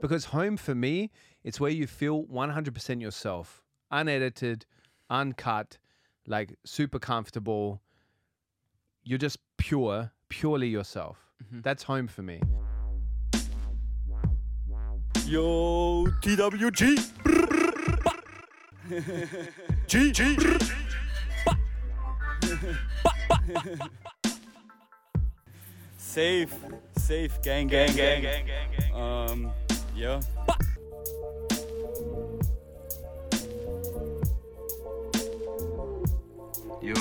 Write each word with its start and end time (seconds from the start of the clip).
Because 0.00 0.26
home 0.26 0.56
for 0.56 0.74
me, 0.74 1.10
it's 1.44 1.60
where 1.60 1.70
you 1.70 1.86
feel 1.86 2.24
100% 2.24 3.00
yourself, 3.00 3.62
unedited, 3.90 4.66
uncut, 5.08 5.78
like 6.26 6.56
super 6.64 6.98
comfortable. 6.98 7.80
You're 9.02 9.18
just 9.18 9.38
pure, 9.56 10.12
purely 10.28 10.68
yourself. 10.68 11.18
That's 11.50 11.82
home 11.82 12.06
for 12.06 12.22
me. 12.22 12.40
Yo, 15.26 16.06
TWG. 16.22 17.10
G, 19.86 20.12
G. 20.12 20.36
Safe, 25.96 26.54
safe, 26.96 27.40
gang, 27.42 27.68
gang, 27.68 27.94
gang, 27.94 28.22
gang, 28.22 28.46
gang. 28.46 28.94
Um, 28.94 29.52
ja. 29.94 30.20
Jo, 36.82 36.94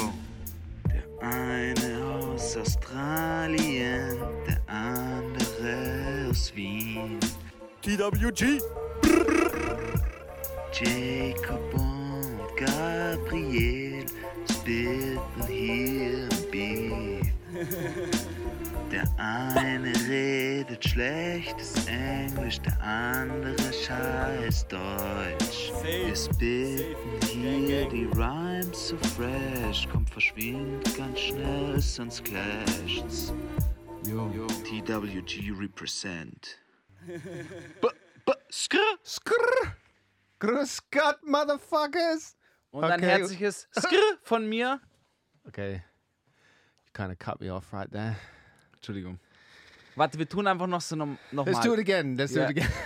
der 0.91 1.03
eine 1.21 2.03
aus 2.33 2.57
Australien, 2.57 4.17
der 4.45 4.61
andere 4.67 6.29
aus 6.29 6.53
Wien. 6.55 7.19
TWG. 7.81 8.59
Jacob 10.73 11.73
und 11.73 12.57
Gabriel 12.57 14.05
spitten 14.49 15.47
hier 15.47 16.27
im 16.29 16.51
Beat. 16.51 18.18
Eine 19.21 19.91
redet 20.07 20.87
schlechtes 20.87 21.85
Englisch, 21.87 22.59
der 22.61 22.81
andere 22.81 23.73
scheiß 23.73 24.65
Deutsch. 24.69 25.71
Wir 25.83 26.15
spitten 26.15 27.27
hier 27.27 27.87
die 27.89 28.05
Rhymes 28.15 28.87
so 28.87 28.97
fresh, 28.97 29.89
kommt 29.89 30.09
verschwind 30.09 30.95
ganz 30.97 31.19
schnell, 31.19 31.79
sonst 31.81 32.23
clasht's. 32.23 33.33
Yo. 34.05 34.29
TWG 34.63 35.51
represent. 35.59 36.57
Skrr. 38.49 39.75
Grüß 40.39 40.79
Gott, 40.91 41.19
motherfuckers. 41.23 42.37
Und 42.71 42.85
ein 42.85 42.99
Okay. 42.99 43.09
herzliches 43.09 43.67
Skr 43.77 44.17
von 44.23 44.47
mir. 44.47 44.79
Okay. 45.45 45.83
You 46.85 46.91
kind 46.93 47.11
of 47.11 47.19
cut 47.19 47.41
me 47.41 47.49
off 47.53 47.73
right 47.73 47.91
there. 47.91 48.15
Entschuldigung. 48.79 49.19
Warte, 49.95 50.17
wir 50.17 50.27
tun 50.29 50.47
einfach 50.47 50.67
noch 50.67 50.81
so 50.81 50.95
noch, 50.95 51.09
noch 51.31 51.45
Let's 51.45 51.59
do 51.59 51.73
it 51.73 51.79
again. 51.79 52.15
Let's 52.15 52.33
do 52.33 52.39
Yeah. 52.39 52.49
it 52.49 52.57
again. 52.57 52.71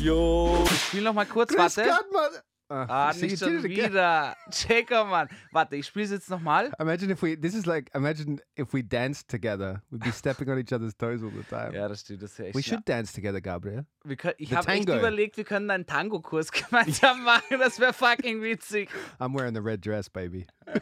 Yo. 0.00 0.64
Spiel 0.88 1.02
noch 1.02 1.12
mal 1.12 1.26
kurz, 1.26 1.50
Grüß 1.50 1.58
warte. 1.58 1.82
Gott. 2.10 2.42
Uh, 2.70 2.72
Ah, 2.72 3.12
see, 3.12 3.26
nicht 3.26 3.40
schon 3.40 3.64
wieder. 3.64 4.36
Jacob, 4.52 5.08
Mann. 5.08 5.28
Warte, 5.50 5.74
ich 5.74 5.86
spiele 5.86 6.04
es 6.04 6.12
jetzt 6.12 6.30
noch 6.30 6.40
mal. 6.40 6.70
Imagine 6.78 7.12
if 7.14 7.22
we. 7.22 7.36
This 7.36 7.52
is 7.54 7.66
like. 7.66 7.90
Imagine 7.96 8.40
if 8.56 8.72
we 8.72 8.84
danced 8.84 9.26
together. 9.28 9.82
We'd 9.90 10.04
be 10.04 10.12
stepping 10.12 10.48
on 10.48 10.56
each 10.56 10.72
other's 10.72 10.96
toes 10.96 11.20
all 11.20 11.32
the 11.32 11.42
time. 11.42 11.74
Ja, 11.74 11.88
das 11.88 12.02
stimmt. 12.02 12.22
Das 12.22 12.30
ist 12.30 12.38
ja 12.38 12.44
echt. 12.44 12.54
We 12.56 12.62
should 12.62 12.88
dance 12.88 13.12
together, 13.12 13.40
Gabriel. 13.40 13.86
können, 14.16 14.34
ich 14.38 14.54
habe 14.54 14.68
echt 14.68 14.88
überlegt, 14.88 15.36
wir 15.36 15.42
können 15.44 15.68
einen 15.68 15.84
Tango-Kurs 15.84 16.52
gemeinsam 16.52 17.24
machen. 17.24 17.58
Das 17.58 17.80
wäre 17.80 17.92
fucking 17.92 18.40
witzig. 18.40 18.88
I'm 19.18 19.34
wearing 19.36 19.54
the 19.56 19.60
red 19.60 19.84
dress, 19.84 20.08
baby. 20.08 20.46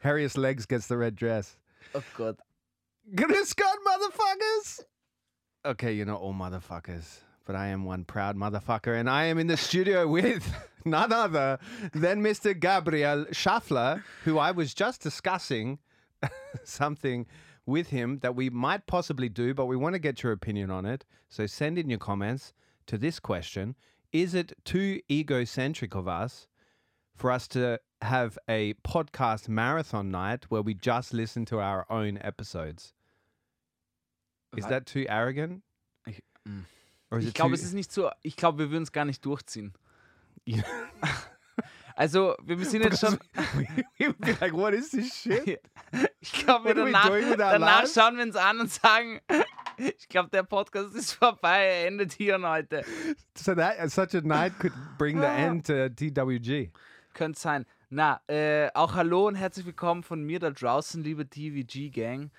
Harriest 0.00 0.36
legs 0.38 0.66
gets 0.66 0.86
the 0.86 0.96
red 0.96 1.16
dress. 1.16 1.56
Oh 1.94 2.02
Gott. 2.16 2.36
Grüß 3.14 3.56
Gott, 3.56 3.78
motherfuckers. 3.86 4.80
Okay, 5.64 5.92
you're 5.92 6.06
not 6.06 6.20
all 6.20 6.34
motherfuckers, 6.34 7.18
but 7.46 7.56
I 7.56 7.68
am 7.68 7.84
one 7.84 8.04
proud 8.04 8.36
motherfucker, 8.36 8.98
and 8.98 9.08
I 9.08 9.24
am 9.24 9.38
in 9.38 9.46
the 9.46 9.56
studio 9.56 10.06
with 10.18 10.52
none 10.84 11.12
other 11.12 11.58
than 11.92 12.22
Mr. 12.22 12.58
Gabriel 12.58 13.26
Schaffler, 13.26 14.02
who 14.24 14.38
I 14.38 14.50
was 14.50 14.74
just 14.74 15.02
discussing 15.02 15.78
something 16.64 17.26
with 17.66 17.88
him 17.88 18.18
that 18.20 18.34
we 18.34 18.50
might 18.50 18.86
possibly 18.86 19.28
do, 19.28 19.54
but 19.54 19.66
we 19.66 19.76
want 19.76 19.94
to 19.94 19.98
get 19.98 20.22
your 20.22 20.32
opinion 20.32 20.70
on 20.70 20.84
it. 20.84 21.04
So 21.28 21.46
send 21.46 21.78
in 21.78 21.88
your 21.88 21.98
comments 21.98 22.52
to 22.86 22.98
this 22.98 23.20
question 23.20 23.76
Is 24.12 24.34
it 24.34 24.52
too 24.64 25.00
egocentric 25.10 25.94
of 25.94 26.08
us 26.08 26.48
for 27.14 27.30
us 27.30 27.46
to 27.48 27.78
have 28.02 28.38
a 28.48 28.74
podcast 28.84 29.48
marathon 29.48 30.10
night 30.10 30.50
where 30.50 30.62
we 30.62 30.74
just 30.74 31.12
listen 31.12 31.44
to 31.46 31.60
our 31.60 31.86
own 31.90 32.18
episodes? 32.18 32.94
Is 34.56 34.66
that 34.66 34.86
too 34.86 35.06
arrogant? 35.08 35.62
Ich- 36.06 36.22
mm. 36.46 36.64
Ich 37.20 37.34
glaube, 37.34 37.54
es 37.54 37.62
ist 37.62 37.74
nicht 37.74 37.92
so. 37.92 38.10
Ich 38.22 38.36
glaube, 38.36 38.58
wir 38.58 38.70
würden 38.70 38.84
es 38.84 38.92
gar 38.92 39.04
nicht 39.04 39.24
durchziehen. 39.24 39.72
Yeah. 40.46 40.62
Also, 41.94 42.34
wir 42.42 42.56
sind 42.64 42.82
jetzt 42.84 43.00
schon. 43.00 43.18
we 43.98 44.14
be 44.14 44.36
like, 44.40 44.54
what 44.54 44.72
is 44.72 44.90
this 44.90 45.14
shit? 45.14 45.60
Ich 46.20 46.32
glaube, 46.32 46.70
we 46.70 46.74
danach, 46.74 47.10
danach 47.36 47.86
schauen 47.86 48.16
wir 48.16 48.22
uns 48.24 48.36
an 48.36 48.60
und 48.60 48.70
sagen, 48.70 49.20
ich 49.76 50.08
glaube, 50.08 50.30
der 50.30 50.44
Podcast 50.44 50.94
ist 50.94 51.12
vorbei, 51.12 51.66
er 51.66 51.86
endet 51.88 52.12
hier 52.12 52.36
und 52.36 52.46
heute. 52.46 52.82
So 53.36 53.54
that 53.54 53.90
such 53.90 54.14
a 54.14 54.20
night 54.22 54.58
could 54.58 54.72
bring 54.98 55.20
the 55.20 55.26
end 55.26 55.66
to 55.66 55.88
TWG. 55.90 56.70
Könnte 57.12 57.38
sein. 57.38 57.66
Na, 57.94 58.22
äh, 58.26 58.70
auch 58.72 58.94
hallo 58.94 59.28
und 59.28 59.34
herzlich 59.34 59.66
willkommen 59.66 60.02
von 60.02 60.24
mir 60.24 60.38
da 60.38 60.50
draußen, 60.50 61.04
liebe 61.04 61.28
TVG-Gang. 61.28 62.30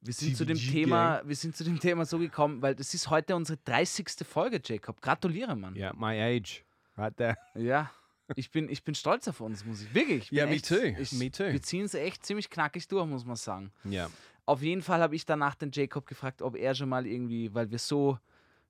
Wir 0.00 0.12
sind 0.14 0.38
zu 0.38 0.46
dem 0.46 0.56
TVG 0.56 0.72
Thema, 0.72 1.20
wir 1.22 1.36
sind 1.36 1.54
zu 1.54 1.64
dem 1.64 1.78
Thema 1.78 2.06
so 2.06 2.18
gekommen, 2.18 2.62
weil 2.62 2.74
das 2.74 2.94
ist 2.94 3.10
heute 3.10 3.36
unsere 3.36 3.58
30. 3.66 4.26
Folge, 4.26 4.58
Jacob. 4.64 5.02
Gratuliere, 5.02 5.54
Mann. 5.54 5.76
Yeah, 5.76 5.92
my 5.92 6.18
age, 6.18 6.64
right 6.96 7.14
there. 7.14 7.36
Ja. 7.54 7.90
Ich 8.36 8.50
bin, 8.50 8.70
ich 8.70 8.84
bin 8.84 8.94
stolz 8.94 9.28
auf 9.28 9.42
uns, 9.42 9.66
muss 9.66 9.82
ich. 9.82 9.94
Wirklich. 9.94 10.32
ich 10.32 10.38
Ja, 10.38 10.46
me 10.46 10.52
echt, 10.52 10.66
too. 10.66 10.76
Ich, 10.76 11.12
Me 11.12 11.30
too. 11.30 11.44
Wir 11.44 11.60
ziehen 11.60 11.84
es 11.84 11.92
echt 11.92 12.24
ziemlich 12.24 12.48
knackig 12.48 12.88
durch, 12.88 13.06
muss 13.06 13.26
man 13.26 13.36
sagen. 13.36 13.72
Yeah. 13.84 14.10
Auf 14.46 14.62
jeden 14.62 14.80
Fall 14.80 15.02
habe 15.02 15.14
ich 15.14 15.26
danach 15.26 15.56
den 15.56 15.72
Jacob 15.72 16.06
gefragt, 16.06 16.40
ob 16.40 16.56
er 16.56 16.74
schon 16.74 16.88
mal 16.88 17.06
irgendwie, 17.06 17.52
weil 17.52 17.70
wir 17.70 17.78
so 17.78 18.18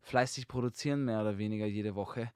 fleißig 0.02 0.48
produzieren, 0.48 1.04
mehr 1.04 1.20
oder 1.20 1.38
weniger 1.38 1.66
jede 1.66 1.94
Woche, 1.94 2.32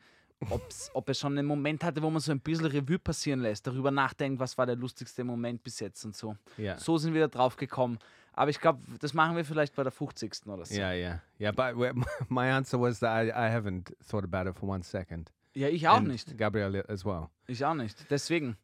ob's, 0.49 0.91
ob 0.95 1.09
er 1.09 1.15
schon 1.15 1.37
einen 1.37 1.47
Moment 1.47 1.85
hatte, 1.85 2.03
wo 2.03 2.11
man 2.11 2.21
so 2.21 2.33
ein 2.33 2.41
bisschen 2.41 2.67
Revue 2.67 2.99
passieren 2.99 3.41
lässt, 3.41 3.67
darüber 3.67 3.91
nachdenkt, 3.91 4.41
was 4.41 4.57
war 4.57 4.67
der 4.67 4.77
lustigste 4.77 5.23
Moment 5.25 5.63
bis 5.63 5.81
jetzt 5.81 6.05
und 6.05 6.17
so. 6.17 6.37
Yeah. 6.59 6.79
So 6.79 6.97
sind 6.99 7.13
wir 7.15 7.21
da 7.23 7.29
drauf 7.29 7.57
gekommen. 7.57 7.99
Aber 8.33 8.51
ich 8.51 8.61
glaube, 8.61 8.81
das 9.01 9.13
machen 9.13 9.37
wir 9.37 9.45
vielleicht 9.45 9.75
bei 9.75 9.83
der 9.83 9.93
50. 9.93 10.47
oder 10.47 10.65
so. 10.65 10.75
Yeah, 10.75 10.93
yeah, 10.95 11.21
yeah. 11.39 11.51
But 11.53 11.95
my 12.31 12.51
answer 12.51 12.81
was 12.81 13.01
that 13.01 13.27
I, 13.27 13.31
I 13.31 13.51
haven't 13.53 13.93
thought 14.09 14.25
about 14.25 14.49
it 14.49 14.57
for 14.57 14.69
one 14.69 14.83
second. 14.83 15.31
Ja, 15.53 15.69
ich 15.69 15.87
auch 15.89 15.97
And 15.97 16.09
nicht. 16.09 16.39
Gabriel 16.39 16.85
as 16.89 17.05
well. 17.05 17.29
Ich 17.49 17.65
auch 17.65 17.75
nicht. 17.75 18.07
Deswegen. 18.11 18.57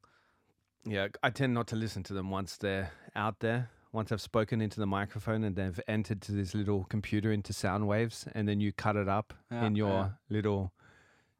Yeah, 0.86 1.08
I 1.22 1.30
tend 1.30 1.52
not 1.52 1.68
to 1.70 1.76
listen 1.76 2.04
to 2.04 2.14
them 2.14 2.30
once 2.32 2.56
they're 2.58 2.90
out 3.14 3.40
there. 3.40 3.68
Once 3.92 4.12
I've 4.12 4.20
spoken 4.22 4.60
into 4.60 4.80
the 4.80 4.86
microphone 4.86 5.44
and 5.44 5.56
they've 5.56 5.80
entered 5.88 6.20
to 6.22 6.32
this 6.32 6.54
little 6.54 6.84
computer 6.88 7.32
into 7.32 7.52
sound 7.52 7.86
waves, 7.88 8.26
and 8.34 8.46
then 8.48 8.60
you 8.60 8.72
cut 8.72 8.94
it 8.94 9.08
up 9.08 9.34
Ja, 9.50 9.66
in 9.66 9.74
your 9.74 9.90
ja. 9.90 10.10
little 10.28 10.70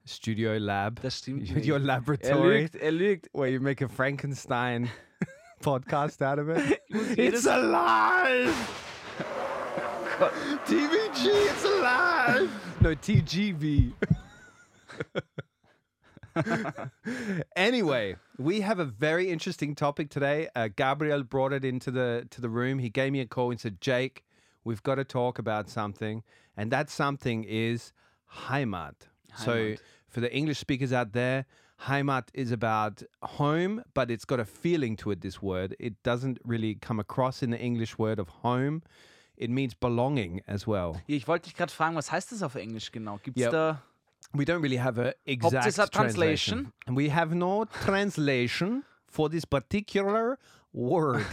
studio 0.07 0.57
lab, 0.59 1.01
Das 1.03 1.19
stimmt 1.19 1.49
your 1.49 1.57
nicht. 1.57 1.69
Er 1.69 1.79
laboratory, 1.79 2.63
lügt, 2.63 2.77
er 2.77 2.93
lügt. 2.93 3.29
where 3.33 3.49
you 3.49 3.61
make 3.61 3.83
a 3.85 3.89
Frankenstein 3.89 4.89
podcast 5.63 6.23
out 6.23 6.39
of 6.39 6.49
it. 6.49 6.81
it's 7.19 7.47
alive! 7.47 8.55
TVG, 10.67 11.27
it's 11.27 11.65
alive! 11.65 12.51
no, 12.81 12.95
TGV. 12.95 13.93
anyway, 17.57 18.17
we 18.39 18.61
have 18.61 18.79
a 18.79 18.85
very 18.85 19.31
interesting 19.31 19.75
topic 19.75 20.11
today. 20.11 20.49
Uh, 20.55 20.69
Gabriel 20.75 21.23
brought 21.23 21.53
it 21.53 21.65
into 21.65 21.91
the 21.91 22.27
to 22.31 22.41
the 22.41 22.49
room. 22.49 22.79
He 22.79 22.89
gave 22.89 23.13
me 23.13 23.21
a 23.21 23.27
call 23.27 23.51
and 23.51 23.61
said, 23.61 23.81
"Jake, 23.81 24.25
we've 24.65 24.83
got 24.83 24.97
to 24.97 25.05
talk 25.05 25.39
about 25.39 25.69
something, 25.69 26.23
and 26.57 26.71
that 26.71 26.91
something 26.91 27.45
is 27.45 27.93
Heimat." 28.47 28.95
So, 29.39 29.53
Heimat. 29.53 29.81
For 30.17 30.21
the 30.23 30.35
English 30.35 30.59
speakers 30.59 30.95
out 30.95 31.13
there, 31.13 31.45
Heimat 31.89 32.29
is 32.33 32.51
about 32.51 33.03
home, 33.21 33.83
but 33.93 34.11
it's 34.11 34.25
got 34.25 34.41
a 34.41 34.47
feeling 34.47 34.97
to 34.97 35.11
it. 35.11 35.21
This 35.21 35.43
word 35.43 35.77
it 35.79 36.03
doesn't 36.03 36.39
really 36.43 36.75
come 36.77 36.99
across 36.99 37.43
in 37.43 37.51
the 37.51 37.59
English 37.59 37.99
word 37.99 38.19
of 38.19 38.31
home. 38.43 38.83
It 39.37 39.51
means 39.51 39.75
belonging 39.75 40.41
as 40.49 40.67
well. 40.67 41.03
Ich 41.07 41.29
wollte 41.29 41.51
dich 41.51 41.55
gerade 41.55 41.71
fragen, 41.71 41.95
was 41.95 42.11
heißt 42.11 42.33
das 42.33 42.43
auf 42.43 42.55
Englisch 42.55 42.93
genau? 42.93 43.19
Gibt 43.23 43.37
es 43.37 43.43
Ja. 43.43 43.51
da. 43.51 43.83
We 44.33 44.45
don't 44.45 44.63
really 44.63 44.79
have 44.79 44.99
a 44.99 45.13
exact 45.27 45.93
translation. 45.93 46.73
translation? 46.87 46.97
We 46.97 47.11
have 47.11 47.35
no 47.35 47.67
translation 47.67 48.83
for 49.07 49.29
this 49.29 49.45
particular 49.45 50.39
word. 50.73 51.27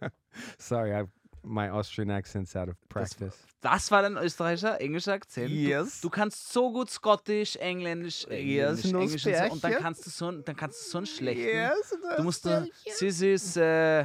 Sorry, 0.58 0.92
I, 0.92 1.04
my 1.42 1.70
Austrian 1.70 2.10
accent's 2.10 2.54
out 2.56 2.68
of 2.68 2.76
practice. 2.88 3.36
Das 3.60 3.90
war 3.90 4.02
dein 4.02 4.16
österreichischer, 4.16 4.80
englischer 4.80 5.12
Akzent. 5.14 5.50
Yes. 5.50 6.00
Du, 6.00 6.08
du 6.08 6.10
kannst 6.10 6.52
so 6.52 6.70
gut 6.72 6.90
Skottisch, 6.90 7.56
Englisch, 7.56 8.26
Yes, 8.30 8.84
Englisch, 8.84 8.92
no 8.92 9.00
Englisch 9.00 9.26
und, 9.26 9.34
so, 9.34 9.42
und 9.42 9.50
dann 9.50 9.58
Spärchen. 9.72 9.82
kannst 9.82 10.06
du 10.06 10.10
so, 10.10 10.30
dann 10.32 10.56
kannst 10.56 10.86
du 10.86 10.90
so 10.90 10.98
einen 10.98 11.06
schlechten. 11.06 11.44
Yes, 11.44 11.96
Du 12.16 12.22
musst 12.22 12.44
du, 12.44 12.70
this 12.98 13.20
is 13.20 13.56
uh, 13.56 14.04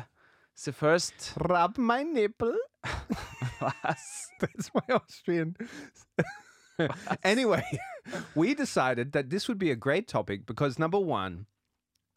the 0.56 0.72
first, 0.72 1.36
rub 1.50 1.78
my 1.78 2.04
nipple. 2.04 2.58
Was? 3.60 4.30
That's 4.40 4.72
my 4.74 4.96
Austrian. 4.96 5.56
anyway, 7.24 7.64
we 8.36 8.56
decided 8.56 9.12
that 9.14 9.30
this 9.30 9.48
would 9.48 9.60
be 9.60 9.72
a 9.72 9.76
great 9.76 10.08
topic 10.08 10.46
because 10.46 10.80
number 10.80 11.00
one, 11.00 11.46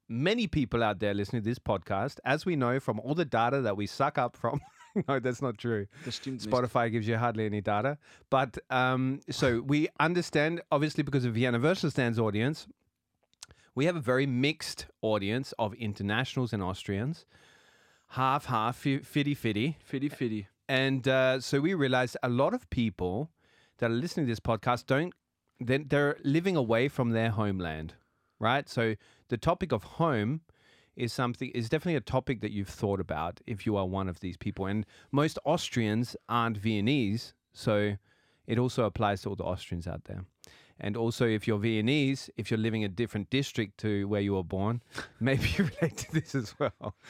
many 0.09 0.47
people 0.47 0.83
out 0.83 0.99
there 1.01 1.13
listening 1.15 1.43
to 1.43 1.49
this 1.49 1.59
podcast, 1.59 2.19
as 2.25 2.47
we 2.47 2.57
know 2.57 2.81
from 2.81 2.99
all 3.01 3.15
the 3.15 3.25
data 3.25 3.61
that 3.61 3.77
we 3.77 3.87
suck 3.87 4.17
up 4.19 4.37
from. 4.37 4.61
no, 5.09 5.21
that's 5.21 5.43
not 5.43 5.59
true. 5.59 5.87
Das 6.05 6.17
stimmt 6.17 6.45
nicht. 6.45 6.51
Spotify 6.51 6.91
gives 6.91 7.07
you 7.07 7.17
hardly 7.17 7.47
any 7.47 7.61
data. 7.61 7.99
But 8.31 8.59
um, 8.71 9.21
so 9.31 9.61
we 9.61 9.89
understand, 10.01 10.63
obviously, 10.71 11.03
because 11.03 11.25
of 11.25 11.35
Vienna 11.35 11.59
Virtual 11.59 11.91
Stands 11.91 12.19
audience, 12.19 12.67
we 13.75 13.85
have 13.87 13.97
a 13.97 14.01
very 14.01 14.27
mixed 14.27 14.87
audience 15.03 15.53
of 15.59 15.75
internationals 15.75 16.53
and 16.53 16.63
Austrians, 16.63 17.27
half, 18.11 18.47
half, 18.47 18.77
fitty, 18.77 19.35
fitty. 19.35 19.77
Fiddy 19.85 20.09
Fiddy. 20.09 20.49
And 20.69 21.07
uh, 21.07 21.41
so 21.41 21.61
we 21.61 21.75
realized 21.75 22.17
a 22.23 22.29
lot 22.29 22.55
of 22.55 22.69
people 22.71 23.31
that 23.79 23.91
are 23.91 23.95
listening 23.95 24.27
to 24.27 24.33
this 24.33 24.41
podcast 24.41 24.87
don't, 24.87 25.13
they're 25.61 26.17
living 26.25 26.57
away 26.57 26.89
from 26.89 27.11
their 27.11 27.31
homeland, 27.31 27.95
right? 28.41 28.69
So 28.69 28.97
the 29.29 29.37
topic 29.37 29.73
of 29.73 29.85
home 29.85 30.41
is 30.97 31.13
something, 31.13 31.51
is 31.51 31.69
definitely 31.69 31.97
a 31.97 32.01
topic 32.01 32.41
that 32.41 32.53
you've 32.53 32.69
thought 32.69 33.01
about 33.01 33.41
if 33.47 33.67
you 33.67 33.77
are 33.77 33.87
one 33.87 34.09
of 34.09 34.21
these 34.21 34.37
people. 34.37 34.67
And 34.67 34.87
most 35.13 35.39
Austrians 35.45 36.17
aren't 36.29 36.57
Viennese. 36.57 37.35
So 37.53 37.97
it 38.47 38.59
also 38.59 38.85
applies 38.85 39.23
to 39.23 39.31
all 39.31 39.37
the 39.37 39.45
Austrians 39.45 39.87
out 39.87 40.05
there. 40.05 40.25
And 40.79 40.97
also, 40.97 41.27
if 41.27 41.49
you're 41.49 41.59
Viennese, 41.59 42.29
if 42.37 42.51
you're 42.51 42.59
living 42.59 42.83
in 42.83 42.91
a 42.91 42.95
different 42.95 43.31
district 43.31 43.79
to 43.79 44.07
where 44.09 44.21
you 44.21 44.35
were 44.35 44.45
born, 44.45 44.83
maybe 45.21 45.49
you 45.57 45.71
relate 45.81 45.97
to 45.99 46.13
this 46.13 46.35
as 46.35 46.55
well. 46.59 46.95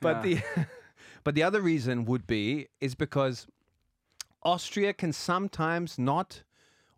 But 0.00 0.22
the 0.22 0.42
but 1.24 1.34
the 1.34 1.42
other 1.42 1.62
reason 1.62 2.04
would 2.04 2.26
be 2.26 2.68
is 2.78 2.94
because 2.94 3.46
Austria 4.42 4.92
can 4.92 5.14
sometimes 5.14 5.98
not, 5.98 6.42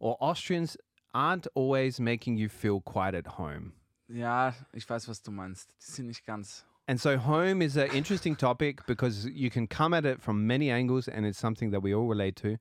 or 0.00 0.16
Austrians 0.18 0.76
aren't 1.14 1.46
always 1.54 2.00
making 2.00 2.36
you 2.36 2.48
feel 2.48 2.80
quite 2.80 3.14
at 3.14 3.26
home. 3.26 3.74
Ja, 4.08 4.54
ich 4.72 4.88
weiß, 4.88 5.08
was 5.08 5.22
du 5.22 5.30
meinst. 5.32 5.74
Die 5.86 5.90
sind 5.90 6.06
nicht 6.06 6.24
ganz. 6.24 6.64
And 6.88 7.00
so, 7.00 7.16
home 7.26 7.64
is 7.64 7.76
an 7.76 7.88
interesting 7.90 8.36
topic 8.36 8.86
because 8.86 9.28
you 9.28 9.50
can 9.50 9.68
come 9.68 9.92
at 9.96 10.04
it 10.04 10.22
from 10.22 10.46
many 10.46 10.70
angles, 10.70 11.08
and 11.08 11.26
it's 11.26 11.38
something 11.40 11.72
that 11.72 11.82
we 11.82 11.92
all 11.94 12.08
relate 12.08 12.36
to, 12.42 12.58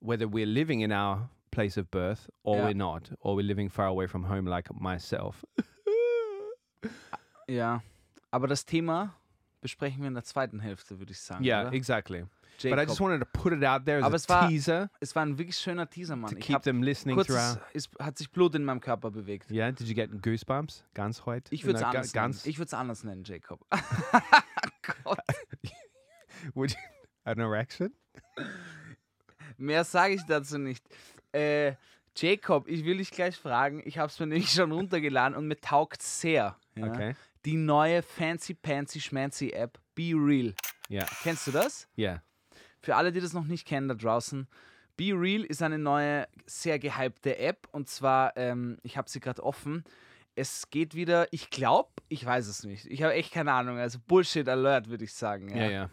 whether 0.00 0.26
we're 0.26 0.46
living 0.46 0.80
in 0.80 0.90
our 0.92 1.28
place 1.50 1.76
of 1.78 1.90
birth 1.90 2.30
or 2.42 2.56
Yeah. 2.56 2.66
we're 2.68 2.74
not, 2.76 3.10
or 3.20 3.36
we're 3.36 3.46
living 3.46 3.68
far 3.68 3.86
away 3.86 4.06
from 4.06 4.24
home, 4.24 4.46
like 4.46 4.68
myself. 4.74 5.44
Ja. 7.48 7.82
Aber 8.30 8.46
das 8.46 8.64
Thema 8.66 9.14
besprechen 9.60 10.00
wir 10.02 10.08
in 10.08 10.14
der 10.14 10.24
zweiten 10.24 10.60
Hälfte, 10.60 10.98
würde 10.98 11.12
ich 11.12 11.20
sagen. 11.20 11.44
yeah, 11.44 11.62
oder? 11.66 11.72
exactly. 11.72 12.24
Jacob. 12.58 12.76
But 12.78 12.84
I 12.84 12.88
just 12.88 13.00
wanted 13.00 13.20
to 13.20 13.26
put 13.26 13.52
it 13.52 13.64
out 13.64 13.84
there 13.84 13.98
as 13.98 14.04
Aber 14.04 14.16
es 14.16 14.28
war- 14.28 14.48
teaser 14.48 14.90
es 15.00 15.14
war 15.14 15.24
ein 15.24 15.38
wirklich 15.38 15.56
schöner 15.56 15.88
Teaser, 15.88 16.16
Mann. 16.16 16.30
to 16.32 16.38
Ich 16.38 16.46
keep 16.46 16.62
them 16.62 16.82
listening 16.82 17.16
kurz, 17.16 17.28
throughout. 17.28 17.60
es 17.72 17.88
hat 18.00 18.18
sich 18.18 18.30
Blut 18.30 18.54
in 18.54 18.64
meinem 18.64 18.80
Körper 18.80 19.10
bewegt. 19.10 19.50
Yeah, 19.50 19.70
did 19.72 19.86
you 19.88 19.94
get 19.94 20.10
goosebumps? 20.22 20.84
Ganz 20.94 21.24
heute? 21.26 21.54
Ich 21.54 21.64
würde 21.64 21.78
es 21.78 21.84
anders 21.84 22.12
nennen. 22.14 22.24
ganz. 22.26 22.46
Ich 22.46 22.58
würde 22.58 22.66
es 22.66 22.74
anders 22.74 23.04
nennen, 23.04 23.24
Jacob. 23.24 23.64
Gott. 25.04 25.18
Would 26.54 26.72
you, 26.72 26.76
an 27.24 27.38
erection? 27.38 27.92
Mehr 29.56 29.84
sage 29.84 30.14
ich 30.14 30.22
dazu 30.26 30.58
nicht. 30.58 30.84
Äh, 31.32 31.74
Jacob, 32.16 32.68
ich 32.68 32.84
will 32.84 32.98
dich 32.98 33.10
gleich 33.10 33.36
fragen. 33.36 33.82
Ich 33.84 33.98
habe 33.98 34.08
es 34.08 34.18
mir 34.18 34.26
nämlich 34.26 34.50
schon 34.50 34.72
runtergeladen 34.72 35.36
und 35.36 35.46
mir 35.46 35.60
taugt 35.60 36.02
sehr. 36.02 36.56
Ja? 36.74 36.86
Okay. 36.86 37.14
Die 37.44 37.56
neue 37.56 38.02
Fancy 38.02 38.54
Pancy 38.54 39.00
Schmancy 39.00 39.50
App 39.50 39.78
Be 39.94 40.12
Real. 40.14 40.54
Yeah, 40.90 41.06
Kennst 41.22 41.46
du 41.46 41.50
das? 41.52 41.86
yeah. 41.98 42.22
Für 42.80 42.96
alle, 42.96 43.12
die 43.12 43.20
das 43.20 43.32
noch 43.32 43.46
nicht 43.46 43.66
kennen 43.66 43.88
da 43.88 43.94
draußen, 43.94 44.46
Be 44.96 45.12
Real 45.14 45.44
ist 45.44 45.62
eine 45.62 45.78
neue, 45.78 46.26
sehr 46.46 46.78
gehypte 46.78 47.38
App 47.38 47.68
und 47.72 47.88
zwar, 47.88 48.36
ähm, 48.36 48.78
ich 48.82 48.96
habe 48.96 49.08
sie 49.08 49.20
gerade 49.20 49.42
offen. 49.44 49.84
Es 50.34 50.70
geht 50.70 50.94
wieder, 50.94 51.32
ich 51.32 51.50
glaube, 51.50 51.90
ich 52.08 52.24
weiß 52.24 52.46
es 52.48 52.64
nicht. 52.64 52.86
Ich 52.86 53.02
habe 53.02 53.14
echt 53.14 53.32
keine 53.32 53.52
Ahnung. 53.52 53.78
Also 53.78 53.98
Bullshit 54.06 54.48
Alert, 54.48 54.88
würde 54.88 55.04
ich 55.04 55.12
sagen. 55.12 55.50
Yeah, 55.54 55.68
yeah, 55.68 55.90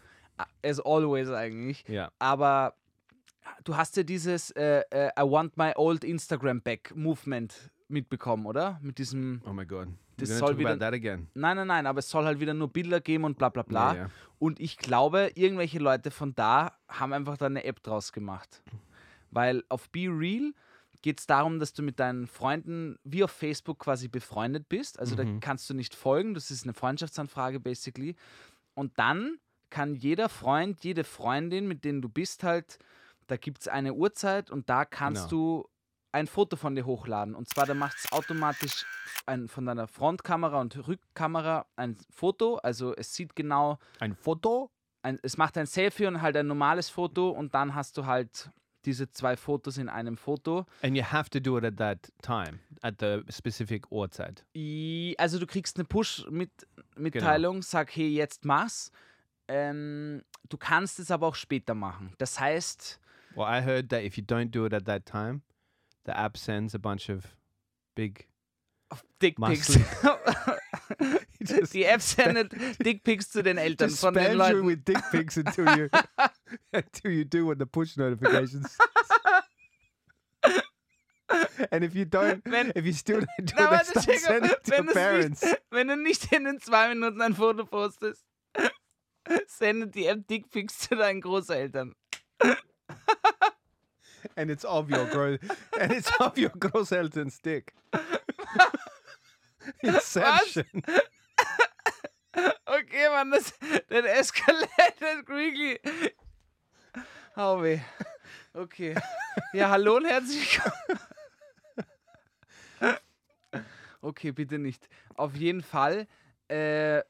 As 0.64 0.80
always 0.80 1.30
eigentlich. 1.30 1.88
yeah. 1.88 2.10
Aber 2.18 2.74
du 3.64 3.76
hast 3.76 3.96
ja 3.96 4.02
dieses 4.02 4.50
äh, 4.52 4.82
äh, 4.90 5.10
I 5.18 5.22
want 5.22 5.56
my 5.56 5.72
old 5.76 6.04
Instagram 6.04 6.60
back 6.60 6.94
Movement 6.96 7.70
mitbekommen, 7.88 8.46
oder? 8.46 8.78
Mit 8.82 8.98
diesem, 8.98 9.42
Oh 9.46 9.52
my 9.52 9.66
god. 9.66 9.88
Das 10.16 10.30
soll 10.38 10.48
wieder- 10.58 10.70
nein, 11.34 11.56
nein, 11.56 11.66
nein, 11.66 11.86
aber 11.86 11.98
es 11.98 12.08
soll 12.10 12.24
halt 12.24 12.40
wieder 12.40 12.54
nur 12.54 12.68
Bilder 12.72 13.00
geben 13.00 13.24
und 13.24 13.38
bla 13.38 13.48
bla 13.48 13.62
bla. 13.62 13.92
Ja, 13.94 13.98
ja. 14.02 14.10
Und 14.38 14.60
ich 14.60 14.76
glaube, 14.76 15.30
irgendwelche 15.34 15.78
Leute 15.78 16.10
von 16.10 16.34
da 16.34 16.72
haben 16.88 17.12
einfach 17.12 17.36
da 17.36 17.46
eine 17.46 17.64
App 17.64 17.82
draus 17.82 18.12
gemacht. 18.12 18.62
Weil 19.30 19.64
auf 19.68 19.90
Be 19.90 20.06
Real 20.08 20.52
geht 21.02 21.20
es 21.20 21.26
darum, 21.26 21.58
dass 21.58 21.72
du 21.72 21.82
mit 21.82 22.00
deinen 22.00 22.26
Freunden 22.26 22.98
wie 23.04 23.22
auf 23.24 23.30
Facebook 23.30 23.78
quasi 23.80 24.08
befreundet 24.08 24.68
bist. 24.68 24.98
Also 24.98 25.14
da 25.14 25.24
kannst 25.40 25.68
du 25.70 25.74
nicht 25.74 25.94
folgen, 25.94 26.34
das 26.34 26.50
ist 26.50 26.64
eine 26.64 26.74
Freundschaftsanfrage 26.74 27.60
basically. 27.60 28.16
Und 28.74 28.98
dann 28.98 29.38
kann 29.70 29.94
jeder 29.94 30.28
Freund, 30.28 30.82
jede 30.84 31.04
Freundin, 31.04 31.66
mit 31.68 31.84
denen 31.84 32.00
du 32.02 32.08
bist, 32.08 32.44
halt, 32.44 32.78
da 33.26 33.36
gibt 33.36 33.60
es 33.62 33.68
eine 33.68 33.94
Uhrzeit 33.94 34.50
und 34.50 34.68
da 34.70 34.84
kannst 34.84 35.26
du 35.32 35.68
ein 36.16 36.26
Foto 36.26 36.56
von 36.56 36.74
dir 36.74 36.86
hochladen. 36.86 37.34
Und 37.34 37.48
zwar, 37.48 37.66
da 37.66 37.74
macht 37.74 37.96
es 37.98 38.10
automatisch 38.12 38.84
ein, 39.26 39.48
von 39.48 39.66
deiner 39.66 39.86
Frontkamera 39.86 40.60
und 40.60 40.88
Rückkamera 40.88 41.66
ein 41.76 41.96
Foto. 42.10 42.56
Also 42.56 42.94
es 42.96 43.14
sieht 43.14 43.36
genau, 43.36 43.78
Ein 44.00 44.14
Foto? 44.16 44.70
ein, 45.02 45.18
es 45.22 45.36
macht 45.36 45.56
ein 45.58 45.66
Selfie 45.66 46.06
und 46.06 46.20
halt 46.22 46.36
ein 46.36 46.46
normales 46.46 46.88
Foto 46.90 47.30
und 47.30 47.54
dann 47.54 47.74
hast 47.74 47.96
du 47.98 48.06
halt 48.06 48.50
diese 48.84 49.10
zwei 49.10 49.36
Fotos 49.36 49.78
in 49.78 49.88
einem 49.88 50.16
Foto. 50.16 50.64
And 50.82 50.96
you 50.96 51.02
have 51.04 51.28
to 51.30 51.40
do 51.40 51.58
it 51.58 51.64
at 51.64 51.76
that 51.76 51.98
time, 52.22 52.60
at 52.82 52.94
the 53.00 53.22
specific 53.30 53.90
Uhrzeit. 53.90 54.44
I- 54.56 55.14
Also 55.18 55.38
du 55.40 55.46
kriegst 55.46 55.76
eine 55.76 55.84
Push-Mitteilung, 55.84 57.62
sag, 57.62 57.94
hey, 57.94 58.08
jetzt 58.08 58.44
mach's. 58.44 58.90
Ähm, 59.48 60.22
du 60.48 60.56
kannst 60.56 60.98
es 60.98 61.10
aber 61.10 61.26
auch 61.28 61.34
später 61.34 61.74
machen. 61.74 62.12
Das 62.18 62.38
heißt, 62.40 63.00
Well, 63.34 63.44
I 63.46 63.62
heard 63.62 63.90
that 63.90 64.02
if 64.02 64.16
you 64.16 64.24
don't 64.24 64.50
do 64.50 64.66
it 64.66 64.72
at 64.72 64.86
that 64.86 65.04
time, 65.06 65.40
the 66.06 66.16
app 66.16 66.36
sends 66.36 66.74
a 66.74 66.78
bunch 66.78 67.08
of 67.10 67.36
big. 67.94 68.26
Dickpics. 69.20 69.76
Just 71.42 71.72
Die 71.72 71.84
App 71.84 72.00
sendet 72.00 72.52
Dickpics 72.84 73.30
zu 73.30 73.42
den 73.42 73.58
Eltern 73.58 73.88
just 73.88 74.00
von 74.00 74.14
den 74.14 74.34
spams 74.36 74.50
you 74.52 74.64
with 74.66 74.84
dick 74.84 75.02
pics 75.10 75.36
until 75.36 75.66
you 75.76 75.88
until 76.72 77.10
you 77.10 77.24
do 77.24 77.44
what 77.46 77.58
the 77.58 77.66
push 77.66 77.96
notifications. 77.96 78.76
and 81.72 81.82
if 81.82 81.94
you 81.96 82.04
don't, 82.04 82.42
Wenn- 82.44 82.72
if 82.76 82.84
you 82.86 82.92
still 82.92 83.20
don't 83.20 83.46
do 83.46 83.54
Na, 83.58 83.70
they 83.70 83.84
start 83.84 84.06
Jacob, 84.06 84.20
sending 84.22 84.50
it 84.52 84.64
to 84.64 84.70
wenn, 84.70 84.78
your 84.78 84.84
du's 84.86 84.94
parents. 84.94 85.42
nicht, 85.42 85.62
wenn 85.70 85.88
du 85.88 85.96
nicht 85.96 86.32
in 86.32 86.44
den 86.44 86.60
zwei 86.60 86.88
Minuten 86.88 87.20
ein 87.22 87.34
Foto 87.34 87.64
postest, 87.64 88.24
sendet 89.48 89.94
die 89.96 90.06
App 90.06 90.26
Dickpics 90.28 90.78
zu 90.78 90.94
deinen 90.94 91.20
Großeltern. 91.20 91.94
And 94.36 94.50
it's 94.50 94.64
of 94.64 94.90
your 94.90 95.06
gross 95.06 95.38
and 95.80 95.92
it's 95.92 96.10
of 96.20 96.36
your 96.38 96.50
Großeltern's 96.50 97.38
dick. 97.40 97.74
Inception. 99.82 100.66
Okay, 102.68 103.08
Mann, 103.08 103.30
das, 103.30 103.54
das 103.88 104.04
escalated 104.04 105.24
quickly. 105.24 105.80
Hau 107.34 107.62
weh. 107.62 107.80
Okay. 108.52 108.94
Ja, 109.54 109.70
hallo 109.70 109.96
und 109.96 110.04
herzlich 110.04 110.60
willkommen. 110.60 111.00
Okay, 114.02 114.32
bitte 114.32 114.58
nicht. 114.58 114.86
Auf 115.14 115.34
jeden 115.34 115.62
Fall, 115.62 116.06
äh, 116.48 117.02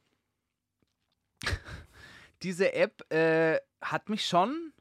diese 2.42 2.72
App 2.72 3.02
äh, 3.12 3.58
hat 3.80 4.08
mich 4.08 4.26
schon 4.26 4.72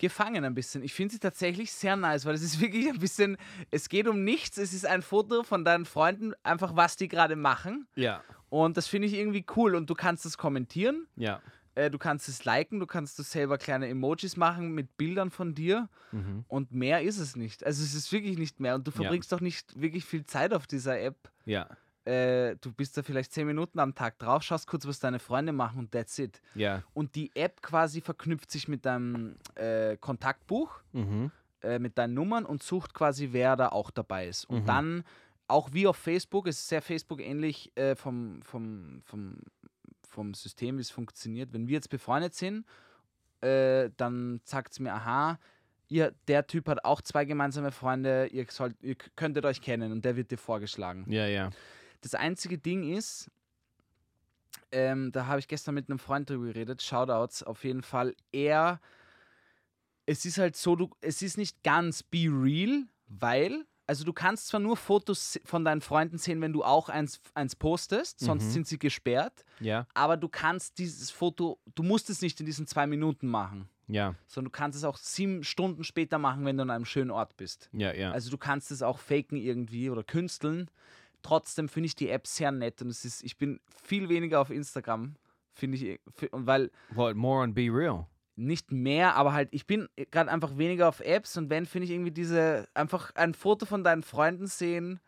gefangen 0.00 0.44
ein 0.44 0.54
bisschen. 0.54 0.82
Ich 0.82 0.92
finde 0.92 1.12
sie 1.12 1.20
tatsächlich 1.20 1.70
sehr 1.72 1.94
nice, 1.94 2.24
weil 2.26 2.34
es 2.34 2.42
ist 2.42 2.58
wirklich 2.60 2.88
ein 2.88 2.98
bisschen, 2.98 3.36
es 3.70 3.88
geht 3.88 4.08
um 4.08 4.24
nichts, 4.24 4.58
es 4.58 4.72
ist 4.72 4.84
ein 4.86 5.02
Foto 5.02 5.44
von 5.44 5.64
deinen 5.64 5.84
Freunden, 5.84 6.32
einfach 6.42 6.74
was 6.74 6.96
die 6.96 7.06
gerade 7.06 7.36
machen. 7.36 7.86
Yeah. 7.96 8.22
Und 8.48 8.76
das 8.76 8.88
finde 8.88 9.06
ich 9.06 9.14
irgendwie 9.14 9.44
cool. 9.56 9.76
Und 9.76 9.88
du 9.88 9.94
kannst 9.94 10.26
es 10.26 10.36
kommentieren, 10.36 11.06
Yeah. 11.16 11.40
äh, 11.76 11.88
du 11.90 11.98
kannst 11.98 12.28
es 12.28 12.44
liken, 12.44 12.80
du 12.80 12.86
kannst 12.86 13.16
du 13.18 13.22
selber 13.22 13.58
kleine 13.58 13.86
Emojis 13.88 14.36
machen 14.36 14.72
mit 14.72 14.96
Bildern 14.96 15.30
von 15.30 15.54
dir. 15.54 15.88
Und 16.48 16.72
mehr 16.72 17.02
ist 17.02 17.18
es 17.18 17.36
nicht. 17.36 17.64
Also 17.64 17.84
es 17.84 17.94
ist 17.94 18.10
wirklich 18.10 18.36
nicht 18.36 18.58
mehr. 18.58 18.74
Und 18.74 18.84
du 18.88 18.90
Ja. 18.90 18.96
verbringst 18.96 19.30
doch 19.30 19.40
nicht 19.40 19.80
wirklich 19.80 20.04
viel 20.04 20.24
Zeit 20.24 20.52
auf 20.52 20.66
dieser 20.66 20.98
App. 20.98 21.30
Yeah. 21.46 21.68
Äh, 22.10 22.56
du 22.60 22.72
bist 22.72 22.96
da 22.96 23.02
vielleicht 23.02 23.32
zehn 23.32 23.46
Minuten 23.46 23.78
am 23.78 23.94
Tag 23.94 24.18
drauf, 24.18 24.42
schaust 24.42 24.66
kurz, 24.66 24.86
was 24.86 24.98
deine 24.98 25.18
Freunde 25.18 25.52
machen 25.52 25.78
und 25.78 25.92
that's 25.92 26.18
it. 26.18 26.40
Yeah. 26.56 26.82
Und 26.94 27.14
die 27.14 27.30
App 27.34 27.62
quasi 27.62 28.00
verknüpft 28.00 28.50
sich 28.50 28.68
mit 28.68 28.84
deinem 28.84 29.36
äh, 29.54 29.96
Kontaktbuch, 29.96 30.80
Mm-hmm. 30.92 31.30
äh, 31.62 31.78
mit 31.78 31.96
deinen 31.98 32.14
Nummern 32.14 32.44
und 32.46 32.62
sucht 32.62 32.94
quasi, 32.94 33.28
wer 33.32 33.56
da 33.56 33.68
auch 33.68 33.90
dabei 33.90 34.26
ist. 34.28 34.44
Und 34.46 34.62
Mhm. 34.62 34.66
dann, 34.66 35.04
auch 35.46 35.72
wie 35.72 35.86
auf 35.86 35.96
Facebook, 35.96 36.46
es 36.46 36.58
ist 36.60 36.68
sehr 36.68 36.82
Facebook-ähnlich 36.82 37.70
äh, 37.76 37.94
vom, 37.96 38.40
vom, 38.42 39.02
vom, 39.04 39.36
vom 40.08 40.34
System, 40.34 40.76
wie 40.78 40.82
es 40.82 40.90
funktioniert. 40.90 41.52
Wenn 41.52 41.66
wir 41.68 41.74
jetzt 41.74 41.90
befreundet 41.90 42.34
sind 42.34 42.64
äh, 43.42 43.90
dann 43.96 44.40
sagt 44.44 44.74
sie 44.74 44.82
mir, 44.82 44.92
aha, 44.92 45.38
ihr, 45.88 46.12
der 46.28 46.46
Typ 46.46 46.68
hat 46.68 46.84
auch 46.84 47.00
zwei 47.00 47.24
gemeinsame 47.24 47.70
Freunde, 47.72 48.26
ihr, 48.26 48.44
sollt, 48.50 48.76
ihr 48.82 48.96
könntet 49.16 49.46
euch 49.46 49.62
kennen 49.62 49.92
und 49.92 50.04
der 50.04 50.14
wird 50.16 50.30
dir 50.30 50.36
vorgeschlagen. 50.36 51.06
Yeah, 51.10 51.26
yeah. 51.26 51.50
Das 52.00 52.14
einzige 52.14 52.58
Ding 52.58 52.90
ist, 52.92 53.30
ähm, 54.72 55.12
da 55.12 55.26
habe 55.26 55.40
ich 55.40 55.48
gestern 55.48 55.74
mit 55.74 55.88
einem 55.88 55.98
Freund 55.98 56.30
drüber 56.30 56.46
geredet, 56.46 56.82
Shoutouts 56.82 57.42
auf 57.42 57.64
jeden 57.64 57.82
Fall. 57.82 58.14
Er, 58.32 58.80
es 60.06 60.24
ist 60.24 60.38
halt 60.38 60.56
so, 60.56 60.76
du, 60.76 60.90
es 61.00 61.22
ist 61.22 61.36
nicht 61.38 61.62
ganz 61.62 62.02
be 62.02 62.28
real, 62.30 62.84
weil, 63.06 63.66
also 63.86 64.04
du 64.04 64.12
kannst 64.12 64.48
zwar 64.48 64.60
nur 64.60 64.76
Fotos 64.76 65.40
von 65.44 65.64
deinen 65.64 65.80
Freunden 65.80 66.18
sehen, 66.18 66.40
wenn 66.40 66.52
du 66.52 66.62
auch 66.62 66.88
eins, 66.88 67.20
eins 67.34 67.56
postest, 67.56 68.20
sonst 68.20 68.52
sind 68.52 68.66
sie 68.66 68.78
gesperrt, 68.78 69.44
Yeah, 69.60 69.86
aber 69.92 70.16
du 70.16 70.28
kannst 70.28 70.78
dieses 70.78 71.10
Foto, 71.10 71.58
du 71.74 71.82
musst 71.82 72.08
es 72.08 72.22
nicht 72.22 72.38
in 72.40 72.46
diesen 72.46 72.66
zwei 72.66 72.86
Minuten 72.86 73.26
machen, 73.26 73.68
yeah, 73.88 74.14
sondern 74.26 74.52
du 74.52 74.56
kannst 74.56 74.78
es 74.78 74.84
auch 74.84 74.96
sieben 74.96 75.42
Stunden 75.42 75.84
später 75.84 76.18
machen, 76.18 76.44
wenn 76.46 76.56
du 76.56 76.62
an 76.62 76.70
einem 76.70 76.86
schönen 76.86 77.10
Ort 77.10 77.36
bist. 77.36 77.68
yeah, 77.74 77.92
yeah. 77.92 78.12
Also 78.12 78.30
du 78.30 78.38
kannst 78.38 78.70
es 78.70 78.82
auch 78.82 78.98
faken 79.00 79.36
irgendwie 79.36 79.90
oder 79.90 80.04
künsteln. 80.04 80.70
Trotzdem 81.22 81.68
finde 81.68 81.86
ich 81.86 81.94
die 81.94 82.08
App 82.08 82.26
sehr 82.26 82.52
nett 82.52 82.82
und 82.82 82.88
es 82.88 83.04
ist, 83.04 83.22
ich 83.22 83.36
bin 83.36 83.60
viel 83.82 84.08
weniger 84.08 84.40
auf 84.40 84.50
Instagram, 84.50 85.16
finde 85.52 85.78
ich, 85.78 86.00
und 86.32 86.46
weil 86.46 86.70
what 86.94 87.16
more 87.16 87.42
on 87.42 87.54
Be 87.54 87.68
Real? 87.70 88.06
nicht 88.36 88.72
mehr, 88.72 89.16
aber 89.16 89.32
halt, 89.32 89.48
ich 89.52 89.66
bin 89.66 89.88
gerade 90.10 90.30
einfach 90.30 90.56
weniger 90.56 90.88
auf 90.88 91.00
Apps 91.00 91.36
und 91.36 91.50
wenn, 91.50 91.66
finde 91.66 91.84
ich 91.84 91.90
irgendwie 91.90 92.10
diese, 92.10 92.68
einfach 92.74 93.14
ein 93.14 93.34
Foto 93.34 93.66
von 93.66 93.84
deinen 93.84 94.02
Freunden 94.02 94.46
sehen, 94.46 95.00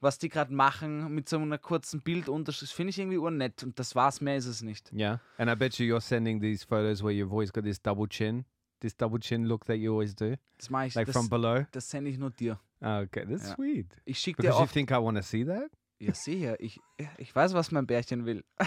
was 0.00 0.18
die 0.18 0.28
gerade 0.28 0.54
machen, 0.54 1.12
mit 1.14 1.28
so 1.28 1.38
einer 1.38 1.58
kurzen 1.58 2.00
Bildunterschrift, 2.00 2.72
finde 2.72 2.90
ich 2.90 2.98
irgendwie 2.98 3.18
urnett 3.18 3.62
und 3.62 3.78
das 3.78 3.94
war's, 3.94 4.20
mehr 4.20 4.36
ist 4.36 4.46
es 4.46 4.62
nicht. 4.62 4.92
Yeah, 4.92 5.20
and 5.36 5.50
I 5.50 5.54
bet 5.54 5.78
you 5.78 5.86
you're 5.86 6.00
sending 6.00 6.40
these 6.40 6.64
photos 6.64 7.02
where 7.02 7.12
you've 7.12 7.32
always 7.32 7.52
got 7.52 7.64
this 7.64 7.80
double 7.82 8.08
chin, 8.08 8.44
this 8.80 8.96
double 8.96 9.18
chin 9.20 9.46
look 9.46 9.64
that 9.66 9.76
you 9.78 9.92
always 9.92 10.14
do, 10.14 10.34
Das 10.58 10.70
mache 10.70 10.86
ich, 10.86 10.94
like 10.94 11.06
das, 11.06 11.16
from 11.16 11.28
below. 11.28 11.64
das 11.72 11.88
sende 11.88 12.10
ich 12.10 12.18
nur 12.18 12.30
dir. 12.30 12.58
Oh, 12.80 13.00
okay, 13.02 13.24
that's 13.28 13.48
Ja. 13.48 13.54
sweet. 13.56 13.96
Ich 14.04 14.18
schicke 14.18 14.42
dir 14.42 14.48
Because 14.48 14.58
you 14.58 14.64
oft, 14.64 14.72
think 14.72 14.90
I 14.90 14.94
want 15.02 15.16
to 15.16 15.22
see 15.22 15.44
that? 15.44 15.70
Ja, 16.00 16.14
sicher. 16.14 16.60
Ich, 16.60 16.78
ich 17.16 17.34
weiß, 17.34 17.54
was 17.54 17.72
mein 17.72 17.86
Bärchen 17.86 18.24
will. 18.24 18.44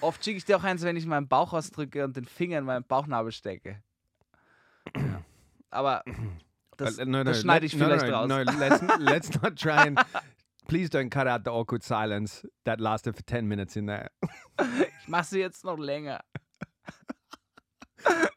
Oft 0.00 0.24
schicke 0.24 0.38
ich 0.38 0.44
dir 0.44 0.56
auch 0.56 0.64
eins, 0.64 0.82
wenn 0.82 0.96
ich 0.96 1.06
meinen 1.06 1.28
Bauch 1.28 1.52
ausdrücke 1.52 2.04
und 2.04 2.16
den 2.16 2.24
Finger 2.24 2.58
in 2.58 2.64
meinen 2.64 2.84
Bauchnabel 2.84 3.32
stecke. 3.32 3.82
Ja. 4.96 5.22
Aber 5.70 6.02
das, 6.76 6.98
Uh, 6.98 7.04
no, 7.04 7.18
no, 7.18 7.24
das 7.24 7.40
schneide 7.40 7.66
ich 7.66 7.74
no, 7.74 7.84
vielleicht 7.86 8.06
no, 8.06 8.12
raus. 8.12 8.28
No, 8.28 8.38
let's 8.58 8.82
let's 8.98 9.42
not 9.42 9.56
try 9.56 9.86
and 9.88 9.98
please 10.68 10.88
don't 10.90 11.10
cut 11.10 11.26
out 11.26 11.42
the 11.44 11.50
awkward 11.50 11.82
silence 11.82 12.46
that 12.64 12.80
lasted 12.80 13.14
for 13.16 13.24
ten 13.24 13.46
minutes 13.46 13.74
in 13.76 13.86
there. 13.86 14.10
Ich 15.02 15.08
mache 15.08 15.24
sie 15.26 15.40
jetzt 15.40 15.64
noch 15.64 15.78
länger. 15.78 16.20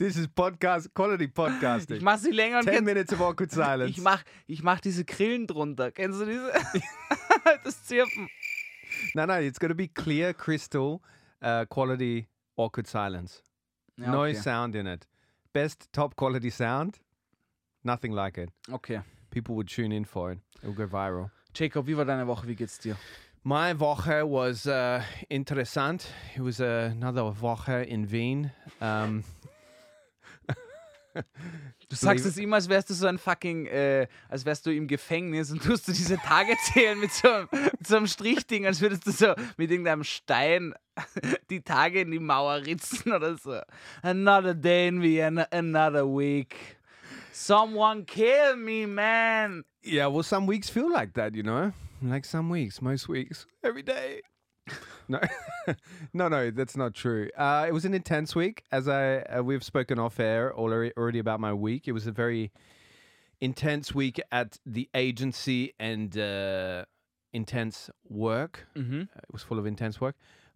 This 0.01 0.17
is 0.17 0.27
podcast 0.29 0.91
quality 0.95 1.25
Ich 1.25 1.33
podcasting. 1.35 2.01
mache 2.03 2.17
sie 2.17 2.31
länger 2.31 2.57
und 2.57 2.65
Ten 2.65 2.73
jetzt, 2.73 2.83
minutes 2.85 3.13
of 3.13 3.21
awkward 3.21 3.51
silence. 3.51 3.91
ich 3.91 4.01
mache 4.01 4.23
ich 4.47 4.63
mach 4.63 4.79
diese 4.79 5.05
Grillen 5.05 5.45
drunter. 5.45 5.91
Kennst 5.91 6.19
du 6.19 6.25
diese? 6.25 6.51
das 7.63 7.83
Zirpen. 7.85 8.27
no, 9.13 9.27
no, 9.27 9.35
it's 9.35 9.59
to 9.59 9.75
be 9.75 9.87
clear, 9.87 10.33
crystal, 10.33 11.01
uh, 11.43 11.67
quality 11.69 12.27
awkward 12.57 12.87
silence. 12.87 13.43
Ja, 13.95 14.09
No 14.11 14.21
okay. 14.23 14.33
sound 14.33 14.73
in 14.75 14.87
it. 14.87 15.07
Best 15.53 15.93
top 15.93 16.15
quality 16.15 16.49
sound. 16.49 16.99
Nothing 17.83 18.13
like 18.13 18.39
it. 18.39 18.49
okay. 18.71 19.01
People 19.29 19.53
would 19.53 19.67
tune 19.67 19.91
in 19.91 20.05
for 20.05 20.31
it. 20.31 20.39
It 20.63 20.65
will 20.65 20.73
go 20.73 20.87
viral. 20.87 21.29
Jacob, 21.53 21.85
wie 21.85 21.95
war 21.95 22.05
deine 22.05 22.25
Woche? 22.25 22.47
Wie 22.47 22.55
geht's 22.55 22.79
dir? 22.79 22.97
My 23.43 23.79
Woche 23.79 24.25
was 24.25 24.65
uh, 24.65 25.03
interessant. 25.29 26.07
It 26.35 26.41
was 26.41 26.59
uh, 26.59 26.89
another 26.91 27.23
Woche 27.39 27.83
in 27.87 28.11
Wien. 28.11 28.51
Um, 28.79 29.23
Du 31.13 31.95
sagst 31.95 32.25
es 32.25 32.37
immer, 32.37 32.55
als 32.55 32.69
wärst 32.69 32.89
du 32.89 32.93
so 32.93 33.07
ein 33.07 33.17
fucking, 33.17 33.65
äh, 33.65 34.07
als 34.29 34.45
wärst 34.45 34.65
du 34.65 34.73
im 34.73 34.87
Gefängnis 34.87 35.51
und 35.51 35.61
tust 35.63 35.87
du 35.87 35.91
diese 35.91 36.17
Tage 36.17 36.55
zählen 36.71 36.97
mit 36.99 37.11
so, 37.11 37.27
einem- 37.29 37.47
mit 37.51 37.85
so 37.87 37.97
einem 37.97 38.07
Strichding, 38.07 38.65
als 38.65 38.79
würdest 38.81 39.05
du 39.07 39.11
so 39.11 39.33
mit 39.57 39.69
irgendeinem 39.71 40.03
Stein 40.03 40.73
die 41.49 41.61
Tage 41.61 42.01
in 42.01 42.11
die 42.11 42.19
Mauer 42.19 42.65
ritzen 42.65 43.11
oder 43.11 43.37
so. 43.37 43.59
Another 44.01 44.53
day 44.53 44.87
in 44.87 45.01
Vienna, 45.01 45.47
another 45.51 46.05
week. 46.05 46.55
Someone 47.33 48.05
kill 48.05 48.55
me, 48.57 48.85
man. 48.87 49.63
yeah, 49.83 50.07
well, 50.07 50.23
some 50.23 50.47
weeks 50.47 50.69
feel 50.69 50.89
like 50.91 51.13
that, 51.13 51.33
you 51.35 51.43
know? 51.43 51.71
Like 52.01 52.25
some 52.25 52.49
weeks, 52.49 52.81
most 52.81 53.07
weeks, 53.09 53.47
every 53.63 53.83
day. 53.83 54.21
No, 55.07 55.19
no, 56.13 56.27
no, 56.29 56.51
that's 56.51 56.77
not 56.77 56.93
true. 56.93 57.29
Uh, 57.37 57.65
it 57.67 57.73
was 57.73 57.85
an 57.85 57.93
intense 57.93 58.35
week, 58.35 58.63
as 58.71 58.87
I 58.87 59.17
uh, 59.23 59.41
we've 59.43 59.63
spoken 59.63 59.99
off 59.99 60.19
air 60.19 60.53
already 60.55 60.91
already 60.95 61.19
about 61.19 61.39
my 61.39 61.53
week. 61.53 61.87
It 61.87 61.91
was 61.93 62.07
a 62.07 62.11
very 62.11 62.51
intense 63.39 63.93
week 63.95 64.19
at 64.31 64.59
the 64.65 64.89
agency 64.93 65.73
and 65.79 66.17
uh, 66.17 66.85
intense 67.33 67.89
work. 68.09 68.67
Mhm. 68.75 69.01
Uh, 69.03 69.19
It 69.23 69.33
was 69.33 69.43
full 69.43 69.59
of 69.59 69.65
intense 69.65 69.99
work, 69.99 70.15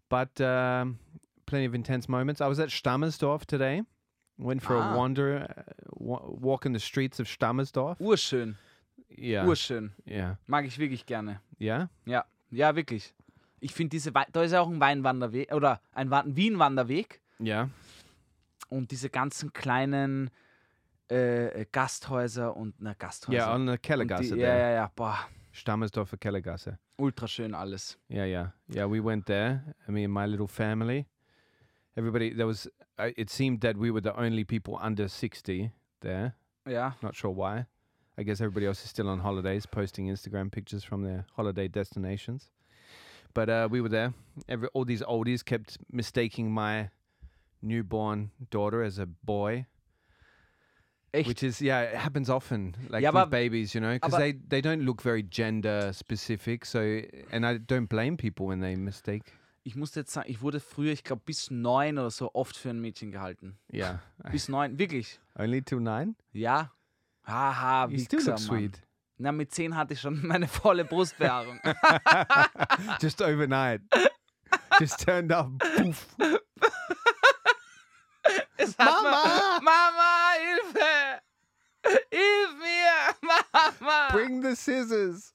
but 0.10 0.40
um, 0.42 1.00
plenty 1.46 1.66
of 1.66 1.74
intense 1.76 2.08
moments. 2.08 2.40
I 2.42 2.48
was 2.48 2.60
at 2.60 2.70
Stammersdorf 2.70 3.46
today. 3.46 3.84
Went 4.38 4.62
for 4.62 4.76
Ah. 4.76 4.94
a 4.94 4.98
wander, 4.98 5.48
uh, 5.50 5.64
wa- 5.94 6.28
walk 6.28 6.66
in 6.66 6.74
the 6.74 6.80
streets 6.80 7.20
of 7.22 7.28
Stammersdorf. 7.28 7.98
Urschön, 8.00 8.56
Yeah, 9.18 9.46
urschön. 9.46 9.92
yeah, 10.06 10.36
Mag 10.48 10.66
ich 10.66 10.78
wirklich 10.78 11.06
gerne. 11.06 11.40
yeah. 11.58 11.88
Ja, 12.06 12.24
ja, 12.52 12.76
wirklich. 12.76 13.14
Ich 13.66 13.74
finde 13.74 13.90
diese, 13.90 14.12
da 14.12 14.44
ist 14.44 14.52
ja 14.52 14.62
auch 14.62 14.70
ein 14.70 14.80
Weinwanderweg, 14.80 15.52
oder 15.52 15.82
ein 15.94 16.12
Wa- 16.12 16.20
ein 16.22 16.36
Wien-Wanderweg. 16.36 17.20
Yeah, 17.40 17.70
und 18.70 18.92
diese 18.92 19.10
ganzen 19.10 19.52
kleinen 19.54 20.30
äh, 21.10 21.66
Gasthäuser 21.72 22.56
und 22.56 22.76
na 22.80 22.94
Gasthäuser. 22.94 23.38
yeah, 23.38 23.56
the 23.58 23.62
und 23.72 23.82
Kellergasse 23.82 24.36
die, 24.36 24.42
ja, 24.42 24.56
ja, 24.58 24.70
ja, 24.70 24.92
boah, 24.96 25.18
Stammersdorfer 25.52 26.18
Kellergasse. 26.18 26.78
ultra 26.98 27.28
schön 27.28 27.54
alles. 27.56 27.98
Yeah, 28.10 28.26
yeah, 28.26 28.54
yeah. 28.74 28.88
We 28.90 29.04
went 29.04 29.26
there. 29.26 29.76
Me 29.88 30.06
and 30.06 30.14
my 30.14 30.26
little 30.26 30.48
family. 30.48 31.08
Everybody. 31.96 32.36
There 32.36 32.46
was. 32.48 32.68
Uh, 33.00 33.12
it 33.18 33.30
seemed 33.30 33.62
that 33.62 33.76
we 33.78 33.90
were 33.92 34.02
the 34.02 34.16
only 34.18 34.46
people 34.46 34.76
under 34.82 35.08
sixty 35.10 35.72
there. 36.02 36.34
Ja, 36.68 36.96
Not 37.02 37.16
sure 37.16 37.32
why. 37.34 37.66
I 38.18 38.24
guess 38.24 38.40
everybody 38.42 38.66
else 38.68 38.84
is 38.86 38.90
still 38.92 39.08
on 39.10 39.20
holidays, 39.22 39.66
posting 39.68 40.08
Instagram 40.10 40.50
pictures 40.52 40.84
from 40.86 41.04
their 41.04 41.26
holiday 41.36 41.68
destinations. 41.68 42.50
But 43.36 43.50
uh, 43.50 43.68
we 43.70 43.82
were 43.82 43.90
there. 43.90 44.14
Every 44.48 44.70
all 44.74 44.86
these 44.86 45.04
oldies 45.04 45.44
kept 45.44 45.78
mistaking 45.92 46.52
my 46.52 46.90
newborn 47.62 48.32
daughter 48.50 48.82
as 48.82 48.98
a 48.98 49.06
boy, 49.06 49.66
echt. 51.14 51.28
which 51.28 51.44
is 51.44 51.62
yeah, 51.62 51.82
it 51.82 51.96
happens 51.98 52.30
often. 52.30 52.76
Like 52.90 53.04
Ja, 53.04 53.12
with 53.12 53.30
babies, 53.30 53.76
you 53.76 53.82
know, 53.82 53.94
because 53.94 54.18
they 54.18 54.32
they 54.34 54.62
don't 54.62 54.84
look 54.84 55.02
very 55.02 55.22
gender 55.22 55.92
specific. 55.94 56.66
So, 56.66 57.02
and 57.32 57.46
I 57.46 57.58
don't 57.58 57.88
blame 57.90 58.18
people 58.18 58.48
when 58.48 58.62
they 58.62 58.76
mistake. 58.76 59.34
ich 59.68 59.76
muss 59.76 59.96
jetzt 59.96 60.14
sagen, 60.14 60.30
ich 60.30 60.42
wurde 60.42 60.60
früher, 60.60 60.92
ich 60.94 61.04
glaube 61.04 61.24
bis 61.26 61.50
neun 61.50 61.98
oder 61.98 62.12
so, 62.12 62.30
oft 62.36 62.56
für 62.56 62.70
ein 62.70 62.80
Mädchen 62.80 63.12
gehalten. 63.12 63.58
Yeah, 63.74 64.00
Bis 64.32 64.48
neun, 64.48 64.78
wirklich. 64.78 65.20
only 65.38 65.62
till 65.62 65.80
nine. 65.80 66.16
Ja. 66.34 66.72
Haha, 67.24 67.86
You 67.88 67.98
wie 67.98 68.00
still 68.04 68.24
look 68.24 68.38
sweet. 68.38 68.80
Na, 69.18 69.32
mit 69.32 69.54
zehn 69.54 69.78
hatte 69.78 69.94
ich 69.94 70.02
schon 70.02 70.20
meine 70.28 70.48
volle 70.48 70.84
Brustbehaarung. 70.86 71.60
Just 73.02 73.22
overnight. 73.22 73.82
Just 74.80 75.00
turned 75.06 75.32
up. 75.32 75.50
Poof. 75.78 76.08
Mama! 78.78 79.12
Mir, 79.12 79.62
Mama, 79.62 80.34
Hilfe! 80.40 81.22
Hilf 82.12 82.54
mir! 82.58 83.16
Mama! 83.22 84.10
Bring 84.12 84.42
the 84.42 84.56
scissors, 84.56 85.34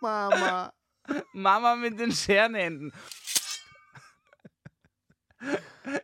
Mama. 0.00 0.72
Mama 1.32 1.76
mit 1.76 1.98
den 1.98 2.12
Scherenhänden. 2.12 2.92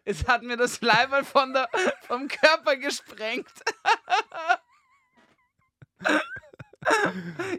Es 0.05 0.27
hat 0.27 0.43
mir 0.43 0.57
das 0.57 0.81
Leiberl 0.81 1.25
von 1.25 1.53
der, 1.53 1.69
vom 2.07 2.29
Körper 2.29 2.77
gesprengt. 2.77 3.51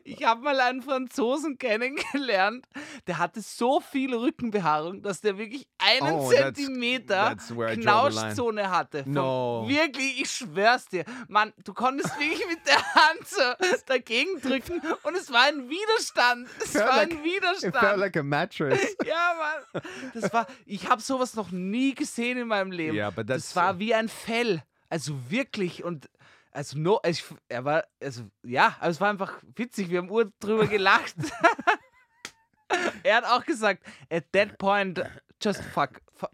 Ich 0.04 0.24
habe 0.24 0.42
mal 0.42 0.60
einen 0.60 0.82
Franzosen 0.82 1.58
kennengelernt, 1.58 2.66
der 3.08 3.18
hatte 3.18 3.42
so 3.42 3.80
viel 3.80 4.14
Rückenbehaarung, 4.16 5.02
dass 5.02 5.22
der 5.22 5.38
wirklich 5.38 5.68
einen 5.78 6.12
Oh, 6.14 6.30
Zentimeter. 6.32 7.36
Knautschzone 7.36 8.70
hatte. 8.70 9.04
No. 9.08 9.66
Wirklich, 9.68 10.22
ich 10.22 10.32
schwör's 10.32 10.86
dir. 10.88 11.06
Mann, 11.28 11.54
du 11.64 11.74
konntest 11.74 12.18
wirklich 12.20 12.46
mit 12.48 12.66
der 12.68 12.78
Hand 12.96 13.28
so 13.28 13.42
dagegen 13.88 14.40
drücken 14.42 14.82
und 15.04 15.16
es 15.16 15.32
war 15.32 15.44
ein 15.44 15.70
Widerstand. 15.70 16.48
Es 16.64 16.76
war 16.76 16.88
like- 16.98 17.12
ein 17.12 17.18
It 17.18 17.24
Widerstand. 17.24 17.76
felt 17.78 17.98
like 17.98 18.18
a 18.18 18.24
mattress. 18.24 18.96
Ja, 19.06 19.36
Mann. 19.74 19.82
Das 20.14 20.34
war, 20.34 20.48
ich 20.66 20.90
habe 20.90 21.02
sowas 21.02 21.36
noch 21.36 21.52
nie 21.52 21.94
gesehen 21.94 22.38
in 22.38 22.48
meinem 22.48 22.72
Leben. 22.72 22.96
Yeah, 22.96 23.12
das 23.12 23.56
war 23.56 23.78
wie 23.80 23.94
ein 23.94 24.10
Fell. 24.10 24.64
Also 24.90 25.14
wirklich 25.30 25.84
und 25.84 26.10
also 26.56 26.78
no, 26.80 27.00
ich, 27.06 27.24
er 27.50 27.66
war, 27.66 27.84
also 28.02 28.24
ja, 28.44 28.76
aber 28.80 28.90
es 28.90 29.02
war 29.02 29.10
einfach 29.10 29.42
witzig. 29.56 29.90
Wir 29.90 30.00
haben 30.00 30.10
ur 30.10 30.32
drüber 30.40 30.68
gelacht. 30.68 31.16
er 33.04 33.18
hat 33.18 33.26
auch 33.26 33.46
gesagt, 33.46 33.84
at 34.10 34.32
that 34.32 34.58
point, 34.66 35.04
just 35.42 35.62
fuck, 35.66 36.02
fuck, 36.14 36.32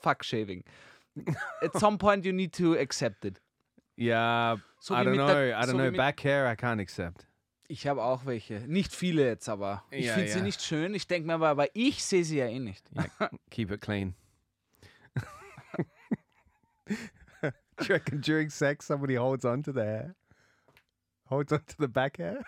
fuck 0.00 0.24
shaving. 0.24 0.62
at 1.62 1.72
some 1.78 1.98
point 1.98 2.24
you 2.24 2.32
need 2.32 2.54
to 2.54 2.74
accept 2.74 3.24
it. 3.24 3.40
Yeah, 3.98 4.58
So 4.78 4.94
I 4.94 4.98
don't 5.04 5.14
know. 5.16 5.26
der- 5.26 5.58
I 5.58 5.62
don't 5.64 5.70
so 5.70 5.76
know. 5.78 5.90
Back 5.90 6.22
hair, 6.22 6.46
I 6.50 6.54
can't 6.54 6.80
accept. 6.80 7.26
Ich 7.68 7.86
habe 7.88 8.00
auch 8.02 8.24
welche. 8.26 8.60
Nicht 8.68 8.94
viele 8.94 9.26
jetzt, 9.26 9.48
aber 9.48 9.82
ich 9.90 10.06
Ja, 10.06 10.14
finde 10.14 10.28
ja. 10.28 10.34
sie 10.36 10.42
nicht 10.42 10.62
schön. 10.62 10.94
Ich 10.94 11.08
denke 11.08 11.26
mir 11.26 11.34
aber, 11.34 11.48
aber 11.48 11.66
ich 11.74 12.04
sehe 12.04 12.22
sie 12.24 12.36
ja 12.38 12.46
eh 12.46 12.60
nicht. 12.60 12.88
Keep 13.50 13.72
it 13.72 13.80
clean. 13.80 14.14
Do 17.78 17.86
you 17.88 17.94
reckon 17.94 18.20
during 18.20 18.48
sex 18.48 18.86
somebody 18.86 19.14
holds 19.14 19.44
on 19.44 19.62
to 19.64 19.72
the 19.72 19.84
hair? 19.84 20.14
Holds 21.26 21.52
on 21.52 21.60
to 21.66 21.76
the 21.78 21.88
back 21.88 22.16
hair? 22.16 22.44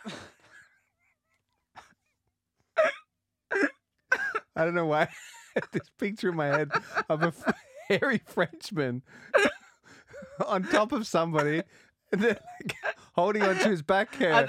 I 4.57 4.65
don't 4.65 4.75
know 4.75 4.87
why. 4.87 5.09
This 5.73 5.91
picture 5.99 6.29
in 6.29 6.37
my 6.37 6.47
head 6.47 6.71
of 7.09 7.21
a 7.21 7.33
hairy 7.89 8.21
Frenchman 8.25 9.03
on 10.47 10.63
top 10.63 10.93
of 10.93 11.05
somebody 11.05 11.65
and 12.13 12.21
then 12.21 12.37
like, 12.61 12.77
holding 13.15 13.43
onto 13.43 13.69
his 13.69 13.83
back 13.83 14.15
hair. 14.15 14.49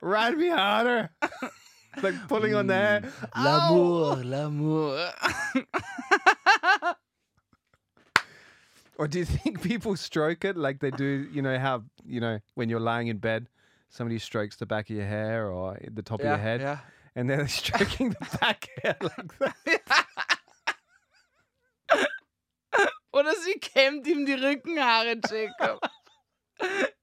Ride 0.00 0.38
me 0.38 0.48
harder. 0.48 1.10
like 2.02 2.14
pulling 2.28 2.54
on 2.54 2.68
the 2.68 2.74
hair. 2.74 3.12
L'amour, 3.36 4.16
oh. 4.16 4.22
l'amour. 4.24 5.10
Or 8.96 9.08
do 9.08 9.18
you 9.18 9.24
think 9.36 9.62
people 9.62 9.96
stroke 9.96 10.44
it 10.44 10.56
like 10.56 10.80
they 10.80 10.90
do, 10.90 11.28
you 11.32 11.42
know, 11.42 11.58
how, 11.58 11.82
you 12.04 12.20
know, 12.20 12.38
when 12.54 12.68
you're 12.68 12.80
lying 12.80 13.08
in 13.08 13.18
bed, 13.18 13.48
somebody 13.88 14.18
strokes 14.18 14.56
the 14.56 14.66
back 14.66 14.90
of 14.90 14.96
your 14.96 15.06
hair 15.06 15.50
or 15.50 15.78
the 15.92 16.02
top 16.02 16.20
of 16.20 16.26
your 16.26 16.36
head, 16.36 16.60
ja. 16.60 16.78
and 17.14 17.28
then 17.28 17.38
they're 17.38 17.48
stroking 17.62 18.10
the 18.10 18.38
back 18.40 18.68
hair 18.82 18.96
like 19.00 19.38
that? 19.38 20.06
Oder 23.12 23.32
sie 23.36 23.60
kämmt 23.60 24.06
ihm 24.08 24.26
die 24.26 24.34
Rückenhaare, 24.34 25.20
Jacob. 25.30 25.80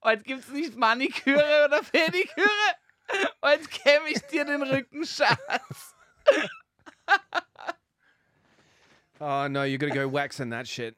Heute 0.03 0.23
gibt 0.23 0.43
es 0.43 0.49
nicht 0.49 0.75
Maniküre 0.75 1.65
oder 1.65 1.81
Pediküre. 1.81 2.49
Heute 3.41 3.63
kämme 3.69 4.09
ich 4.09 4.21
dir 4.23 4.43
den 4.43 4.61
Rücken, 4.61 5.05
Schatz. 5.05 5.95
Oh, 9.21 9.47
no, 9.47 9.63
you're 9.63 9.77
gonna 9.77 9.93
go 9.93 10.07
waxing 10.07 10.49
that 10.49 10.67
shit. 10.67 10.97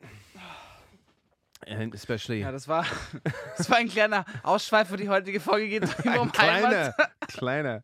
And 1.67 1.93
especially 1.93 2.41
Ja, 2.41 2.51
das 2.51 2.67
war, 2.67 2.85
das 3.57 3.69
war 3.69 3.77
ein 3.77 3.87
kleiner 3.89 4.25
Ausschweifer. 4.43 4.97
Die 4.97 5.09
heutige 5.09 5.39
Folge 5.39 5.67
geht 5.69 5.83
um 5.83 6.31
kleiner, 6.31 6.93
kleiner. 7.27 7.83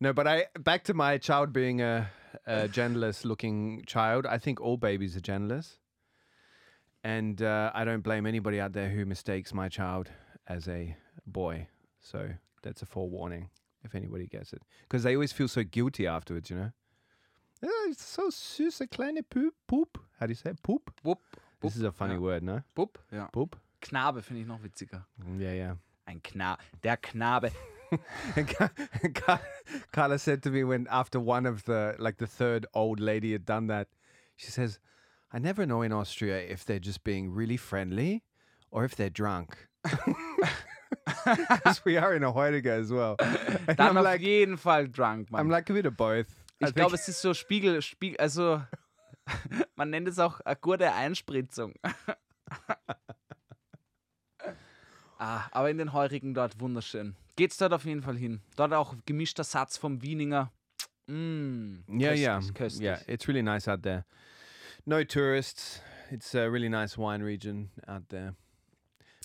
No, 0.00 0.12
but 0.12 0.26
I 0.26 0.46
back 0.58 0.84
to 0.84 0.94
my 0.94 1.18
child 1.18 1.52
being 1.52 1.80
a, 1.80 2.10
a 2.46 2.66
genderless 2.68 3.24
looking 3.24 3.84
child. 3.86 4.26
I 4.26 4.38
think 4.38 4.60
all 4.60 4.76
babies 4.76 5.16
are 5.16 5.20
genderless, 5.20 5.78
and 7.04 7.40
uh, 7.40 7.70
I 7.74 7.84
don't 7.84 8.02
blame 8.02 8.26
anybody 8.26 8.60
out 8.60 8.72
there 8.72 8.88
who 8.88 9.04
mistakes 9.04 9.54
my 9.54 9.68
child 9.68 10.10
as 10.48 10.66
a 10.68 10.96
boy. 11.26 11.68
So 12.00 12.30
that's 12.62 12.82
a 12.82 12.86
forewarning 12.86 13.50
if 13.84 13.94
anybody 13.94 14.26
gets 14.26 14.52
it, 14.52 14.62
because 14.82 15.02
they 15.04 15.14
always 15.14 15.32
feel 15.32 15.48
so 15.48 15.62
guilty 15.62 16.06
afterwards. 16.06 16.50
You 16.50 16.56
know, 16.56 16.72
oh, 17.64 17.88
it's 17.90 18.04
so 18.04 18.28
süß, 18.28 18.80
a 18.80 18.86
kleine 18.88 19.22
poop. 19.28 19.54
Poop. 19.68 19.98
How 20.18 20.26
do 20.26 20.32
you 20.32 20.36
say 20.36 20.50
it? 20.50 20.62
poop? 20.62 20.92
Wupp, 21.04 21.18
This 21.62 21.76
is 21.76 21.82
a 21.82 21.92
funny 21.92 22.14
ja. 22.14 22.20
word, 22.20 22.42
no? 22.42 22.62
Bupp, 22.74 22.98
ja. 23.12 23.28
Poop. 23.32 23.56
Knabe 23.80 24.22
finde 24.22 24.42
ich 24.42 24.46
noch 24.46 24.62
witziger. 24.62 25.06
Yeah, 25.38 25.52
yeah. 25.52 25.76
Ein 26.06 26.20
Knabe. 26.22 26.58
Der 26.82 26.96
Knabe. 26.96 27.52
Carla 29.92 30.18
said 30.18 30.42
to 30.42 30.50
me 30.50 30.64
when 30.64 30.86
after 30.90 31.20
one 31.20 31.46
of 31.46 31.64
the 31.64 31.94
like 31.98 32.18
the 32.18 32.26
third 32.26 32.66
old 32.74 33.00
lady 33.00 33.32
had 33.32 33.44
done 33.44 33.66
that, 33.68 33.88
she 34.36 34.50
says, 34.50 34.78
"I 35.32 35.38
never 35.38 35.66
know 35.66 35.82
in 35.82 35.92
Austria 35.92 36.38
if 36.38 36.64
they're 36.64 36.78
just 36.78 37.04
being 37.04 37.30
really 37.30 37.56
friendly 37.56 38.22
or 38.70 38.84
if 38.84 38.94
they're 38.96 39.10
drunk." 39.10 39.68
Because 41.24 41.84
we 41.84 41.96
are 41.96 42.14
in 42.14 42.22
a 42.22 42.32
Heutiger 42.32 42.72
as 42.72 42.92
well. 42.92 43.16
And 43.18 43.76
Dann 43.76 43.90
I'm 43.90 43.96
auf 43.98 44.04
like, 44.04 44.20
jeden 44.20 44.56
Fall 44.56 44.86
drunk, 44.86 45.30
Mann. 45.30 45.40
I'm 45.40 45.50
like 45.50 45.68
a 45.70 45.72
bit 45.72 45.86
of 45.86 45.96
both. 45.96 46.26
Ich 46.60 46.74
glaube, 46.74 46.94
es 46.94 47.08
ist 47.08 47.20
so 47.20 47.32
Spiegel, 47.32 47.80
Spiegel, 47.82 48.16
also 48.20 48.62
man 49.76 49.90
nennt 49.90 50.08
es 50.08 50.18
auch 50.18 50.40
eine 50.40 50.56
gute 50.56 50.92
Einspritzung. 50.92 51.74
ah, 55.18 55.44
aber 55.50 55.70
in 55.70 55.78
den 55.78 55.92
Heurigen 55.92 56.34
dort 56.34 56.60
wunderschön. 56.60 57.16
Geht's 57.36 57.56
dort 57.56 57.72
auf 57.72 57.84
jeden 57.84 58.02
Fall 58.02 58.16
hin. 58.16 58.40
Dort 58.56 58.72
auch 58.72 58.94
gemischter 59.06 59.44
Satz 59.44 59.76
vom 59.76 60.02
Wieninger. 60.02 60.52
Mm, 61.06 61.78
yeah, 61.88 62.14
yeah, 62.14 62.36
köstlich, 62.36 62.54
köstlich. 62.54 62.84
yeah. 62.84 63.00
It's 63.06 63.26
really 63.26 63.42
nice 63.42 63.68
out 63.68 63.82
there. 63.82 64.04
No 64.84 65.02
tourists. 65.04 65.80
It's 66.10 66.34
a 66.34 66.50
really 66.50 66.68
nice 66.68 66.98
wine 66.98 67.22
region 67.22 67.70
out 67.86 68.08
there. 68.10 68.34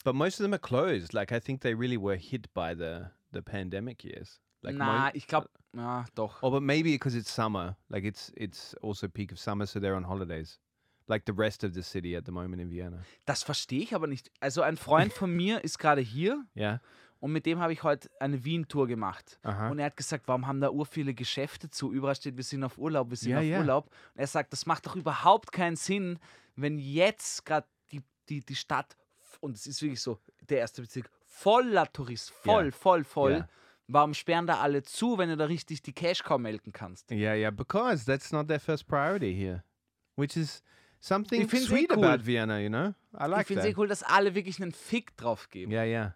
But 0.03 0.15
most 0.15 0.39
of 0.39 0.43
them 0.43 0.53
are 0.53 0.59
closed. 0.59 1.13
Like 1.13 1.31
I 1.31 1.39
think 1.39 1.61
they 1.61 1.73
really 1.73 1.97
were 1.97 2.15
hit 2.15 2.53
by 2.53 2.73
the 2.73 3.11
the 3.31 3.41
pandemic 3.41 4.03
years. 4.03 4.39
Like 4.61 4.75
mo- 4.75 4.83
Na, 4.85 5.15
ich 5.15 5.27
glaube, 5.27 5.49
ja, 5.75 6.05
doch. 6.15 6.41
Oh, 6.41 6.49
but 6.51 6.63
maybe 6.63 6.91
because 6.91 7.17
it's 7.17 7.33
summer, 7.33 7.77
like 7.89 8.03
it's 8.05 8.31
it's 8.35 8.75
also 8.81 9.07
peak 9.07 9.31
of 9.31 9.39
summer, 9.39 9.65
so 9.67 9.79
they're 9.79 9.95
on 9.95 10.07
holidays, 10.07 10.59
like 11.07 11.23
the 11.27 11.33
rest 11.35 11.63
of 11.63 11.73
the 11.73 11.83
city 11.83 12.15
at 12.17 12.25
the 12.25 12.31
moment 12.31 12.61
in 12.61 12.69
Vienna. 12.71 13.03
Das 13.25 13.43
verstehe 13.43 13.81
ich 13.83 13.93
aber 13.93 14.07
nicht. 14.07 14.31
Also 14.39 14.61
ein 14.63 14.77
Freund 14.77 15.13
von 15.13 15.31
mir 15.31 15.63
ist 15.63 15.77
gerade 15.77 16.01
hier 16.01 16.43
Yeah. 16.55 16.81
und 17.19 17.31
mit 17.31 17.45
dem 17.45 17.59
habe 17.59 17.71
ich 17.73 17.83
heute 17.83 18.09
eine 18.19 18.43
Wien-Tour 18.43 18.87
gemacht. 18.87 19.39
Aha. 19.43 19.69
Und 19.69 19.77
er 19.79 19.85
hat 19.87 19.97
gesagt, 19.97 20.27
warum 20.27 20.47
haben 20.47 20.59
da 20.61 20.71
ur 20.71 20.85
viele 20.87 21.13
Geschäfte 21.13 21.69
zu? 21.69 21.93
Überall 21.93 22.15
steht, 22.15 22.35
wir 22.37 22.43
sind 22.43 22.63
auf 22.63 22.77
Urlaub, 22.79 23.09
wir 23.11 23.17
sind 23.17 23.31
Ja, 23.31 23.37
auf 23.39 23.43
ja. 23.43 23.59
Urlaub. 23.59 23.85
Und 24.15 24.19
er 24.21 24.27
sagt, 24.27 24.51
das 24.53 24.65
macht 24.65 24.85
doch 24.87 24.95
überhaupt 24.95 25.51
keinen 25.51 25.75
Sinn, 25.75 26.17
wenn 26.55 26.79
jetzt 26.79 27.45
gerade 27.45 27.67
die, 27.91 28.01
die, 28.29 28.39
die 28.39 28.55
Stadt, 28.55 28.97
und 29.39 29.55
es 29.55 29.67
ist 29.67 29.81
wirklich 29.83 30.01
so, 30.01 30.17
der 30.49 30.57
erste 30.59 30.81
Bezirk, 30.81 31.11
voller 31.27 31.91
Tourist, 31.93 32.31
voll, 32.31 32.65
Ja. 32.65 32.71
voll, 32.71 33.03
voll. 33.03 33.47
Ja. 33.87 33.93
Warum 33.93 34.13
sperren 34.13 34.47
da 34.47 34.59
alle 34.59 34.83
zu, 34.83 35.17
wenn 35.17 35.29
du 35.29 35.37
da 35.37 35.45
richtig 35.45 35.81
die 35.81 35.93
Cash 35.93 36.23
Cow 36.23 36.37
melken 36.37 36.73
kannst? 36.73 37.09
Yeah, 37.11 37.33
yeah. 37.35 37.51
Because 37.51 38.05
that's 38.05 38.31
not 38.31 38.47
their 38.47 38.59
first 38.59 38.87
priority 38.87 39.33
here, 39.33 39.63
which 40.15 40.35
is 40.35 40.61
something 40.99 41.41
Ich 41.41 41.53
eh 41.53 41.57
sweet 41.59 41.89
cool. 41.89 42.03
about 42.03 42.25
Vienna. 42.25 42.59
You 42.59 42.69
know, 42.69 42.93
I 43.13 43.25
ich 43.25 43.31
like 43.31 43.47
finde 43.47 43.63
es 43.63 43.67
eh 43.67 43.73
cool, 43.73 43.87
dass 43.87 44.03
alle 44.03 44.35
wirklich 44.35 44.61
einen 44.61 44.71
Fick 44.71 45.15
drauf 45.15 45.49
geben. 45.49 45.71
Yeah, 45.71 45.85
yeah. 45.85 46.11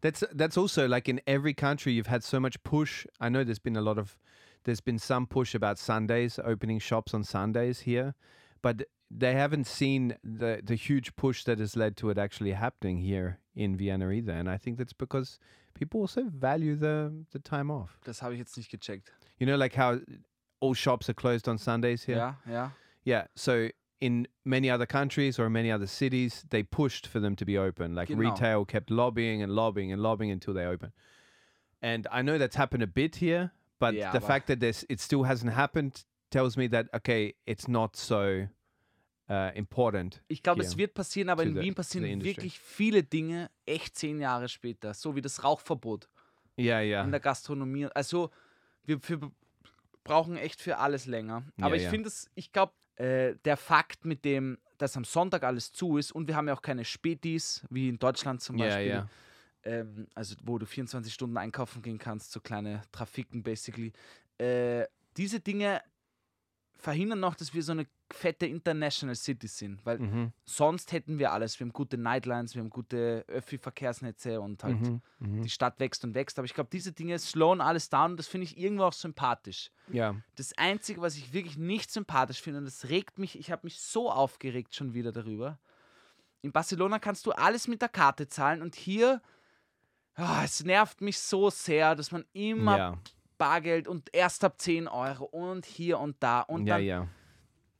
That's 0.00 0.24
that's 0.32 0.56
also 0.58 0.86
like 0.86 1.08
in 1.08 1.20
every 1.26 1.54
country 1.54 1.92
you've 1.92 2.10
had 2.10 2.22
so 2.22 2.38
much 2.40 2.62
push. 2.62 3.06
I 3.20 3.28
know 3.28 3.44
there's 3.44 3.62
been 3.62 3.76
a 3.76 3.82
lot 3.82 3.98
of 3.98 4.18
there's 4.64 4.82
been 4.82 4.98
some 4.98 5.26
push 5.26 5.54
about 5.54 5.78
Sundays 5.78 6.38
opening 6.38 6.80
shops 6.80 7.14
on 7.14 7.24
Sundays 7.24 7.80
here, 7.80 8.14
but 8.62 8.86
they 9.10 9.34
haven't 9.34 9.66
seen 9.66 10.16
the 10.22 10.60
the 10.62 10.74
huge 10.76 11.14
push 11.16 11.44
that 11.44 11.58
has 11.58 11.76
led 11.76 11.96
to 11.96 12.10
it 12.10 12.18
actually 12.18 12.52
happening 12.52 12.98
here 12.98 13.38
in 13.54 13.76
Vienna 13.76 14.10
either. 14.10 14.32
And 14.32 14.48
I 14.48 14.58
think 14.58 14.78
that's 14.78 14.92
because 14.92 15.38
people 15.78 16.00
also 16.00 16.22
value 16.28 16.74
the 16.76 17.12
the 17.32 17.38
time 17.38 17.70
off. 17.70 17.98
Das 18.04 18.20
habe 18.22 18.32
ich 18.34 18.38
jetzt 18.38 18.56
nicht 18.56 18.70
gecheckt. 18.70 19.12
You 19.38 19.46
know, 19.46 19.56
like 19.56 19.74
how 19.76 20.00
all 20.60 20.74
shops 20.74 21.08
are 21.08 21.14
closed 21.14 21.46
on 21.48 21.58
Sundays 21.58 22.02
here. 22.04 22.16
Yeah, 22.16 22.34
ja. 22.52 22.70
Yeah. 23.04 23.26
So 23.36 23.68
in 24.00 24.26
many 24.44 24.70
other 24.70 24.86
countries 24.86 25.38
or 25.38 25.48
many 25.48 25.70
other 25.70 25.86
cities, 25.86 26.44
they 26.50 26.62
pushed 26.62 27.06
for 27.06 27.20
them 27.20 27.36
to 27.36 27.44
be 27.44 27.56
open. 27.58 27.94
Like 27.94 28.08
Genau. 28.08 28.30
retail 28.30 28.64
kept 28.64 28.90
lobbying 28.90 29.42
and 29.42 29.52
lobbying 29.52 29.92
and 29.92 30.02
lobbying 30.02 30.30
until 30.30 30.54
they 30.54 30.64
open. 30.66 30.92
And 31.82 32.06
I 32.10 32.22
know 32.22 32.38
that's 32.38 32.56
happened 32.56 32.82
a 32.82 32.86
bit 32.86 33.16
here, 33.16 33.52
but 33.78 33.94
Yeah, 33.94 34.12
the 34.12 34.20
but- 34.20 34.26
fact 34.26 34.46
that 34.48 34.60
this 34.60 34.84
it 34.88 35.00
still 35.00 35.24
hasn't 35.24 35.52
happened 35.52 36.04
tells 36.30 36.56
me 36.56 36.66
that 36.68 36.88
okay, 36.94 37.34
it's 37.46 37.68
not 37.68 37.96
so 37.96 38.48
uh, 39.28 39.50
important. 39.54 40.22
Ich 40.28 40.42
glaube, 40.42 40.62
es 40.62 40.76
wird 40.76 40.94
passieren, 40.94 41.28
aber 41.28 41.42
in 41.42 41.54
the- 41.54 41.60
Wien 41.60 41.74
passieren 41.74 42.22
wirklich 42.22 42.58
viele 42.58 43.02
Dinge 43.02 43.50
echt 43.64 43.96
zehn 43.96 44.20
Jahre 44.20 44.48
später, 44.48 44.94
so 44.94 45.14
wie 45.16 45.20
das 45.22 45.42
Rauchverbot 45.44 46.08
Yeah, 46.58 46.80
yeah. 46.80 47.04
in 47.04 47.10
der 47.10 47.20
Gastronomie. 47.20 47.86
Also 47.94 48.30
wir, 48.84 48.98
wir 49.08 49.30
brauchen 50.04 50.36
echt 50.36 50.60
für 50.62 50.78
alles 50.78 51.06
länger. 51.06 51.42
Aber 51.60 51.70
Ja, 51.70 51.76
ich 51.76 51.82
ja. 51.84 51.90
finde 51.90 52.08
es, 52.08 52.30
ich 52.34 52.50
glaube, 52.52 52.72
äh, 52.96 53.34
der 53.44 53.56
Fakt 53.58 54.04
mit 54.06 54.24
dem, 54.24 54.56
dass 54.78 54.96
am 54.96 55.04
Sonntag 55.04 55.42
alles 55.42 55.72
zu 55.72 55.98
ist 55.98 56.12
und 56.12 56.28
wir 56.28 56.36
haben 56.36 56.48
ja 56.48 56.54
auch 56.54 56.62
keine 56.62 56.84
Spätis, 56.84 57.64
wie 57.70 57.88
in 57.90 57.98
Deutschland 57.98 58.40
zum 58.40 58.56
Beispiel. 58.56 58.86
yeah. 58.86 59.08
Ähm, 59.64 60.06
also 60.14 60.36
wo 60.44 60.58
du 60.58 60.64
24 60.64 61.12
Stunden 61.12 61.36
einkaufen 61.36 61.82
gehen 61.82 61.98
kannst, 61.98 62.30
so 62.32 62.40
kleine 62.40 62.82
Trafiken 62.92 63.42
basically. 63.42 63.92
Äh, 64.38 64.84
diese 65.16 65.40
Dinge 65.40 65.82
verhindern 66.78 67.20
noch, 67.20 67.34
dass 67.34 67.54
wir 67.54 67.62
so 67.62 67.72
eine 67.72 67.86
fette 68.12 68.46
International 68.46 69.14
City 69.16 69.48
sind, 69.48 69.84
weil 69.84 69.98
Mhm. 69.98 70.32
sonst 70.44 70.92
hätten 70.92 71.18
wir 71.18 71.32
alles. 71.32 71.58
Wir 71.58 71.64
haben 71.64 71.72
gute 71.72 71.98
Nightlines, 71.98 72.54
wir 72.54 72.60
haben 72.62 72.70
gute 72.70 73.24
Öffi-Verkehrsnetze 73.28 74.40
und 74.40 74.62
halt 74.62 74.80
Mhm. 74.80 75.00
Mhm. 75.18 75.42
die 75.42 75.48
Stadt 75.48 75.80
wächst 75.80 76.04
und 76.04 76.14
wächst. 76.14 76.38
Aber 76.38 76.44
ich 76.46 76.54
glaube, 76.54 76.70
diese 76.72 76.92
Dinge 76.92 77.18
slowen 77.18 77.60
alles 77.60 77.88
down 77.88 78.12
und 78.12 78.16
das 78.18 78.28
finde 78.28 78.44
ich 78.44 78.56
irgendwo 78.58 78.84
auch 78.84 78.92
sympathisch. 78.92 79.70
Yeah. 79.92 80.16
Das 80.36 80.56
Einzige, 80.58 81.00
was 81.00 81.16
ich 81.16 81.32
wirklich 81.32 81.56
nicht 81.56 81.90
sympathisch 81.90 82.40
finde, 82.40 82.58
und 82.58 82.64
das 82.66 82.88
regt 82.88 83.18
mich, 83.18 83.38
ich 83.38 83.50
habe 83.50 83.62
mich 83.64 83.80
so 83.80 84.10
aufgeregt 84.10 84.74
schon 84.74 84.94
wieder 84.94 85.12
darüber. 85.12 85.58
In 86.42 86.52
Barcelona 86.52 86.98
kannst 86.98 87.26
du 87.26 87.32
alles 87.32 87.66
mit 87.66 87.82
der 87.82 87.88
Karte 87.88 88.28
zahlen 88.28 88.62
und 88.62 88.76
hier, 88.76 89.20
ah, 90.14 90.42
es 90.44 90.62
nervt 90.62 91.00
mich 91.00 91.18
so 91.18 91.50
sehr, 91.50 91.94
dass 91.96 92.12
man 92.12 92.24
immer 92.32 92.76
Yeah. 92.76 92.98
Bargeld 93.38 93.88
und 93.88 94.08
erst 94.14 94.42
ab 94.44 94.60
10 94.60 94.88
Euro 94.88 95.24
und 95.24 95.66
hier 95.66 95.98
und 95.98 96.16
da 96.20 96.40
und 96.42 96.66
Yeah, 96.66 96.76
dann 96.76 96.84
yeah. 96.84 97.08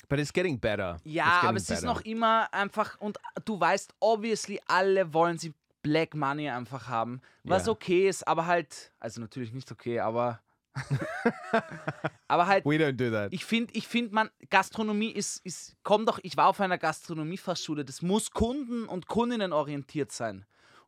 But 0.08 0.20
it's 0.20 0.32
getting 0.32 0.60
better. 0.60 0.98
Ja, 1.04 1.24
getting 1.24 1.48
aber 1.48 1.56
es 1.56 1.70
ist 1.70 1.80
better. 1.80 1.86
noch 1.94 2.00
immer 2.02 2.52
einfach, 2.54 3.00
und 3.00 3.18
du 3.44 3.58
weißt, 3.58 3.94
obviously, 4.00 4.60
alle 4.68 5.12
wollen 5.12 5.36
sie 5.38 5.52
Black 5.82 6.14
Money 6.14 6.48
einfach 6.48 6.88
haben, 6.88 7.20
was 7.44 7.66
Ja. 7.66 7.72
okay 7.72 8.08
ist, 8.08 8.26
aber 8.26 8.46
halt, 8.46 8.92
also 9.00 9.20
natürlich 9.20 9.52
nicht 9.52 9.70
okay, 9.72 9.98
aber. 10.00 10.40
aber 12.28 12.46
halt, 12.46 12.64
We 12.64 12.76
don't 12.76 12.92
do 12.92 13.10
that. 13.10 13.32
ich 13.32 13.44
finde, 13.44 13.72
ich 13.74 13.86
find, 13.88 14.12
man, 14.12 14.30
Gastronomie 14.50 15.10
ist, 15.10 15.44
ist, 15.44 15.76
komm 15.82 16.06
doch, 16.06 16.18
ich 16.22 16.36
war 16.36 16.48
auf 16.48 16.60
einer 16.60 16.78
Gastronomiefachschule, 16.78 17.84
das 17.84 18.02
muss 18.02 18.30
kunden- 18.30 18.86
und 18.86 19.06
kundinnen 19.06 19.52
orientiert 19.52 20.12
sein. 20.12 20.44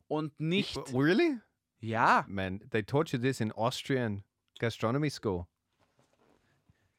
Und 0.07 0.39
nicht, 0.39 0.77
really? 0.93 1.37
ja, 1.79 2.25
Man, 2.27 2.59
they 2.71 2.83
taught 2.83 3.09
you 3.11 3.19
this 3.19 3.39
in 3.39 3.51
Austrian 3.51 4.23
gastronomy 4.59 5.09
school. 5.09 5.45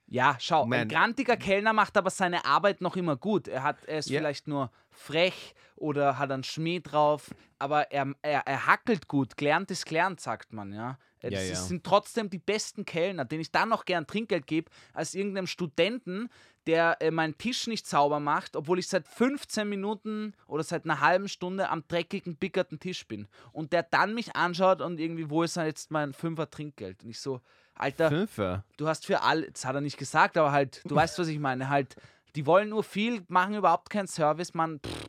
Ja, 0.06 0.36
schau, 0.40 0.66
Man. 0.66 0.80
ein 0.80 0.88
grantiger 0.88 1.36
Kellner 1.36 1.72
macht 1.72 1.96
aber 1.96 2.10
seine 2.10 2.44
Arbeit 2.44 2.80
noch 2.80 2.96
immer 2.96 3.16
gut. 3.16 3.46
Er, 3.46 3.62
hat, 3.62 3.84
er 3.84 3.98
ist 3.98 4.10
Ja. 4.10 4.18
vielleicht 4.18 4.48
nur 4.48 4.72
frech 4.90 5.54
oder 5.76 6.18
hat 6.18 6.32
einen 6.32 6.42
Schmäh 6.42 6.80
drauf, 6.80 7.30
aber 7.60 7.92
er, 7.92 8.12
er, 8.22 8.40
er 8.44 8.66
hackelt 8.66 9.06
gut. 9.06 9.36
Gelernt 9.36 9.70
ist 9.70 9.86
gelernt, 9.86 10.20
sagt 10.20 10.52
man, 10.52 10.72
ja. 10.72 10.98
Äh, 11.22 11.26
Ja, 11.28 11.30
Das 11.38 11.46
ja. 11.46 11.52
ist- 11.54 11.68
sind 11.68 11.84
trotzdem 11.84 12.30
die 12.30 12.38
besten 12.38 12.84
Kellner, 12.84 13.24
denen 13.24 13.40
ich 13.42 13.50
dann 13.52 13.68
noch 13.68 13.84
gern 13.84 14.06
Trinkgeld 14.06 14.46
gebe, 14.46 14.70
als 14.92 15.14
irgendeinem 15.14 15.46
Studenten, 15.46 16.28
der 16.66 16.96
äh, 17.00 17.10
meinen 17.10 17.36
Tisch 17.38 17.66
nicht 17.66 17.86
sauber 17.86 18.20
macht, 18.20 18.54
obwohl 18.56 18.78
ich 18.78 18.86
seit 18.88 19.06
15 19.08 19.68
Minuten 19.68 20.34
oder 20.46 20.62
seit 20.62 20.84
einer 20.84 21.00
halben 21.00 21.28
Stunde 21.28 21.68
am 21.70 21.84
dreckigen, 21.88 22.36
bickerten 22.36 22.78
Tisch 22.78 23.06
bin. 23.06 23.28
Und 23.52 23.72
der 23.72 23.82
dann 23.82 24.14
mich 24.14 24.36
anschaut 24.36 24.80
und 24.82 25.00
irgendwie, 25.00 25.30
wo 25.30 25.42
ist 25.42 25.56
denn 25.56 25.66
jetzt 25.66 25.90
mein 25.90 26.12
Fünfer 26.12 26.50
Trinkgeld? 26.50 27.02
Und 27.02 27.10
ich 27.10 27.18
so, 27.20 27.40
Alter, 27.74 28.10
Fünfer. 28.10 28.64
du 28.76 28.86
hast 28.88 29.06
für 29.06 29.22
alle, 29.22 29.50
das 29.50 29.64
hat 29.64 29.74
er 29.74 29.80
nicht 29.80 29.96
gesagt, 29.96 30.36
aber 30.36 30.52
halt, 30.52 30.82
du 30.84 30.94
weißt, 30.94 31.18
was 31.18 31.28
ich 31.28 31.38
meine, 31.38 31.70
halt, 31.70 31.96
die 32.36 32.44
wollen 32.44 32.68
nur 32.68 32.84
viel, 32.84 33.24
machen 33.28 33.54
überhaupt 33.54 33.88
keinen 33.88 34.06
Service, 34.06 34.52
man, 34.54 34.80
pff, 34.80 35.08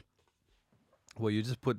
Well, 1.18 1.32
you 1.34 1.42
just 1.42 1.60
put 1.60 1.78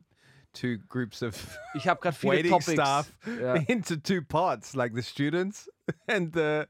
two 0.52 0.78
groups 0.88 1.22
of 1.22 1.34
ich 1.74 1.86
habe 1.88 2.00
gerade 2.00 2.16
viele 2.16 2.32
waiting 2.34 2.50
Topics. 2.50 2.72
staff 2.72 3.12
Ja. 3.40 3.54
into 3.68 3.96
two 3.96 4.22
pots, 4.22 4.74
like 4.74 4.94
the 4.94 5.02
students 5.02 5.70
and 6.06 6.32
the 6.34 6.66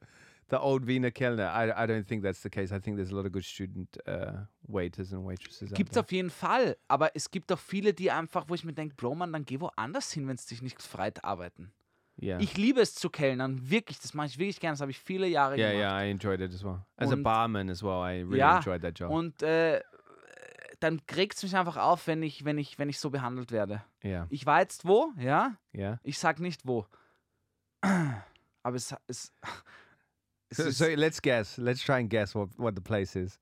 the 0.50 0.58
old 0.60 0.86
Wiener 0.86 1.10
Kellner. 1.10 1.46
I, 1.54 1.70
I 1.70 1.86
don't 1.86 2.04
think 2.06 2.22
that's 2.22 2.42
the 2.42 2.50
case. 2.50 2.72
I 2.72 2.78
think 2.78 2.96
there's 2.98 3.10
a 3.10 3.14
lot 3.14 3.24
of 3.24 3.32
good 3.32 3.44
student 3.44 3.88
uh, 4.06 4.44
waiters 4.68 5.12
and 5.12 5.24
waitresses. 5.24 5.72
Gibt's 5.72 5.96
auf 5.96 6.12
jeden 6.12 6.28
Fall, 6.30 6.76
aber 6.88 7.10
es 7.16 7.30
gibt 7.30 7.50
auch 7.52 7.58
viele, 7.58 7.94
die 7.94 8.10
einfach, 8.10 8.44
wo 8.48 8.54
ich 8.54 8.62
mir 8.62 8.74
denke, 8.74 8.94
Bro, 8.94 9.14
man, 9.14 9.32
dann 9.32 9.46
geh 9.46 9.58
woanders 9.60 10.12
hin, 10.12 10.28
wenn 10.28 10.34
es 10.34 10.44
dich 10.44 10.60
nicht 10.60 10.82
freit 10.82 11.24
arbeiten. 11.24 11.72
Yeah. 12.20 12.38
Ich 12.40 12.58
liebe 12.58 12.82
es 12.82 12.94
zu 12.94 13.08
kellnern, 13.08 13.70
wirklich, 13.70 13.98
das 13.98 14.12
mache 14.12 14.26
ich 14.26 14.38
wirklich 14.38 14.60
gerne, 14.60 14.74
das 14.74 14.82
habe 14.82 14.90
ich 14.90 14.98
viele 14.98 15.26
Jahre 15.26 15.56
yeah, 15.56 15.70
gemacht. 15.72 15.90
yeah, 15.90 16.02
I 16.04 16.10
enjoyed 16.10 16.40
it 16.42 16.52
as 16.52 16.62
well. 16.62 16.84
As 16.98 17.08
a 17.10 17.14
Und- 17.14 17.22
barman 17.22 17.70
as 17.70 17.82
well, 17.82 18.02
I 18.04 18.20
really 18.20 18.36
Ja, 18.38 18.58
enjoyed 18.58 18.82
that 18.82 18.98
job. 18.98 19.10
Und 19.10 19.42
äh, 19.42 19.80
dann 20.82 21.00
regt 21.14 21.36
es 21.36 21.42
mich 21.42 21.56
einfach 21.56 21.76
auf, 21.76 22.06
wenn 22.06 22.22
ich, 22.22 22.44
wenn, 22.44 22.58
ich, 22.58 22.78
wenn 22.78 22.88
ich 22.88 22.98
so 22.98 23.10
behandelt 23.10 23.52
werde. 23.52 23.82
yeah, 24.04 24.26
Ich 24.30 24.46
war 24.46 24.60
jetzt 24.60 24.84
wo, 24.86 25.12
ja, 25.18 25.56
yeah. 25.74 25.98
ich 26.02 26.18
sag 26.18 26.40
nicht 26.40 26.66
wo. 26.66 26.86
Aber 27.82 28.76
es, 28.76 28.94
es, 29.06 29.32
es 30.50 30.56
So, 30.58 30.64
ist, 30.64 30.78
so 30.78 30.84
let's 30.86 31.20
guess. 31.20 31.56
Let's 31.58 31.82
try 31.82 31.94
and 32.00 32.10
guess 32.10 32.34
what, 32.34 32.50
what 32.58 32.74
the 32.74 32.80
place 32.82 33.16
is. 33.16 33.38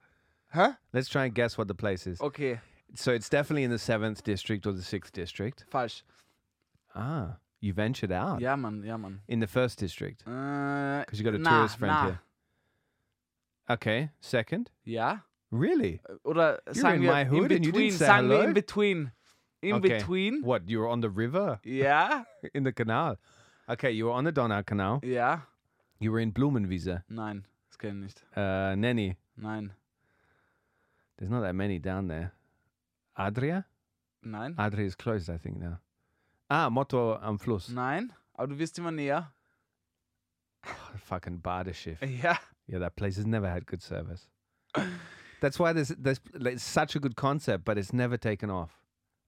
Hä? 0.53 0.77
Let's 0.93 1.09
try 1.09 1.25
and 1.27 1.35
guess 1.35 1.57
what 1.59 1.69
the 1.69 1.75
place 1.75 2.07
is. 2.07 2.21
Okay, 2.21 2.61
So 2.95 3.13
it's 3.13 3.29
definitely 3.29 3.65
in 3.65 3.71
the 3.71 3.79
seventh 3.79 4.23
district 4.25 4.67
or 4.67 4.73
the 4.73 4.83
sixth 4.83 5.13
district. 5.13 5.65
falsch. 5.71 6.03
Ah, 6.95 7.37
you 7.61 7.73
ventured 7.73 8.11
out 8.11 8.41
Ja, 8.41 8.57
Mann, 8.57 8.83
ja, 8.83 8.97
Mann. 8.99 9.21
in 9.29 9.41
the 9.41 9.47
first 9.47 9.79
district 9.79 10.25
Äh, 10.27 11.01
because 11.05 11.21
you 11.21 11.25
got 11.25 11.35
a 11.35 11.39
na, 11.39 11.51
tourist 11.51 11.77
friend 11.79 11.93
na. 11.95 12.05
here. 12.05 12.21
Okay, 13.69 14.11
second. 14.21 14.71
Ja? 14.85 15.23
Really? 15.53 16.01
Oder 16.25 16.61
sagen 16.71 16.97
in 16.97 17.03
wir 17.03 17.13
my 17.13 17.21
in 17.23 17.29
hood 17.29 17.53
and 17.53 17.65
you 17.67 17.73
didn't 17.73 17.73
between. 17.73 17.93
say 17.93 18.07
Sagen 18.07 18.29
wir 18.29 18.37
hello? 18.37 18.49
in 18.49 18.55
between. 18.55 19.13
In 19.63 19.75
Okay. 19.75 19.99
between. 19.99 20.43
What? 20.43 20.63
You 20.69 20.81
were 20.81 20.89
on 20.89 21.01
the 21.03 21.11
river 21.11 21.61
Yeah. 21.65 22.25
in 22.55 22.65
the 22.65 22.73
canal. 22.73 23.17
Okay, 23.69 23.91
you 23.91 24.07
were 24.07 24.13
on 24.13 24.25
the 24.25 24.33
Donau 24.33 24.63
Canal. 24.65 25.01
Ja? 25.03 25.41
You 25.99 26.13
were 26.13 26.21
in 26.23 26.33
Blumenwiese. 26.33 27.03
Nein, 27.09 27.45
das 27.69 27.77
kenne 27.79 28.05
ich 28.07 28.15
nicht. 28.15 28.25
Uh, 28.37 28.75
Nenny. 28.77 29.17
Nein. 29.37 29.73
There's 31.19 31.31
not 31.31 31.43
that 31.43 31.55
many 31.55 31.79
down 31.79 32.09
there. 32.09 32.33
Adria? 33.17 33.67
Nein? 34.23 34.55
Adria 34.59 34.87
is 34.87 34.95
closed, 34.97 35.29
I 35.29 35.37
think 35.39 35.59
now. 35.59 35.79
Ah, 36.49 36.69
Motto 36.71 37.19
am 37.23 37.39
Fluss. 37.39 37.69
Nein? 37.69 38.13
Aber 38.35 38.49
du 38.49 38.59
wirst 38.59 38.79
immer 38.79 38.91
näher. 38.91 39.31
Fucking 41.05 41.41
Badeschiff. 41.43 42.01
Ja. 42.23 42.39
Yeah, 42.67 42.79
that 42.79 42.97
place 42.97 43.17
has 43.17 43.27
never 43.27 43.49
had 43.49 43.67
good 43.67 43.83
service. 43.83 44.27
That's 45.41 45.59
why 45.59 45.73
there's 45.73 45.91
like, 46.35 46.55
it's 46.55 46.65
such 46.65 46.97
a 46.97 47.01
good 47.01 47.17
concept, 47.17 47.65
but 47.65 47.79
it's 47.79 47.93
never 47.93 48.19
taken 48.19 48.51
off. 48.51 48.71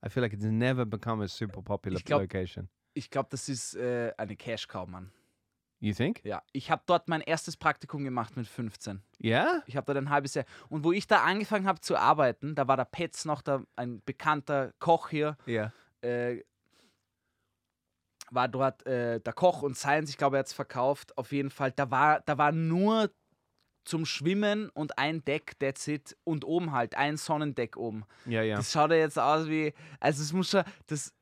I 0.05 0.09
feel 0.09 0.21
like 0.21 0.33
it's 0.33 0.45
never 0.45 0.85
become 0.85 1.21
a 1.23 1.27
super 1.27 1.61
popular 1.61 1.97
Ich 1.97 2.05
glaub- 2.05 2.21
location. 2.21 2.69
Ich 2.95 3.09
glaube, 3.09 3.29
das 3.31 3.49
ist 3.49 3.75
äh, 3.75 4.13
eine 4.17 4.35
Cash-Cow, 4.35 4.87
Mann. 4.87 5.11
You 5.79 5.93
think? 5.93 6.23
Ja. 6.23 6.41
Ich 6.53 6.69
habe 6.71 6.83
dort 6.85 7.09
mein 7.09 7.21
erstes 7.21 7.57
Praktikum 7.57 8.03
gemacht 8.03 8.37
mit 8.37 8.47
15. 8.47 9.01
Yeah. 9.21 9.63
Ich 9.65 9.75
habe 9.75 9.85
dort 9.85 9.97
ein 9.97 10.09
halbes 10.09 10.33
Jahr. 10.35 10.45
Und 10.69 10.83
wo 10.83 10.91
ich 10.91 11.07
da 11.07 11.23
angefangen 11.23 11.65
habe 11.67 11.81
zu 11.81 11.97
arbeiten, 11.97 12.55
da 12.55 12.67
war 12.67 12.77
der 12.77 12.85
Petz 12.85 13.25
noch 13.25 13.41
da, 13.41 13.63
ein 13.75 14.01
bekannter 14.05 14.73
Koch 14.79 15.09
hier. 15.09 15.35
Yeah. 15.47 15.73
äh, 16.01 16.41
war 18.31 18.47
dort 18.47 18.85
äh, 18.85 19.19
der 19.19 19.33
Koch 19.33 19.61
und 19.61 19.75
Science, 19.77 20.09
ich 20.09 20.17
glaube, 20.17 20.37
er 20.37 20.39
hat 20.39 20.47
es 20.47 20.53
verkauft. 20.53 21.17
Auf 21.17 21.31
jeden 21.31 21.49
Fall, 21.49 21.71
da 21.71 21.89
war, 21.91 22.21
da 22.21 22.37
war 22.37 22.51
nur 22.51 23.11
zum 23.85 24.05
Schwimmen 24.05 24.69
und 24.69 24.97
ein 24.97 25.23
Deck, 25.25 25.59
that's 25.59 25.87
it. 25.87 26.15
Und 26.23 26.45
oben 26.45 26.71
halt, 26.71 26.95
ein 26.95 27.17
Sonnendeck 27.17 27.77
oben. 27.77 28.05
Yeah, 28.27 28.43
yeah. 28.43 28.55
Das 28.57 28.71
schaut 28.71 28.91
ja 28.91 28.97
jetzt 28.97 29.19
aus 29.19 29.47
wie, 29.47 29.73
also 29.99 30.21
es 30.21 30.31
muss 30.33 30.49
schon, 30.49 30.63
das, 30.87 31.13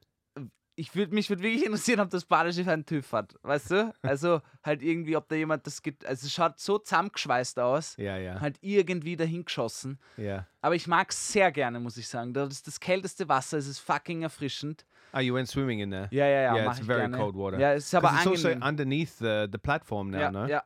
ich 0.76 0.96
würde 0.96 1.14
mich 1.14 1.30
würde 1.30 1.44
wirklich 1.44 1.66
interessieren, 1.66 2.00
ob 2.00 2.10
das 2.10 2.26
Badeschiff 2.26 2.68
einen 2.68 2.86
TÜV 2.86 3.12
hat, 3.14 3.36
weißt 3.44 3.72
du? 3.72 3.94
Also 4.04 4.42
halt 4.64 4.82
irgendwie, 4.82 5.16
ob 5.18 5.28
da 5.28 5.36
jemand 5.36 5.68
das 5.68 5.82
gibt, 5.82 6.06
also 6.06 6.26
es 6.26 6.34
schaut 6.34 6.60
so 6.60 6.78
zusammengeschweißt 6.80 7.60
aus, 7.60 7.98
Yeah, 7.98 8.18
yeah. 8.18 8.40
halt 8.42 8.58
irgendwie 8.62 9.16
dahin 9.18 9.44
geschossen. 9.46 10.00
Yeah. 10.18 10.48
Aber 10.62 10.76
ich 10.76 10.88
mag 10.88 11.10
es 11.12 11.34
sehr 11.34 11.52
gerne, 11.52 11.80
muss 11.80 11.98
ich 11.98 12.08
sagen. 12.08 12.34
Das 12.34 12.50
ist 12.54 12.68
das 12.68 12.80
kälteste 12.80 13.28
Wasser, 13.28 13.58
es 13.58 13.68
ist 13.68 13.80
fucking 13.80 14.22
erfrischend. 14.22 14.86
Oh, 15.14 15.20
you 15.20 15.34
went 15.36 15.50
swimming 15.50 15.80
in 15.80 15.92
there. 15.92 16.08
Ja, 16.12 16.26
ja, 16.26 16.42
ja. 16.42 16.56
Yeah, 16.56 16.68
it's 16.72 16.80
very 16.86 17.02
gerne. 17.02 17.18
cold 17.18 17.36
water. 17.36 17.60
Ja, 17.60 17.74
es 17.74 17.86
ist 17.86 17.96
aber 17.96 18.08
'Cause 18.10 18.22
it's 18.22 18.28
also 18.46 18.48
angenehm. 18.48 18.68
underneath 18.70 19.18
the, 19.20 19.48
the 19.52 19.58
platform 19.58 20.10
now, 20.10 20.20
ja, 20.20 20.32
no? 20.32 20.46
ja, 20.48 20.64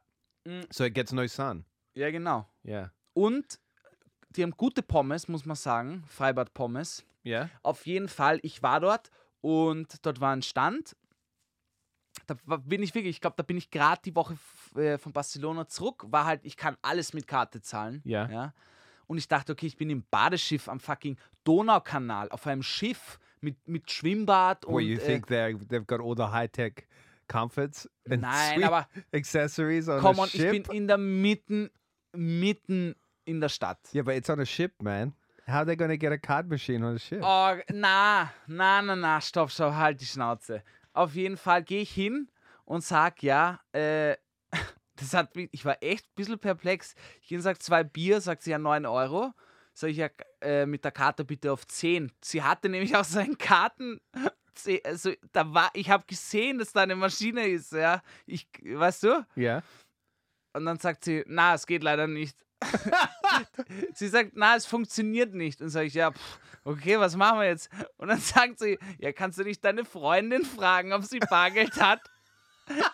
So 0.69 0.83
it 0.85 0.93
gets 0.93 1.11
no 1.11 1.25
sun. 1.25 1.65
Ja, 1.95 2.11
genau. 2.11 2.47
Yeah. 2.65 2.91
Und 3.13 3.59
die 4.35 4.43
haben 4.43 4.51
gute 4.51 4.81
Pommes, 4.81 5.27
muss 5.27 5.45
man 5.45 5.55
sagen. 5.55 6.03
Freibad 6.07 6.53
Pommes. 6.53 7.05
Yeah. 7.25 7.49
Auf 7.63 7.85
jeden 7.85 8.07
Fall, 8.07 8.39
ich 8.43 8.61
war 8.61 8.79
dort 8.79 9.09
und 9.41 10.05
dort 10.05 10.19
war 10.19 10.33
ein 10.33 10.41
Stand. 10.41 10.95
Da 12.27 12.35
bin 12.57 12.81
ich 12.81 12.93
wirklich, 12.95 13.15
ich 13.15 13.21
glaube, 13.21 13.35
da 13.37 13.43
bin 13.43 13.57
ich 13.57 13.69
gerade 13.69 14.01
die 14.03 14.15
Woche 14.15 14.37
äh, 14.75 14.97
von 14.97 15.11
Barcelona 15.11 15.67
zurück. 15.67 16.05
War 16.07 16.25
halt, 16.25 16.41
ich 16.43 16.57
kann 16.57 16.77
alles 16.81 17.13
mit 17.13 17.27
Karte 17.27 17.61
zahlen. 17.61 18.01
Ja. 18.05 18.29
ja. 18.29 18.53
Und 19.07 19.17
ich 19.17 19.27
dachte, 19.27 19.51
okay, 19.51 19.67
ich 19.67 19.77
bin 19.77 19.89
im 19.89 20.03
Badeschiff 20.09 20.67
am 20.67 20.79
fucking 20.79 21.17
Donaukanal 21.43 22.29
auf 22.29 22.47
einem 22.47 22.63
Schiff 22.63 23.19
mit, 23.41 23.67
mit 23.67 23.91
Schwimmbad 23.91 24.65
und. 24.65 24.83
you 24.83 24.97
äh, 24.97 25.05
think 25.05 25.27
they're, 25.27 25.57
they've 25.67 25.85
got 25.85 25.99
all 25.99 26.15
the 26.15 26.31
high 26.31 26.51
tech 26.51 26.87
comforts 27.27 27.89
and 28.09 28.21
Nein, 28.21 28.63
aber 28.63 28.87
accessories 29.13 29.87
on 29.87 29.99
komm 29.99 30.19
a 30.19 30.23
on, 30.23 30.27
ich 30.27 30.41
ship? 30.41 30.51
bin 30.51 30.63
in 30.75 30.87
der 30.87 30.97
Mitten, 30.97 31.69
mitten 32.15 32.95
in 33.25 33.41
der 33.41 33.49
Stadt. 33.49 33.79
yeah, 33.93 34.03
but 34.03 34.15
it's 34.15 34.29
on 34.29 34.39
a 34.39 34.45
ship, 34.45 34.73
man. 34.81 35.13
How 35.47 35.59
are 35.59 35.65
they 35.65 35.75
to 35.75 35.97
get 35.97 36.11
a 36.11 36.17
card 36.17 36.49
machine 36.49 36.83
on 36.83 36.95
a 36.95 36.99
ship? 36.99 37.21
Oh, 37.23 37.55
na, 37.71 38.29
na, 38.47 38.81
na, 38.81 38.95
na, 38.95 39.19
stopp, 39.19 39.51
stopp, 39.51 39.75
halt 39.75 40.01
die 40.01 40.05
Schnauze. 40.05 40.63
Auf 40.93 41.13
jeden 41.13 41.37
Fall 41.37 41.61
gehe 41.63 41.81
ich 41.81 41.91
hin 41.91 42.29
und 42.65 42.83
sag, 42.83 43.21
ja, 43.21 43.59
äh, 43.71 44.15
das 44.95 45.13
hat 45.13 45.35
mich, 45.35 45.49
ich 45.51 45.63
war 45.63 45.77
echt 45.81 46.05
ein 46.05 46.15
bisschen 46.15 46.39
perplex. 46.39 46.95
Ich 47.21 47.27
gehe 47.27 47.37
und 47.37 47.43
sag, 47.43 47.61
zwei 47.61 47.83
Bier, 47.83 48.21
sagt 48.21 48.41
sie 48.41 48.51
ja 48.51 48.57
9 48.57 48.85
Euro. 48.87 49.33
Sag 49.73 49.89
ich 49.91 49.97
ja, 49.97 50.09
äh, 50.41 50.65
mit 50.65 50.83
der 50.83 50.91
Karte 50.91 51.23
bitte 51.25 51.51
auf 51.51 51.67
10. 51.67 52.11
Sie 52.23 52.41
hatte 52.41 52.69
nämlich 52.69 52.95
auch 52.95 53.03
so 53.03 53.19
einen 53.19 53.37
Karten. 53.37 53.99
Also, 54.85 55.11
da 55.33 55.53
war, 55.53 55.69
ich 55.73 55.89
habe 55.89 56.05
gesehen, 56.07 56.59
dass 56.59 56.71
da 56.71 56.83
eine 56.83 56.95
Maschine 56.95 57.45
ist, 57.45 57.73
ja. 57.73 58.01
Ich, 58.25 58.47
weißt 58.63 59.03
du? 59.03 59.25
Yeah. 59.35 59.63
Und 60.55 60.65
dann 60.65 60.79
sagt 60.79 61.03
sie, 61.03 61.23
na, 61.27 61.53
es 61.53 61.67
geht 61.67 61.83
leider 61.83 62.07
nicht. 62.07 62.37
sie 63.93 64.07
sagt, 64.07 64.31
na, 64.35 64.55
es 64.55 64.65
funktioniert 64.65 65.33
nicht. 65.33 65.61
Und 65.61 65.69
sage 65.69 65.87
ich, 65.87 65.93
ja, 65.93 66.11
pff, 66.11 66.39
okay, 66.63 66.97
was 66.99 67.15
machen 67.15 67.39
wir 67.39 67.47
jetzt? 67.47 67.69
Und 67.97 68.07
dann 68.07 68.19
sagt 68.21 68.59
sie, 68.59 68.79
ja, 68.99 69.11
kannst 69.11 69.37
du 69.37 69.43
nicht 69.43 69.63
deine 69.63 69.83
Freundin 69.85 70.45
fragen, 70.45 70.93
ob 70.93 71.03
sie 71.03 71.19
Bargeld 71.19 71.79
hat? 71.81 71.99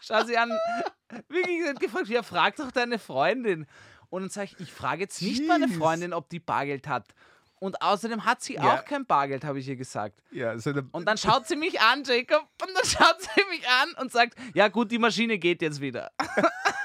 Schau 0.02 0.24
sie 0.26 0.38
an. 0.38 0.52
Wirklich, 1.30 1.64
sie 1.66 1.74
gefragt, 1.76 2.08
ja, 2.08 2.24
frag 2.24 2.56
doch 2.56 2.72
deine 2.72 3.00
Freundin. 3.00 3.68
Und 4.10 4.24
dann 4.24 4.30
sage 4.30 4.50
ich, 4.54 4.60
ich 4.60 4.74
frage 4.74 5.02
jetzt 5.04 5.22
nicht 5.22 5.48
meine 5.48 5.68
Jeez. 5.68 5.78
Freundin, 5.78 6.14
ob 6.14 6.30
die 6.30 6.40
Bargeld 6.40 6.88
hat. 6.88 7.08
Und 7.60 7.80
außerdem 7.82 8.26
hat 8.26 8.42
sie 8.42 8.56
Ja. 8.56 8.74
auch 8.74 8.86
kein 8.86 9.06
Bargeld, 9.06 9.46
habe 9.46 9.60
ich 9.60 9.68
ihr 9.68 9.76
gesagt. 9.76 10.20
Yeah. 10.34 10.58
So 10.58 10.72
Und 10.92 11.06
dann 11.08 11.18
schaut 11.18 11.48
sie 11.48 11.56
mich 11.56 11.80
an, 11.80 12.04
Jacob, 12.04 12.50
und 12.62 12.74
dann 12.74 12.86
schaut 12.86 13.22
sie 13.22 13.44
mich 13.52 13.66
an 13.70 13.94
und 14.02 14.12
sagt, 14.12 14.36
ja 14.56 14.68
gut, 14.68 14.92
die 14.92 14.98
Maschine 14.98 15.38
geht 15.38 15.62
jetzt 15.62 15.80
wieder. 15.80 16.12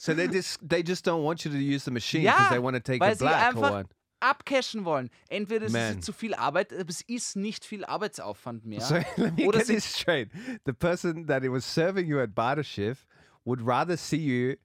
So 0.00 0.14
they 0.14 0.28
just 0.28 0.58
they 0.66 0.82
just 0.82 1.04
don't 1.04 1.22
want 1.22 1.44
you 1.44 1.50
to 1.50 1.58
use 1.58 1.84
the 1.84 1.90
machine 1.90 2.22
because 2.22 2.46
Ja, 2.46 2.50
they 2.50 2.58
want 2.58 2.74
to 2.74 2.80
take 2.80 3.04
sie 3.04 3.18
black 3.18 3.54
what? 3.54 3.86
abcashen 4.22 4.86
wollen. 4.86 5.10
Entweder 5.28 5.66
es 5.66 5.74
ist 5.74 5.94
Man. 5.94 6.00
zu 6.02 6.14
viel 6.14 6.32
Arbeit, 6.34 6.72
aber 6.72 6.88
es 6.88 7.02
ist 7.02 7.36
nicht 7.36 7.66
viel 7.66 7.84
Arbeitsaufwand 7.84 8.64
mehr. 8.64 8.80
So 8.80 8.94
let 9.18 9.36
me 9.36 9.46
Oder 9.46 9.58
get 9.58 9.66
this 9.66 9.84
straight: 9.84 10.30
the 10.64 10.72
person 10.72 11.26
that 11.26 11.42
was 11.42 11.66
serving 11.66 12.06
you 12.06 12.18
at 12.18 12.34
barter 12.34 12.64
shift 12.64 13.06
would 13.44 13.60
rather 13.60 13.98
see 13.98 14.16
you 14.16 14.56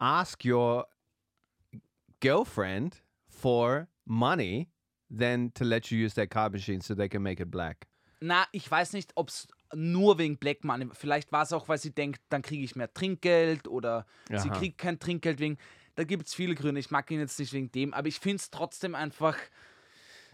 ask 0.00 0.44
your 0.44 0.86
girlfriend 2.20 3.02
for 3.28 3.88
money 4.06 4.68
than 5.10 5.50
to 5.54 5.64
let 5.64 5.90
you 5.90 5.98
use 5.98 6.14
their 6.14 6.28
card 6.28 6.52
machine 6.52 6.80
so 6.80 6.94
they 6.94 7.08
can 7.08 7.22
make 7.22 7.40
it 7.40 7.50
black. 7.50 7.88
Na, 8.20 8.46
ich 8.52 8.70
weiß 8.70 8.92
nicht, 8.92 9.12
ob 9.16 9.28
es 9.28 9.48
nur 9.74 10.18
wegen 10.18 10.36
Black 10.38 10.64
Money, 10.64 10.88
vielleicht 10.92 11.32
war 11.32 11.42
es 11.42 11.52
auch, 11.52 11.68
weil 11.68 11.78
sie 11.78 11.90
denkt, 11.90 12.20
dann 12.28 12.42
kriege 12.42 12.64
ich 12.64 12.76
mehr 12.76 12.92
Trinkgeld 12.92 13.68
oder 13.68 14.06
sie 14.28 14.50
Aha. 14.50 14.58
kriegt 14.58 14.78
kein 14.78 14.98
Trinkgeld 14.98 15.38
wegen. 15.38 15.58
Da 15.96 16.04
gibt 16.04 16.26
es 16.26 16.34
viele 16.34 16.54
Gründe. 16.54 16.80
Ich 16.80 16.90
mag 16.90 17.10
ihn 17.10 17.20
jetzt 17.20 17.38
nicht 17.38 17.52
wegen 17.52 17.70
dem, 17.70 17.94
aber 17.94 18.08
ich 18.08 18.18
finde 18.18 18.36
es 18.36 18.50
trotzdem 18.50 18.94
einfach, 18.94 19.36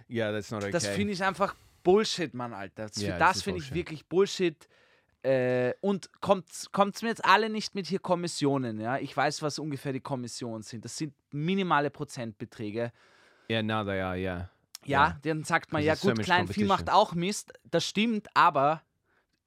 Yeah, 0.08 0.32
that's 0.32 0.50
not 0.50 0.62
okay. 0.62 0.72
das 0.72 0.86
finde 0.86 1.12
ich 1.12 1.22
einfach 1.22 1.54
Bullshit, 1.82 2.34
Mann, 2.34 2.52
Alter. 2.52 2.86
Das, 2.88 2.96
Ja, 2.96 3.18
das 3.18 3.42
finde 3.42 3.60
ich 3.60 3.72
wirklich 3.72 4.06
Bullshit. 4.06 4.68
Äh, 5.22 5.74
und 5.82 6.10
kommt 6.20 6.48
es 6.50 7.02
mir 7.02 7.08
jetzt 7.08 7.24
alle 7.24 7.50
nicht 7.50 7.74
mit 7.74 7.86
hier 7.86 7.98
Kommissionen, 7.98 8.80
ja? 8.80 8.96
Ich 8.98 9.14
weiß, 9.14 9.42
was 9.42 9.58
ungefähr 9.58 9.92
die 9.92 10.00
Kommissionen 10.00 10.62
sind. 10.62 10.84
Das 10.84 10.96
sind 10.96 11.12
minimale 11.30 11.90
Prozentbeträge. 11.90 12.90
yeah, 13.50 13.62
now 13.62 13.84
they 13.84 14.00
are. 14.00 14.16
Yeah. 14.16 14.50
Ja, 14.86 15.18
dann 15.22 15.44
sagt 15.44 15.72
man, 15.72 15.82
ja 15.82 15.94
gut, 15.94 16.16
much 16.16 16.24
Kleinvieh 16.24 16.64
macht 16.64 16.90
auch 16.90 17.12
Mist. 17.14 17.52
Das 17.70 17.84
stimmt, 17.84 18.28
aber 18.34 18.82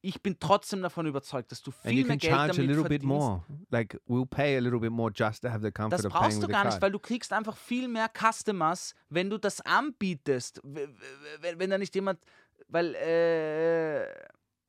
ich 0.06 0.22
bin 0.22 0.38
trotzdem 0.38 0.82
davon 0.82 1.06
überzeugt, 1.06 1.50
dass 1.52 1.62
du 1.63 1.72
And 1.72 1.82
viel 1.82 2.00
you 2.02 2.06
mehr 2.08 2.18
can 2.18 2.20
Geld 2.20 2.58
damit 2.58 2.80
verdienst. 2.82 3.06
more. 3.06 3.44
Like 3.72 4.00
we'll 4.06 4.26
pay 4.26 4.58
a 4.58 4.60
little 4.60 4.80
bit 4.80 4.92
more 4.92 5.10
just 5.16 5.42
to 5.44 5.50
have 5.50 5.62
the 5.63 5.72
comfort 5.72 6.04
Das 6.04 6.12
brauchst 6.12 6.44
du 6.44 6.48
gar 6.48 6.66
nicht, 6.66 6.82
weil 6.82 6.92
du 6.92 7.00
kriegst 7.00 7.32
einfach 7.32 7.56
viel 7.56 7.88
mehr 7.88 8.10
Customers, 8.13 8.94
wenn 9.10 9.30
du 9.30 9.38
das 9.38 9.62
anbietest. 9.62 10.60
Wenn, 10.63 11.58
wenn 11.58 11.70
da 11.70 11.78
nicht 11.78 11.96
jemand, 11.96 12.20
weil 12.68 12.96
äh, 12.96 14.04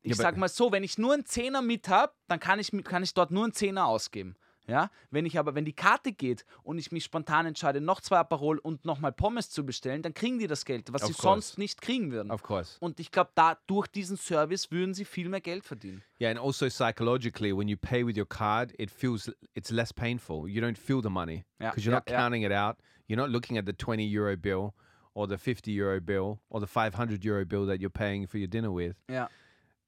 ich 0.03 0.11
Ja, 0.11 0.15
sag 0.15 0.37
mal 0.37 0.49
so, 0.49 0.71
wenn 0.71 0.85
ich 0.85 0.99
nur 0.99 1.15
einen 1.15 1.25
Zehner 1.27 1.63
mit 1.63 1.89
habe, 1.89 2.13
dann 2.29 2.39
kann 2.39 2.61
ich, 2.61 2.71
kann 2.85 3.03
ich 3.03 3.13
dort 3.13 3.33
nur 3.33 3.43
einen 3.45 3.53
Zehner 3.55 3.87
ausgeben. 3.87 4.37
Ja, 4.67 4.91
wenn 5.11 5.27
ich 5.27 5.39
aber, 5.39 5.55
wenn 5.55 5.67
die 5.67 5.75
Karte 5.75 6.13
geht 6.13 6.47
und 6.63 6.79
ich 6.79 6.91
mich 6.91 7.05
spontan 7.05 7.45
entscheide, 7.45 7.83
noch 7.83 8.01
zwei 8.01 8.17
Aperol 8.19 8.57
und 8.59 8.87
nochmal 8.87 9.13
Pommes 9.13 9.51
zu 9.51 9.67
bestellen, 9.67 10.01
dann 10.01 10.15
kriegen 10.15 10.39
die 10.39 10.47
das 10.47 10.65
Geld, 10.65 10.91
was 10.93 11.03
Of 11.03 11.09
sie 11.09 11.13
course. 11.15 11.23
sonst 11.29 11.59
nicht 11.59 11.83
kriegen 11.83 12.11
würden. 12.13 12.31
Of 12.31 12.43
course. 12.43 12.79
Und 12.81 12.99
ich 12.99 13.11
glaube, 13.11 13.31
da 13.35 13.59
durch 13.67 13.89
diesen 13.89 14.17
Service 14.17 14.71
würden 14.71 14.95
sie 14.95 15.05
viel 15.05 15.29
mehr 15.29 15.43
Geld 15.43 15.65
verdienen. 15.67 16.03
Yeah, 16.19 16.31
and 16.31 16.41
also 16.41 16.69
psychologically, 16.71 17.53
when 17.55 17.69
you 17.69 17.77
pay 17.77 18.07
with 18.07 18.17
your 18.17 18.27
card, 18.27 18.73
it 18.79 18.91
feels 18.91 19.31
it's 19.55 19.71
less 19.71 19.93
painful. 19.93 20.49
You 20.49 20.63
don't 20.63 20.79
feel 20.79 21.03
the 21.03 21.11
money 21.11 21.45
Yeah, 21.61 21.71
because 21.71 21.85
you're 21.85 21.93
yeah, 21.93 21.99
not 21.99 22.09
yeah. 22.09 22.17
counting 22.23 22.43
it 22.43 22.53
out. 22.53 22.79
You're 23.07 23.21
not 23.21 23.29
looking 23.31 23.59
at 23.59 23.67
the 23.67 23.75
20 23.75 24.03
euro 24.07 24.35
bill 24.37 24.75
or 25.13 25.27
the 25.27 25.37
50 25.37 25.71
euro 25.73 26.01
bill 26.01 26.41
or 26.49 26.59
the 26.61 26.67
500 26.67 27.23
euro 27.23 27.45
bill 27.45 27.67
that 27.67 27.81
you're 27.83 27.91
paying 27.91 28.27
for 28.27 28.39
your 28.39 28.49
dinner 28.49 28.73
with, 28.73 28.97
Ja. 29.11 29.29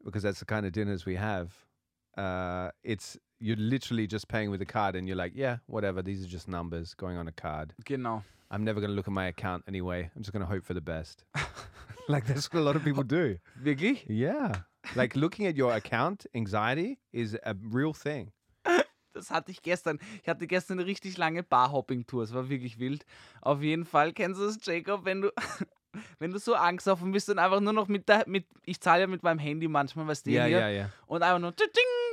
because 0.04 0.22
that's 0.22 0.38
the 0.38 0.44
kind 0.44 0.66
of 0.66 0.72
dinners 0.72 1.06
we 1.06 1.16
have. 1.16 1.64
Uh, 2.18 2.70
it's 2.82 3.18
you're 3.38 3.56
literally 3.56 4.06
just 4.06 4.28
paying 4.28 4.50
with 4.50 4.62
a 4.62 4.66
card, 4.66 4.96
and 4.96 5.06
you're 5.06 5.16
like, 5.16 5.32
yeah, 5.34 5.58
whatever. 5.66 6.02
These 6.02 6.24
are 6.24 6.28
just 6.28 6.48
numbers 6.48 6.94
going 6.94 7.16
on 7.16 7.28
a 7.28 7.32
card. 7.32 7.74
Genau. 7.84 8.22
I'm 8.50 8.64
never 8.64 8.80
going 8.80 8.90
to 8.90 8.96
look 8.96 9.08
at 9.08 9.12
my 9.12 9.26
account 9.26 9.64
anyway. 9.66 10.10
I'm 10.14 10.22
just 10.22 10.32
going 10.32 10.44
to 10.44 10.46
hope 10.46 10.64
for 10.64 10.74
the 10.74 10.80
best. 10.80 11.24
like 12.08 12.26
that's 12.26 12.52
what 12.52 12.60
a 12.60 12.62
lot 12.62 12.76
of 12.76 12.84
people 12.84 13.02
do. 13.02 13.38
Wirklich? 13.60 14.04
Yeah. 14.08 14.52
Like 14.94 15.16
looking 15.16 15.46
at 15.46 15.56
your 15.56 15.72
account, 15.72 16.26
anxiety 16.34 16.98
is 17.12 17.36
a 17.44 17.54
real 17.60 17.92
thing. 17.92 18.32
Das 19.12 19.30
hatte 19.30 19.50
ich 19.50 19.62
gestern. 19.62 19.98
Ich 20.22 20.28
hatte 20.28 20.46
gestern 20.46 20.78
eine 20.78 20.86
richtig 20.86 21.16
lange 21.16 21.42
Barhopping-Tour. 21.42 22.22
Es 22.22 22.34
war 22.34 22.50
wirklich 22.50 22.78
wild. 22.78 23.06
Auf 23.40 23.62
jeden 23.62 23.86
Fall 23.86 24.12
kennst 24.12 24.38
du 24.38 24.44
es, 24.44 24.58
Jacob, 24.62 25.06
wenn 25.06 25.22
du, 25.22 25.32
wenn 26.18 26.32
du 26.32 26.38
so 26.38 26.54
Angst 26.54 26.86
und 26.86 27.12
bist 27.12 27.30
und 27.30 27.38
einfach 27.38 27.60
nur 27.60 27.72
noch 27.72 27.88
mit 27.88 28.10
der, 28.10 28.24
mit, 28.26 28.44
ich 28.66 28.78
zahle 28.78 29.00
ja 29.00 29.06
mit 29.06 29.22
meinem 29.22 29.38
Handy 29.38 29.68
manchmal, 29.68 30.06
was 30.06 30.22
Yeah, 30.26 30.44
hier, 30.44 30.58
yeah, 30.58 30.70
yeah. 30.70 30.90
und 31.06 31.22
einfach 31.22 31.38
nur, 31.38 31.56
tsching, 31.56 31.70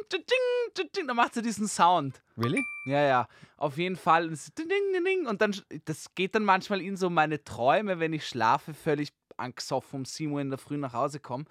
dann 0.10 1.16
macht 1.16 1.34
sie 1.34 1.42
diesen 1.42 1.68
Sound. 1.68 2.22
Really? 2.38 2.63
Ja, 2.86 3.02
ja, 3.02 3.28
auf 3.58 3.78
jeden 3.78 3.96
Fall. 3.96 4.28
Und, 4.28 4.34
es 4.34 4.54
ding, 4.54 4.68
ding, 4.68 5.04
ding, 5.04 5.28
und 5.28 5.42
dann, 5.42 5.56
das 5.86 6.13
geht 6.16 6.36
dann 6.36 6.44
manchmal 6.44 6.82
in 6.82 6.98
so 6.98 7.10
meine 7.10 7.44
Träume, 7.44 8.00
wenn 8.00 8.13
ich 8.13 8.28
schlafe, 8.28 8.74
völlig 8.74 9.13
angesoffen 9.38 10.00
um 10.00 10.06
7 10.06 10.32
Uhr 10.32 10.42
in 10.42 10.50
der 10.50 10.60
Früh 10.60 10.78
nach 10.78 10.94
Hause 10.94 11.20
komme. 11.20 11.46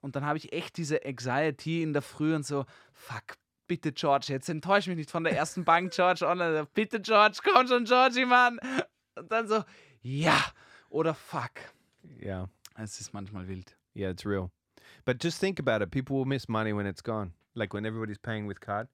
Und 0.00 0.16
dann 0.16 0.24
habe 0.24 0.38
ich 0.38 0.52
echt 0.52 0.76
diese 0.76 1.04
Anxiety 1.04 1.82
in 1.82 1.92
der 1.92 2.02
Früh 2.02 2.34
und 2.34 2.44
so, 2.44 2.66
fuck, 2.92 3.36
bitte 3.66 3.92
George, 3.92 4.26
jetzt 4.28 4.48
enttäusch 4.48 4.86
mich 4.86 4.96
nicht 4.96 5.10
von 5.10 5.24
der 5.24 5.36
ersten 5.36 5.64
Bank, 5.64 5.92
George, 5.92 6.26
online. 6.26 6.66
Bitte 6.74 7.00
George, 7.00 7.38
komm 7.42 7.66
schon, 7.66 7.84
Georgie, 7.84 8.26
Mann. 8.26 8.60
Und 9.16 9.32
dann 9.32 9.48
so, 9.48 9.64
ja, 10.02 10.44
oder 10.90 11.14
fuck. 11.14 11.52
Yeah. 12.20 12.48
Es 12.76 13.00
ist 13.00 13.14
manchmal 13.14 13.48
wild. 13.48 13.76
Yeah, 13.94 14.10
it's 14.10 14.26
real. 14.26 14.50
But 15.04 15.22
just 15.22 15.40
think 15.40 15.60
about 15.60 15.82
it. 15.82 15.90
People 15.90 16.16
will 16.16 16.24
miss 16.24 16.48
money 16.48 16.72
when 16.72 16.86
it's 16.86 17.02
gone. 17.02 17.32
Like 17.54 17.72
when 17.72 17.86
everybody's 17.86 18.18
paying 18.18 18.46
with 18.46 18.60
card. 18.60 18.88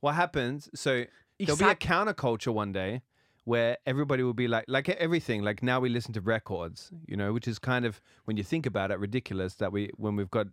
What 0.00 0.14
happens? 0.14 0.68
So 0.74 1.04
there'll 1.38 1.56
be 1.56 1.64
a 1.64 1.74
counterculture 1.74 2.52
one 2.52 2.72
day 2.72 3.02
where 3.44 3.76
everybody 3.86 4.22
will 4.22 4.34
be 4.34 4.48
like, 4.48 4.64
like 4.68 4.88
everything. 4.88 5.42
Like 5.42 5.62
now 5.62 5.80
we 5.80 5.88
listen 5.88 6.12
to 6.14 6.20
records, 6.20 6.90
you 7.06 7.16
know, 7.16 7.32
which 7.32 7.48
is 7.48 7.58
kind 7.58 7.84
of 7.84 8.00
when 8.24 8.36
you 8.36 8.42
think 8.42 8.66
about 8.66 8.90
it, 8.90 8.98
ridiculous 8.98 9.54
that 9.56 9.72
we 9.72 9.90
when 9.96 10.16
we've 10.16 10.30
got 10.30 10.46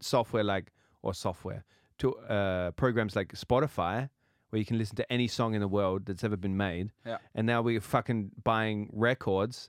software 0.00 0.44
like 0.44 0.70
or 1.02 1.14
software 1.14 1.64
to 1.98 2.16
uh, 2.16 2.70
programs 2.72 3.16
like 3.16 3.32
Spotify 3.32 4.08
where 4.50 4.58
you 4.60 4.64
can 4.64 4.78
listen 4.78 4.94
to 4.94 5.12
any 5.12 5.26
song 5.26 5.54
in 5.54 5.60
the 5.60 5.68
world 5.68 6.06
that's 6.06 6.22
ever 6.22 6.36
been 6.36 6.56
made. 6.56 6.92
Yeah. 7.04 7.18
And 7.34 7.44
now 7.44 7.60
we're 7.60 7.80
fucking 7.80 8.30
buying 8.44 8.88
records 8.92 9.68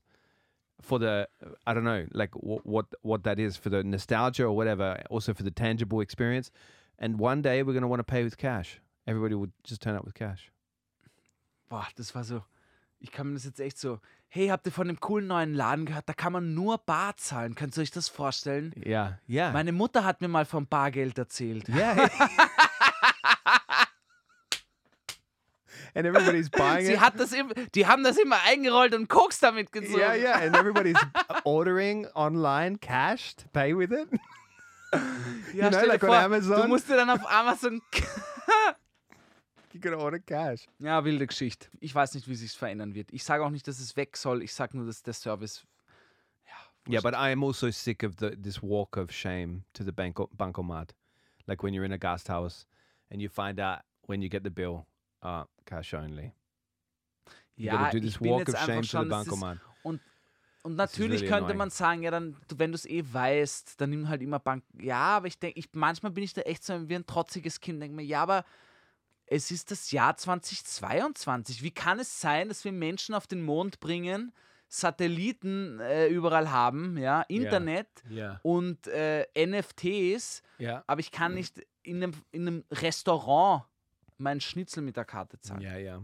for 0.81 0.99
the 0.99 1.27
I 1.65 1.73
don't 1.73 1.83
know 1.83 2.05
like 2.11 2.31
w- 2.33 2.59
what 2.63 2.85
what 3.01 3.23
that 3.23 3.39
is 3.39 3.57
for 3.57 3.69
the 3.69 3.83
nostalgia 3.83 4.43
or 4.45 4.55
whatever. 4.55 5.01
Also 5.09 5.33
for 5.33 5.43
the 5.43 5.51
tangible 5.51 6.01
experience. 6.01 6.51
And 6.97 7.19
one 7.19 7.41
day 7.41 7.63
we're 7.63 7.73
gonna 7.73 7.87
want 7.89 7.99
to 7.99 8.03
pay 8.11 8.23
with 8.23 8.37
cash. 8.37 8.79
Everybody 9.07 9.35
would 9.35 9.51
just 9.63 9.81
turn 9.81 9.95
up 9.95 10.05
with 10.05 10.13
cash. 10.15 10.51
Boah, 11.69 11.87
das 11.95 12.13
war 12.15 12.23
so. 12.23 12.43
Ich 12.99 13.11
kann 13.11 13.27
mir 13.27 13.33
das 13.35 13.45
jetzt 13.45 13.59
echt 13.59 13.77
so. 13.77 13.99
Hey, 14.27 14.47
habt 14.47 14.65
ihr 14.65 14.71
von 14.71 14.87
dem 14.87 14.99
coolen 14.99 15.27
neuen 15.27 15.53
Laden 15.53 15.85
gehört? 15.85 16.07
Da 16.09 16.13
kann 16.13 16.33
man 16.33 16.53
nur 16.53 16.77
Bar 16.77 17.15
zahlen. 17.17 17.53
Könnt 17.55 17.77
ihr 17.77 17.81
euch 17.81 17.91
das 17.91 18.09
vorstellen? 18.09 18.73
Yeah, 18.85 19.19
yeah, 19.29 19.51
Meine 19.51 19.71
Mutter 19.71 20.03
hat 20.03 20.21
mir 20.21 20.27
mal 20.27 20.45
vom 20.45 20.65
Bargeld 20.67 21.17
erzählt. 21.17 21.67
yeah. 21.69 22.09
and 25.95 26.05
everybody's 26.05 26.49
buying 26.51 26.85
Sie 26.85 26.93
it. 26.93 26.99
hat 26.99 27.19
das 27.19 27.31
im, 27.33 27.51
die 27.73 27.87
haben 27.87 28.03
das 28.03 28.17
immer 28.17 28.37
eingerollt 28.45 28.93
und 28.93 29.07
Koks 29.09 29.39
damit 29.39 29.71
gezogen. 29.71 29.97
Yeah, 29.97 30.13
yeah, 30.15 30.45
and 30.45 30.55
everybody's 30.55 30.97
ordering 31.43 32.05
online 32.13 32.77
cash 32.77 33.35
to 33.37 33.47
pay 33.51 33.75
with 33.75 33.91
it. 33.91 34.07
Ja, 35.53 35.65
you 35.65 35.69
know, 35.71 35.87
like 35.87 36.03
on 36.03 36.09
vor, 36.09 36.15
Amazon. 36.17 36.61
Du 36.61 36.67
musst 36.69 36.87
dir 36.89 36.95
dann 36.95 37.09
auf 37.09 37.29
Amazon. 37.29 37.81
You 39.73 39.81
gotta 39.81 39.97
order 39.97 40.19
cash. 40.19 40.67
Ja, 40.79 41.03
wilde 41.03 41.27
Geschichte. 41.27 41.67
Ich 41.81 41.93
weiß 41.93 42.13
nicht, 42.13 42.29
wie 42.29 42.35
sich 42.35 42.53
verändern 42.53 42.95
wird. 42.95 43.11
Ich 43.11 43.25
sage 43.25 43.43
auch 43.43 43.49
nicht, 43.49 43.67
dass 43.67 43.79
es 43.79 43.97
weg 43.97 44.15
soll. 44.15 44.41
Ich 44.41 44.53
sage 44.53 44.77
nur, 44.77 44.85
dass 44.85 45.03
der 45.03 45.13
Service. 45.13 45.65
Yeah, 46.87 47.01
but 47.01 47.13
I 47.13 47.31
am 47.31 47.43
also 47.43 47.71
sick 47.71 48.03
of 48.03 48.13
the 48.19 48.37
this 48.41 48.61
walk 48.61 48.95
of 48.95 49.11
shame 49.11 49.63
to 49.73 49.83
the 49.83 49.91
banco 49.91 50.29
bancomat, 50.37 50.91
like 51.47 51.61
when 51.63 51.73
you're 51.73 51.83
in 51.85 51.91
a 51.91 51.97
guest 51.97 52.29
house 52.29 52.65
and 53.09 53.21
you 53.21 53.27
find 53.27 53.59
out 53.59 53.79
when 54.05 54.21
you 54.21 54.29
get 54.29 54.43
the 54.43 54.51
bill, 54.51 54.85
uh, 55.25 55.43
cash 55.65 55.93
only. 55.93 56.31
You 57.55 57.65
Ja, 57.67 57.89
do 57.89 57.99
this 57.99 58.11
ich 58.15 58.19
bin 58.19 58.37
jetzt 58.37 58.53
einfach 58.55 58.83
schon. 58.83 59.09
das 59.09 59.21
ist- 59.23 59.29
bancomat. 59.29 59.59
Und 60.63 60.77
natürlich 60.77 61.21
really 61.21 61.27
könnte 61.29 61.43
annoying. 61.43 61.57
man 61.59 61.69
sagen, 61.69 62.01
ja, 62.01 62.09
dann, 62.09 62.35
wenn 62.55 62.71
du 62.71 62.75
es 62.75 62.87
eh 62.87 63.03
weißt, 63.05 63.79
dann 63.79 63.91
nimm 63.91 64.09
halt 64.09 64.23
immer 64.23 64.39
Bank. 64.39 64.63
Ja, 64.79 64.97
aber 65.17 65.27
ich 65.27 65.37
denke, 65.37 65.59
ich, 65.59 65.69
manchmal 65.73 66.11
bin 66.11 66.23
ich 66.23 66.33
da 66.33 66.41
echt 66.41 66.63
so 66.63 66.89
wie 66.89 66.95
ein 66.95 67.05
trotziges 67.05 67.59
Kind. 67.59 67.83
Denke 67.83 67.95
mir, 67.95 68.01
ja, 68.03 68.23
aber 68.23 68.43
es 69.27 69.51
ist 69.51 69.69
das 69.69 69.91
Jahr 69.91 70.17
2022. 70.17 71.61
Wie 71.61 71.69
kann 71.69 71.99
es 71.99 72.19
sein, 72.19 72.47
dass 72.47 72.65
wir 72.65 72.71
Menschen 72.71 73.13
auf 73.13 73.27
den 73.27 73.43
Mond 73.43 73.79
bringen, 73.79 74.33
Satelliten 74.67 75.79
äh, 75.81 76.07
überall 76.07 76.49
haben, 76.49 76.97
ja, 76.97 77.21
Internet 77.27 77.87
Yeah, 78.09 78.39
und 78.41 78.87
äh, 78.87 79.27
NFTs, 79.35 80.41
yeah, 80.59 80.83
aber 80.87 80.99
ich 80.99 81.11
kann 81.11 81.35
nicht 81.35 81.63
in 81.83 81.97
einem, 82.01 82.13
in 82.31 82.47
einem 82.47 82.63
Restaurant 82.71 83.65
meinen 84.17 84.41
Schnitzel 84.41 84.81
mit 84.83 84.95
der 84.97 85.05
Karte 85.05 85.39
zahlen. 85.39 85.61
yeah, 85.61 85.77
yeah. 85.77 86.01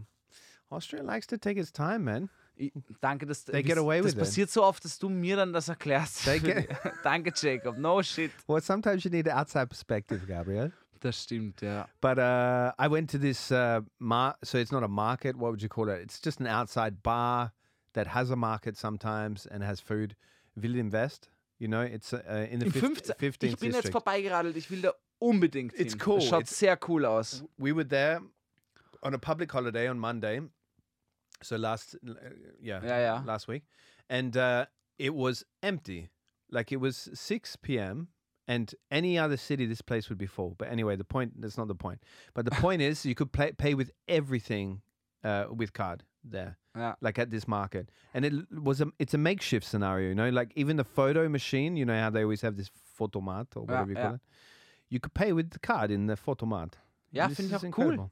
Austria 0.68 1.02
likes 1.02 1.26
to 1.26 1.36
take 1.36 1.60
its 1.60 1.72
time, 1.72 1.98
man. 2.00 2.30
Ich, 2.54 2.72
danke, 3.00 3.26
dass 3.26 3.44
They 3.44 3.62
get 3.62 3.76
away 3.78 3.98
das 3.98 4.06
with 4.06 4.12
it. 4.14 4.18
passiert 4.20 4.50
so 4.50 4.62
oft, 4.62 4.84
dass 4.84 4.98
du 4.98 5.08
mir 5.08 5.36
dann 5.36 5.52
das 5.52 5.68
erklärst. 5.68 6.26
Danke, 7.02 7.32
Jacob. 7.34 7.78
No 7.78 8.02
shit. 8.02 8.30
Well, 8.46 8.60
sometimes 8.62 9.04
you 9.04 9.10
need 9.10 9.26
an 9.28 9.38
outside 9.38 9.66
perspective, 9.68 10.26
Gabriel. 10.26 10.72
Das 11.00 11.22
stimmt, 11.24 11.62
ja. 11.62 11.88
But 12.00 12.18
uh, 12.18 12.72
I 12.78 12.88
went 12.90 13.10
to 13.10 13.18
this 13.18 13.50
uh, 13.50 13.80
mar- 13.98 14.36
so 14.42 14.58
it's 14.58 14.70
not 14.70 14.82
a 14.84 14.88
market. 14.88 15.34
What 15.36 15.50
would 15.50 15.62
you 15.62 15.68
call 15.68 15.88
it? 15.88 16.00
It's 16.00 16.20
just 16.22 16.40
an 16.40 16.46
outside 16.46 17.02
bar 17.02 17.52
that 17.94 18.14
has 18.14 18.30
a 18.30 18.36
market 18.36 18.76
sometimes 18.76 19.46
and 19.46 19.64
has 19.64 19.80
food. 19.80 20.14
Will 20.54 20.76
Invest, 20.76 21.30
you 21.58 21.66
know, 21.68 21.80
it's 21.82 22.12
uh, 22.12 22.46
in 22.50 22.60
the 22.60 22.66
Im 22.66 22.72
15th, 22.72 23.14
15. 23.16 23.16
15th 23.18 23.24
Ich 23.24 23.38
bin 23.40 23.48
jetzt 23.50 23.60
district. 23.84 23.92
vorbeigeradelt, 23.92 24.56
ich 24.56 24.70
will 24.70 24.82
da 24.82 24.92
unbedingt 25.22 25.72
It's 25.74 25.92
hin. 25.94 26.00
cool. 26.00 26.18
Das 26.18 26.28
schaut 26.28 26.42
It's- 26.44 26.58
sehr 26.58 26.76
cool 26.76 27.04
aus. 27.06 27.44
we 27.58 27.72
were 27.74 27.84
there 27.88 28.20
on 29.02 29.14
a 29.14 29.18
public 29.18 29.52
holiday 29.52 29.88
on 29.88 29.98
Monday. 29.98 30.40
So 31.42 31.56
last, 31.56 31.96
uh, 32.06 32.14
yeah, 32.60 32.80
Ja, 32.84 32.98
ja. 33.00 33.22
last 33.24 33.48
week, 33.48 33.64
and 34.08 34.36
uh, 34.36 34.66
it 34.98 35.12
was 35.14 35.44
empty. 35.62 36.08
Like 36.50 36.70
it 36.74 36.80
was 36.80 37.10
six 37.14 37.56
p.m. 37.56 38.08
And 38.48 38.74
any 38.90 39.18
other 39.18 39.36
city, 39.36 39.66
this 39.66 39.80
place 39.82 40.08
would 40.08 40.18
be 40.18 40.26
full. 40.26 40.54
But 40.58 40.68
anyway, 40.68 40.96
the 40.96 41.04
point 41.04 41.40
that's 41.40 41.56
not 41.56 41.68
the 41.68 41.74
point. 41.76 42.02
But 42.34 42.44
the 42.44 42.50
point 42.60 42.82
is, 42.82 43.04
you 43.06 43.14
could 43.14 43.32
pay 43.32 43.52
pay 43.52 43.74
with 43.74 43.90
everything 44.06 44.82
uh, 45.24 45.44
with 45.56 45.72
card 45.72 46.02
there, 46.30 46.58
Ja. 46.76 46.94
like 47.00 47.18
at 47.18 47.30
this 47.30 47.46
market. 47.48 47.90
And 48.14 48.24
it 48.24 48.32
was 48.62 48.80
a 48.80 48.86
it's 48.98 49.14
a 49.14 49.18
makeshift 49.18 49.64
scenario, 49.66 50.08
you 50.08 50.14
know. 50.14 50.28
Like 50.30 50.52
even 50.56 50.76
the 50.76 50.84
photo 50.84 51.28
machine, 51.28 51.76
you 51.76 51.84
know 51.84 51.98
how 51.98 52.10
they 52.10 52.22
always 52.22 52.42
have 52.42 52.56
this 52.56 52.70
photomat 52.98 53.56
or 53.56 53.62
whatever 53.64 53.90
you 53.90 53.96
call 53.96 54.04
yeah. 54.04 54.14
it. 54.14 54.20
You 54.92 55.00
could 55.00 55.14
pay 55.14 55.32
with 55.32 55.50
the 55.50 55.58
card 55.58 55.90
in 55.90 56.06
the 56.06 56.16
photomat. 56.16 56.74
Ja, 57.12 57.26
This 57.26 57.40
is 57.40 57.52
auch 57.52 57.60
cool. 57.60 57.66
incredible. 57.66 58.10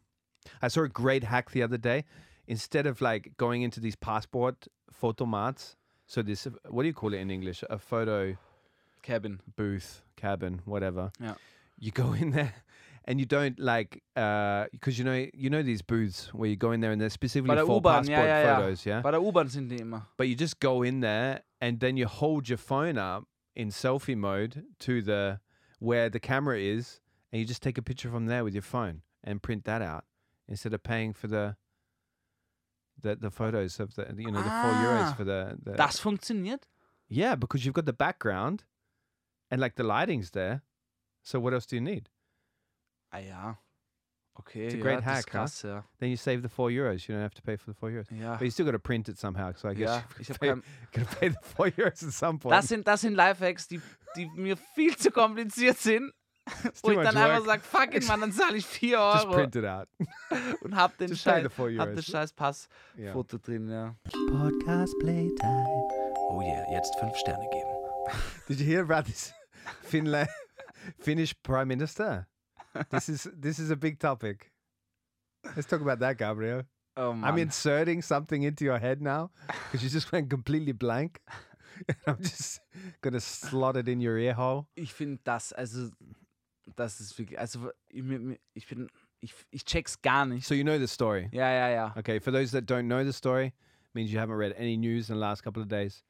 I 0.62 0.68
saw 0.68 0.82
a 0.82 0.88
great 0.88 1.24
hack 1.24 1.50
the 1.50 1.62
other 1.62 1.76
day. 1.78 2.04
Instead 2.46 2.86
of 2.86 3.02
like 3.02 3.32
going 3.36 3.60
into 3.62 3.80
these 3.80 3.96
passport 3.96 4.66
photomats, 4.90 5.76
so 6.06 6.22
this 6.22 6.48
what 6.70 6.82
do 6.82 6.88
you 6.88 6.94
call 6.94 7.12
it 7.12 7.18
in 7.18 7.30
English? 7.30 7.62
A 7.68 7.78
photo 7.78 8.36
Cabin. 9.02 9.40
booth, 9.56 10.02
cabin, 10.16 10.62
whatever. 10.64 11.12
Yeah. 11.20 11.34
You 11.78 11.90
go 11.92 12.14
in 12.14 12.30
there 12.30 12.54
and 13.04 13.20
you 13.20 13.26
don't 13.26 13.58
like 13.58 14.02
uh, 14.16 14.64
because 14.72 14.98
you 14.98 15.04
know 15.04 15.26
you 15.34 15.50
know 15.50 15.62
these 15.62 15.82
booths 15.82 16.32
where 16.32 16.48
you 16.48 16.56
go 16.56 16.72
in 16.72 16.80
there 16.80 16.92
and 16.92 17.00
they're 17.00 17.10
specifically 17.10 17.56
for 17.56 17.76
U-Bahn, 17.76 18.06
passport 18.06 18.26
ja, 18.26 18.40
ja. 18.40 18.56
photos, 18.56 18.86
yeah. 18.86 19.02
Der 19.02 19.20
U-Bahn 19.20 19.48
sind 19.48 19.68
die 19.68 19.76
immer. 19.76 20.06
But 20.16 20.28
you 20.28 20.34
just 20.34 20.60
go 20.60 20.82
in 20.82 21.00
there 21.00 21.42
and 21.60 21.78
then 21.78 21.98
you 21.98 22.06
hold 22.06 22.48
your 22.48 22.58
phone 22.58 22.96
up 22.98 23.24
in 23.54 23.68
selfie 23.70 24.16
mode 24.16 24.64
to 24.80 25.02
the 25.02 25.40
where 25.80 26.08
the 26.08 26.20
camera 26.20 26.58
is, 26.58 27.00
and 27.32 27.40
you 27.40 27.46
just 27.46 27.62
take 27.62 27.76
a 27.76 27.82
picture 27.82 28.08
from 28.10 28.26
there 28.26 28.44
with 28.44 28.54
your 28.54 28.62
phone 28.62 29.02
and 29.24 29.42
print 29.42 29.64
that 29.64 29.82
out 29.82 30.04
instead 30.48 30.72
of 30.72 30.82
paying 30.82 31.12
for 31.12 31.26
the 31.26 31.56
the, 33.02 33.16
the 33.16 33.30
photos 33.30 33.80
of 33.80 33.94
the 33.94 34.06
you 34.16 34.30
know 34.30 34.42
the 34.42 34.48
four 34.62 34.72
euros 34.84 35.10
Ah, 35.10 35.14
for 35.16 35.24
the, 35.24 35.56
the 35.62 35.72
Das 35.72 35.98
funktioniert? 35.98 36.64
yeah 37.08 37.34
because 37.34 37.64
you've 37.64 37.74
got 37.74 37.86
the 37.86 37.92
background 37.94 38.64
and 39.50 39.60
like 39.60 39.74
the 39.76 39.82
lighting's 39.84 40.30
there. 40.30 40.62
So 41.22 41.40
what 41.40 41.52
else 41.54 41.66
do 41.66 41.76
you 41.76 41.82
need? 41.82 42.08
Ah 43.12 43.18
yeah. 43.18 43.54
Okay, 44.38 44.66
It's 44.66 44.74
a 44.74 44.78
great 44.78 45.00
das 45.00 45.04
hack, 45.04 45.18
ist 45.18 45.28
huh? 45.28 45.38
krass, 45.38 45.62
ja. 45.64 45.82
Then 45.98 46.08
you 46.10 46.16
save 46.16 46.40
the 46.42 46.48
four 46.48 46.70
euros. 46.70 47.06
You 47.08 47.14
don't 47.14 47.22
have 47.22 47.34
to 47.34 47.42
pay 47.42 47.56
for 47.56 47.66
the 47.72 47.74
four 47.74 47.90
euros. 47.90 48.06
Yeah. 48.10 48.36
But 48.38 48.44
you 48.44 48.50
still 48.50 48.64
got 48.64 48.72
to 48.72 48.78
print 48.78 49.08
it 49.08 49.18
somehow. 49.18 49.52
So 49.54 49.68
I 49.68 49.74
guess 49.74 49.88
ja 49.88 50.02
you've 50.18 50.20
ich 50.20 50.38
got 50.38 50.48
habe 50.48 50.62
to 50.92 51.00
pay, 51.00 51.04
pay 51.20 51.28
the 51.28 51.38
four 51.42 51.66
euros 51.76 52.02
at 52.06 52.12
some 52.14 52.38
point. 52.38 52.52
Das 52.54 52.68
sind, 52.68 52.86
das 52.86 53.00
sind 53.02 53.14
Lifehacks, 53.14 53.66
die, 53.68 53.80
die 54.16 54.30
mir 54.34 54.56
viel 54.74 54.96
zu 54.96 55.10
kompliziert 55.10 55.78
sind. 55.78 56.12
Wo 56.82 56.90
ich 56.90 56.98
dann 56.98 57.16
einfach 57.16 57.44
sage, 57.44 57.62
fuck 57.62 57.94
it, 57.94 58.08
man, 58.08 58.20
dann 58.20 58.32
zahle 58.32 58.56
ich 58.56 58.66
4 58.66 58.90
Just 59.14 59.24
Euro 59.26 59.34
print 59.34 59.56
it 59.56 59.64
out. 59.64 59.88
und 60.62 60.74
hab 60.74 60.96
den 60.98 61.10
Just 61.10 61.22
Scheiß, 61.22 61.46
hab 61.78 61.94
das 61.94 62.06
scheiß 62.06 62.34
Yeah. 62.96 63.12
Passfoto 63.12 63.38
drin, 63.38 63.68
ja. 63.68 63.94
Podcast 64.28 64.98
playtime. 64.98 65.88
Oh 66.28 66.40
yeah, 66.42 66.64
jetzt 66.72 66.98
5 66.98 67.16
Sterne 67.16 67.48
geben. 67.50 67.70
Did 68.48 68.60
you 68.60 68.66
hear 68.66 68.82
about 68.82 69.04
this 69.08 69.32
Finland 69.82 70.28
Finnish 70.98 71.34
Prime 71.42 71.66
Minister? 71.66 72.26
This 72.90 73.08
is 73.08 73.30
this 73.34 73.58
is 73.58 73.70
a 73.70 73.76
big 73.76 73.98
topic. 73.98 74.52
Let's 75.56 75.66
talk 75.66 75.80
about 75.80 76.00
that, 76.00 76.18
Gabriel. 76.18 76.64
Oh. 76.96 77.12
I'm 77.22 77.38
inserting 77.38 78.02
something 78.02 78.42
into 78.42 78.64
your 78.64 78.78
head 78.78 79.00
now 79.00 79.30
because 79.64 79.82
you 79.82 79.90
just 79.90 80.10
went 80.12 80.28
completely 80.28 80.72
blank. 80.72 81.20
I'm 82.06 82.22
just 82.22 82.60
gonna 83.02 83.20
slot 83.20 83.76
it 83.76 83.88
in 83.88 84.00
your 84.00 84.18
ear 84.18 84.34
hole. 84.36 84.66
ich 84.74 84.92
finde 84.92 85.20
das, 85.24 85.52
also, 85.52 85.90
das 86.76 87.00
ist 87.00 87.18
wirklich, 87.18 87.38
also, 87.38 87.70
ich, 87.88 88.04
ich 88.54 88.66
bin, 88.66 88.88
ich, 89.20 89.34
ich 89.50 89.64
check's 89.64 90.00
gar 90.00 90.26
nicht. 90.26 90.46
So 90.46 90.54
you 90.54 90.64
know 90.64 90.78
the 90.78 90.86
story. 90.86 91.28
Ja, 91.32 91.50
ja, 91.50 91.68
ja. 91.68 91.94
Okay, 91.96 92.18
for 92.18 92.32
those 92.32 92.52
that 92.52 92.66
don't 92.66 92.86
know 92.86 93.04
the 93.04 93.12
story, 93.12 93.52
means 93.94 94.12
you 94.12 94.18
haven't 94.18 94.36
read 94.36 94.54
any 94.56 94.76
news 94.76 95.10
in 95.10 95.16
the 95.16 95.20
last 95.20 95.42
couple 95.42 95.62
of 95.62 95.68
days. 95.68 96.02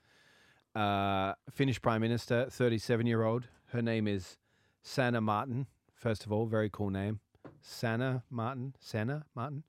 Uh, 0.75 1.35
Finnish 1.51 1.81
Prime 1.81 2.01
Minister, 2.01 2.47
37 2.51 3.07
year 3.07 3.25
old. 3.25 3.49
Her 3.67 3.83
name 3.83 4.07
is 4.07 4.37
Sanna 4.83 5.21
Martin. 5.21 5.67
First 5.95 6.25
of 6.25 6.33
all, 6.33 6.47
very 6.47 6.71
cool 6.71 6.91
name. 6.91 7.21
Sanna 7.61 8.23
Martin. 8.31 8.75
Sanna 8.81 9.25
Martin. 9.35 9.65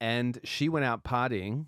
And 0.00 0.38
she 0.44 0.68
went 0.68 0.84
out 0.84 1.04
partying, 1.04 1.66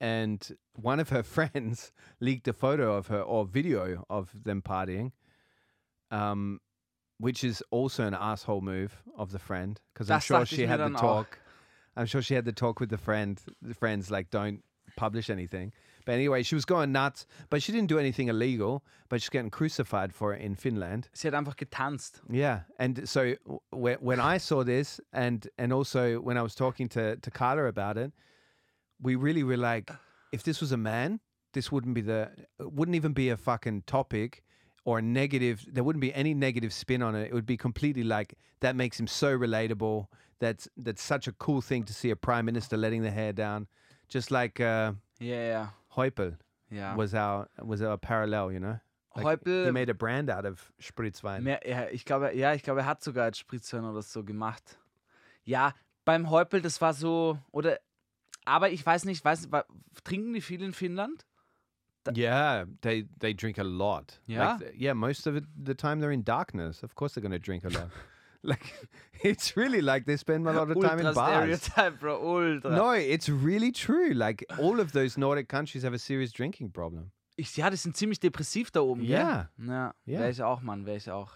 and 0.00 0.56
one 0.74 0.98
of 1.00 1.10
her 1.10 1.22
friends 1.36 1.92
leaked 2.20 2.48
a 2.48 2.52
photo 2.52 2.96
of 2.96 3.08
her 3.08 3.20
or 3.20 3.44
video 3.44 4.04
of 4.08 4.30
them 4.44 4.62
partying, 4.62 5.12
um, 6.10 6.60
which 7.18 7.44
is 7.44 7.62
also 7.70 8.06
an 8.06 8.14
asshole 8.14 8.60
move 8.60 9.02
of 9.16 9.32
the 9.32 9.38
friend 9.38 9.80
because 9.92 10.10
I'm 10.10 10.20
sure 10.20 10.46
she 10.46 10.66
had 10.66 10.80
the 10.80 10.90
talk. 10.90 11.38
I'm 11.96 12.06
sure 12.06 12.22
she 12.22 12.34
had 12.34 12.44
the 12.44 12.52
talk 12.52 12.80
with 12.80 12.88
the 12.88 12.98
friend. 12.98 13.40
The 13.60 13.74
friends 13.74 14.10
like 14.10 14.30
don't 14.30 14.62
publish 14.96 15.28
anything. 15.28 15.72
But 16.06 16.12
anyway, 16.12 16.42
she 16.42 16.54
was 16.54 16.64
going 16.64 16.92
nuts, 16.92 17.26
but 17.50 17.62
she 17.62 17.72
didn't 17.72 17.88
do 17.88 17.98
anything 17.98 18.28
illegal. 18.28 18.82
But 19.08 19.20
she's 19.20 19.28
getting 19.28 19.50
crucified 19.50 20.14
for 20.14 20.32
it 20.34 20.40
in 20.40 20.54
Finland. 20.54 21.08
Sie 21.12 21.28
hat 21.28 21.34
einfach 21.34 21.56
getanzt. 21.56 22.22
Yeah, 22.30 22.60
and 22.78 23.08
so 23.08 23.34
w- 23.44 23.60
when 23.70 23.98
when 23.98 24.20
I 24.20 24.38
saw 24.38 24.64
this, 24.64 25.00
and 25.12 25.46
and 25.58 25.72
also 25.72 26.20
when 26.20 26.38
I 26.38 26.42
was 26.42 26.54
talking 26.54 26.88
to 26.90 27.16
to 27.16 27.30
Carla 27.30 27.66
about 27.66 27.96
it, 27.98 28.12
we 29.02 29.16
really 29.16 29.42
were 29.42 29.56
like, 29.56 29.90
if 30.32 30.42
this 30.42 30.60
was 30.60 30.72
a 30.72 30.76
man, 30.76 31.20
this 31.52 31.72
wouldn't 31.72 31.94
be 31.94 32.00
the 32.00 32.30
wouldn't 32.58 32.94
even 32.94 33.12
be 33.12 33.28
a 33.30 33.36
fucking 33.36 33.82
topic 33.86 34.42
or 34.84 34.98
a 34.98 35.02
negative. 35.02 35.66
There 35.68 35.84
wouldn't 35.84 36.00
be 36.00 36.14
any 36.14 36.34
negative 36.34 36.72
spin 36.72 37.02
on 37.02 37.14
it. 37.14 37.28
It 37.28 37.34
would 37.34 37.46
be 37.46 37.56
completely 37.56 38.04
like 38.04 38.36
that 38.60 38.76
makes 38.76 38.98
him 38.98 39.06
so 39.06 39.36
relatable. 39.36 40.06
That's 40.38 40.68
that's 40.76 41.02
such 41.02 41.26
a 41.26 41.32
cool 41.32 41.60
thing 41.60 41.84
to 41.84 41.92
see 41.92 42.10
a 42.10 42.16
prime 42.16 42.44
minister 42.44 42.76
letting 42.76 43.02
the 43.02 43.10
hair 43.10 43.32
down, 43.32 43.66
just 44.08 44.30
like 44.30 44.60
uh, 44.60 44.92
ja, 45.18 45.68
Heupel 45.96 46.36
ja. 46.70 46.94
was 46.94 47.14
our 47.14 47.48
was 47.62 47.82
our 47.82 47.98
parallel. 47.98 48.52
You 48.52 48.60
know, 48.60 48.80
Like, 49.16 49.26
Heupel- 49.26 49.66
he 49.66 49.70
made 49.72 49.90
a 49.90 49.94
brand 49.94 50.30
out 50.30 50.46
of 50.46 50.72
Spritzwein. 50.80 51.42
Mehr, 51.42 51.60
ja, 51.66 51.86
ich 51.90 52.04
glaube, 52.04 52.32
ja, 52.34 52.54
ich 52.54 52.62
glaube, 52.62 52.80
er 52.80 52.86
hat 52.86 53.02
sogar 53.02 53.24
als 53.24 53.38
Spritzwein 53.38 53.84
oder 53.84 54.02
so 54.02 54.22
gemacht. 54.22 54.78
Ja, 55.44 55.74
beim 56.04 56.30
Häupl, 56.30 56.60
das 56.60 56.80
war 56.80 56.94
so, 56.94 57.38
oder, 57.50 57.78
aber 58.44 58.70
ich 58.70 58.84
weiß 58.84 59.04
nicht, 59.04 59.24
weiß, 59.24 59.48
trinken 60.04 60.32
die 60.34 60.40
viel 60.40 60.62
in 60.62 60.72
Finnland? 60.72 61.26
Yeah, 62.16 62.64
they 62.80 63.06
they 63.18 63.34
drink 63.34 63.58
a 63.58 63.62
lot. 63.62 64.20
Yeah? 64.26 64.52
like, 64.52 64.58
th- 64.70 64.74
yeah. 64.80 64.94
Most 64.94 65.26
of 65.26 65.36
it, 65.36 65.44
the 65.62 65.74
time 65.74 66.00
they're 66.00 66.10
in 66.14 66.24
darkness. 66.24 66.82
Of 66.82 66.94
course, 66.94 67.12
they're 67.14 67.22
going 67.22 67.38
to 67.38 67.38
drink 67.38 67.62
a 67.64 67.68
lot. 67.68 67.90
like, 68.42 68.88
it's 69.22 69.54
really 69.54 69.82
like 69.82 70.06
they 70.06 70.16
spend 70.16 70.48
a 70.48 70.52
lot 70.52 70.70
of 70.70 70.80
time 70.80 70.98
in 70.98 71.12
bars. 71.14 71.60
Stereotype, 71.60 72.00
Bro, 72.00 72.22
ultra. 72.22 72.70
No, 72.70 72.92
it's 72.92 73.28
really 73.28 73.70
true. 73.70 74.14
Like 74.14 74.46
all 74.58 74.80
of 74.80 74.92
those 74.92 75.18
Nordic 75.18 75.48
countries 75.48 75.84
have 75.84 75.92
a 75.94 75.98
serious 75.98 76.32
drinking 76.32 76.72
problem. 76.72 77.12
Ich, 77.36 77.54
ja, 77.56 77.68
die 77.68 77.76
sind 77.76 77.94
ziemlich 77.96 78.18
depressiv 78.18 78.70
da 78.70 78.80
oben, 78.80 79.02
Ja. 79.02 79.48
gell? 79.58 79.68
Ja, 79.68 79.94
Ja. 80.06 80.20
wäre 80.20 80.30
ich 80.30 80.42
auch, 80.42 80.62
Mann, 80.62 80.86
wäre 80.86 80.96
ich 80.96 81.10
auch. 81.10 81.32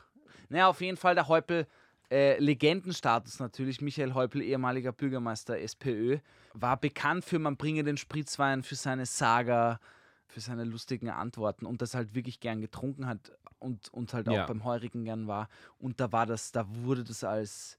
Naja, 0.48 0.68
auf 0.68 0.80
jeden 0.80 0.96
Fall 0.96 1.14
der 1.14 1.28
Häupl, 1.28 1.66
äh, 2.14 2.38
Legendenstatus 2.38 3.40
natürlich. 3.40 3.80
Michael 3.80 4.14
Häupl, 4.14 4.40
ehemaliger 4.40 4.92
Bürgermeister 4.92 5.58
SPÖ, 5.58 6.18
war 6.52 6.76
bekannt 6.78 7.24
für 7.24 7.38
man 7.40 7.56
bringe 7.56 7.82
den 7.82 7.96
Spritzwein, 7.96 8.62
für 8.62 8.76
seine 8.76 9.04
Saga, 9.04 9.80
für 10.28 10.40
seine 10.40 10.62
lustigen 10.64 11.10
Antworten 11.10 11.66
und 11.66 11.82
das 11.82 11.94
halt 11.94 12.14
wirklich 12.14 12.38
gern 12.38 12.60
getrunken 12.60 13.06
hat 13.06 13.32
und, 13.58 13.88
und 13.92 14.14
halt 14.14 14.28
auch 14.28 14.34
Ja. 14.34 14.46
beim 14.46 14.62
Heurigen 14.64 15.04
gern 15.04 15.26
war. 15.26 15.48
Und 15.78 15.98
da 15.98 16.12
war 16.12 16.26
das, 16.26 16.52
da 16.52 16.64
wurde 16.68 17.02
das 17.02 17.24
als 17.24 17.78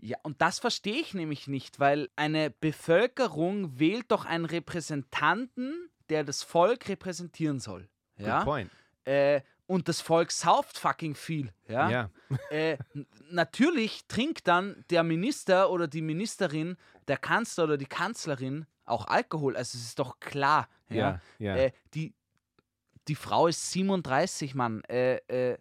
ja, 0.00 0.18
und 0.24 0.42
das 0.42 0.58
verstehe 0.58 1.00
ich 1.00 1.14
nämlich 1.14 1.46
nicht, 1.46 1.78
weil 1.78 2.10
eine 2.16 2.50
Bevölkerung 2.50 3.78
wählt 3.78 4.10
doch 4.10 4.24
einen 4.24 4.44
Repräsentanten, 4.44 5.88
der 6.08 6.24
das 6.24 6.42
Volk 6.42 6.88
repräsentieren 6.88 7.60
soll. 7.60 7.88
Good 8.18 8.26
Ja. 8.26 8.44
point. 8.44 8.70
Äh, 9.04 9.42
und 9.66 9.88
das 9.88 10.00
Volk 10.00 10.30
sauft 10.30 10.78
fucking 10.78 11.14
viel. 11.14 11.52
Ja. 11.68 11.88
Yeah. 11.88 12.10
Äh, 12.50 12.78
natürlich 13.30 14.06
trinkt 14.06 14.46
dann 14.46 14.84
der 14.90 15.02
Minister 15.02 15.70
oder 15.70 15.88
die 15.88 16.02
Ministerin, 16.02 16.76
der 17.08 17.16
Kanzler 17.16 17.64
oder 17.64 17.76
die 17.76 17.86
Kanzlerin 17.86 18.66
auch 18.84 19.06
Alkohol. 19.06 19.56
Also 19.56 19.78
es 19.78 19.84
ist 19.84 19.98
doch 19.98 20.20
klar. 20.20 20.68
Ja. 20.88 20.96
Yeah. 20.96 21.20
Yeah. 21.40 21.56
Äh, 21.56 21.72
die, 21.94 22.14
die 23.08 23.14
Frau 23.14 23.46
ist 23.46 23.70
37, 23.72 24.54
Mann. 24.54 24.82
Äh, 24.84 25.16
äh, 25.28 25.58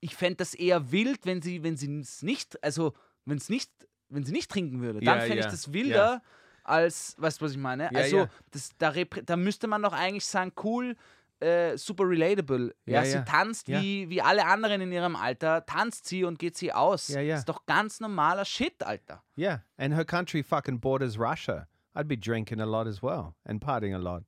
ich 0.00 0.14
fände 0.14 0.36
das 0.36 0.54
eher 0.54 0.92
wild, 0.92 1.24
wenn 1.24 1.42
sie, 1.42 1.62
wenn 1.62 1.76
sie 1.76 2.00
es 2.00 2.22
nicht, 2.22 2.62
also 2.62 2.94
wenn 3.24 3.38
es 3.38 3.48
nicht, 3.48 3.70
wenn 4.08 4.24
sie 4.24 4.32
nicht 4.32 4.50
trinken 4.50 4.80
würde. 4.80 5.00
Dann 5.00 5.18
Ja, 5.18 5.20
fände 5.22 5.38
ja, 5.38 5.46
ich 5.46 5.50
das 5.50 5.72
wilder 5.72 6.22
als, 6.62 7.14
weißt 7.18 7.40
du, 7.40 7.44
was 7.44 7.52
ich 7.52 7.58
meine? 7.58 7.84
Ja, 7.84 7.98
also 7.98 8.16
ja. 8.18 8.28
Das, 8.50 8.70
da, 8.78 8.92
da 8.92 9.36
müsste 9.36 9.66
man 9.66 9.82
doch 9.82 9.92
eigentlich 9.92 10.26
sagen, 10.26 10.52
cool, 10.62 10.96
äh, 11.44 11.76
super 11.78 12.04
relatable. 12.08 12.74
Ja, 12.86 13.00
Ja, 13.00 13.04
sie 13.04 13.12
ja. 13.16 13.22
tanzt 13.22 13.68
Ja. 13.68 13.80
wie, 13.80 14.08
wie 14.08 14.22
alle 14.22 14.44
anderen 14.46 14.80
in 14.80 14.90
ihrem 14.92 15.14
Alter, 15.16 15.64
tanzt 15.66 16.06
sie 16.06 16.24
und 16.24 16.38
geht 16.38 16.56
sie 16.56 16.72
aus. 16.72 17.08
Ja, 17.08 17.20
ja. 17.20 17.36
Ist 17.36 17.48
doch 17.48 17.66
ganz 17.66 18.00
normaler 18.00 18.44
Shit, 18.44 18.82
Alter. 18.82 19.22
yeah. 19.36 19.62
And 19.76 19.94
her 19.94 20.04
country 20.04 20.42
fucking 20.42 20.80
borders 20.80 21.18
Russia. 21.18 21.66
I'd 21.96 22.08
be 22.08 22.16
drinking 22.16 22.60
a 22.60 22.64
lot 22.66 22.86
as 22.88 23.02
well 23.02 23.34
and 23.44 23.60
partying 23.60 23.94
a 23.94 23.98
lot, 23.98 24.22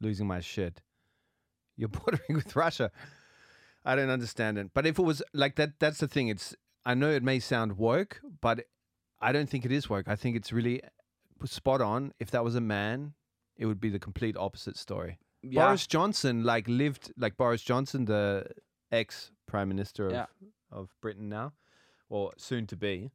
losing 0.00 0.26
my 0.28 0.40
shit. 0.40 0.82
You're 1.76 1.88
bordering 2.04 2.36
with 2.36 2.54
Russia. 2.54 2.90
I 3.84 3.96
don't 3.96 4.10
understand 4.10 4.58
it. 4.58 4.72
But 4.74 4.86
if 4.86 4.98
it 4.98 5.02
was 5.04 5.22
like 5.32 5.56
that, 5.56 5.78
that's 5.80 5.98
the 5.98 6.08
thing. 6.08 6.28
It's 6.28 6.54
I 6.84 6.94
know 6.94 7.10
it 7.10 7.22
may 7.22 7.40
sound 7.40 7.72
woke, 7.78 8.20
but 8.40 8.66
I 9.20 9.32
don't 9.32 9.48
think 9.48 9.64
it 9.64 9.72
is 9.72 9.88
woke. 9.88 10.06
I 10.08 10.16
think 10.16 10.36
it's 10.36 10.52
really 10.52 10.80
spot 11.44 11.80
on. 11.80 12.12
If 12.18 12.30
that 12.30 12.44
was 12.44 12.54
a 12.54 12.60
man, 12.60 13.14
it 13.56 13.66
would 13.66 13.80
be 13.80 13.90
the 13.90 13.98
complete 13.98 14.36
opposite 14.36 14.76
story. 14.76 15.18
Ja, 15.50 15.66
Boris 15.66 15.86
Johnson, 15.86 16.42
like, 16.44 16.68
lived 16.68 17.12
like 17.16 17.36
Boris 17.36 17.62
Johnson, 17.62 18.04
the 18.06 18.44
ex 18.90 19.30
prime 19.46 19.68
minister 19.68 20.06
of, 20.06 20.12
Yeah. 20.12 20.26
of 20.70 20.88
Britain 21.00 21.28
now, 21.28 21.52
or 22.08 22.32
soon 22.36 22.66
to 22.66 22.76
be. 22.76 23.10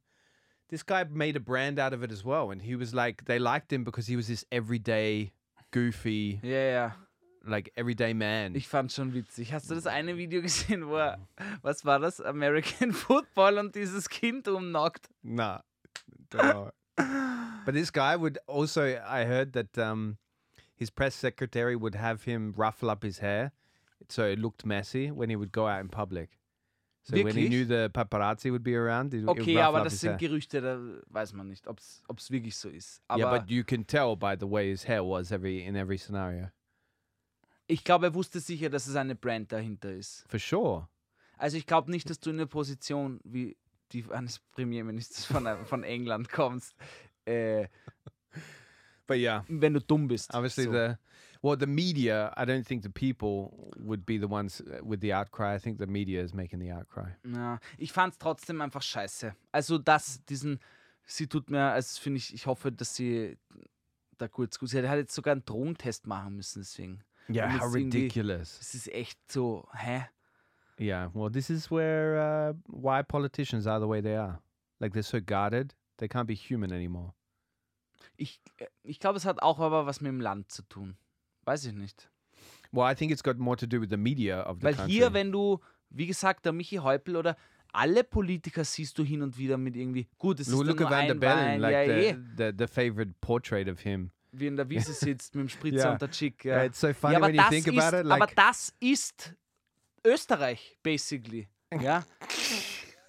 This 0.70 0.82
guy 0.82 1.04
made 1.04 1.36
a 1.36 1.40
brand 1.40 1.78
out 1.78 1.92
of 1.92 2.02
it 2.02 2.10
as 2.10 2.24
well. 2.24 2.50
And 2.50 2.62
he 2.62 2.74
was 2.74 2.94
like, 2.94 3.24
they 3.26 3.38
liked 3.38 3.72
him 3.72 3.84
because 3.84 4.06
he 4.08 4.16
was 4.16 4.26
this 4.28 4.44
everyday, 4.50 5.32
goofy, 5.70 6.40
Yeah, 6.42 6.72
ja. 6.72 6.90
like, 7.46 7.70
everyday 7.76 8.14
man. 8.14 8.54
Ich 8.56 8.66
fand 8.66 8.90
schon 8.90 9.12
witzig. 9.12 9.52
Hast 9.52 9.70
du 9.70 9.74
das 9.74 9.86
eine 9.86 10.16
Video 10.16 10.40
gesehen, 10.42 10.88
wo 10.88 10.96
er, 10.96 11.18
was 11.62 11.84
war 11.84 11.98
das? 12.00 12.20
American 12.20 12.92
Football 13.06 13.58
und 13.58 13.74
dieses 13.74 14.08
Kind 14.08 14.48
umnockt? 14.48 15.08
Nah, 15.22 15.60
don't 16.30 16.50
know. 16.52 16.70
but 17.66 17.74
this 17.74 17.90
guy 17.92 18.16
would 18.16 18.38
also. 18.46 18.82
I 18.84 19.24
heard 19.24 19.52
that 19.54 19.76
um, 19.78 20.16
his 20.74 20.90
press 20.90 21.14
secretary 21.14 21.76
would 21.76 21.94
have 21.94 22.24
him 22.24 22.52
ruffle 22.56 22.90
up 22.90 23.02
his 23.02 23.18
hair, 23.20 23.52
so 24.08 24.24
it 24.24 24.38
looked 24.38 24.64
messy 24.64 25.10
when 25.10 25.30
he 25.30 25.36
would 25.36 25.52
go 25.52 25.66
out 25.66 25.80
in 25.80 25.88
public. 25.88 26.38
So 27.04 27.16
when 27.16 27.36
he 27.36 27.42
Wirklich? 27.44 27.50
knew 27.50 27.64
the 27.66 27.90
paparazzi 27.92 28.50
would 28.50 28.64
be 28.64 28.74
around, 28.74 29.12
would 29.12 29.28
Okay, 29.28 29.60
aber 29.60 29.84
das 29.84 30.00
sind 30.00 30.12
hair. 30.12 30.18
Gerüchte, 30.18 30.62
da 30.62 30.78
weiß 31.10 31.34
man 31.34 31.48
nicht, 31.48 31.66
ob 31.68 31.78
es 31.78 32.30
wirklich 32.30 32.56
so 32.56 32.70
ist. 32.70 33.02
Aber 33.08 33.24
yeah, 33.24 33.38
but 33.38 33.50
you 33.50 33.62
can 33.62 33.84
tell 33.84 34.16
by 34.16 34.34
the 34.38 34.46
way 34.46 34.70
his 34.70 34.84
hair 34.84 35.04
was 35.04 35.30
every 35.30 35.62
in 35.64 35.76
every 35.76 35.98
scenario 35.98 36.50
ich 37.66 37.82
glaube, 37.84 38.06
er 38.06 38.14
wusste 38.14 38.40
sicher, 38.40 38.68
dass 38.68 38.86
es 38.86 38.96
eine 38.96 39.14
Brand 39.14 39.50
dahinter 39.52 39.90
ist. 39.92 40.24
for 40.28 40.38
sure. 40.38 40.88
Also 41.38 41.56
ich 41.56 41.66
glaube 41.66 41.90
nicht, 41.90 42.08
dass 42.08 42.20
du 42.20 42.30
in 42.30 42.36
eine 42.36 42.46
Position 42.46 43.20
wie 43.24 43.56
die 43.92 44.04
eines 44.10 44.38
Premierministers 44.52 45.24
von, 45.24 45.46
von 45.66 45.82
England 45.82 46.30
kommst, 46.30 46.74
äh, 47.26 47.68
But 49.06 49.18
yeah, 49.18 49.44
wenn 49.48 49.74
du 49.74 49.80
dumm 49.80 50.08
bist. 50.08 50.32
obviously 50.32 50.64
so. 50.64 50.72
the 50.72 50.98
well 51.42 51.56
the 51.56 51.66
media. 51.66 52.32
I 52.36 52.44
don't 52.44 52.64
think 52.66 52.82
the 52.82 52.90
people 52.90 53.70
would 53.78 54.06
be 54.06 54.18
the 54.18 54.28
ones 54.28 54.60
uh, 54.60 54.80
with 54.82 55.00
the 55.00 55.12
outcry. 55.12 55.54
I 55.54 55.58
think 55.58 55.78
the 55.78 55.86
media 55.86 56.22
is 56.22 56.32
making 56.32 56.60
the 56.60 56.72
outcry. 56.72 57.10
Ja, 57.24 57.58
ich 57.78 57.92
fand 57.92 58.12
es 58.12 58.18
trotzdem 58.18 58.60
einfach 58.60 58.82
scheiße. 58.82 59.34
Also 59.52 59.78
das, 59.78 60.24
diesen, 60.24 60.58
sie 61.06 61.26
tut 61.26 61.50
mir, 61.50 61.72
also 61.72 62.00
finde 62.00 62.18
ich, 62.18 62.32
ich 62.32 62.46
hoffe, 62.46 62.72
dass 62.72 62.94
sie 62.94 63.36
da 64.16 64.28
kurz 64.28 64.58
gut, 64.58 64.70
sie 64.70 64.88
hat 64.88 64.96
jetzt 64.96 65.14
sogar 65.14 65.32
einen 65.32 65.44
Drogentest 65.44 66.06
machen 66.06 66.36
müssen, 66.36 66.60
deswegen. 66.60 67.04
Yeah, 67.28 67.46
Und 67.46 67.60
how 67.60 67.74
ridiculous. 67.74 68.58
Es 68.60 68.74
ist 68.74 68.88
echt 68.92 69.18
so, 69.30 69.66
hä? 69.74 70.06
Yeah, 70.78 71.10
well, 71.14 71.30
this 71.30 71.50
is 71.50 71.70
where 71.70 72.18
uh, 72.18 72.54
why 72.66 73.02
politicians 73.02 73.66
are 73.66 73.80
the 73.80 73.88
way 73.88 74.02
they 74.02 74.16
are. 74.16 74.40
Like 74.80 74.92
they're 74.92 75.02
so 75.02 75.20
guarded, 75.20 75.74
they 75.98 76.08
can't 76.08 76.26
be 76.26 76.34
human 76.34 76.72
anymore. 76.72 77.14
Ich, 78.16 78.40
äh, 78.58 78.66
ich 78.82 78.98
glaube, 79.00 79.16
es 79.18 79.24
hat 79.24 79.42
auch 79.42 79.58
aber 79.60 79.86
was 79.86 80.00
mit 80.00 80.10
dem 80.10 80.20
Land 80.20 80.50
zu 80.50 80.62
tun. 80.62 80.96
Weiß 81.44 81.64
ich 81.64 81.72
nicht. 81.72 82.08
Well, 82.72 82.90
I 82.90 82.94
think 82.94 83.12
it's 83.12 83.22
got 83.22 83.38
more 83.38 83.56
to 83.56 83.66
do 83.66 83.80
with 83.80 83.88
the 83.90 83.96
media 83.96 84.48
of 84.48 84.58
the 84.58 84.64
Weil 84.64 84.74
country. 84.74 84.92
hier, 84.92 85.12
wenn 85.12 85.30
du, 85.32 85.60
wie 85.90 86.06
gesagt, 86.06 86.44
der 86.44 86.52
Michi 86.52 86.76
Häupl 86.76 87.16
oder 87.16 87.36
alle 87.72 88.04
Politiker 88.04 88.64
siehst 88.64 88.98
du 88.98 89.04
hin 89.04 89.22
und 89.22 89.36
wieder 89.38 89.56
mit 89.56 89.76
irgendwie, 89.76 90.06
gut, 90.18 90.40
es 90.40 90.48
ist 90.48 90.54
look, 90.54 90.78
nur 90.80 90.90
Van 90.90 91.06
der 91.06 91.14
Bellen, 91.14 91.60
like 91.60 91.88
ja, 91.88 91.94
the, 91.94 92.00
eh, 92.06 92.16
the 92.36 92.52
the 92.56 92.66
favorite 92.66 93.14
portrait 93.20 93.68
of 93.68 93.80
him. 93.80 94.10
wie 94.32 94.46
in 94.48 94.56
der 94.56 94.68
Wiese 94.68 94.92
sitzt 94.94 95.34
mit 95.34 95.42
dem 95.42 95.48
Spritzer 95.48 95.84
Ja. 95.84 95.92
und 95.92 96.02
der 96.02 96.10
Chick. 96.10 96.44
Yeah, 96.44 96.58
Ja. 96.58 96.64
it's 96.64 96.80
so 96.80 96.92
funny 96.92 97.12
ja, 97.14 97.18
aber, 97.18 97.26
when 97.28 97.34
you 97.36 97.42
think 97.48 97.66
ist, 97.68 97.78
about 97.78 97.96
it. 97.98 98.06
aber 98.06 98.18
Like, 98.26 98.36
das 98.36 98.72
ist 98.80 99.34
Österreich, 100.04 100.76
basically. 100.82 101.48
Ja? 101.80 102.04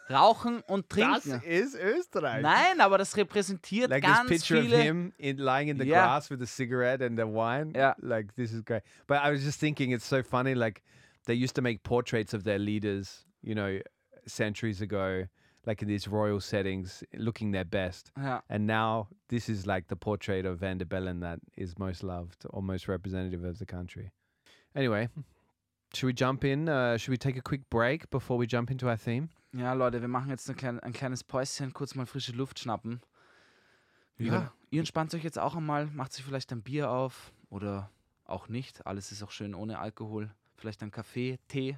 Rauchen 0.10 0.62
und 0.68 0.90
trinken. 0.90 1.42
is 1.46 1.76
Österreich. 1.76 2.42
Nein, 2.44 2.80
aber 2.80 2.98
das 2.98 3.16
repräsentiert 3.18 3.90
Like 3.90 4.04
ganz 4.04 4.28
this 4.30 4.42
picture 4.42 4.62
viele. 4.62 4.78
of 4.78 4.84
him 4.84 5.14
in 5.18 5.38
lying 5.38 5.68
in 5.70 5.78
the 5.80 5.86
Yeah. 5.86 6.04
grass 6.06 6.30
with 6.30 6.42
a 6.42 6.46
cigarette 6.48 7.02
and 7.04 7.18
the 7.18 7.26
wine. 7.26 7.74
Yeah. 7.76 7.96
Like 8.02 8.34
this 8.36 8.52
is 8.54 8.62
great. 8.64 8.84
But 9.08 9.18
I 9.24 9.32
was 9.32 9.44
just 9.44 9.60
thinking, 9.60 9.92
it's 9.92 10.06
so 10.06 10.22
funny. 10.22 10.54
Like 10.54 10.84
they 11.26 11.34
used 11.34 11.56
to 11.56 11.62
make 11.62 11.82
portraits 11.84 12.34
of 12.34 12.44
their 12.44 12.60
leaders, 12.60 13.26
you 13.42 13.56
know, 13.56 13.80
centuries 14.28 14.80
ago, 14.82 15.26
like 15.66 15.82
in 15.82 15.88
these 15.88 16.08
royal 16.08 16.40
settings, 16.40 17.04
looking 17.18 17.52
their 17.52 17.66
best. 17.66 18.12
Ja. 18.16 18.42
And 18.50 18.68
now 18.68 19.08
this 19.30 19.50
is 19.50 19.66
like 19.66 19.88
the 19.88 19.96
portrait 19.96 20.46
of 20.46 20.60
Van 20.60 20.78
der 20.78 20.86
Bellen 20.86 21.22
that 21.22 21.40
is 21.58 21.80
most 21.80 22.04
loved 22.04 22.46
or 22.52 22.62
most 22.62 22.88
representative 22.88 23.44
of 23.44 23.58
the 23.58 23.66
country. 23.66 24.12
Anyway, 24.76 25.10
should 25.96 26.06
we 26.08 26.14
jump 26.14 26.44
in? 26.44 26.70
Uh, 26.70 26.98
should 26.98 27.10
we 27.12 27.18
take 27.18 27.38
a 27.38 27.42
quick 27.42 27.62
break 27.72 28.08
before 28.12 28.38
we 28.38 28.46
jump 28.46 28.70
into 28.70 28.88
our 28.88 28.98
theme? 28.98 29.30
Ja, 29.56 29.74
Leute, 29.74 30.02
wir 30.02 30.08
machen 30.08 30.30
jetzt 30.30 30.50
ein, 30.50 30.56
klein, 30.56 30.80
ein 30.82 30.92
kleines 30.92 31.24
Päuschen, 31.24 31.72
kurz 31.72 31.96
mal 31.96 32.06
frische 32.06 32.34
Luft 32.34 32.60
schnappen. 32.60 33.02
Ja. 34.18 34.34
Ja. 34.34 34.54
Ihr 34.70 34.80
entspannt 34.80 35.14
euch 35.14 35.24
jetzt 35.24 35.40
auch 35.40 35.56
einmal, 35.56 35.88
macht 35.88 36.14
sich 36.14 36.26
vielleicht 36.26 36.52
ein 36.52 36.62
Bier 36.62 36.90
auf 36.90 37.32
oder 37.50 37.90
auch 38.26 38.50
nicht. 38.50 38.86
Alles 38.86 39.12
ist 39.12 39.24
auch 39.24 39.32
schön 39.32 39.56
ohne 39.56 39.80
Alkohol. 39.80 40.30
Vielleicht 40.58 40.84
ein 40.84 40.92
Kaffee, 40.92 41.40
Tee 41.48 41.78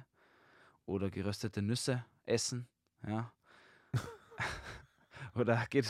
oder 0.86 1.10
geröstete 1.10 1.62
Nüsse 1.62 2.04
essen. 2.26 2.66
Ja. 3.06 3.32
oder 5.34 5.64
geht, 5.70 5.86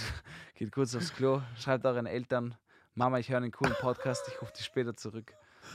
geht 0.54 0.72
kurz 0.72 0.94
aufs 0.94 1.14
Klo, 1.14 1.42
schreibt 1.56 1.86
euren 1.86 2.06
Eltern, 2.06 2.54
Mama, 2.94 3.18
ich 3.18 3.30
höre 3.30 3.38
einen 3.38 3.52
coolen 3.52 3.76
Podcast, 3.80 4.26
ich 4.28 4.42
rufe 4.42 4.52
dich 4.52 4.64
später 4.64 4.94
zurück. 4.94 5.32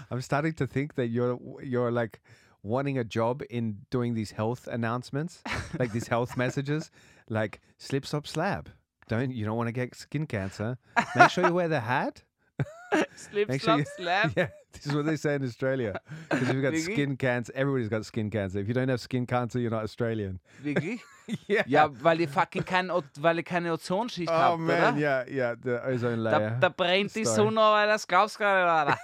I'm 0.09 0.21
starting 0.21 0.55
to 0.55 0.67
think 0.67 0.95
that 0.95 1.05
you're 1.05 1.37
you're 1.61 1.89
like 1.91 2.21
wanting 2.63 2.97
a 2.97 3.03
job 3.03 3.43
in 3.49 3.77
doing 3.91 4.13
these 4.15 4.31
health 4.31 4.67
announcements, 4.67 5.41
like 5.79 5.91
these 5.91 6.07
health 6.07 6.35
messages, 6.43 6.89
like 7.29 7.59
slip, 7.77 8.05
slop, 8.05 8.25
slab. 8.25 8.69
Don't 9.09 9.31
you 9.31 9.45
don't 9.45 9.57
want 9.57 9.67
to 9.67 9.73
get 9.73 9.93
skin 9.95 10.25
cancer? 10.25 10.77
Make 11.15 11.29
sure 11.29 11.45
you 11.45 11.53
wear 11.53 11.67
the 11.67 11.81
hat. 11.81 12.23
Slip, 13.15 13.49
Make 13.49 13.61
sure 13.61 13.75
slop, 13.75 13.79
you- 13.79 13.85
slap. 13.97 14.31
Yeah, 14.37 14.47
this 14.71 14.85
is 14.85 14.93
what 14.93 15.05
they 15.05 15.15
say 15.17 15.33
in 15.35 15.43
Australia. 15.43 15.99
Because 16.29 16.47
if 16.47 16.53
you've 16.53 16.63
got 16.63 16.73
Really? 16.73 16.93
skin 16.93 17.17
cancer, 17.17 17.51
everybody's 17.55 17.89
got 17.89 18.05
skin 18.05 18.29
cancer. 18.29 18.59
If 18.59 18.67
you 18.67 18.73
don't 18.75 18.87
have 18.89 19.01
skin 19.01 19.25
cancer, 19.25 19.59
you're 19.59 19.71
not 19.71 19.83
Australian. 19.83 20.39
Wirklich? 20.63 21.01
Yeah. 21.47 21.63
Ja, 21.67 21.89
weil 22.01 22.21
ihr 22.21 22.27
fucking 22.29 22.63
kein, 22.63 22.91
O- 22.91 23.03
weil 23.19 23.37
ihr 23.37 23.43
keine 23.43 23.71
Ozonschicht 23.73 24.29
Oh 24.29 24.33
habt, 24.33 24.59
man, 24.59 24.93
oder? 24.93 24.97
yeah, 24.97 25.25
yeah, 25.27 25.55
the 25.55 25.79
ozone 25.85 26.17
layer. 26.17 26.57
da 26.59 26.69
brennt 26.69 27.15
die. 27.15 27.25
Sonne, 27.25 27.59
aber 27.59 27.87
das 27.87 28.05
glaubst 28.07 28.37
gar 28.37 28.61
nicht, 28.63 28.71
Alter. 28.71 28.99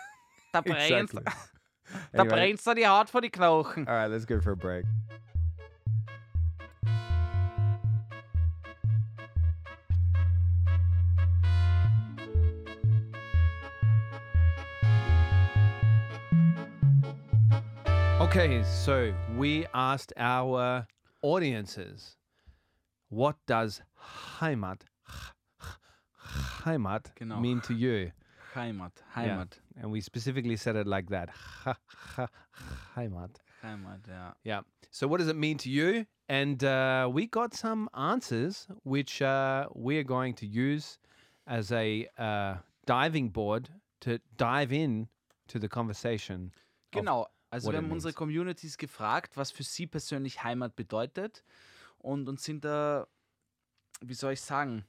Da 0.53 0.62
brennt, 0.62 1.12
Exactly. 1.12 1.24
da 2.14 2.22
Anyway, 2.22 2.36
brennt 2.36 2.66
da 2.66 2.72
er 2.72 2.76
die 2.76 2.88
Haut 2.88 3.10
vor 3.10 3.22
die 3.22 3.30
Knochen. 3.30 3.88
all 3.88 3.96
right, 3.96 4.12
let's 4.12 4.26
go 4.26 4.40
for 4.40 4.52
a 4.52 4.56
break. 4.58 4.86
Okay, 18.22 18.64
so 18.64 19.14
we 19.38 19.66
asked 19.74 20.14
our 20.18 20.86
audiences, 21.22 22.18
what 23.10 23.38
does 23.48 23.82
Heimat, 24.40 24.82
Heimat 26.64 27.06
Genau. 27.16 27.40
mean 27.40 27.62
to 27.62 27.74
you? 27.74 28.12
Heimat, 28.56 28.91
Yeah. 29.16 29.38
Heimat, 29.38 29.60
And 29.82 29.91
we 29.91 30.02
specifically 30.02 30.56
said 30.56 30.76
it 30.76 30.88
like 30.88 31.10
that. 31.10 31.30
Heimat. 32.95 33.36
Heimat, 33.64 34.08
ja. 34.08 34.34
Yeah. 34.43 34.62
So, 34.91 35.08
what 35.08 35.20
does 35.20 35.28
it 35.28 35.36
mean 35.36 35.58
to 35.60 35.70
you? 35.70 36.06
And 36.28 36.64
uh, 36.64 37.10
we 37.12 37.28
got 37.28 37.54
some 37.54 37.89
answers 37.93 38.68
which 38.84 39.22
uh, 39.22 39.68
we 39.76 39.97
are 39.97 40.04
going 40.04 40.36
to 40.36 40.45
use 40.45 41.00
as 41.47 41.72
a 41.72 42.08
uh, 42.18 42.56
diving 42.86 43.30
board 43.30 43.70
to 44.02 44.20
dive 44.38 44.72
in 44.72 45.08
to 45.47 45.60
the 45.60 45.68
conversation. 45.68 46.52
Genau, 46.91 47.28
also 47.52 47.72
wir 47.72 47.78
haben 47.78 47.91
unsere. 47.91 48.14
Communities 48.14 48.78
gefragt, 48.78 49.36
was 49.38 49.52
für 49.52 49.64
sie 49.64 49.88
persönlich 49.88 50.43
Heimat 50.43 50.76
bedeutet 50.76 51.43
und 51.97 52.30
uns 52.30 52.43
sind 52.43 52.64
da, 52.64 53.08
wie 54.02 54.14
soll 54.14 54.34
ich 54.34 54.41
sagen, 54.41 54.86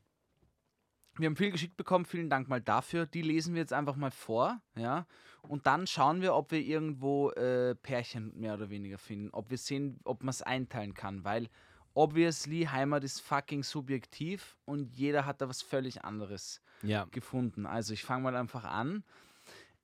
wir 1.21 1.27
haben 1.27 1.37
viel 1.37 1.51
geschickt 1.51 1.77
bekommen, 1.77 2.05
vielen 2.05 2.31
Dank 2.31 2.49
mal 2.49 2.61
dafür. 2.61 3.07
Die 3.07 3.23
lesen 3.23 3.55
wir 3.55 3.61
jetzt 3.61 3.73
einfach 3.73 3.97
mal 3.97 4.11
vor, 4.11 4.61
ja, 4.77 5.07
und 5.43 5.66
dann 5.66 5.87
schauen 5.87 6.21
wir, 6.23 6.35
ob 6.35 6.51
wir 6.51 6.61
irgendwo 6.61 7.31
äh, 7.31 7.75
Pärchen 7.75 8.39
mehr 8.39 8.55
oder 8.55 8.71
weniger 8.71 8.99
finden, 8.99 9.31
ob 9.33 9.51
wir 9.51 9.59
sehen, 9.59 10.01
ob 10.05 10.23
man 10.23 10.31
es 10.31 10.43
einteilen 10.43 10.95
kann, 10.95 11.25
weil 11.25 11.49
obviously 11.95 12.64
Heimat 12.71 13.05
ist 13.05 13.21
fucking 13.21 13.62
subjektiv 13.62 14.57
und 14.64 14.97
jeder 14.97 15.27
hat 15.27 15.41
da 15.41 15.49
was 15.49 15.62
völlig 15.62 16.05
anderes 16.05 16.61
Yeah. 16.83 17.07
gefunden. 17.11 17.66
Also 17.66 17.93
ich 17.93 18.05
fange 18.05 18.23
mal 18.23 18.37
einfach 18.37 18.64
an. 18.64 19.05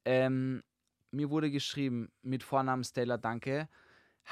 Ähm, 0.07 0.63
mir 1.11 1.29
wurde 1.31 1.51
geschrieben 1.51 2.11
mit 2.23 2.43
Vornamen 2.43 2.85
Stella, 2.85 3.19
danke. 3.19 3.69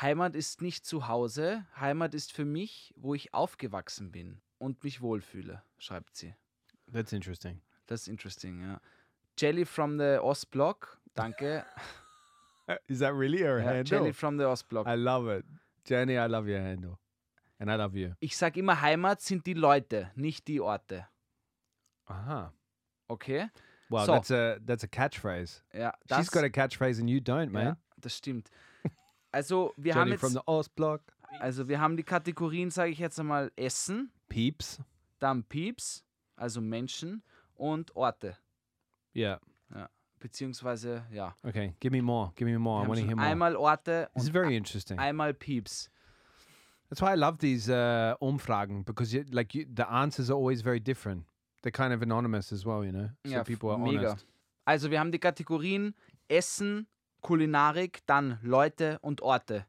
Heimat 0.00 0.34
ist 0.34 0.62
nicht 0.62 0.86
zu 0.86 1.08
Hause. 1.08 1.66
Heimat 1.78 2.14
ist 2.14 2.32
für 2.32 2.44
mich, 2.44 2.94
wo 2.96 3.14
ich 3.14 3.34
aufgewachsen 3.34 4.12
bin 4.12 4.40
und 4.58 4.82
mich 4.82 5.00
wohlfühle, 5.00 5.62
schreibt 5.78 6.16
sie. 6.16 6.34
That's 6.94 7.12
interesting. 7.12 7.60
Das 7.86 8.02
ist 8.02 8.08
interesting, 8.08 8.60
ja. 8.62 8.80
Jelly 9.36 9.64
from 9.66 9.98
the 9.98 10.18
Ostblock, 10.22 10.98
danke. 11.14 11.64
Is 12.88 13.00
that 13.00 13.12
really 13.14 13.42
her 13.42 13.58
ja, 13.60 13.82
Jelly 13.82 14.12
from 14.12 14.38
the 14.38 14.44
Ostblock. 14.44 14.86
I 14.86 14.94
love 14.94 15.28
it. 15.28 15.44
Jenny, 15.84 16.16
I 16.16 16.26
love 16.26 16.48
your 16.48 16.60
handle. 16.60 16.98
And 17.58 17.70
I 17.70 17.74
love 17.74 17.94
you. 17.94 18.14
Ich 18.20 18.36
sage 18.36 18.60
immer, 18.60 18.80
Heimat 18.80 19.20
sind 19.20 19.44
die 19.46 19.52
Leute, 19.54 20.10
nicht 20.14 20.48
die 20.48 20.60
Orte. 20.60 21.06
Aha. 22.06 22.52
Okay? 23.08 23.48
Well, 23.90 24.06
So. 24.06 24.12
that's 24.12 24.30
a 24.30 24.58
that's 24.64 24.82
a 24.82 24.86
catchphrase. 24.88 25.62
Ja, 25.74 25.92
She's 26.08 26.28
das, 26.28 26.30
got 26.30 26.44
a 26.44 26.48
catchphrase 26.48 27.00
and 27.00 27.08
you 27.10 27.20
don't, 27.20 27.50
man. 27.50 27.64
ja, 27.66 27.76
das 27.98 28.16
stimmt. 28.16 28.50
Also, 29.30 29.74
wir 29.76 29.94
haben 29.94 30.08
Johnny 30.08 30.18
from 30.18 30.32
jetzt, 30.32 30.42
the 30.46 30.46
Ostblock. 30.50 31.02
also 31.40 31.68
wir 31.68 31.80
haben 31.80 31.96
die 31.96 32.02
Kategorien, 32.02 32.70
sage 32.70 32.92
ich 32.92 32.98
jetzt 32.98 33.20
einmal, 33.20 33.52
Essen, 33.56 34.10
Peeps. 34.28 34.80
dann 35.18 35.44
Pieps, 35.44 36.02
also 36.36 36.60
Menschen 36.60 37.22
und 37.54 37.94
Orte. 37.96 38.36
Yeah. 39.14 39.38
Beziehungsweise, 40.18 41.04
ja. 41.12 41.34
Okay. 41.42 41.74
Give 41.80 41.90
me 41.94 42.00
more. 42.02 42.32
Give 42.34 42.50
me 42.50 42.58
more. 42.58 42.82
I 42.84 42.88
want 42.88 42.98
to 43.00 43.06
hear 43.06 43.16
more. 43.16 43.26
einmal 43.26 43.56
Orte 43.56 44.08
This 44.14 44.24
is 44.24 44.28
very 44.30 44.56
interesting. 44.56 44.98
einmal 44.98 45.34
Pieps. 45.34 45.90
That's 46.88 47.02
why 47.02 47.12
I 47.12 47.16
love 47.16 47.38
these 47.38 47.68
uh, 47.68 48.14
Umfragen 48.20 48.84
because 48.84 49.12
you, 49.14 49.24
like 49.30 49.54
you, 49.54 49.66
the 49.66 49.86
answers 49.90 50.30
are 50.30 50.34
always 50.36 50.62
very 50.62 50.80
different. 50.80 51.24
They're 51.62 51.70
kind 51.72 51.92
of 51.92 52.02
anonymous 52.02 52.52
as 52.52 52.64
well, 52.64 52.84
you 52.84 52.92
know. 52.92 53.10
So 53.24 53.32
Ja, 53.32 53.42
people 53.42 53.70
are 53.70 53.78
mega. 53.78 54.10
honest. 54.12 54.26
Also 54.64 54.90
wir 54.90 54.98
haben 54.98 55.12
die 55.12 55.18
Kategorien 55.18 55.94
Essen, 56.28 56.86
Kulinarik, 57.20 58.00
dann 58.06 58.38
Leute 58.42 58.98
und 59.00 59.20
Orte. 59.20 59.66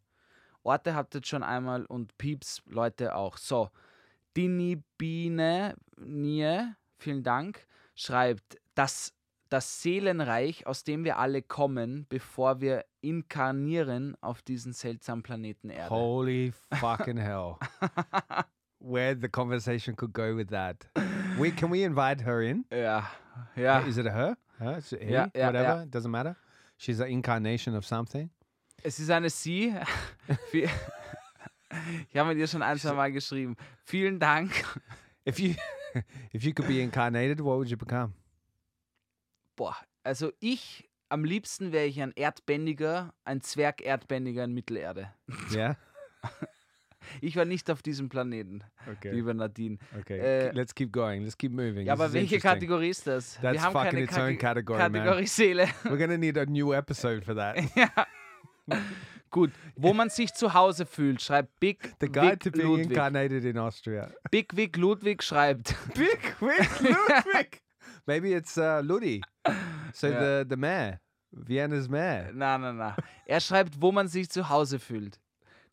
Orte 0.63 0.95
habt 0.95 1.15
ihr 1.15 1.21
schon 1.23 1.43
einmal 1.43 1.85
und 1.85 2.17
Pieps, 2.17 2.61
Leute 2.65 3.13
auch. 3.15 3.37
So, 3.37 3.69
Dini 4.35 4.81
Biene 4.97 5.75
Nie, 5.97 6.73
vielen 6.97 7.23
Dank, 7.23 7.65
schreibt, 7.95 8.57
dass 8.75 9.13
das 9.49 9.81
Seelenreich, 9.81 10.67
aus 10.67 10.83
dem 10.83 11.03
wir 11.05 11.17
alle 11.17 11.41
kommen, 11.41 12.05
bevor 12.09 12.59
wir 12.59 12.83
inkarnieren 13.01 14.17
auf 14.21 14.41
diesen 14.41 14.73
seltsamen 14.73 15.23
Planeten 15.23 15.69
Erde. 15.69 15.89
Holy 15.89 16.51
fucking 16.79 17.17
hell. 17.17 17.55
Where 18.79 19.15
the 19.19 19.29
conversation 19.29 19.95
could 19.95 20.13
go 20.13 20.35
with 20.35 20.49
that. 20.49 20.85
We 21.37 21.51
can 21.51 21.71
we 21.71 21.83
invite 21.83 22.21
her 22.25 22.41
in? 22.41 22.65
Ja, 22.71 23.09
ja. 23.55 23.79
Is 23.79 23.97
it 23.97 24.05
a 24.07 24.11
her? 24.11 24.37
Her? 24.59 24.77
Is 24.77 24.91
it 24.91 25.01
he? 25.01 25.11
Yeah, 25.11 25.27
yeah, 25.33 25.47
Whatever. 25.47 25.75
yeah. 25.75 25.83
It 25.83 25.91
doesn't 25.91 26.11
matter. 26.11 26.35
She's 26.77 26.99
an 26.99 27.07
incarnation 27.07 27.75
of 27.75 27.85
something. 27.85 28.29
Es 28.83 28.99
ist 28.99 29.09
eine 29.09 29.29
Sie. 29.29 29.73
Ich 32.11 32.17
habe 32.17 32.29
mit 32.29 32.37
ihr 32.37 32.47
schon 32.47 32.61
ein, 32.61 32.77
zwei 32.77 32.93
Mal 32.93 33.11
geschrieben. 33.11 33.55
Vielen 33.83 34.19
Dank. 34.19 34.51
If 35.27 35.39
you 35.39 35.53
if 36.33 36.43
you 36.43 36.53
could 36.53 36.67
be 36.67 36.81
incarnated, 36.81 37.39
what 37.39 37.57
would 37.57 37.69
you 37.69 37.77
become? 37.77 38.13
Boah, 39.55 39.75
also 40.03 40.31
ich, 40.39 40.89
am 41.09 41.23
liebsten 41.23 41.71
wäre 41.71 41.85
ich 41.85 42.01
ein 42.01 42.11
Erdbändiger, 42.15 43.13
ein 43.23 43.41
Zwerg-Erdbändiger 43.41 44.43
in 44.43 44.53
Mittelerde. 44.53 45.11
Yeah. 45.51 45.77
Ich 47.21 47.35
war 47.35 47.45
nicht 47.45 47.69
auf 47.69 47.81
diesem 47.83 48.09
Planeten, 48.09 48.63
Okay. 48.91 49.11
lieber 49.11 49.33
Nadine. 49.33 49.77
Okay. 49.99 50.17
Äh, 50.19 50.51
Let's 50.51 50.73
keep 50.73 50.91
going. 50.91 51.21
Let's 51.23 51.37
keep 51.37 51.51
moving. 51.51 51.85
Ja, 51.85 51.93
aber 51.93 52.11
welche. 52.11 52.39
Kategorie 52.39 52.89
ist 52.89 53.05
das? 53.07 53.35
That's 53.41 53.53
Wir 53.53 53.61
haben 53.61 53.73
fucking 53.73 53.89
keine 53.91 54.01
its 54.03 54.17
own 54.17 54.23
Kate- 54.23 54.37
category, 54.37 54.79
man. 54.79 54.91
Kategorie 54.93 55.27
Seele. 55.27 55.65
We're 55.83 55.97
gonna 55.97 56.17
need 56.17 56.35
a 56.37 56.45
new 56.45 56.73
episode 56.73 57.21
for 57.23 57.35
that. 57.35 57.57
Gut, 59.31 59.51
wo 59.75 59.93
man 59.93 60.09
sich 60.09 60.33
zu 60.33 60.53
Hause 60.53 60.85
fühlt, 60.85 61.21
schreibt 61.21 61.59
Big 61.59 61.93
The 61.99 62.07
guide 62.07 62.31
Vic 62.31 62.39
to 62.43 62.51
being 62.51 62.67
Ludwig. 62.67 62.89
incarnated 62.91 63.43
in 63.43 63.57
Austria. 63.57 64.11
Big 64.31 64.55
Vic 64.55 64.77
Ludwig 64.77 65.21
schreibt, 65.23 65.75
Big 65.93 66.35
Vic 66.39 66.79
Ludwig. 66.81 67.61
Maybe 68.07 68.33
it's 68.33 68.57
uh, 68.57 68.81
Ludi. 68.83 69.21
So 69.93 70.07
Yeah. 70.07 70.19
the 70.43 70.45
the 70.49 70.55
mayor, 70.57 70.99
Vienna's 71.31 71.89
mayor. 71.89 72.31
na, 72.33 72.57
na, 72.57 72.71
na. 72.71 72.95
Er 73.25 73.39
schreibt, 73.41 73.81
wo 73.81 73.91
man 73.91 74.07
sich 74.07 74.29
zu 74.29 74.47
Hause 74.49 74.79
fühlt. 74.79 75.19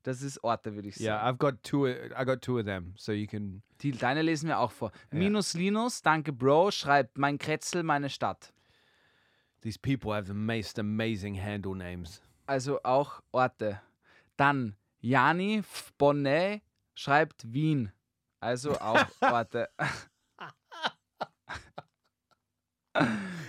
Das 0.04 0.20
ist 0.22 0.42
Orte, 0.42 0.74
würde 0.74 0.88
ich 0.88 0.96
sagen. 0.96 1.04
Yeah, 1.06 1.28
I've 1.28 1.36
got 1.38 1.62
two. 1.62 1.86
I 1.86 2.24
got 2.24 2.42
two 2.42 2.58
of 2.58 2.64
them, 2.64 2.94
so 2.96 3.12
you 3.12 3.26
can. 3.28 3.62
Die, 3.82 3.92
deine 3.92 4.22
lesen 4.22 4.48
wir 4.48 4.58
auch 4.58 4.72
vor. 4.72 4.90
Minus 5.12 5.54
Linus, 5.54 6.02
danke 6.02 6.32
Bro, 6.32 6.72
schreibt, 6.72 7.18
mein 7.18 7.38
Kretzel, 7.38 7.82
meine 7.84 8.10
Stadt. 8.10 8.52
These 9.60 9.78
people 9.78 10.12
have 10.12 10.26
the 10.26 10.34
most 10.34 10.78
amazing 10.80 11.36
handle 11.40 11.76
names. 11.76 12.20
Also 12.46 12.80
auch 12.82 13.22
Orte. 13.32 13.80
Dann 14.36 14.76
Jani. 15.00 15.62
Bonnet 15.98 16.62
schreibt 16.94 17.52
Wien, 17.52 17.90
also 18.40 18.78
auch 18.80 19.04
Orte. 19.20 19.68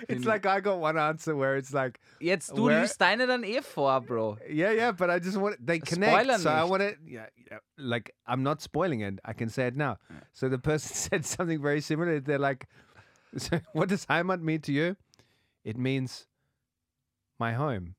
It's 0.08 0.24
like 0.26 0.46
I 0.46 0.62
got 0.62 0.80
one 0.80 0.98
answer 0.98 1.36
where 1.36 1.58
it's 1.58 1.74
like, 1.74 2.00
Jetzt 2.22 2.56
du 2.56 2.66
Where- 2.68 2.82
liest 2.82 3.00
deine 3.02 3.28
dann 3.28 3.44
eh 3.44 3.62
vor, 3.62 4.00
Bro. 4.02 4.38
yeah, 4.50 4.72
yeah, 4.72 4.92
but 4.94 5.10
I 5.10 5.20
just 5.20 5.38
want 5.38 5.58
they 5.66 5.80
connect. 5.80 6.14
Spoiler 6.14 6.40
so 6.40 6.50
I 6.50 6.62
nicht. 6.62 6.70
want 6.70 6.82
to, 6.82 6.96
yeah, 7.06 7.26
yeah, 7.50 7.60
like 7.78 8.14
I'm 8.26 8.42
not 8.44 8.62
spoiling 8.62 9.02
it. 9.02 9.20
I 9.26 9.34
can 9.34 9.50
say 9.50 9.68
it 9.68 9.76
now. 9.76 9.98
So 10.32 10.48
the 10.50 10.58
person 10.60 10.96
said 10.96 11.26
something 11.26 11.62
very 11.62 11.82
similar. 11.82 12.20
They're 12.22 12.40
like, 12.40 12.68
so 13.38 13.60
what 13.74 13.90
does 13.90 14.06
Heimat 14.06 14.42
mean 14.42 14.62
to 14.62 14.72
you? 14.72 14.96
It 15.66 15.78
means 15.78 16.26
my 17.40 17.54
home. 17.54 17.96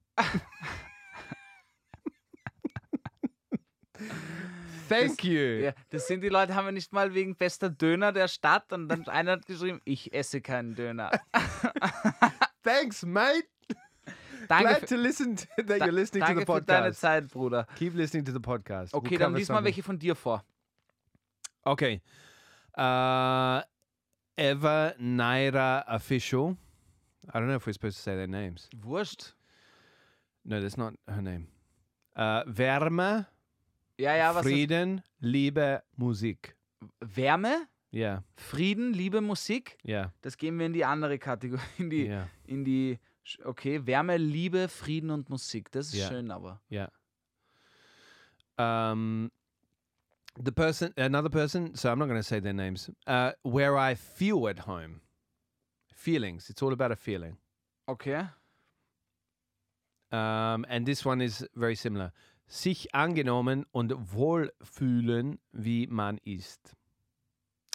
Thank 4.88 5.24
you. 5.24 5.64
Ja, 5.64 5.72
das 5.90 6.06
sind 6.06 6.20
die 6.20 6.28
Leute, 6.28 6.54
haben 6.54 6.66
wir 6.66 6.72
nicht 6.72 6.92
mal 6.92 7.14
wegen 7.14 7.36
bester 7.36 7.70
Döner 7.70 8.12
der 8.12 8.28
Stadt 8.28 8.72
und 8.72 8.88
dann 8.88 9.08
einer 9.08 9.32
hat 9.32 9.46
geschrieben, 9.46 9.80
ich 9.84 10.12
esse 10.12 10.40
keinen 10.40 10.74
Döner. 10.74 11.10
Thanks, 12.62 13.04
mate. 13.04 13.48
Danke, 14.48 14.64
Glad 14.64 14.88
to 14.88 14.96
listen 14.96 15.36
to, 15.36 15.46
that 15.62 15.80
you're 15.80 15.90
listening 15.90 16.22
to 16.22 16.34
danke 16.34 16.40
the 16.40 16.52
für 16.52 16.60
deine 16.60 16.80
podcast. 16.82 17.00
Zeit, 17.00 17.28
Bruder. 17.30 17.66
Keep 17.76 17.94
listening 17.94 18.24
to 18.26 18.32
the 18.32 18.40
podcast. 18.40 18.92
Okay, 18.92 19.16
dann 19.16 19.28
cover 19.28 19.38
lies 19.38 19.48
mal 19.48 19.64
welche 19.64 19.82
von 19.82 19.98
dir 19.98 20.14
vor. 20.14 20.44
Okay. 21.64 22.02
Uh, 22.76 23.62
Eva 24.36 24.94
Naira 24.98 25.84
official. 25.88 26.58
I 27.32 27.38
don't 27.38 27.46
know 27.46 27.54
if 27.56 27.66
we're 27.66 27.72
supposed 27.72 27.96
to 27.96 28.02
say 28.02 28.16
their 28.16 28.26
names. 28.26 28.68
Wurscht. 28.76 29.32
No, 30.44 30.60
that's 30.60 30.76
not 30.76 30.94
her 31.08 31.22
name. 31.22 31.48
Uh, 32.14 32.44
Wärme, 32.44 33.26
Ja, 33.98 34.16
ja, 34.16 34.34
was 34.34 34.44
ist 34.44 34.52
Frieden, 34.52 35.02
Liebe, 35.20 35.82
Musik. 35.96 36.56
Wärme, 37.00 37.68
Yeah, 37.92 38.24
Frieden, 38.36 38.92
Liebe, 38.92 39.20
Musik. 39.20 39.78
yeah, 39.86 40.12
Das 40.22 40.36
geben 40.36 40.58
wir 40.58 40.66
in 40.66 40.72
die 40.72 40.84
andere 40.84 41.16
Kategorie, 41.18 41.62
in 41.78 41.90
die, 41.90 42.06
yeah, 42.06 42.28
in 42.44 42.64
die, 42.64 42.98
okay, 43.44 43.86
Wärme, 43.86 44.16
Liebe, 44.16 44.68
Frieden 44.68 45.10
und 45.10 45.30
Musik. 45.30 45.70
Das 45.70 45.86
ist 45.88 45.94
Ja. 45.94 46.08
schön, 46.08 46.30
aber. 46.32 46.60
yeah. 46.72 46.90
Um, 48.58 49.30
the 50.42 50.50
person, 50.52 50.92
another 50.96 51.28
person. 51.30 51.74
So 51.76 51.88
I'm 51.88 51.98
not 51.98 52.08
going 52.08 52.20
to 52.20 52.26
say 52.26 52.40
their 52.40 52.52
names. 52.52 52.90
Uh, 53.06 53.32
where 53.42 53.76
I 53.76 53.94
feel 53.94 54.48
at 54.48 54.60
home. 54.66 55.00
Feelings. 55.92 56.50
It's 56.50 56.62
all 56.62 56.72
about 56.72 56.90
a 56.92 56.96
feeling. 56.96 57.36
Okay. 57.88 58.26
Um, 60.12 60.64
and 60.68 60.84
this 60.86 61.04
one 61.04 61.20
is 61.20 61.44
very 61.56 61.74
similar. 61.74 62.12
Sich 62.46 62.94
angenommen 62.94 63.64
und 63.72 63.94
wohlfühlen, 64.12 65.38
wie 65.52 65.86
man 65.86 66.18
ist. 66.18 66.76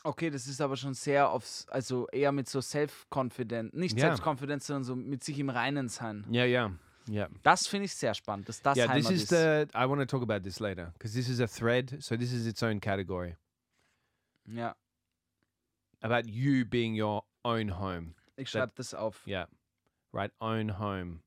Okay, 0.04 0.30
das 0.30 0.48
ist 0.48 0.62
aber 0.62 0.78
schon 0.78 0.94
sehr 0.94 1.30
aufs, 1.30 1.68
also 1.70 2.08
eher 2.10 2.32
mit 2.32 2.48
so 2.48 2.62
Self-Confident, 2.62 3.74
nicht 3.74 3.98
Ja. 3.98 4.16
Self-Confidence, 4.16 4.68
sondern 4.68 4.84
so 4.84 4.96
mit 4.96 5.24
sich 5.24 5.38
im 5.40 5.50
Reinen 5.50 5.90
sein. 5.90 6.26
Yeah, 6.32 6.46
yeah, 6.46 6.72
yeah. 7.10 7.30
Das 7.44 7.68
finde 7.68 7.86
ich 7.86 7.94
sehr 7.96 8.14
spannend, 8.14 8.48
dass 8.48 8.62
das 8.62 8.78
yeah, 8.78 8.88
Heimat 8.88 9.10
this 9.10 9.12
is 9.12 9.22
ist. 9.24 9.30
the. 9.32 9.78
I 9.78 9.90
want 9.90 10.00
to 10.00 10.06
talk 10.06 10.22
about 10.22 10.44
this 10.44 10.60
later 10.62 10.94
because 10.94 11.14
this 11.14 11.28
is 11.28 11.42
a 11.42 11.48
thread. 11.48 11.98
So 12.02 12.16
this 12.16 12.32
is 12.32 12.48
its 12.48 12.64
own 12.64 12.80
category 12.80 13.36
ja, 14.46 14.74
about 16.02 16.30
you 16.30 16.64
being 16.66 17.00
your 17.00 17.24
own 17.44 17.78
home. 17.78 18.16
ich 18.38 18.50
schreibe 18.50 18.72
das 18.76 18.94
auf. 18.94 19.28
Yeah, 19.28 19.48
right. 20.14 20.32
Own 20.40 20.80
home. 20.80 21.20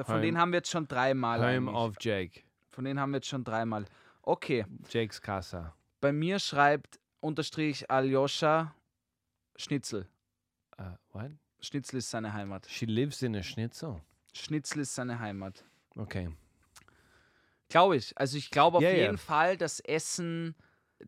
Da- 0.00 0.04
Von 0.04 0.14
Home- 0.14 0.22
denen 0.22 0.38
haben 0.38 0.50
wir 0.52 0.60
jetzt 0.60 0.70
schon 0.70 0.88
dreimal. 0.88 1.56
Home 1.56 1.70
of 1.70 1.96
Jake. 2.00 2.40
Von 2.70 2.84
denen 2.86 2.98
haben 2.98 3.10
wir 3.10 3.18
jetzt 3.18 3.28
schon 3.28 3.44
dreimal. 3.44 3.84
Okay, 4.22 4.64
Jake's 4.88 5.20
casa. 5.20 5.74
bei 6.00 6.10
mir 6.10 6.38
schreibt 6.38 6.98
unterstrich 7.20 7.90
Aljoscha 7.90 8.74
Schnitzel. 9.56 10.08
Uh, 10.78 10.96
what? 11.12 11.32
Schnitzel 11.60 11.98
ist 11.98 12.08
seine 12.08 12.32
Heimat. 12.32 12.66
She 12.70 12.86
lives 12.86 13.20
in 13.20 13.36
a 13.36 13.42
schnitzel. 13.42 14.00
Schnitzel 14.32 14.80
ist 14.80 14.94
seine 14.94 15.18
Heimat. 15.20 15.66
Okay. 15.96 16.30
Glaube 17.68 17.96
ich. 17.96 18.16
Also 18.16 18.38
ich 18.38 18.50
glaube 18.50 18.78
auf 18.78 18.82
ja. 18.82 18.92
jeden 18.92 19.18
Fall, 19.18 19.58
dass 19.58 19.80
Essen 19.80 20.54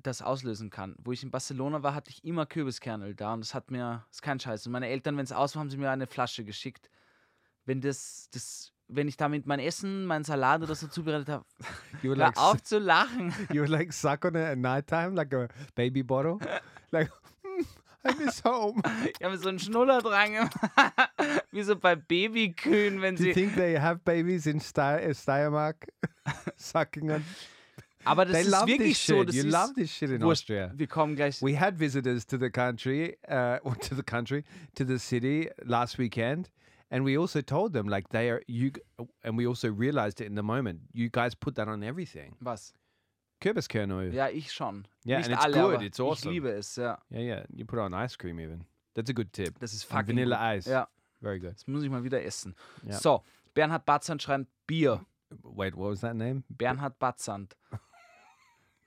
das 0.02 0.20
auslösen 0.20 0.68
kann. 0.68 0.96
Wo 0.98 1.12
ich 1.12 1.22
in 1.22 1.30
Barcelona 1.30 1.82
war, 1.82 1.94
hatte 1.94 2.10
ich 2.10 2.22
immer 2.24 2.44
Kürbiskernel 2.44 3.14
da 3.14 3.32
und 3.32 3.40
das 3.40 3.54
hat 3.54 3.70
mir, 3.70 4.04
das 4.08 4.16
ist 4.16 4.22
kein 4.22 4.38
Scheiß. 4.38 4.66
Und 4.66 4.72
meine 4.72 4.88
Eltern, 4.88 5.16
wenn 5.16 5.24
es 5.24 5.32
aus 5.32 5.54
war, 5.54 5.60
haben 5.60 5.70
sie 5.70 5.78
mir 5.78 5.90
eine 5.90 6.06
Flasche 6.06 6.44
geschickt. 6.44 6.90
Wenn 7.64 7.80
das, 7.80 8.28
das, 8.32 8.72
wenn 8.88 9.08
ich 9.08 9.16
damit 9.16 9.46
mein 9.46 9.60
Essen, 9.60 10.04
meinen 10.06 10.24
Salat 10.24 10.62
oder 10.62 10.74
so 10.74 10.86
zubereitet 10.86 11.28
habe, 11.28 11.44
You 12.02 12.10
hör 12.10 12.16
like 12.16 12.36
auf 12.36 12.62
zu 12.62 12.78
lachen. 12.78 13.32
you 13.52 13.64
like 13.64 13.92
suck 13.92 14.24
on 14.24 14.34
it 14.34 14.42
at 14.42 14.58
night 14.58 14.86
time 14.86 15.14
like 15.14 15.32
a 15.34 15.48
baby 15.74 16.02
bottle, 16.02 16.38
like 16.90 17.10
"Hmm, 17.42 17.64
I 18.08 18.24
miss 18.24 18.42
home. 18.44 18.82
Ich 19.18 19.24
habe 19.24 19.38
so 19.38 19.48
einen 19.48 19.58
Schnuller 19.60 20.02
dran 20.02 20.32
gemacht. 20.32 20.54
Wie 21.52 21.62
so 21.62 21.76
bei 21.76 21.94
Babykühen, 21.96 23.00
wenn 23.00 23.16
Do 23.16 23.22
you 23.24 23.32
sie. 23.32 23.40
think 23.40 23.54
they 23.54 23.78
have 23.78 24.00
babies 24.04 24.46
in 24.46 24.58
uh, 24.58 25.14
Steiermark 25.14 25.86
sucking 26.56 27.10
on? 27.10 27.24
Aber 28.04 28.24
das 28.24 28.32
They 28.32 28.42
ist 28.42 28.66
wirklich 28.66 28.98
so. 28.98 29.22
Das 29.22 29.34
You 29.36 29.44
ist 29.46 29.52
love 29.52 29.74
this 29.74 29.90
shit 29.92 30.10
in. 30.10 30.22
Austria. 30.24 30.72
Wir 30.74 30.88
kommen 30.88 31.14
gleich. 31.14 31.40
We 31.40 31.58
had 31.58 31.78
visitors 31.78 32.26
to 32.26 32.36
the 32.36 32.50
country, 32.50 33.16
uh, 33.28 33.58
or 33.62 33.76
to 33.78 33.94
the 33.94 34.02
country, 34.02 34.42
to 34.74 34.84
the 34.84 34.98
city 34.98 35.48
last 35.62 35.98
weekend, 36.00 36.50
and 36.92 37.04
we 37.04 37.16
also 37.18 37.40
told 37.40 37.72
them 37.72 37.88
like 37.88 38.08
they 38.10 38.28
are 38.30 38.42
you, 38.46 38.70
and 39.24 39.36
we 39.36 39.46
also 39.46 39.68
realized 39.72 40.20
it 40.20 40.26
in 40.26 40.34
the 40.36 40.42
moment. 40.42 40.80
You 40.92 41.08
guys 41.08 41.34
put 41.34 41.54
that 41.56 41.66
on 41.68 41.82
everything. 41.82 42.36
Was? 42.40 42.72
Kürbiskernöl. 43.40 44.12
Ja, 44.12 44.28
ich 44.28 44.52
schon. 44.52 44.86
Yeah, 45.04 45.18
Nicht 45.18 45.30
and 45.30 45.34
it's 45.34 45.44
alle, 45.44 45.70
good. 45.70 45.82
It's 45.82 45.98
awesome. 45.98 46.30
Ich 46.30 46.34
liebe 46.36 46.50
es, 46.56 46.76
ja. 46.76 46.98
Yeah, 47.10 47.20
yeah. 47.22 47.44
You 47.52 47.64
put 47.64 47.78
it 47.78 47.82
on 47.82 47.92
ice 47.94 48.16
cream 48.16 48.38
even. 48.38 48.64
That's 48.94 49.10
a 49.10 49.12
good 49.12 49.32
tip. 49.32 49.58
Das 49.58 49.72
ist 49.72 49.82
And 49.90 49.98
fucking 49.98 50.16
vanilla 50.16 50.36
gut. 50.36 50.58
ice. 50.58 50.70
Ja, 50.70 50.86
Very 51.20 51.40
good. 51.40 51.54
das 51.54 51.66
muss 51.66 51.82
ich 51.82 51.90
mal 51.90 52.04
wieder 52.04 52.22
essen. 52.22 52.54
Ja. 52.86 52.92
So, 52.98 53.22
Bernhard 53.54 53.84
Batzand 53.84 54.22
schreibt 54.22 54.46
Bier. 54.66 55.04
Wait, 55.42 55.74
what 55.74 55.90
was 55.90 56.00
that 56.02 56.14
name? 56.14 56.44
Bernhard 56.50 56.98
Batzand. 56.98 57.56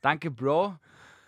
Danke, 0.02 0.30
Bro. 0.32 0.78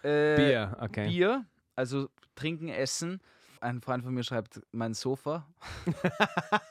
Äh, 0.04 0.36
Beer. 0.36 0.78
Okay. 0.80 1.08
Bier, 1.08 1.46
also 1.76 2.10
trinken, 2.36 2.70
essen. 2.70 3.20
Ein 3.62 3.82
Freund 3.82 4.04
von 4.04 4.14
mir 4.14 4.24
schreibt 4.24 4.62
mein 4.72 4.94
Sofa. 4.94 5.48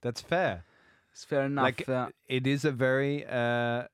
That's 0.00 0.20
fair. 0.20 0.64
Ist 1.12 1.26
fair 1.26 1.46
enough. 1.46 1.64
like 1.64 1.86
ja. 1.86 2.10
it 2.26 2.46
is 2.46 2.64
a 2.64 2.72
very 2.72 3.24
uh 3.26 3.84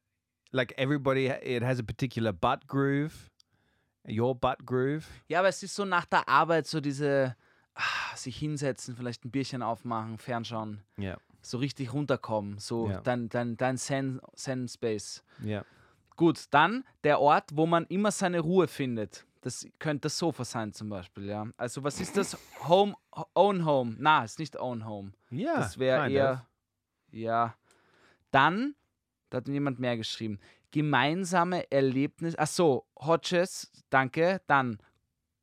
like 0.53 0.75
everybody 0.77 1.27
it 1.27 1.63
has 1.63 1.79
a 1.79 1.83
particular 1.83 2.33
butt 2.33 2.67
groove 2.67 3.31
your 4.07 4.35
butt 4.35 4.67
groove 4.67 5.07
ja, 5.29 5.39
aber 5.39 5.49
es 5.49 5.63
ist 5.63 5.75
so 5.75 5.85
nach 5.87 6.05
der 6.05 6.29
Arbeit 6.29 6.67
so 6.67 6.81
diese 6.81 7.35
ah, 7.75 8.17
sich 8.17 8.37
hinsetzen, 8.37 8.95
vielleicht 8.95 9.25
ein 9.25 9.31
Bierchen 9.31 9.63
aufmachen, 9.63 10.19
fernschauen, 10.19 10.83
yeah 10.99 11.17
so 11.45 11.59
richtig 11.59 11.93
runterkommen, 11.93 12.59
so 12.59 12.89
Ja. 12.89 13.01
dein, 13.01 13.29
dein, 13.29 13.57
dein 13.57 13.77
Zen, 13.77 14.21
Zen 14.35 14.69
Space. 14.69 15.23
yeah 15.45 15.65
Gut, 16.17 16.45
dann 16.51 16.85
der 17.03 17.21
Ort, 17.21 17.51
wo 17.55 17.67
man 17.67 17.87
immer 17.87 18.13
seine 18.13 18.39
Ruhe 18.39 18.69
findet. 18.69 19.27
Das 19.45 19.69
könnte 19.79 20.07
das 20.07 20.17
Sofa 20.17 20.43
sein 20.43 20.73
zum 20.73 20.89
Beispiel, 20.89 21.27
ja. 21.27 21.47
Also 21.59 21.85
was 21.85 22.01
ist 22.01 22.17
das? 22.17 22.39
Home, 22.67 22.95
Own 23.35 23.67
Home. 23.67 23.95
Na, 23.99 24.25
ist 24.25 24.39
nicht 24.39 24.59
Own 24.59 24.87
Home. 24.87 25.13
yeah 25.31 25.57
Das 25.57 25.79
wäre 25.79 26.11
eher, 26.11 26.33
of. 26.33 26.39
ja. 27.11 27.55
Dann, 28.31 28.75
da 29.29 29.37
hat 29.37 29.49
jemand 29.49 29.79
mehr 29.79 29.99
geschrieben, 29.99 30.41
gemeinsame 30.71 31.71
Erlebnis. 31.71 32.35
Ach 32.39 32.47
so, 32.47 32.87
Hodges, 32.97 33.71
danke. 33.91 34.41
Dann 34.47 34.79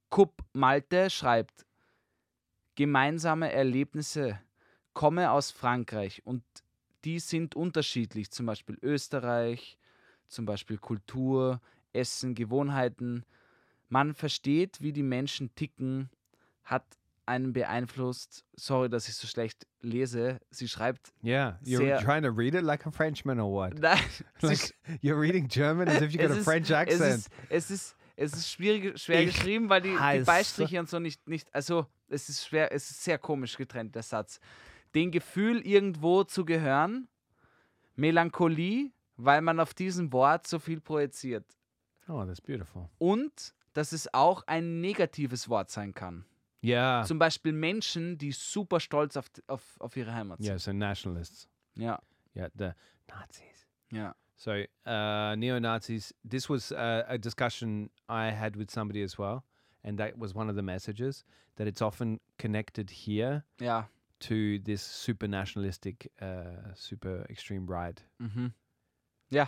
Kupp 0.09 0.43
Malte 0.53 1.11
schreibt, 1.11 1.67
gemeinsame 2.73 3.51
Erlebnisse 3.51 4.41
komme 4.93 5.29
aus 5.29 5.51
Frankreich 5.51 6.25
und 6.25 6.43
die 7.05 7.19
sind 7.19 7.55
unterschiedlich. 7.55 8.31
Zum 8.31 8.47
Beispiel 8.47 8.79
Österreich, 8.81 9.77
zum 10.27 10.45
Beispiel 10.45 10.79
Kultur, 10.79 11.61
Essen, 11.93 12.33
Gewohnheiten. 12.33 13.25
Man 13.91 14.13
versteht, 14.15 14.79
wie 14.79 14.93
die 14.93 15.03
Menschen 15.03 15.53
ticken, 15.53 16.09
hat 16.63 16.85
einen 17.25 17.51
beeinflusst. 17.51 18.45
Sorry, 18.55 18.89
dass 18.89 19.09
ich 19.09 19.15
so 19.15 19.27
schlecht 19.27 19.67
lese. 19.81 20.39
Sie 20.49 20.67
schreibt, 20.69 21.11
yeah 21.23 21.59
you're 21.63 22.01
trying 22.01 22.23
to 22.23 22.29
read 22.29 22.55
it 22.55 22.63
like 22.63 22.85
a 22.87 22.91
frenchman 22.91 23.37
or 23.39 23.51
what 23.51 23.73
nein, 23.79 23.99
like 24.41 24.73
you're 25.01 25.19
reading 25.19 25.47
german 25.49 25.87
as 25.89 26.01
if 26.01 26.13
you 26.13 26.19
got 26.19 26.31
es 26.31 26.37
a 26.37 26.39
ist- 26.39 26.45
french 26.45 26.69
es 26.69 26.75
accent 26.77 27.15
ist, 27.15 27.29
es 27.49 27.71
ist, 27.71 27.95
es 28.15 28.33
ist 28.33 28.49
schwierig, 28.49 28.97
schwer 28.97 29.23
Ich 29.23 29.35
geschrieben, 29.35 29.67
weil 29.69 29.81
die, 29.81 29.89
die 29.91 30.23
Beistriche 30.23 30.79
und 30.79 30.89
so 30.89 30.99
nicht, 30.99 31.27
nicht, 31.27 31.53
also 31.53 31.85
es 32.07 32.29
ist 32.29 32.45
schwer, 32.47 32.71
es 32.71 32.89
ist 32.91 33.03
sehr 33.03 33.17
komisch 33.17 33.57
getrennt, 33.57 33.93
der 33.95 34.03
Satz. 34.03 34.39
Den 34.95 35.11
Gefühl, 35.11 35.61
irgendwo 35.65 36.23
zu 36.23 36.45
gehören, 36.45 37.07
Melancholie, 37.95 38.91
weil 39.17 39.41
man 39.41 39.59
auf 39.59 39.73
diesem 39.73 40.11
Wort 40.13 40.47
so 40.47 40.59
viel 40.59 40.79
projiziert. 40.81 41.45
oh 42.07 42.23
that's 42.25 42.41
beautiful 42.41 42.89
Und 42.97 43.53
dass 43.73 43.91
es 43.93 44.13
auch 44.13 44.43
ein 44.47 44.81
negatives 44.81 45.47
Wort 45.49 45.69
sein 45.69 45.93
kann. 45.93 46.25
yeah 46.63 47.03
Zum 47.05 47.19
Beispiel 47.19 47.53
Menschen, 47.53 48.17
die 48.17 48.31
super 48.31 48.79
stolz 48.79 49.17
auf, 49.17 49.29
auf, 49.47 49.63
auf 49.79 49.95
ihre 49.97 50.13
Heimat 50.13 50.39
sind. 50.39 50.47
yeah 50.47 50.59
so 50.59 50.71
nationalists 50.73 51.47
Ja, 51.75 52.01
yeah 52.35 52.49
the 52.57 52.71
nazis 53.07 53.67
ja. 53.91 54.15
So, 54.37 54.51
uh, 54.87 55.35
neo 55.35 55.59
Nazis, 55.59 56.15
this 56.27 56.49
was 56.49 56.71
uh, 56.71 57.03
a 57.07 57.17
discussion 57.19 57.91
I 58.09 58.31
had 58.31 58.55
with 58.57 58.71
somebody 58.71 59.03
as 59.03 59.19
well. 59.19 59.43
And 59.83 59.99
that 59.99 60.17
was 60.17 60.33
one 60.33 60.49
of 60.49 60.55
the 60.55 60.63
messages 60.63 61.23
that 61.57 61.67
it's 61.67 61.79
often 61.81 62.19
connected 62.39 62.89
here 62.89 63.43
Ja, 63.59 63.87
to 64.21 64.57
this 64.63 64.81
super 64.81 65.27
nationalistic, 65.27 66.11
uh, 66.19 66.73
super 66.73 67.23
extreme 67.29 67.67
right. 67.67 68.03
Mhm. 68.19 68.53
Ja. 69.29 69.47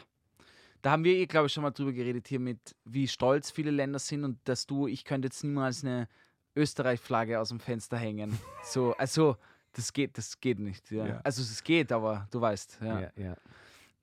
Da 0.84 0.92
haben 0.92 1.06
wir, 1.06 1.26
glaube 1.28 1.48
ich, 1.48 1.54
schon 1.54 1.64
mal 1.64 1.72
drüber 1.72 1.94
geredet 1.94 2.28
hier 2.28 2.40
mit, 2.40 2.76
wie 2.84 3.08
stolz 3.08 3.50
viele 3.50 3.72
Länder 3.72 4.00
sind 4.00 4.26
und 4.26 4.38
dass 4.44 4.68
du, 4.68 4.86
ich 4.86 5.06
könnte 5.06 5.28
jetzt 5.28 5.42
niemals 5.44 5.84
eine 5.84 6.10
Österreich-Flagge 6.58 7.40
aus 7.40 7.50
dem 7.50 7.60
Fenster 7.60 7.98
hängen. 7.98 8.38
So, 8.66 8.94
also, 8.98 9.38
das 9.72 9.94
geht, 9.94 10.18
das 10.18 10.40
geht 10.40 10.60
nicht. 10.60 10.92
Ja. 10.92 11.08
Ja. 11.08 11.22
Also, 11.24 11.42
es 11.42 11.64
geht, 11.64 11.92
aber 11.92 12.28
du 12.32 12.42
weißt. 12.42 12.80
Ja. 12.82 13.36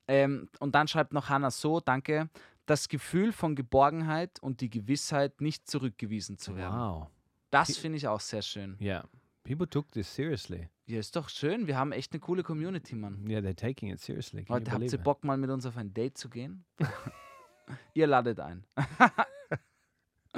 Ähm, 0.08 0.48
und 0.58 0.74
dann 0.74 0.88
schreibt 0.88 1.12
noch 1.12 1.28
Hannah 1.28 1.50
so, 1.50 1.80
danke, 1.80 2.30
das 2.64 2.88
Gefühl 2.88 3.32
von 3.32 3.54
Geborgenheit 3.54 4.40
und 4.40 4.60
die 4.62 4.70
Gewissheit, 4.70 5.40
nicht 5.40 5.68
zurückgewiesen 5.68 6.38
zu 6.38 6.56
werden. 6.56 6.78
Wow. 6.78 7.06
Das 7.50 7.76
finde 7.76 7.98
ich 7.98 8.08
auch 8.08 8.20
sehr 8.20 8.42
schön. 8.42 8.76
Yeah. 8.80 9.04
People 9.44 9.66
took 9.66 9.90
this 9.92 10.12
seriously. 10.12 10.68
Ja, 10.86 10.98
ist 10.98 11.16
doch 11.16 11.28
schön. 11.28 11.66
Wir 11.66 11.76
haben 11.78 11.92
echt 11.92 12.12
eine 12.12 12.20
coole 12.20 12.42
Community, 12.42 12.94
Mann. 12.94 13.24
Yeah, 13.28 13.40
they're 13.40 13.54
taking 13.54 13.90
it 13.90 14.00
seriously. 14.00 14.44
Can 14.44 14.56
Leute, 14.56 14.72
habt 14.72 14.92
ihr? 14.92 14.98
Bock, 14.98 15.24
mal 15.24 15.36
mit 15.36 15.50
uns 15.50 15.64
auf 15.66 15.76
ein 15.76 15.94
Date 15.94 16.18
zu 16.18 16.28
gehen? 16.28 16.64
ihr 17.94 18.06
ladet 18.06 18.40
ein. 18.40 18.64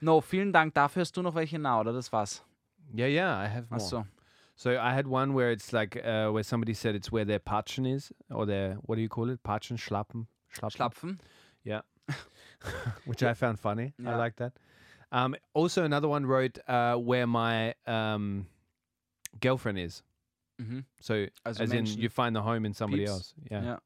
no, 0.00 0.20
vielen 0.20 0.52
Dank. 0.52 0.74
Dafür 0.74 1.00
hast 1.02 1.16
du 1.16 1.22
noch 1.22 1.34
welche 1.34 1.58
nah, 1.58 1.80
oder? 1.80 1.92
Das 1.92 2.12
war's. 2.12 2.44
Yeah, 2.94 3.08
yeah, 3.08 3.44
I 3.44 3.48
have 3.48 3.66
more. 3.70 3.80
Achso. 3.80 4.06
So 4.54 4.70
I 4.70 4.92
had 4.92 5.06
one 5.06 5.34
where 5.34 5.52
it's 5.52 5.72
like 5.72 5.96
uh, 5.96 6.32
where 6.32 6.42
somebody 6.42 6.72
said 6.72 6.94
it's 6.94 7.12
where 7.12 7.26
their 7.26 7.38
Patschen 7.38 7.86
is, 7.86 8.14
or 8.30 8.46
their 8.46 8.76
what 8.82 8.96
do 8.96 9.02
you 9.02 9.08
call 9.08 9.28
it? 9.30 9.42
Patschen, 9.42 9.76
Schlappen, 9.76 10.26
Schlappen, 10.50 11.18
Schlapfen. 11.64 11.82
which 13.04 13.22
I 13.22 13.34
found 13.34 13.58
funny. 13.58 13.92
I 13.98 14.02
Yeah. 14.02 14.16
like 14.16 14.36
that. 14.36 14.52
Um, 15.12 15.36
also, 15.54 15.84
another 15.84 16.08
one 16.08 16.26
wrote 16.26 16.58
uh, 16.68 16.96
where 16.96 17.26
my 17.26 17.74
um, 17.86 18.46
girlfriend 19.40 19.78
is. 19.78 20.02
Mhm. 20.60 20.84
So 21.00 21.26
Also 21.44 21.62
as 21.64 21.72
in 21.72 21.86
you 21.86 22.08
find 22.08 22.34
the 22.34 22.40
home 22.42 22.64
in 22.66 22.72
somebody 22.74 23.04
Peeps. 23.04 23.12
else. 23.12 23.34
Yeah, 23.50 23.64
Ja. 23.64 23.78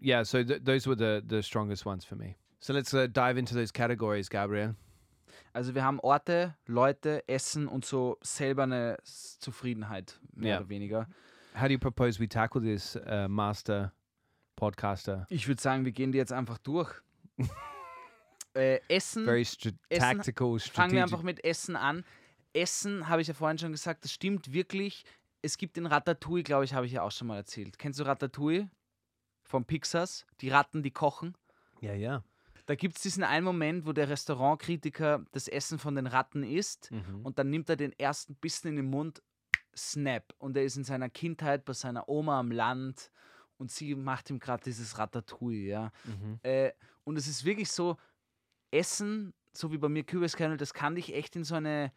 yeah. 0.00 0.22
So 0.24 0.42
th- 0.44 0.62
those 0.64 0.86
were 0.88 0.94
the 0.96 1.22
the 1.26 1.42
strongest 1.42 1.84
ones 1.84 2.04
for 2.04 2.16
me. 2.16 2.36
So 2.60 2.72
let's 2.72 2.94
uh, 2.94 3.08
dive 3.08 3.36
into 3.36 3.54
those 3.54 3.72
categories, 3.72 4.28
Gabriel. 4.28 4.76
Also 5.54 5.74
wir 5.74 5.82
haben 5.82 5.98
Orte, 6.00 6.54
Leute, 6.66 7.22
Essen 7.28 7.66
und 7.68 7.84
so 7.84 8.16
selber 8.22 8.62
eine 8.62 8.96
Zufriedenheit, 9.04 10.18
mehr 10.34 10.50
Ja. 10.54 10.58
oder 10.60 10.68
weniger. 10.68 11.06
How 11.54 11.66
do 11.66 11.72
you 11.72 11.78
propose 11.78 12.18
we 12.20 12.28
tackle 12.28 12.62
this, 12.62 12.96
uh, 12.96 13.26
master 13.28 13.92
podcaster? 14.56 15.26
Ich 15.28 15.46
würde 15.48 15.60
sagen, 15.60 15.84
wir 15.84 15.92
gehen 15.92 16.12
die 16.12 16.18
jetzt 16.18 16.32
einfach 16.32 16.58
durch. 16.58 16.90
äh, 18.54 18.80
Essen. 18.88 19.24
Very 19.24 19.42
stra- 19.42 19.74
Essen- 19.88 20.00
tactical, 20.16 20.46
Fangen 20.46 20.52
wir 20.58 20.60
strategic. 20.60 21.02
einfach 21.02 21.22
mit 21.22 21.44
Essen 21.44 21.76
an. 21.76 22.04
Essen, 22.52 23.08
habe 23.08 23.22
ich 23.22 23.28
ja 23.28 23.34
vorhin 23.34 23.58
schon 23.58 23.72
gesagt, 23.72 24.04
das 24.04 24.12
stimmt 24.12 24.52
wirklich. 24.52 25.04
Es 25.40 25.56
gibt 25.58 25.76
den 25.76 25.86
Ratatouille, 25.86 26.42
glaube 26.44 26.64
ich, 26.64 26.74
habe 26.74 26.86
ich 26.86 26.92
ja 26.92 27.02
auch 27.02 27.10
schon 27.10 27.26
mal 27.28 27.36
erzählt. 27.36 27.78
Kennst 27.78 27.98
du 27.98 28.04
Ratatouille? 28.04 28.68
Von 29.44 29.64
Pixars? 29.64 30.24
Die 30.40 30.50
Ratten, 30.50 30.82
die 30.82 30.90
kochen. 30.92 31.36
Yeah, 31.82 31.94
yeah. 31.94 32.24
Da 32.66 32.76
gibt 32.76 32.96
es 32.96 33.02
diesen 33.02 33.24
einen 33.24 33.44
Moment, 33.44 33.86
wo 33.86 33.92
der 33.92 34.08
Restaurantkritiker 34.08 35.24
das 35.32 35.48
Essen 35.48 35.78
von 35.78 35.94
den 35.96 36.06
Ratten 36.06 36.44
isst 36.44 36.90
Mhm. 36.92 37.24
und 37.24 37.38
dann 37.38 37.50
nimmt 37.50 37.68
er 37.68 37.76
den 37.76 37.92
ersten 37.98 38.36
Bissen 38.36 38.68
in 38.68 38.76
den 38.76 38.86
Mund, 38.90 39.20
snap. 39.76 40.32
Und 40.38 40.56
er 40.56 40.62
ist 40.64 40.76
in 40.76 40.84
seiner 40.84 41.08
Kindheit 41.10 41.64
bei 41.64 41.72
seiner 41.72 42.08
Oma 42.08 42.38
am 42.38 42.50
Land 42.52 43.10
und 43.56 43.70
sie 43.70 43.94
macht 43.94 44.30
ihm 44.30 44.38
gerade 44.38 44.62
dieses 44.62 44.96
Ratatouille, 44.98 45.68
ja. 45.68 45.92
Mhm. 46.04 46.38
Äh, 46.42 46.72
und 47.04 47.16
es 47.16 47.26
ist 47.26 47.44
wirklich 47.44 47.70
so, 47.72 47.96
Essen, 48.72 49.34
so 49.52 49.70
wie 49.70 49.78
bei 49.78 49.88
mir 49.88 50.02
Kürbiskernel, 50.02 50.56
das 50.56 50.74
kann 50.74 50.94
dich 50.96 51.14
echt 51.14 51.36
in 51.36 51.44
so 51.44 51.54
eine 51.54 51.92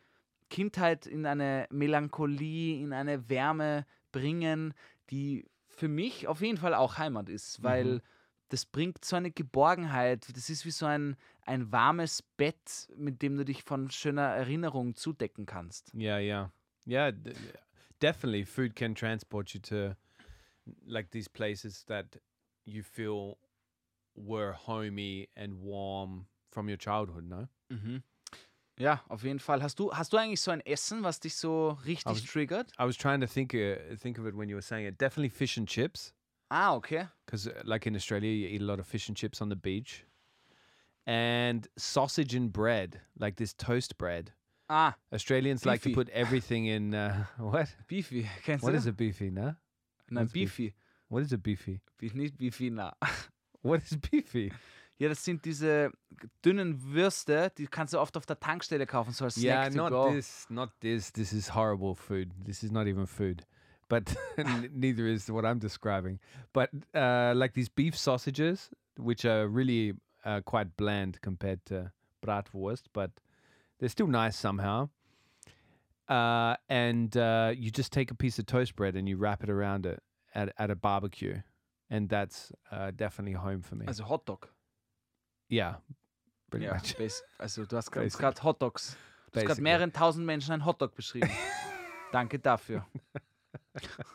Kindheit, 0.49 1.07
in 1.07 1.25
eine 1.25 1.67
Melancholie, 1.71 2.81
in 2.81 2.93
eine 2.93 3.29
Wärme 3.29 3.85
bringen, 4.11 4.73
die 5.09 5.45
für 5.67 5.87
mich 5.87 6.27
auf 6.27 6.41
jeden 6.41 6.57
Fall 6.57 6.73
auch 6.73 6.97
Heimat 6.97 7.29
ist, 7.29 7.63
weil 7.63 7.85
Mhm. 7.95 8.01
das 8.49 8.65
bringt 8.65 9.03
so 9.03 9.15
eine 9.15 9.31
Geborgenheit. 9.31 10.27
Das 10.35 10.49
ist 10.49 10.65
wie 10.65 10.71
so 10.71 10.85
ein, 10.85 11.17
ein 11.45 11.71
warmes 11.71 12.21
Bett, 12.21 12.87
mit 12.95 13.21
dem 13.21 13.37
du 13.37 13.43
dich 13.45 13.63
von 13.63 13.89
schöner 13.89 14.21
Erinnerung 14.35 14.95
zudecken 14.95 15.45
kannst. 15.45 15.91
Yeah, 15.95 16.51
yeah. 16.85 17.11
d- 17.11 17.33
definitely, 18.01 18.45
food 18.45 18.75
can 18.75 18.93
transport 18.93 19.49
you 19.53 19.59
to 19.61 19.95
like 20.85 21.09
these 21.11 21.29
places 21.29 21.85
that 21.85 22.21
you 22.65 22.83
feel 22.83 23.37
were 24.15 24.53
homey 24.67 25.27
and 25.35 25.61
warm 25.61 26.27
from 26.55 26.69
your 26.69 26.77
childhood. 26.79 27.25
No, 27.27 27.47
Mhm. 27.69 28.01
Ja, 28.79 29.01
auf 29.09 29.23
jeden 29.23 29.39
Fall. 29.39 29.61
Hast 29.61 29.77
du, 29.79 29.91
hast 29.93 30.11
du 30.11 30.17
eigentlich 30.17 30.41
so 30.41 30.51
ein 30.51 30.59
Essen, 30.65 31.03
was 31.03 31.19
dich 31.19 31.35
so 31.35 31.77
richtig 31.85 32.07
Aber- 32.07 32.19
triggert? 32.19 32.71
I 32.79 32.83
was 32.85 32.97
trying 32.97 33.21
to 33.21 33.27
think 33.27 33.53
uh, 33.53 33.95
think 34.01 34.17
of 34.17 34.25
it 34.25 34.33
when 34.35 34.49
you 34.49 34.55
were 34.55 34.61
saying 34.61 34.85
it. 34.87 34.97
Definitely 34.99 35.29
fish 35.29 35.57
and 35.57 35.67
chips. 35.67 36.13
Ah, 36.49 36.73
okay. 36.75 37.07
because 37.25 37.49
like 37.63 37.85
in 37.87 37.95
Australia, 37.95 38.29
you 38.31 38.47
eat 38.47 38.61
a 38.61 38.65
lot 38.65 38.79
of 38.79 38.85
fish 38.87 39.07
and 39.09 39.17
chips 39.17 39.41
on 39.41 39.49
the 39.49 39.55
beach, 39.55 40.05
and 41.07 41.67
sausage 41.77 42.35
and 42.35 42.51
bread, 42.51 43.01
like 43.17 43.35
this 43.37 43.53
toast 43.53 43.97
bread. 43.97 44.31
Ah, 44.69 44.95
Australians 45.13 45.63
like 45.65 45.81
to 45.83 45.91
put 45.93 46.09
everything 46.09 46.65
in 46.65 46.93
uh, 46.93 47.25
what? 47.37 47.69
Beefy. 47.87 48.27
Kennst 48.45 48.63
What 48.63 48.73
is 48.75 48.87
a 48.87 48.91
beefy? 48.91 49.29
No, 49.31 49.55
Nein, 50.09 50.23
what's 50.25 50.33
beef? 50.33 50.57
Beefy. 50.57 50.73
what 51.07 51.21
is 51.23 51.31
a 51.33 51.37
beefy? 51.37 51.79
Beef, 51.99 52.13
nicht 52.15 52.37
Beefy, 52.37 52.69
na. 52.71 52.91
What 53.61 53.81
is 53.83 53.95
beefy? 53.97 54.51
Ja, 54.97 55.09
das 55.09 55.25
sind 55.25 55.43
diese 55.43 55.91
dünnen 56.43 56.81
Würste, 56.93 57.51
die 57.57 57.67
kannst 57.67 57.93
du 57.93 57.99
oft 57.99 58.15
auf 58.15 58.25
der 58.25 58.39
Tankstelle 58.39 58.85
kaufen, 58.85 59.11
so 59.11 59.25
als 59.25 59.35
yeah, 59.37 59.69
Snack 59.69 59.89
to 59.89 59.99
not 59.99 60.13
this, 60.13 60.47
not 60.49 60.69
this. 60.79 61.11
This 61.11 61.33
is 61.33 61.53
horrible 61.53 61.95
food. 61.95 62.31
This 62.45 62.63
is 62.63 62.71
not 62.71 62.87
even 62.87 63.05
food. 63.05 63.45
But 63.89 64.15
neither 64.71 65.05
is 65.05 65.29
what 65.29 65.43
I'm 65.45 65.59
describing. 65.59 66.19
But 66.53 66.69
uh, 66.93 67.33
like 67.35 67.53
these 67.53 67.69
beef 67.69 67.97
sausages, 67.97 68.69
which 68.97 69.25
are 69.25 69.47
really 69.47 69.93
uh, 70.23 70.41
quite 70.41 70.77
bland 70.77 71.19
compared 71.21 71.65
to 71.65 71.91
bratwurst, 72.25 72.83
but 72.93 73.11
they're 73.79 73.89
still 73.89 74.07
nice 74.07 74.37
somehow. 74.37 74.89
Uh, 76.07 76.55
and 76.69 77.17
uh, 77.17 77.51
you 77.55 77.69
just 77.69 77.91
take 77.91 78.11
a 78.11 78.15
piece 78.15 78.39
of 78.39 78.45
toast 78.45 78.75
bread 78.75 78.95
and 78.95 79.09
you 79.09 79.17
wrap 79.17 79.43
it 79.43 79.49
around 79.49 79.85
it 79.85 80.01
at, 80.33 80.53
at 80.57 80.69
a 80.69 80.75
barbecue, 80.75 81.41
and 81.89 82.07
that's 82.07 82.51
uh, 82.71 82.91
definitely 82.95 83.33
home 83.33 83.61
for 83.61 83.75
me. 83.75 83.85
As 83.87 83.99
a 83.99 84.05
hot 84.05 84.25
Hotdog. 84.25 84.43
Yeah, 85.49 85.75
pretty 86.49 86.65
Ja, 86.65 86.73
much. 86.75 86.95
bas- 86.97 87.23
also 87.37 87.65
du 87.65 87.75
hast 87.77 87.91
gerade 87.91 88.41
Hotdogs. 88.43 88.95
Du 89.31 89.39
hast 89.39 89.47
gerade 89.47 89.61
mehreren 89.61 89.91
tausend 89.93 90.25
Menschen 90.25 90.53
ein 90.53 90.65
Hotdog 90.65 90.95
beschrieben. 90.95 91.29
Danke 92.11 92.39
dafür. 92.39 92.85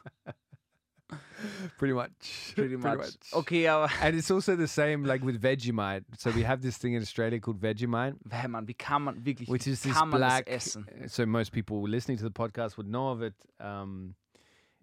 Pretty 1.78 1.94
much. 1.94 2.52
Pretty 2.54 2.76
much. 2.76 3.16
Okay, 3.32 3.66
aber 3.66 3.88
And 4.02 4.14
it's 4.14 4.30
also 4.30 4.54
the 4.56 4.66
same 4.68 5.04
like 5.04 5.24
with 5.24 5.40
Vegemite. 5.40 6.04
So 6.18 6.30
we 6.30 6.42
have 6.44 6.60
this 6.60 6.76
thing 6.78 6.94
in 6.94 7.02
Australia 7.02 7.40
called 7.40 7.58
Vegemite, 7.60 8.16
hey, 8.30 8.46
Mann, 8.46 8.66
wie 8.68 8.74
kann 8.74 9.02
man 9.04 9.24
wirklich, 9.24 9.48
which 9.48 9.66
is 9.66 9.80
this 9.82 9.94
man 9.94 10.10
black. 10.10 10.44
essen? 10.48 10.86
So 11.08 11.24
most 11.26 11.50
people 11.52 11.82
listening 11.88 12.18
to 12.18 12.24
the 12.24 12.30
podcast 12.30 12.76
would 12.76 12.86
know 12.86 13.08
of 13.10 13.22
it. 13.22 13.34
Um, 13.58 14.14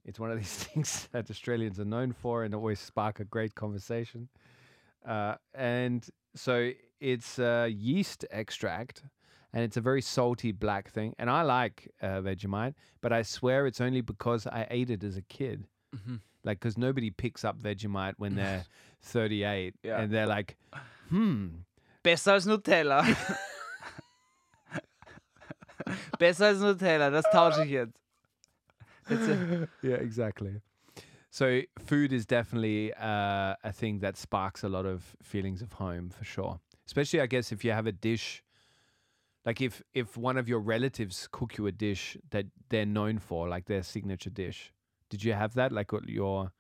it's 0.04 0.20
one 0.20 0.32
of 0.32 0.38
these 0.38 0.52
things 0.66 1.08
that 1.12 1.30
Australians 1.30 1.80
are 1.80 1.86
known 1.86 2.12
for 2.12 2.44
and 2.44 2.54
always 2.56 2.80
spark 2.80 3.20
a 3.20 3.26
great 3.26 3.54
conversation. 3.56 4.28
Uh, 5.06 5.36
and 5.54 6.10
so 6.38 6.72
it's 7.00 7.40
a 7.40 7.68
yeast 7.68 8.26
extract, 8.32 9.04
and 9.54 9.64
it's 9.64 9.78
a 9.78 9.82
very 9.82 10.02
salty 10.02 10.52
black 10.52 10.90
thing. 10.92 11.14
And 11.20 11.30
I 11.30 11.42
like 11.42 11.92
uh, 12.02 12.22
Vegemite, 12.22 12.74
but 13.02 13.12
I 13.12 13.24
swear 13.24 13.66
it's 13.68 13.82
only 13.82 14.02
because 14.02 14.48
I 14.48 14.68
ate 14.70 14.90
it 14.90 15.04
as 15.04 15.18
a 15.18 15.22
kid. 15.24 15.66
Mhm. 15.96 16.20
Like, 16.44 16.60
because 16.60 16.78
nobody 16.78 17.10
picks 17.12 17.44
up 17.44 17.58
Vegemite 17.62 18.14
when 18.18 18.36
they're 18.36 18.64
38 19.02 19.76
Yeah. 19.84 20.00
and 20.00 20.12
they're 20.14 20.28
like, 20.28 20.56
hmm, 21.10 21.48
Besser 22.04 22.32
als 22.34 22.46
Nutella. 22.46 23.04
Besser 26.20 26.46
als 26.48 26.60
Nutella, 26.60 27.10
das 27.10 27.26
tausche 27.32 27.64
ich 27.66 27.72
jetzt. 27.72 27.98
Äh, 29.10 29.68
yeah, 29.84 29.98
exactly. 29.98 30.62
So 31.38 31.62
food 31.78 32.14
is 32.14 32.26
definitely 32.26 32.92
uh, 32.96 33.54
a 33.64 33.72
thing 33.72 34.00
that 34.00 34.18
sparks 34.18 34.64
a 34.64 34.70
lot 34.70 34.88
of 34.88 35.16
feelings 35.22 35.62
of 35.62 35.74
home 35.74 36.10
for 36.10 36.26
sure. 36.26 36.60
Especially, 36.88 37.22
I 37.22 37.28
guess, 37.28 37.52
if 37.52 37.64
you 37.64 37.74
have 37.74 37.86
a 37.86 37.92
dish, 37.92 38.42
like 39.46 39.62
if 39.62 39.84
if 39.94 40.18
one 40.18 40.40
of 40.40 40.50
your 40.50 40.60
relatives 40.60 41.28
cook 41.32 41.60
you 41.60 41.68
a 41.68 41.72
dish 41.72 42.18
that 42.32 42.48
they're 42.70 42.88
known 42.88 43.20
for, 43.20 43.48
like 43.48 43.66
their 43.66 43.84
signature 43.84 44.32
dish. 44.32 44.74
Did 45.10 45.24
you 45.24 45.34
have 45.34 45.54
that? 45.54 45.72
Like 45.72 45.92
what 45.92 46.10
your 46.10 46.54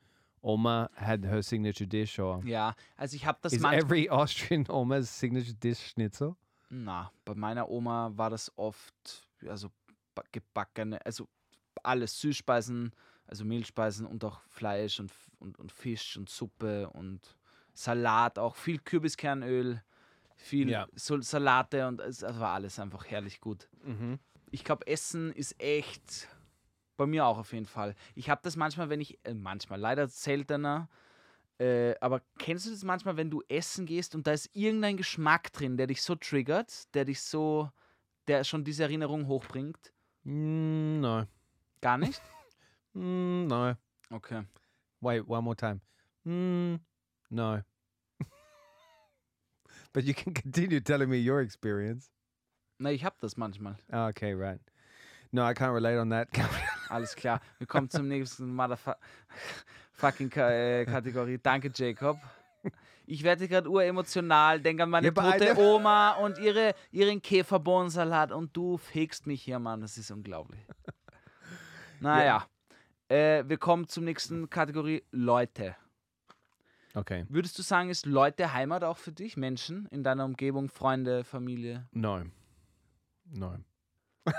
Oma 0.43 0.91
had 0.95 1.25
her 1.25 1.41
signature 1.41 1.87
dish, 1.87 2.19
or 2.19 2.43
Ja, 2.45 2.75
also 2.97 3.15
ich 3.15 3.25
habe 3.25 3.39
das 3.41 3.53
is 3.53 3.63
every 3.63 4.07
Austrian 4.21 4.67
Oma's 4.69 5.09
signature 5.09 5.55
dish 5.59 5.79
Schnitzel? 5.79 6.37
Na, 6.69 7.11
bei 7.25 7.33
meiner 7.33 7.67
Oma 7.67 8.11
war 8.15 8.29
das 8.29 8.51
oft, 8.55 9.27
also 9.49 9.71
ba- 10.13 10.23
gebackene, 10.31 11.03
also 11.03 11.27
alles 11.81 12.21
Süßspeisen, 12.21 12.91
also 13.27 13.45
Mehlspeisen 13.45 14.05
und 14.05 14.23
auch 14.23 14.41
Fleisch 14.47 14.99
und, 14.99 15.11
und, 15.39 15.59
und 15.59 15.71
Fisch 15.71 16.17
und 16.17 16.29
Suppe 16.29 16.89
und 16.89 17.37
Salat, 17.73 18.39
auch 18.39 18.55
viel 18.55 18.79
Kürbiskernöl, 18.79 19.83
viel 20.35 20.69
Ja. 20.69 20.87
Salate 20.95 21.87
und 21.87 22.01
es 22.01 22.21
war 22.21 22.53
alles 22.53 22.79
einfach 22.79 23.05
herrlich 23.05 23.39
gut. 23.39 23.67
Mhm. 23.83 24.19
Ich 24.49 24.63
glaube, 24.63 24.87
Essen 24.87 25.31
ist 25.33 25.61
echt 25.61 26.27
bei 26.95 27.05
mir 27.05 27.25
auch 27.25 27.37
auf 27.37 27.53
jeden 27.53 27.65
Fall. 27.65 27.95
Ich 28.15 28.29
habe 28.29 28.41
das 28.43 28.55
manchmal, 28.55 28.89
wenn 28.89 29.01
ich, 29.01 29.19
äh, 29.23 29.33
manchmal, 29.33 29.79
leider 29.79 30.07
seltener, 30.07 30.89
äh, 31.59 31.95
aber 32.01 32.21
kennst 32.39 32.65
du 32.65 32.71
das 32.71 32.83
manchmal, 32.83 33.17
wenn 33.17 33.29
du 33.29 33.43
essen 33.47 33.85
gehst 33.85 34.15
und 34.15 34.27
da 34.27 34.31
ist 34.31 34.49
irgendein 34.53 34.97
Geschmack 34.97 35.51
drin, 35.53 35.77
der 35.77 35.87
dich 35.87 36.01
so 36.01 36.15
triggert, 36.15 36.93
der 36.95 37.05
dich 37.05 37.21
so, 37.21 37.71
der 38.27 38.43
schon 38.43 38.63
diese 38.63 38.83
Erinnerung 38.83 39.27
hochbringt? 39.27 39.93
Mm, 40.23 40.99
no. 40.99 41.25
Gar 41.81 41.97
nicht? 41.97 42.21
Mm, 42.97 43.47
no. 43.47 43.75
Okay. 44.11 44.41
Wait, 45.01 45.27
one 45.27 45.43
more 45.43 45.55
time. 45.55 45.81
Mm, 46.27 46.79
no. 47.29 47.61
but 49.93 50.03
you 50.03 50.13
can 50.13 50.33
continue 50.33 50.79
telling 50.79 51.09
me 51.09 51.17
your 51.17 51.41
experience. 51.41 52.09
Na, 52.79 52.89
ich 52.89 53.03
habe 53.03 53.15
das 53.21 53.35
manchmal. 53.35 53.75
Oh, 53.91 54.07
okay, 54.07 54.33
right. 54.33 54.59
No, 55.31 55.43
I 55.43 55.53
can't 55.53 55.73
relate 55.73 55.97
on 55.99 56.09
that. 56.09 56.29
Alles 56.89 57.15
klar. 57.15 57.41
Wir 57.59 57.67
kommen 57.67 57.89
zum 57.89 58.07
nächsten 58.07 58.53
Motherfucking 58.55 60.31
äh, 60.31 60.85
Kategorie. 60.85 61.37
Danke, 61.37 61.71
Jacob. 61.73 62.17
Ich 63.05 63.23
werde 63.23 63.47
gerade 63.47 63.69
uremotional, 63.69 64.59
denke 64.59 64.83
an 64.83 64.89
meine 64.89 65.07
Ja, 65.07 65.13
tote 65.13 65.57
Oma 65.57 66.13
und 66.13 66.37
ihre, 66.39 66.73
ihren 66.91 67.21
Käferbohnensalat 67.21 68.31
und 68.31 68.55
du 68.55 68.77
fegst 68.77 69.27
mich 69.27 69.43
hier, 69.43 69.59
Mann. 69.59 69.81
Das 69.81 69.97
ist 69.97 70.11
unglaublich. 70.11 70.59
Naja. 71.99 72.47
Äh, 73.09 73.43
wir 73.47 73.57
kommen 73.57 73.87
zum 73.87 74.03
nächsten 74.03 74.49
Kategorie 74.49 75.03
Leute. 75.11 75.75
okay. 76.93 77.25
Würdest 77.29 77.57
du 77.57 77.61
sagen, 77.61 77.89
ist 77.89 78.05
Leute 78.05 78.53
Heimat 78.53 78.83
auch 78.83 78.97
für 78.97 79.11
dich? 79.11 79.37
Menschen 79.37 79.87
in 79.91 80.03
deiner 80.03 80.25
Umgebung, 80.25 80.67
Freunde, 80.69 81.23
Familie? 81.23 81.87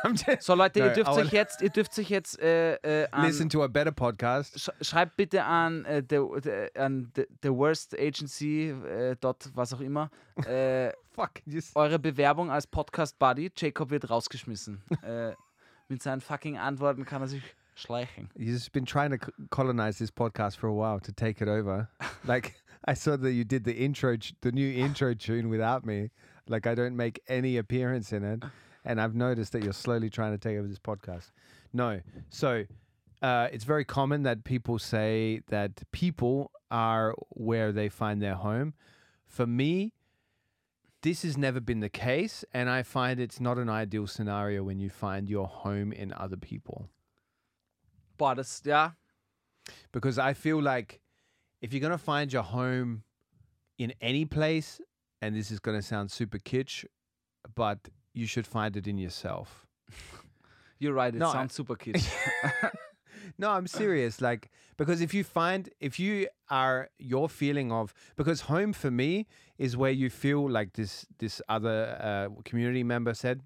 I'm 0.05 0.13
just 0.13 0.43
So 0.43 0.55
Leute, 0.55 0.81
ihr 0.81 0.91
dürft 0.91 1.11
euch 1.13 1.33
jetzt, 1.33 1.63
ihr 1.63 1.71
dürft 1.71 1.99
euch 1.99 2.11
jetzt 2.11 2.39
äh, 2.41 2.75
äh, 2.75 3.09
an, 3.11 3.25
listen 3.25 3.49
to 3.49 3.63
a 3.63 3.69
better 3.69 3.93
podcast. 3.93 4.61
Sch 4.61 4.71
schreibt 4.83 5.17
bitte 5.17 5.45
an, 5.45 5.87
äh, 5.87 6.03
the, 6.09 6.21
the, 6.43 6.79
an 6.79 7.11
the, 7.17 7.27
the 7.43 7.49
Worst 7.49 7.99
Agency, 7.99 8.69
äh, 8.69 9.17
dot 9.17 9.51
was 9.55 9.73
auch 9.73 9.81
immer, 9.81 10.11
äh, 10.45 10.93
Fuck. 11.13 11.31
Just 11.47 11.75
eure 11.75 11.99
Bewerbung 11.99 12.51
als 12.51 12.67
Podcast 12.67 13.19
Buddy. 13.19 13.51
Jacob 13.57 13.91
wird 13.91 14.09
rausgeschmissen. 14.09 14.83
äh, 15.03 15.33
mit 15.89 16.03
seinen 16.03 16.21
fucking 16.21 16.59
Antworten 16.59 17.05
kann 17.05 17.23
er 17.23 17.29
sich 17.29 17.43
schleichen. 17.79 18.29
you've 18.37 18.55
just 18.55 18.73
been 18.73 18.85
trying 18.85 19.11
to 19.11 19.19
colonize 19.51 19.99
this 19.99 20.11
podcast 20.11 20.57
for 20.57 20.67
a 20.67 20.75
while 20.75 21.01
to 21.01 21.13
take 21.13 21.41
it 21.41 21.49
over. 21.49 21.89
like 22.25 22.57
I 22.85 22.95
saw 22.95 23.17
that 23.17 23.33
you 23.33 23.45
did 23.45 23.65
the 23.65 23.75
intro, 23.75 24.17
the 24.41 24.53
new 24.53 24.73
intro 24.73 25.15
tune 25.15 25.49
without 25.49 25.85
me. 25.85 26.11
Like 26.49 26.67
I 26.67 26.75
don't 26.75 26.97
make 26.97 27.21
any 27.29 27.57
appearance 27.57 28.13
in 28.13 28.25
it, 28.25 28.43
and 28.85 29.01
I've 29.01 29.15
noticed 29.15 29.53
that 29.53 29.63
you're 29.63 29.73
slowly 29.73 30.11
trying 30.11 30.33
to 30.33 30.39
take 30.39 30.57
over 30.57 30.67
this 30.67 30.79
podcast. 30.79 31.31
No, 31.73 32.01
so 32.31 32.65
uh, 33.21 33.49
it's 33.53 33.65
very 33.65 33.85
common 33.85 34.23
that 34.23 34.45
people 34.45 34.79
say 34.79 35.43
that 35.49 35.83
people 35.93 36.51
are 36.71 37.15
where 37.31 37.73
they 37.73 37.89
find 37.89 38.23
their 38.23 38.35
home. 38.35 38.75
For 39.27 39.47
me, 39.47 39.93
this 41.03 41.23
has 41.23 41.37
never 41.37 41.61
been 41.61 41.81
the 41.81 41.89
case, 41.89 42.45
and 42.53 42.69
I 42.69 42.83
find 42.83 43.21
it's 43.21 43.41
not 43.41 43.59
an 43.59 43.69
ideal 43.69 44.07
scenario 44.07 44.63
when 44.63 44.79
you 44.79 44.91
find 44.91 45.29
your 45.29 45.47
home 45.47 45.93
in 45.93 46.13
other 46.13 46.37
people. 46.37 46.89
Boah, 48.19 48.35
das, 48.35 48.61
ja, 48.65 48.93
because 49.93 50.19
I 50.19 50.35
feel 50.35 50.61
like 50.61 51.01
if 51.63 51.73
you're 51.73 51.81
gonna 51.81 51.99
find 51.99 52.33
your 52.33 52.43
home 52.43 53.03
in 53.79 53.93
any 54.01 54.25
place, 54.25 54.81
and 55.23 55.35
this 55.35 55.51
is 55.51 55.61
gonna 55.61 55.83
sound 55.83 56.11
super 56.11 56.39
kitsch, 56.39 56.85
but 57.55 57.79
you 58.13 58.27
should 58.27 58.47
find 58.47 58.77
it 58.77 58.87
in 58.87 58.99
yourself. 58.99 59.67
you're 60.79 60.93
right, 60.95 61.15
it 61.15 61.19
No, 61.19 61.29
I- 61.29 61.33
sounds 61.33 61.55
super 61.55 61.77
kitsch. 61.77 62.07
No, 63.37 63.51
I'm 63.51 63.67
serious. 63.67 64.21
Like 64.21 64.51
because 64.77 65.01
if 65.03 65.13
you 65.13 65.23
find 65.23 65.69
if 65.81 65.99
you 66.01 66.29
are 66.51 66.89
your 66.99 67.29
feeling 67.29 67.71
of 67.71 67.93
because 68.17 68.43
home 68.43 68.73
for 68.73 68.91
me 68.91 69.27
is 69.59 69.77
where 69.77 69.91
you 69.91 70.09
feel 70.09 70.49
like 70.49 70.73
this 70.73 71.05
this 71.19 71.43
other 71.49 71.99
uh, 72.01 72.29
community 72.45 72.83
member 72.83 73.13
said, 73.15 73.43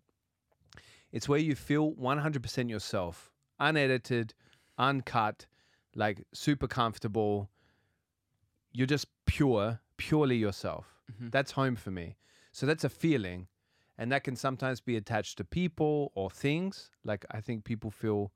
it's 1.10 1.28
where 1.28 1.40
you 1.40 1.54
feel 1.54 1.92
100% 1.94 2.70
yourself, 2.70 3.32
unedited, 3.58 4.34
uncut, 4.78 5.46
like 5.94 6.24
super 6.32 6.66
comfortable. 6.68 7.50
You're 8.72 8.86
just 8.86 9.06
pure, 9.26 9.80
purely 9.96 10.36
yourself. 10.36 10.86
That's 11.30 11.52
home 11.52 11.76
for 11.76 11.90
me. 11.90 12.16
So 12.52 12.66
that's 12.66 12.84
a 12.84 12.88
feeling. 12.88 13.48
And 13.98 14.10
that 14.10 14.24
can 14.24 14.34
sometimes 14.36 14.80
be 14.80 14.96
attached 14.96 15.36
to 15.38 15.44
people 15.44 16.10
or 16.14 16.30
things. 16.30 16.90
Like 17.04 17.24
I 17.30 17.40
think 17.40 17.64
people 17.64 17.90
feel 17.90 18.32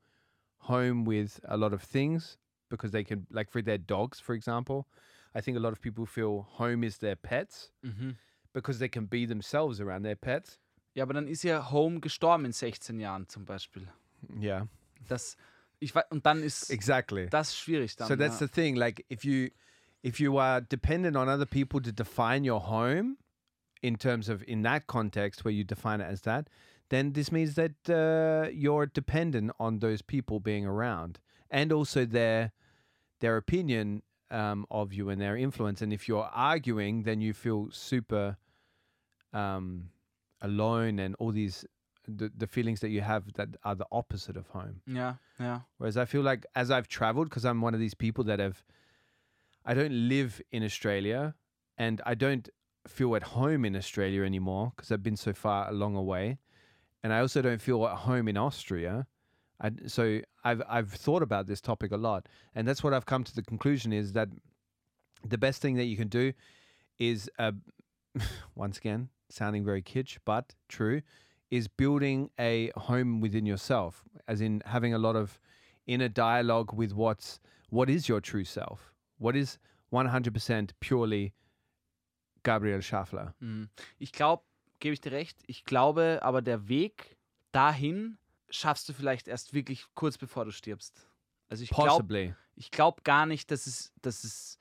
home 0.58 1.04
with 1.04 1.40
a 1.44 1.56
lot 1.56 1.72
of 1.72 1.82
things 1.82 2.38
because 2.68 2.90
they 2.92 3.02
can, 3.04 3.26
like 3.30 3.50
for 3.50 3.62
their 3.62 3.78
dogs, 3.78 4.20
for 4.20 4.34
example. 4.34 4.86
I 5.34 5.40
think 5.40 5.56
a 5.56 5.60
lot 5.60 5.72
of 5.72 5.80
people 5.80 6.06
feel 6.06 6.46
home 6.58 6.84
is 6.84 6.98
their 6.98 7.16
pets 7.16 7.70
Mhm. 7.82 8.16
because 8.52 8.78
they 8.78 8.88
can 8.88 9.06
be 9.06 9.26
themselves 9.26 9.80
around 9.80 10.02
their 10.04 10.16
pets. 10.16 10.58
Ja, 10.94 11.02
aber 11.04 11.14
dann 11.14 11.28
ist 11.28 11.42
ja 11.44 11.70
Home 11.70 12.00
gestorben 12.00 12.44
in 12.46 12.52
16 12.52 12.98
Jahren 13.00 13.28
zum 13.28 13.44
Beispiel. 13.44 13.86
Yeah, 14.38 14.66
Das, 15.08 15.36
ich, 15.80 15.94
wei- 15.94 16.04
und 16.10 16.24
dann 16.24 16.42
ist 16.42 16.70
exactly. 16.70 17.28
das 17.28 17.56
schwierig 17.56 17.96
dann. 17.96 18.08
so 18.08 18.16
that's 18.16 18.40
ja. 18.40 18.46
the 18.46 18.52
thing. 18.52 18.76
Like 18.76 19.04
if 19.08 19.24
you 19.24 19.50
if 20.02 20.20
you 20.20 20.38
are 20.38 20.60
dependent 20.60 21.16
on 21.16 21.28
other 21.28 21.46
people 21.46 21.80
to 21.80 21.92
define 21.92 22.48
your 22.48 22.60
home 22.60 23.16
in 23.82 23.96
terms 23.96 24.28
of 24.28 24.42
in 24.46 24.62
that 24.62 24.86
context 24.86 25.44
where 25.44 25.52
you 25.52 25.64
define 25.64 26.00
it 26.00 26.06
as 26.06 26.22
that, 26.22 26.48
then 26.88 27.12
this 27.12 27.30
means 27.30 27.54
that 27.54 27.74
uh, 27.88 28.48
you're 28.52 28.86
dependent 28.86 29.52
on 29.58 29.80
those 29.80 30.02
people 30.02 30.40
being 30.40 30.66
around 30.66 31.18
and 31.50 31.72
also 31.72 32.04
their 32.04 32.52
their 33.20 33.36
opinion 33.36 34.02
um, 34.30 34.66
of 34.70 34.92
you 34.92 35.08
and 35.08 35.20
their 35.20 35.36
influence. 35.36 35.82
And 35.82 35.92
if 35.92 36.08
you're 36.08 36.30
arguing, 36.32 37.02
then 37.04 37.20
you 37.20 37.32
feel 37.32 37.68
super 37.70 38.36
um, 39.32 39.90
alone 40.40 40.98
and 40.98 41.14
all 41.18 41.32
these 41.32 41.64
the, 42.08 42.30
the 42.36 42.46
feelings 42.46 42.80
that 42.80 42.90
you 42.90 43.00
have 43.00 43.32
that 43.34 43.48
are 43.64 43.74
the 43.74 43.86
opposite 43.90 44.36
of 44.36 44.48
home. 44.48 44.80
ja, 44.86 45.14
ja. 45.38 45.60
Whereas 45.78 45.96
I 45.96 46.04
feel 46.04 46.22
like 46.22 46.46
as 46.54 46.70
I've 46.70 46.88
traveled, 46.88 47.28
because 47.28 47.44
I'm 47.44 47.60
one 47.60 47.74
of 47.74 47.80
these 47.80 47.94
people 47.94 48.24
that 48.24 48.38
have, 48.38 48.64
I 49.64 49.74
don't 49.74 50.08
live 50.08 50.40
in 50.50 50.62
Australia 50.62 51.34
and 51.76 52.00
I 52.06 52.14
don't 52.14 52.48
feel 52.86 53.16
at 53.16 53.22
home 53.22 53.64
in 53.64 53.76
Australia 53.76 54.22
anymore 54.22 54.72
because 54.74 54.92
I've 54.92 55.02
been 55.02 55.16
so 55.16 55.32
far 55.32 55.68
along 55.68 55.96
away. 55.96 56.38
And 57.02 57.12
I 57.12 57.20
also 57.20 57.42
don't 57.42 57.60
feel 57.60 57.86
at 57.86 57.98
home 57.98 58.28
in 58.28 58.36
Austria. 58.36 59.06
I, 59.60 59.70
so 59.86 60.20
I've, 60.44 60.62
I've 60.68 60.92
thought 60.92 61.22
about 61.22 61.46
this 61.46 61.60
topic 61.60 61.92
a 61.92 61.96
lot. 61.96 62.28
And 62.54 62.66
that's 62.66 62.82
what 62.82 62.92
I've 62.92 63.06
come 63.06 63.24
to 63.24 63.34
the 63.34 63.42
conclusion 63.42 63.92
is 63.92 64.12
that 64.12 64.28
the 65.24 65.38
best 65.38 65.62
thing 65.62 65.76
that 65.76 65.84
you 65.84 65.96
can 65.96 66.08
do 66.08 66.32
is, 66.98 67.30
uh, 67.38 67.52
once 68.54 68.78
again, 68.78 69.08
sounding 69.28 69.64
very 69.64 69.82
kitsch, 69.82 70.18
but 70.24 70.54
true, 70.68 71.02
is 71.50 71.68
building 71.68 72.30
a 72.38 72.70
home 72.76 73.20
within 73.20 73.46
yourself, 73.46 74.04
as 74.26 74.40
in 74.40 74.62
having 74.66 74.94
a 74.94 74.98
lot 74.98 75.16
of 75.16 75.38
inner 75.86 76.08
dialogue 76.08 76.72
with 76.72 76.92
what's 76.92 77.40
what 77.70 77.88
is 77.88 78.08
your 78.08 78.20
true 78.20 78.44
self, 78.44 78.92
what 79.18 79.36
is 79.36 79.58
100% 79.92 80.70
purely 80.80 81.32
Gabriel 82.42 82.80
Schaffler. 82.80 83.34
Mhm. 83.40 83.68
Ich 83.98 84.12
glaube, 84.12 84.42
gebe 84.78 84.94
ich 84.94 85.00
dir 85.00 85.12
recht, 85.12 85.38
ich 85.46 85.64
glaube, 85.64 86.20
aber 86.22 86.42
der 86.42 86.68
Weg 86.68 87.16
dahin 87.52 88.18
schaffst 88.50 88.88
du 88.88 88.92
vielleicht 88.92 89.28
erst 89.28 89.54
wirklich 89.54 89.84
kurz 89.94 90.18
bevor 90.18 90.44
du 90.44 90.52
stirbst. 90.52 91.08
Also 91.48 91.62
ich 91.62 91.70
glaube 91.70 92.34
ich 92.56 92.70
gar 92.70 93.26
nicht, 93.26 93.50
dass 93.50 93.66
es, 93.66 93.92
dass 94.02 94.24
es, 94.24 94.58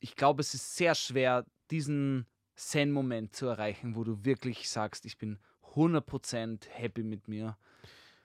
ich 0.00 0.16
glaube, 0.16 0.40
es 0.40 0.54
ist 0.54 0.76
sehr 0.76 0.94
schwer, 0.94 1.44
diesen 1.70 2.26
Zen-Moment 2.56 3.34
zu 3.34 3.46
erreichen, 3.46 3.94
wo 3.94 4.04
du 4.04 4.24
wirklich 4.24 4.68
sagst, 4.68 5.04
ich 5.06 5.18
bin 5.18 5.38
100% 5.74 6.68
happy 6.70 7.02
mit 7.02 7.28
mir. 7.28 7.56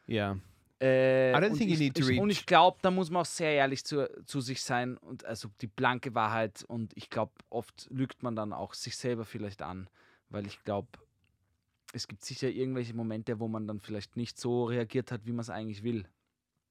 Yeah. 0.08 0.38
Äh, 0.82 1.32
I 1.32 1.36
don't 1.36 1.52
und 1.52 1.58
think 1.58 1.70
you 1.70 1.74
ich, 1.76 1.80
need 1.80 1.96
to 1.96 2.02
ich, 2.10 2.20
Und 2.20 2.30
reach- 2.30 2.40
ich 2.40 2.46
glaube, 2.46 2.78
da 2.82 2.92
muss 2.92 3.10
man 3.10 3.22
auch 3.22 3.26
sehr 3.26 3.52
ehrlich 3.52 3.86
zu, 3.86 4.10
zu 4.26 4.42
sich 4.42 4.62
sein 4.62 4.98
und 4.98 5.24
also 5.26 5.50
die 5.62 5.68
blanke 5.68 6.14
Wahrheit. 6.14 6.66
Und 6.68 6.92
ich 6.98 7.10
glaube, 7.10 7.32
oft 7.50 7.88
lügt 7.90 8.24
man 8.24 8.36
dann 8.36 8.52
auch 8.52 8.74
sich 8.74 8.98
selber 8.98 9.24
vielleicht 9.26 9.62
an, 9.62 9.90
weil 10.30 10.46
ich 10.46 10.64
glaube, 10.64 10.90
es 11.94 12.08
gibt 12.08 12.26
sicher 12.26 12.50
irgendwelche 12.50 12.94
Momente, 12.94 13.40
wo 13.40 13.48
man 13.48 13.68
dann 13.68 13.80
vielleicht 13.80 14.18
nicht 14.18 14.38
so 14.38 14.66
reagiert 14.66 15.12
hat, 15.12 15.26
wie 15.26 15.32
man 15.32 15.40
es 15.42 15.50
eigentlich 15.50 15.82
will. 15.84 16.06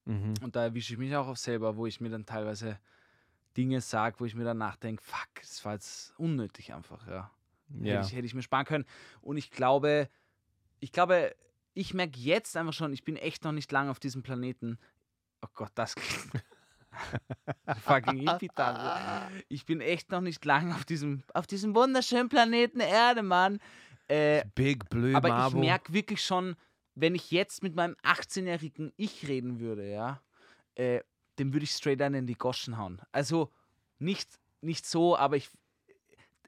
hmm 0.05 0.35
Und 0.43 0.55
da 0.55 0.63
erwische 0.63 0.93
ich 0.93 0.99
mich 0.99 1.15
auch 1.15 1.27
auf 1.27 1.39
selber, 1.39 1.75
wo 1.75 1.87
ich 1.87 1.99
mir 1.99 2.09
dann 2.09 2.27
teilweise 2.27 2.79
Dinge 3.57 3.81
sage, 3.81 4.19
wo 4.19 4.25
ich 4.25 4.35
mir 4.35 4.43
dann 4.43 4.59
nachdenke, 4.59 5.01
fuck, 5.01 5.29
das 5.41 5.65
war 5.65 5.73
jetzt 5.73 6.13
unnötig 6.19 6.73
einfach, 6.73 7.07
ja. 7.07 7.31
Yeah. 7.73 7.95
Hätte, 7.97 8.07
ich, 8.07 8.15
hätte 8.15 8.25
ich 8.27 8.35
mir 8.35 8.43
sparen 8.43 8.65
können. 8.65 8.85
Und 9.21 9.37
ich 9.37 9.49
glaube, 9.49 10.09
ich 10.79 10.91
glaube, 10.91 11.35
ich 11.73 11.93
merke 11.93 12.19
jetzt 12.19 12.55
einfach 12.57 12.73
schon, 12.73 12.93
ich 12.93 13.03
bin 13.03 13.17
echt 13.17 13.43
noch 13.43 13.51
nicht 13.51 13.71
lange 13.71 13.91
auf 13.91 13.99
diesem 13.99 14.23
Planeten. 14.23 14.79
Oh 15.41 15.49
Gott, 15.53 15.71
das 15.75 15.95
klingt. 15.95 16.43
Fucking 17.83 18.29
Hippie-Tante. 18.29 19.43
Ich 19.49 19.65
bin 19.65 19.81
echt 19.81 20.11
noch 20.11 20.21
nicht 20.21 20.43
lange 20.45 20.73
auf 20.73 20.85
diesem, 20.85 21.23
auf 21.33 21.47
diesem 21.47 21.75
wunderschönen 21.75 22.29
Planeten 22.29 22.79
Erde, 22.79 23.21
Mann. 23.21 23.59
Äh, 24.07 24.45
Big 24.55 24.89
blue 24.89 25.15
aber 25.15 25.29
marble. 25.29 25.59
ich 25.59 25.65
merke 25.65 25.93
wirklich 25.93 26.23
schon, 26.23 26.55
wenn 26.93 27.15
ich 27.15 27.31
jetzt 27.31 27.63
mit 27.63 27.75
meinem 27.75 27.95
18-jährigen 28.03 28.93
Ich 28.97 29.27
reden 29.27 29.59
würde, 29.59 29.89
ja, 29.89 30.21
äh, 30.75 31.01
dem 31.39 31.53
würde 31.53 31.65
ich 31.65 31.71
straight 31.71 32.01
einen 32.01 32.15
in 32.15 32.27
die 32.27 32.37
Goschen 32.37 32.77
hauen. 32.77 33.01
Also 33.11 33.51
nicht, 33.99 34.39
nicht 34.61 34.85
so, 34.85 35.17
aber 35.17 35.35
ich, 35.35 35.49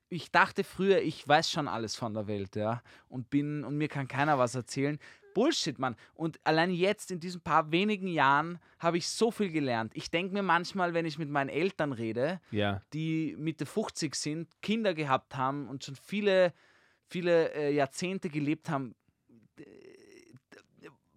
ich 0.09 0.31
dachte 0.31 0.63
früher, 0.63 1.01
ich 1.01 1.27
weiß 1.27 1.49
schon 1.49 1.67
alles 1.67 1.95
von 1.95 2.13
der 2.13 2.27
Welt, 2.27 2.55
ja, 2.55 2.81
und 3.09 3.29
bin, 3.29 3.63
und 3.63 3.77
mir 3.77 3.87
kann 3.87 4.07
keiner 4.07 4.37
was 4.37 4.55
erzählen. 4.55 4.99
Bullshit, 5.33 5.77
Mann. 5.77 5.95
Und 6.15 6.39
allein 6.45 6.71
jetzt, 6.71 7.11
in 7.11 7.19
diesen 7.19 7.41
paar 7.41 7.71
wenigen 7.71 8.07
Jahren, 8.07 8.59
habe 8.79 8.97
ich 8.97 9.07
so 9.07 9.29
viel 9.29 9.51
gelernt. 9.51 9.91
Ich 9.95 10.09
denke 10.09 10.33
mir 10.33 10.41
manchmal, 10.41 10.95
wenn 10.95 11.05
ich 11.05 11.19
mit 11.19 11.29
meinen 11.29 11.49
Eltern 11.49 11.91
rede, 11.91 12.41
yeah. 12.51 12.81
die 12.93 13.35
Mitte 13.37 13.67
50 13.67 14.15
sind, 14.15 14.49
Kinder 14.61 14.95
gehabt 14.95 15.35
haben 15.35 15.67
und 15.67 15.83
schon 15.83 15.95
viele, 15.95 16.53
viele 17.05 17.53
äh, 17.53 17.71
Jahrzehnte 17.71 18.29
gelebt 18.29 18.69
haben, 18.69 18.95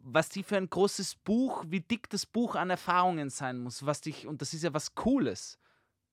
was 0.02 0.28
die 0.28 0.42
für 0.42 0.56
ein 0.56 0.68
großes 0.68 1.14
Buch, 1.16 1.64
wie 1.68 1.80
dick 1.80 2.10
das 2.10 2.26
Buch 2.26 2.56
an 2.56 2.70
Erfahrungen 2.70 3.30
sein 3.30 3.58
muss, 3.58 3.86
was 3.86 4.00
dich, 4.00 4.26
und 4.26 4.42
das 4.42 4.52
ist 4.52 4.64
ja 4.64 4.74
was 4.74 4.94
Cooles. 4.94 5.58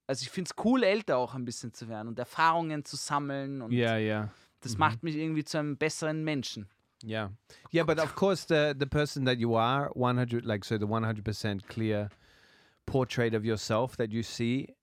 Also 0.07 0.23
ich 0.23 0.29
finde 0.29 0.49
es 0.55 0.65
cool, 0.65 0.83
älter 0.83 1.17
auch 1.17 1.35
ein 1.35 1.43
bisschen 1.45 1.73
zu 1.73 1.87
werden 1.89 2.07
und 2.07 2.17
Erfahrungen 2.17 2.85
zu 2.85 2.95
sammeln 2.95 3.61
und 3.61 3.71
Yeah, 3.73 3.97
yeah. 3.97 4.29
das 4.61 4.77
macht 4.77 5.03
mich 5.03 5.15
irgendwie 5.17 5.43
zu 5.43 5.57
einem 5.59 5.77
besseren 5.77 6.23
Menschen. 6.23 6.67
Yeah. 7.03 7.31
Yeah, 7.73 7.83
but 7.83 7.99
of 7.99 8.15
course 8.15 8.45
the 8.47 8.73
the 8.77 8.85
person 8.87 9.25
that 9.25 9.37
you 9.37 9.55
are 9.55 9.91
100 9.95 10.43
like 10.45 10.63
so 10.65 10.77
the 10.77 10.85
100% 10.87 11.67
clear 11.67 12.09
portrait 12.85 13.33
of 13.35 13.43
yourself 13.45 13.95
that 13.97 14.11
you 14.11 14.23
see 14.23 14.73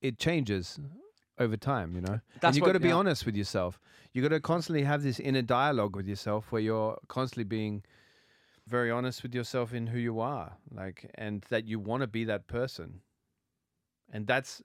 it 0.00 0.18
changes 0.18 0.78
over 1.38 1.56
time, 1.58 1.94
you 1.94 2.00
know. 2.00 2.12
and 2.12 2.22
That's 2.40 2.56
you 2.56 2.62
what- 2.62 2.68
got 2.68 2.72
to 2.74 2.80
be 2.80 2.88
yeah. 2.88 2.96
honest 2.98 3.24
with 3.26 3.36
yourself. 3.36 3.80
You 4.12 4.22
got 4.22 4.30
to 4.34 4.40
constantly 4.40 4.84
have 4.84 5.02
this 5.02 5.18
inner 5.20 5.42
dialogue 5.42 5.96
with 5.96 6.06
yourself 6.06 6.52
where 6.52 6.62
you're 6.62 6.98
constantly 7.08 7.44
being 7.44 7.82
very 8.66 8.90
honest 8.90 9.22
with 9.22 9.34
yourself 9.34 9.72
in 9.72 9.86
who 9.88 9.98
you 9.98 10.20
are, 10.20 10.58
like 10.70 11.10
and 11.14 11.44
that 11.48 11.64
you 11.66 11.78
want 11.80 12.02
to 12.02 12.06
be 12.06 12.24
that 12.24 12.46
person. 12.48 13.00
And 14.12 14.26
that's 14.26 14.62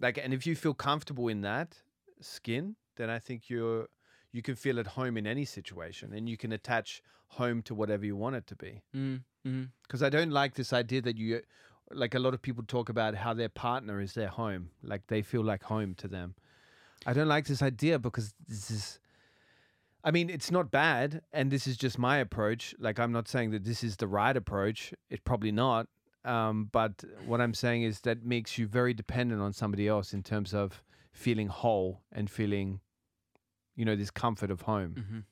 like 0.00 0.18
and 0.18 0.32
if 0.34 0.46
you 0.46 0.54
feel 0.54 0.74
comfortable 0.74 1.28
in 1.28 1.40
that 1.42 1.76
skin, 2.20 2.76
then 2.96 3.08
I 3.10 3.18
think 3.18 3.48
you're 3.48 3.88
you 4.32 4.42
can 4.42 4.54
feel 4.56 4.78
at 4.78 4.86
home 4.88 5.16
in 5.16 5.26
any 5.26 5.44
situation 5.44 6.12
and 6.12 6.28
you 6.28 6.36
can 6.36 6.52
attach 6.52 7.02
home 7.28 7.62
to 7.62 7.74
whatever 7.74 8.04
you 8.04 8.14
want 8.16 8.36
it 8.36 8.46
to 8.46 8.54
be 8.56 8.82
Mhm. 8.94 9.22
Mhm. 9.44 9.68
because 9.82 10.02
I 10.02 10.10
don't 10.10 10.30
like 10.30 10.54
this 10.54 10.72
idea 10.72 11.00
that 11.02 11.16
you 11.16 11.42
like 11.90 12.14
a 12.14 12.18
lot 12.18 12.34
of 12.34 12.42
people 12.42 12.64
talk 12.64 12.88
about 12.88 13.14
how 13.14 13.32
their 13.34 13.48
partner 13.48 14.00
is 14.00 14.12
their 14.14 14.28
home, 14.28 14.70
like 14.82 15.06
they 15.06 15.22
feel 15.22 15.42
like 15.42 15.62
home 15.64 15.94
to 15.94 16.08
them. 16.08 16.34
I 17.06 17.12
don't 17.12 17.28
like 17.28 17.46
this 17.46 17.62
idea 17.62 17.98
because 17.98 18.34
this 18.48 18.70
is 18.70 19.00
I 20.04 20.12
mean, 20.12 20.30
it's 20.30 20.50
not 20.52 20.70
bad 20.70 21.22
and 21.32 21.50
this 21.50 21.66
is 21.66 21.76
just 21.76 21.98
my 21.98 22.18
approach. 22.18 22.74
Like 22.78 22.98
I'm 23.00 23.10
not 23.12 23.26
saying 23.28 23.50
that 23.50 23.64
this 23.64 23.82
is 23.82 23.96
the 23.96 24.06
right 24.06 24.36
approach. 24.36 24.94
It's 25.10 25.22
probably 25.24 25.50
not. 25.52 25.88
Um, 26.26 26.68
but 26.72 27.04
what 27.26 27.40
I'm 27.40 27.54
saying 27.54 27.84
is 27.84 28.00
that 28.02 28.24
makes 28.24 28.58
you 28.58 28.66
very 28.66 28.92
dependent 28.94 29.40
on 29.40 29.52
somebody 29.52 29.86
else 29.86 30.12
in 30.12 30.22
terms 30.22 30.52
of 30.52 30.82
feeling 31.12 31.48
whole 31.48 32.00
and 32.10 32.28
feeling 32.28 32.80
you 33.76 33.84
know 33.84 33.94
this 33.96 34.10
comfort 34.12 34.50
of 34.50 34.62
home 34.66 34.94
Mhm. 34.96 35.24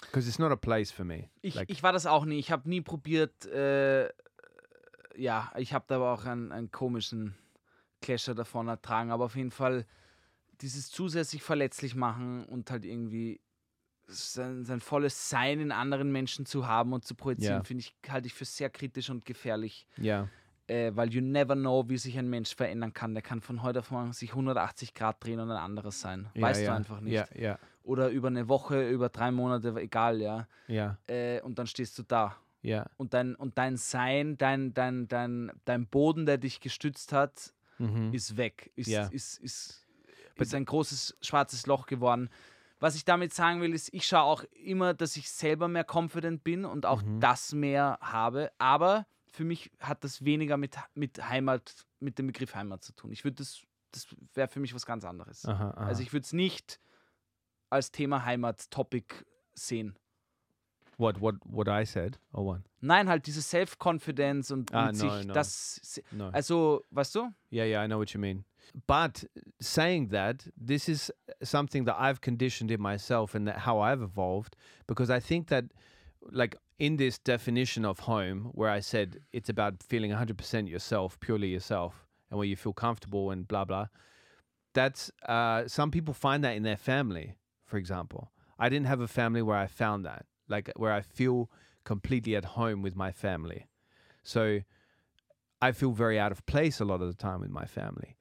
because 0.00 0.26
it's 0.28 0.38
not 0.38 0.50
a 0.50 0.56
place 0.56 0.90
for 0.90 1.04
me. 1.04 1.28
Ich, 1.42 1.54
like 1.54 1.70
ich 1.70 1.82
war 1.82 1.92
das 1.92 2.06
auch 2.06 2.24
nie. 2.24 2.38
Ich 2.38 2.50
habe 2.50 2.68
nie 2.68 2.80
probiert, 2.80 3.44
äh, 3.46 4.08
ja, 5.16 5.52
ich 5.56 5.74
habe 5.74 5.84
da 5.88 5.96
aber 5.96 6.12
auch 6.12 6.24
einen, 6.24 6.52
einen 6.52 6.70
komischen 6.70 7.34
Clasher 8.00 8.34
davon 8.34 8.68
ertragen. 8.68 9.10
Aber 9.10 9.24
auf 9.26 9.36
jeden 9.36 9.50
Fall 9.50 9.84
dieses 10.62 10.90
zusätzlich 10.90 11.42
verletzlich 11.42 11.94
machen 11.94 12.44
und 12.46 12.70
halt 12.70 12.84
irgendwie 12.84 13.40
sein, 14.10 14.64
sein 14.64 14.80
volles 14.80 15.28
Sein 15.30 15.60
in 15.60 15.72
anderen 15.72 16.10
Menschen 16.12 16.46
zu 16.46 16.66
haben 16.66 16.92
und 16.92 17.04
zu 17.04 17.14
projizieren, 17.14 17.58
Ja. 17.58 17.64
finde 17.64 17.82
ich, 17.82 17.94
halte 18.10 18.26
ich 18.26 18.34
für 18.34 18.44
sehr 18.44 18.70
kritisch 18.70 19.10
und 19.10 19.24
gefährlich. 19.24 19.86
yeah. 19.98 20.28
Äh, 20.66 20.92
weil 20.94 21.12
you 21.12 21.20
never 21.20 21.56
know, 21.56 21.88
wie 21.88 21.98
sich 21.98 22.16
ein 22.16 22.28
Mensch 22.30 22.54
verändern 22.54 22.92
kann. 22.92 23.12
Der 23.14 23.22
kann 23.22 23.40
von 23.40 23.62
heute 23.62 23.80
auf 23.80 23.90
morgen 23.90 24.12
sich 24.12 24.30
180 24.30 24.94
Grad 24.94 25.22
drehen 25.24 25.40
und 25.40 25.50
ein 25.50 25.56
anderes 25.56 26.00
sein. 26.00 26.28
Yeah, 26.36 26.42
weißt 26.48 26.66
du 26.66 26.72
einfach 26.72 27.00
nicht. 27.00 27.26
Oder 27.82 28.08
über 28.10 28.28
eine 28.28 28.48
Woche, 28.48 28.88
über 28.88 29.08
drei 29.08 29.32
Monate, 29.32 29.74
egal, 29.80 30.20
ja. 30.20 30.46
Yeah. 30.68 30.96
Äh, 31.08 31.40
und 31.42 31.58
dann 31.58 31.66
stehst 31.66 31.98
du 31.98 32.02
da 32.04 32.36
Yeah. 32.62 32.88
und 32.98 33.14
dein, 33.14 33.34
und 33.36 33.56
dein 33.56 33.78
Sein, 33.78 34.36
dein, 34.36 34.74
dein, 34.74 35.08
dein, 35.08 35.50
dein 35.64 35.86
Boden, 35.86 36.26
der 36.26 36.36
dich 36.38 36.60
gestützt 36.60 37.12
hat, 37.12 37.52
Mhm. 37.78 38.12
ist 38.12 38.36
weg. 38.36 38.70
Ist, 38.76 38.88
Ja. 38.88 39.06
ist, 39.06 39.38
ist, 39.38 39.86
ist 40.36 40.54
ein 40.54 40.66
großes 40.66 41.16
schwarzes 41.22 41.66
Loch 41.66 41.86
geworden. 41.86 42.28
Was 42.80 42.94
ich 42.96 43.04
damit 43.04 43.32
sagen 43.34 43.60
will, 43.60 43.74
ist, 43.74 43.92
ich 43.92 44.06
schaue 44.06 44.22
auch 44.22 44.42
immer, 44.64 44.94
dass 44.94 45.16
ich 45.16 45.30
selber 45.30 45.68
mehr 45.68 45.84
confident 45.88 46.42
bin 46.42 46.64
und 46.64 46.86
auch 46.86 47.02
Mhm. 47.02 47.20
das 47.20 47.52
mehr 47.52 47.98
habe. 48.00 48.50
Aber 48.58 49.06
für 49.30 49.44
mich 49.44 49.70
hat 49.80 50.02
das 50.02 50.24
weniger 50.24 50.56
mit, 50.56 50.76
mit 50.94 51.28
Heimat, 51.28 51.86
mit 52.00 52.18
dem 52.18 52.26
Begriff 52.28 52.54
Heimat 52.54 52.82
zu 52.82 52.92
tun. 52.94 53.12
Ich 53.12 53.22
würde 53.24 53.36
das, 53.36 53.60
das 53.92 54.06
wäre 54.34 54.48
für 54.48 54.60
mich 54.60 54.74
was 54.74 54.86
ganz 54.86 55.04
anderes. 55.04 55.44
Aha, 55.46 55.70
aha. 55.70 55.86
Also 55.86 56.02
ich 56.02 56.12
würde 56.12 56.24
es 56.24 56.32
nicht 56.32 56.80
als 57.68 57.92
Thema 57.92 58.24
Heimat-Topic 58.24 59.14
sehen. 59.54 59.94
what 60.96 61.20
what 61.20 61.36
what 61.44 61.66
I 61.68 61.84
said 61.86 62.18
or 62.32 62.44
what? 62.44 62.60
Nein, 62.80 63.08
halt 63.08 63.26
diese 63.26 63.40
Self-Confidence 63.42 64.50
und 64.50 64.74
Ah, 64.74 64.86
no, 64.92 64.92
sich 64.92 65.26
no. 65.26 65.32
das. 65.34 66.02
Also, 66.32 66.84
weißt 66.90 67.14
du? 67.14 67.28
Yeah, 67.52 67.64
yeah, 67.66 67.84
I 67.84 67.86
know 67.86 67.98
what 67.98 68.10
you 68.10 68.20
mean. 68.20 68.44
But 68.86 69.24
saying 69.60 70.08
that, 70.08 70.46
this 70.56 70.88
is 70.88 71.10
something 71.42 71.84
that 71.84 71.96
I've 71.98 72.20
conditioned 72.20 72.70
in 72.70 72.80
myself 72.80 73.34
and 73.34 73.46
that 73.48 73.58
how 73.58 73.80
I've 73.80 74.02
evolved 74.02 74.56
because 74.86 75.10
I 75.10 75.20
think 75.20 75.48
that, 75.48 75.64
like, 76.30 76.56
in 76.78 76.96
this 76.96 77.18
definition 77.18 77.84
of 77.84 78.00
home, 78.00 78.50
where 78.54 78.70
I 78.70 78.80
said 78.80 79.18
it's 79.32 79.48
about 79.48 79.82
feeling 79.82 80.12
100% 80.12 80.68
yourself, 80.68 81.18
purely 81.20 81.48
yourself, 81.48 82.06
and 82.30 82.38
where 82.38 82.46
you 82.46 82.56
feel 82.56 82.72
comfortable 82.72 83.30
and 83.30 83.46
blah, 83.46 83.64
blah, 83.64 83.86
that's, 84.72 85.10
uh, 85.26 85.66
some 85.66 85.90
people 85.90 86.14
find 86.14 86.44
that 86.44 86.56
in 86.56 86.62
their 86.62 86.76
family, 86.76 87.34
for 87.64 87.76
example. 87.76 88.30
I 88.58 88.68
didn't 88.68 88.86
have 88.86 89.00
a 89.00 89.08
family 89.08 89.42
where 89.42 89.56
I 89.56 89.66
found 89.66 90.04
that, 90.04 90.26
like, 90.48 90.70
where 90.76 90.92
I 90.92 91.00
feel 91.00 91.50
completely 91.84 92.36
at 92.36 92.44
home 92.44 92.82
with 92.82 92.94
my 92.94 93.10
family. 93.10 93.66
So, 94.22 94.60
I 95.62 95.72
feel 95.72 95.92
very 95.92 96.18
out 96.18 96.32
of 96.32 96.46
place 96.46 96.80
a 96.80 96.84
lot 96.84 97.02
of 97.02 97.08
the 97.08 97.14
time 97.14 97.40
with 97.40 97.50
my 97.50 97.66
family. 97.66 98.16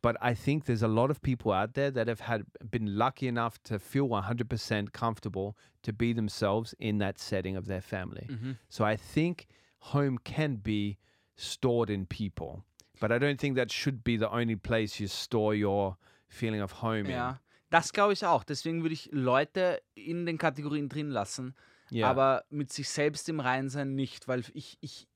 But 0.00 0.16
I 0.20 0.34
think 0.34 0.64
there's 0.64 0.82
a 0.82 0.88
lot 0.88 1.10
of 1.10 1.20
people 1.22 1.52
out 1.52 1.74
there 1.74 1.90
that 1.90 2.08
have 2.08 2.20
had 2.20 2.44
been 2.70 2.96
lucky 2.98 3.28
enough 3.28 3.62
to 3.64 3.78
feel 3.78 4.08
100% 4.08 4.92
comfortable 4.92 5.56
to 5.82 5.92
be 5.92 6.12
themselves 6.12 6.74
in 6.78 6.98
that 6.98 7.18
setting 7.18 7.56
of 7.56 7.66
their 7.66 7.80
family. 7.80 8.28
Mm-hmm. 8.30 8.52
So 8.68 8.84
I 8.84 8.96
think 8.96 9.46
home 9.78 10.18
can 10.18 10.56
be 10.56 10.98
stored 11.36 11.90
in 11.90 12.06
people, 12.06 12.64
but 13.00 13.10
I 13.12 13.18
don't 13.18 13.38
think 13.38 13.56
that 13.56 13.70
should 13.70 14.04
be 14.04 14.16
the 14.16 14.30
only 14.30 14.56
place 14.56 15.00
you 15.00 15.08
store 15.08 15.54
your 15.54 15.96
feeling 16.28 16.62
of 16.62 16.72
home 16.72 17.06
Ja. 17.06 17.40
Das 17.70 17.92
glaube 17.92 18.12
ich 18.12 18.24
auch. 18.24 18.44
Deswegen 18.44 18.82
würde 18.82 18.94
ich 18.94 19.08
Leute 19.10 19.82
in 19.94 20.26
den 20.26 20.38
Kategorien 20.38 20.88
drin 20.88 21.10
lassen, 21.10 21.54
in. 21.90 21.98
Yeah. 21.98 22.10
aber 22.10 22.44
mit 22.48 22.72
sich 22.72 22.88
selbst 22.88 23.28
im 23.28 23.40
Rein 23.40 23.68
sein 23.68 23.94
nicht, 23.96 24.28
weil 24.28 24.44
ich, 24.54 24.78
ich 24.80 25.08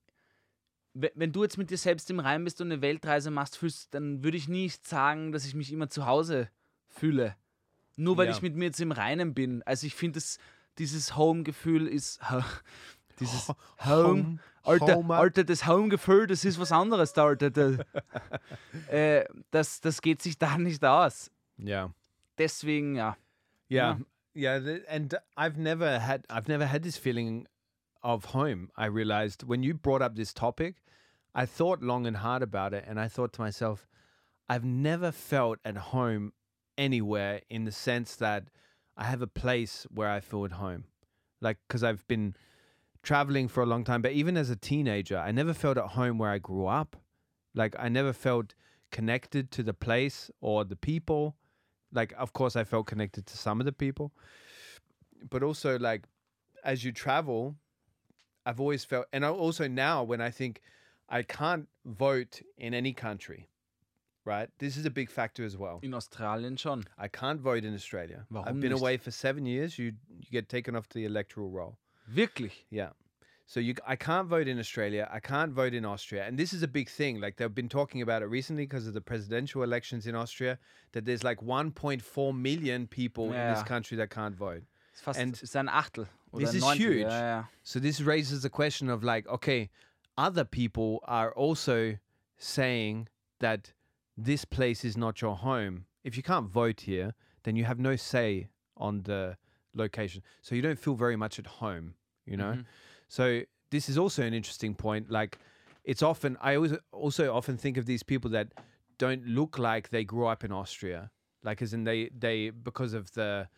wenn 1.14 1.32
du 1.32 1.42
jetzt 1.42 1.59
mit 1.59 1.70
dir 1.70 1.78
selbst 1.78 2.11
im 2.11 2.20
Rein 2.20 2.44
bist 2.44 2.61
und 2.61 2.72
eine 2.72 2.82
Weltreise 2.82 3.30
machst, 3.30 3.57
fühlst, 3.57 3.94
dann 3.94 4.22
würde 4.24 4.36
ich 4.36 4.49
nicht 4.49 4.86
sagen, 4.86 5.32
dass 5.32 5.44
ich 5.46 5.55
mich 5.55 5.72
immer 5.72 5.88
zu 5.88 6.07
Hause 6.07 6.49
fühle. 6.88 7.36
Nur 7.96 8.16
weil 8.16 8.26
Ja. 8.26 8.32
ich 8.32 8.42
mit 8.42 8.55
mir 8.57 8.66
jetzt 8.66 8.80
im 8.80 8.92
Reinen 8.92 9.34
bin. 9.34 9.62
Also 9.64 9.86
ich 9.86 9.94
finde, 9.94 10.20
dieses 10.78 11.16
Home-Gefühl 11.16 11.86
ist 11.86 12.20
dieses 13.20 13.49
Ho- 13.49 13.57
Home, 13.84 14.38
Alter, 14.62 14.94
Home- 14.96 15.14
Alter, 15.16 15.44
das 15.44 15.66
Home-Gefühl, 15.66 16.26
das 16.26 16.44
ist 16.44 16.59
was 16.61 16.70
anderes 16.72 17.12
da, 17.12 17.26
Alter. 17.26 17.51
Da, 17.51 17.78
äh, 18.88 19.24
das, 19.51 19.80
das 19.80 20.01
geht 20.03 20.22
sich 20.22 20.38
da 20.38 20.57
nicht 20.59 20.84
aus. 20.84 21.30
yeah. 21.59 21.92
Deswegen, 22.38 22.94
ja. 22.94 23.16
Yeah, 23.70 24.61
th- 24.61 24.86
and 24.88 25.16
I've 25.36 25.57
never 25.59 25.99
had 26.07 26.24
I've 26.30 26.46
never 26.49 26.70
had 26.70 26.82
this 26.84 26.96
feeling 26.96 27.49
of 28.03 28.32
home. 28.32 28.70
I 28.78 28.86
realized 28.86 29.42
when 29.49 29.64
you 29.64 29.74
brought 29.76 30.01
up 30.01 30.14
this 30.14 30.32
topic, 30.32 30.76
I 31.39 31.47
thought 31.47 31.84
long 31.84 32.05
and 32.05 32.16
hard 32.16 32.43
about 32.43 32.74
it, 32.74 32.84
and 32.89 32.99
I 32.99 33.07
thought 33.07 33.32
to 33.34 33.41
myself, 33.41 33.86
I've 34.49 34.64
never 34.64 35.12
felt 35.12 35.61
at 35.64 35.76
home 35.76 36.32
anywhere 36.76 37.43
in 37.49 37.64
the 37.64 37.70
sense 37.70 38.16
that 38.16 38.49
I 38.97 39.05
have 39.05 39.22
a 39.22 39.28
place 39.28 39.86
where 39.95 40.09
I 40.09 40.18
feel 40.18 40.45
at 40.45 40.53
home, 40.53 40.86
like 41.41 41.59
because 41.68 41.84
I've 41.84 42.05
been 42.09 42.34
traveling 43.05 43.47
for 43.47 43.62
a 43.62 43.66
long 43.66 43.84
time. 43.84 44.03
But 44.03 44.14
even 44.14 44.36
as 44.36 44.51
a 44.51 44.57
teenager, 44.57 45.16
I 45.16 45.30
never 45.30 45.55
felt 45.55 45.78
at 45.78 45.91
home 45.91 46.18
where 46.18 46.30
I 46.30 46.39
grew 46.39 46.66
up. 46.66 46.97
Like 47.55 47.76
I 47.78 47.89
never 47.89 48.12
felt 48.12 48.55
connected 48.91 49.53
to 49.53 49.62
the 49.62 49.74
place 49.74 50.32
or 50.41 50.64
the 50.64 50.76
people 50.76 51.36
like 51.93 52.12
of 52.18 52.32
course 52.32 52.57
i 52.57 52.64
felt 52.64 52.86
connected 52.86 53.26
to 53.26 53.36
some 53.36 53.61
of 53.61 53.66
the 53.66 53.72
people 53.72 54.12
but 55.28 55.43
also 55.43 55.78
like 55.78 56.05
as 56.64 56.84
you 56.84 56.93
travel 56.93 57.55
i've 58.47 58.61
always 58.61 58.84
felt 58.84 59.07
and 59.12 59.24
also 59.24 59.68
now 59.68 60.03
when 60.03 60.20
i 60.20 60.30
think 60.30 60.62
i 61.09 61.22
can't 61.22 61.66
vote 61.84 62.42
in 62.56 62.74
any 62.74 62.92
country 62.92 63.48
right 64.24 64.50
this 64.59 64.76
is 64.76 64.84
a 64.86 64.90
big 64.90 65.11
factor 65.11 65.44
as 65.44 65.56
well 65.56 65.80
In 65.82 65.94
Australien 65.94 66.56
schon. 66.56 66.84
i 66.98 67.09
can't 67.09 67.40
vote 67.40 67.64
in 67.64 67.74
australia 67.74 68.26
i've 68.44 68.61
been 68.61 68.72
nicht? 68.72 68.80
away 68.80 68.96
for 68.98 69.11
seven 69.11 69.46
years 69.46 69.78
you 69.78 69.92
you 70.20 70.30
get 70.30 70.48
taken 70.48 70.76
off 70.76 70.88
the 70.90 71.04
electoral 71.04 71.48
roll 71.50 71.78
Wirklich. 72.11 72.52
yeah. 72.70 72.90
So 73.46 73.61
you, 73.61 73.74
I 73.86 73.96
can't 73.96 74.28
vote 74.28 74.46
in 74.46 74.59
Australia. 74.59 75.09
I 75.11 75.20
can't 75.20 75.52
vote 75.52 75.72
in 75.72 75.86
Austria, 75.86 76.24
and 76.26 76.38
this 76.38 76.52
is 76.52 76.62
a 76.62 76.68
big 76.68 76.88
thing. 76.90 77.18
Like 77.18 77.36
they've 77.38 77.54
been 77.54 77.68
talking 77.70 78.02
about 78.02 78.20
it 78.20 78.26
recently 78.26 78.64
because 78.66 78.86
of 78.86 78.92
the 78.92 79.00
presidential 79.00 79.62
elections 79.62 80.06
in 80.06 80.14
Austria. 80.14 80.59
That 80.92 81.06
there's 81.06 81.24
like 81.24 81.40
1.4 81.40 82.34
million 82.38 82.86
people 82.86 83.24
in 83.32 83.54
this 83.54 83.62
country 83.62 83.96
that 83.96 84.11
can't 84.11 84.34
vote. 84.36 84.64
Ist 84.94 85.02
fast 85.02 85.18
And 85.18 85.32
ist 85.42 85.56
ein 85.56 85.68
Achtel. 85.68 86.06
Oder 86.32 86.44
this 86.44 86.54
is 86.56 86.64
huge. 86.72 87.00
Ja, 87.09 87.20
ja. 87.20 87.44
So 87.62 87.80
this 87.80 88.02
raises 88.02 88.42
the 88.42 88.50
question 88.50 88.90
of 88.90 89.02
like, 89.02 89.26
okay, 89.28 89.70
other 90.26 90.44
people 90.44 90.90
are 91.04 91.32
also 91.32 91.96
saying 92.36 93.08
that 93.40 93.72
this 94.16 94.44
place 94.44 94.84
is 94.84 94.96
not 94.96 95.22
your 95.22 95.36
home. 95.36 95.86
If 96.04 96.16
you 96.16 96.22
can't 96.22 96.48
vote 96.50 96.80
here, 96.82 97.14
then 97.44 97.54
you 97.56 97.64
have 97.64 97.78
no 97.78 97.94
say 97.96 98.48
on 98.76 99.02
the 99.02 99.36
location. 99.74 100.22
So 100.42 100.54
you 100.56 100.62
don't 100.62 100.78
feel 100.78 100.94
very 100.94 101.16
much 101.16 101.38
at 101.38 101.46
home, 101.46 101.94
you 102.26 102.36
know? 102.36 102.54
So 103.08 103.42
this 103.70 103.88
is 103.88 103.96
also 103.96 104.22
an 104.22 104.34
interesting 104.34 104.74
point. 104.74 105.10
Like 105.10 105.38
it's 105.84 106.02
often 106.02 106.36
I 106.40 106.56
always 106.56 106.74
also 106.92 107.34
often 107.34 107.56
think 107.56 107.76
of 107.76 107.86
these 107.86 108.02
people 108.02 108.30
that 108.32 108.48
don't 108.98 109.24
look 109.26 109.58
like 109.58 109.90
they 109.90 110.04
grew 110.04 110.26
up 110.26 110.42
in 110.44 110.52
Austria. 110.52 111.10
Like 111.44 111.62
as 111.62 111.72
in 111.72 111.84
they 111.84 112.10
they 112.26 112.50
because 112.50 112.92
of 112.94 113.12
the 113.12 113.48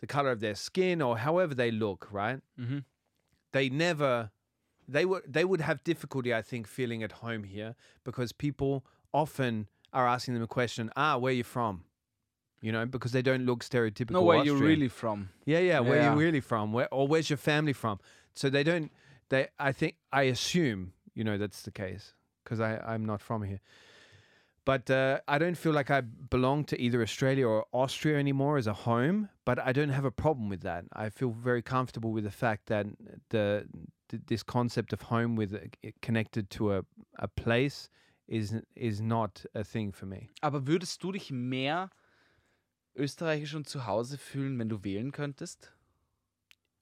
the 0.00 0.06
color 0.06 0.30
of 0.32 0.40
their 0.40 0.54
skin 0.56 1.00
or 1.02 1.18
however 1.18 1.54
they 1.54 1.70
look, 1.70 2.08
right? 2.10 2.40
Mhm. 2.58 2.84
They 3.52 3.68
never 3.68 4.30
they 4.90 5.04
would 5.04 5.22
they 5.26 5.44
would 5.44 5.60
have 5.60 5.82
difficulty, 5.84 6.34
I 6.34 6.42
think, 6.42 6.66
feeling 6.66 7.02
at 7.02 7.12
home 7.12 7.44
here 7.44 7.74
because 8.04 8.32
people 8.32 8.84
often 9.12 9.68
are 9.92 10.06
asking 10.06 10.34
them 10.34 10.42
a 10.42 10.46
question, 10.46 10.90
ah, 10.96 11.16
where 11.16 11.32
you 11.32 11.44
from? 11.44 11.84
You 12.62 12.72
know, 12.72 12.84
because 12.86 13.12
they 13.12 13.22
don't 13.22 13.44
look 13.46 13.64
stereotypical. 13.64 14.10
No, 14.12 14.22
where 14.22 14.44
you 14.44 14.52
Austrian. 14.52 14.72
really 14.72 14.88
from? 14.88 15.30
Yeah, 15.46 15.60
yeah. 15.60 15.80
Where 15.80 15.96
Yeah. 15.96 16.12
you 16.12 16.20
really 16.20 16.40
from? 16.40 16.72
Where 16.72 16.88
or 16.92 17.08
where's 17.08 17.30
your 17.30 17.38
family 17.38 17.72
from? 17.72 17.98
So 18.34 18.50
they 18.50 18.62
don't. 18.62 18.90
They. 19.30 19.48
I 19.58 19.72
think. 19.72 19.96
I 20.12 20.22
assume. 20.24 20.92
You 21.14 21.24
know 21.24 21.36
that's 21.38 21.62
the 21.62 21.70
case 21.72 22.14
because 22.44 22.60
I 22.60 22.70
I'm 22.92 23.04
not 23.06 23.20
from 23.20 23.42
here. 23.42 23.60
But 24.64 24.90
uh, 24.90 25.20
I 25.26 25.38
don't 25.38 25.56
feel 25.56 25.72
like 25.72 25.90
I 25.90 26.02
belong 26.02 26.64
to 26.66 26.80
either 26.80 27.02
Australia 27.02 27.46
or 27.48 27.64
Austria 27.72 28.18
anymore 28.18 28.58
as 28.58 28.66
a 28.66 28.72
home. 28.74 29.30
But 29.44 29.58
I 29.58 29.72
don't 29.72 29.88
have 29.88 30.04
a 30.04 30.10
problem 30.10 30.48
with 30.50 30.60
that. 30.62 30.84
I 30.92 31.08
feel 31.08 31.30
very 31.30 31.62
comfortable 31.62 32.12
with 32.12 32.24
the 32.24 32.30
fact 32.30 32.66
that 32.66 32.86
the, 33.30 33.66
th- 34.10 34.22
this 34.26 34.44
concept 34.44 34.92
of 34.92 35.10
home 35.10 35.36
with 35.38 35.52
uh, 35.54 35.58
it 35.82 36.00
connected 36.02 36.50
to 36.50 36.72
a 36.72 36.82
a 37.14 37.28
place 37.28 37.88
is 38.26 38.54
is 38.74 39.00
not 39.00 39.46
a 39.54 39.62
thing 39.64 39.92
for 39.92 40.06
me. 40.06 40.28
Aber 40.40 40.66
würdest 40.66 41.02
du 41.02 41.12
dich 41.12 41.30
mehr 41.30 41.90
österreichisch 42.94 43.54
und 43.54 43.68
zu 43.68 43.86
Hause 43.86 44.18
fühlen, 44.18 44.58
wenn 44.58 44.68
du 44.68 44.82
wählen 44.84 45.12
könntest? 45.12 45.72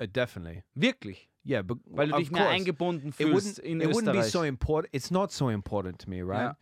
Uh, 0.00 0.06
definitely. 0.06 0.62
Wirklich? 0.74 1.28
Yeah, 1.44 1.62
but 1.62 1.78
Weil 1.86 2.08
du 2.08 2.16
dich 2.18 2.30
mehr 2.30 2.42
course. 2.44 2.54
eingebunden 2.54 3.08
it 3.08 3.14
fühlst 3.14 3.58
wouldn't 3.58 3.62
in 3.62 3.80
it 3.80 3.88
wouldn't 3.88 4.12
be 4.12 4.18
Österreich. 4.18 4.32
so 4.32 4.42
important 4.44 4.94
it's 4.94 5.10
not 5.10 5.32
so 5.32 5.48
important 5.48 5.98
to 6.00 6.08
me 6.10 6.22
right 6.22 6.54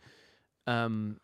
um 0.65 1.19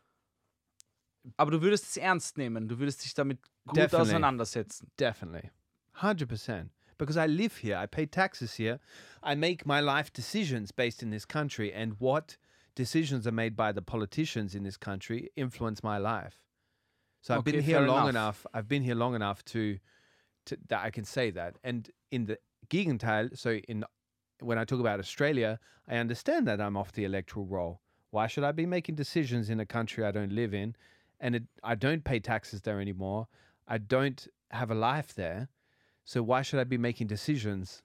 Aber 1.38 1.52
du 1.52 1.62
würdest 1.62 1.86
es 1.86 1.96
ernst 1.98 2.38
nehmen. 2.38 2.68
Du 2.68 2.78
würdest 2.80 3.06
dich 3.06 3.14
damit 3.14 3.40
gut 3.66 3.78
Definitely. 3.78 4.10
auseinandersetzen. 4.12 4.92
definitely 5.00 5.50
100% 5.96 6.70
because 6.98 7.18
i 7.18 7.26
live 7.26 7.58
here 7.58 7.76
i 7.78 7.86
pay 7.86 8.06
taxes 8.06 8.56
here 8.56 8.80
i 9.22 9.34
make 9.36 9.66
my 9.66 9.80
life 9.80 10.12
decisions 10.14 10.72
based 10.72 11.02
in 11.04 11.10
this 11.10 11.26
country 11.26 11.74
and 11.74 11.96
what 12.00 12.38
decisions 12.76 13.28
are 13.28 13.32
made 13.32 13.56
by 13.56 13.72
the 13.72 13.82
politicians 13.82 14.56
in 14.56 14.64
this 14.64 14.78
country 14.78 15.30
influence 15.36 15.84
my 15.84 15.98
life. 15.98 16.40
So 17.22 17.34
i've 17.36 17.40
Okay, 17.42 17.52
been 17.52 17.62
here 17.62 17.80
long 17.82 18.10
enough. 18.10 18.10
enough 18.10 18.46
i've 18.54 18.68
been 18.68 18.84
here 18.84 18.96
long 18.96 19.16
enough 19.16 19.44
to, 19.46 19.78
to 20.46 20.58
that 20.70 20.84
i 20.84 20.90
can 20.90 21.06
say 21.06 21.30
that. 21.32 21.58
And 21.64 21.90
in 22.12 22.26
the 22.26 22.38
gegenteil 22.70 23.38
so 23.38 23.52
in 23.68 23.84
when 24.40 24.58
i 24.58 24.66
talk 24.66 24.80
about 24.80 25.00
australia 25.00 25.60
i 25.88 25.98
understand 25.98 26.48
that 26.48 26.60
i'm 26.60 26.76
off 26.76 26.92
the 26.94 27.04
electoral 27.06 27.46
roll. 27.46 27.82
Why 28.12 28.28
should 28.28 28.44
i 28.44 28.52
be 28.52 28.66
making 28.66 28.96
decisions 28.96 29.50
in 29.50 29.60
a 29.60 29.66
country 29.66 30.04
i 30.04 30.12
don't 30.12 30.32
live 30.34 30.54
in? 30.54 30.76
And 31.20 31.36
it, 31.36 31.44
i 31.64 31.76
don't 31.76 32.04
pay 32.04 32.20
taxes 32.20 32.62
there 32.62 32.82
anymore. 32.82 33.28
I 33.68 33.78
don't 33.78 34.28
have 34.52 34.70
a 34.72 34.76
life 34.76 35.14
there 35.16 35.48
so 36.04 36.22
why 36.24 36.42
should 36.44 36.60
i 36.60 36.64
be 36.64 36.78
making 36.78 37.08
decisions 37.08 37.84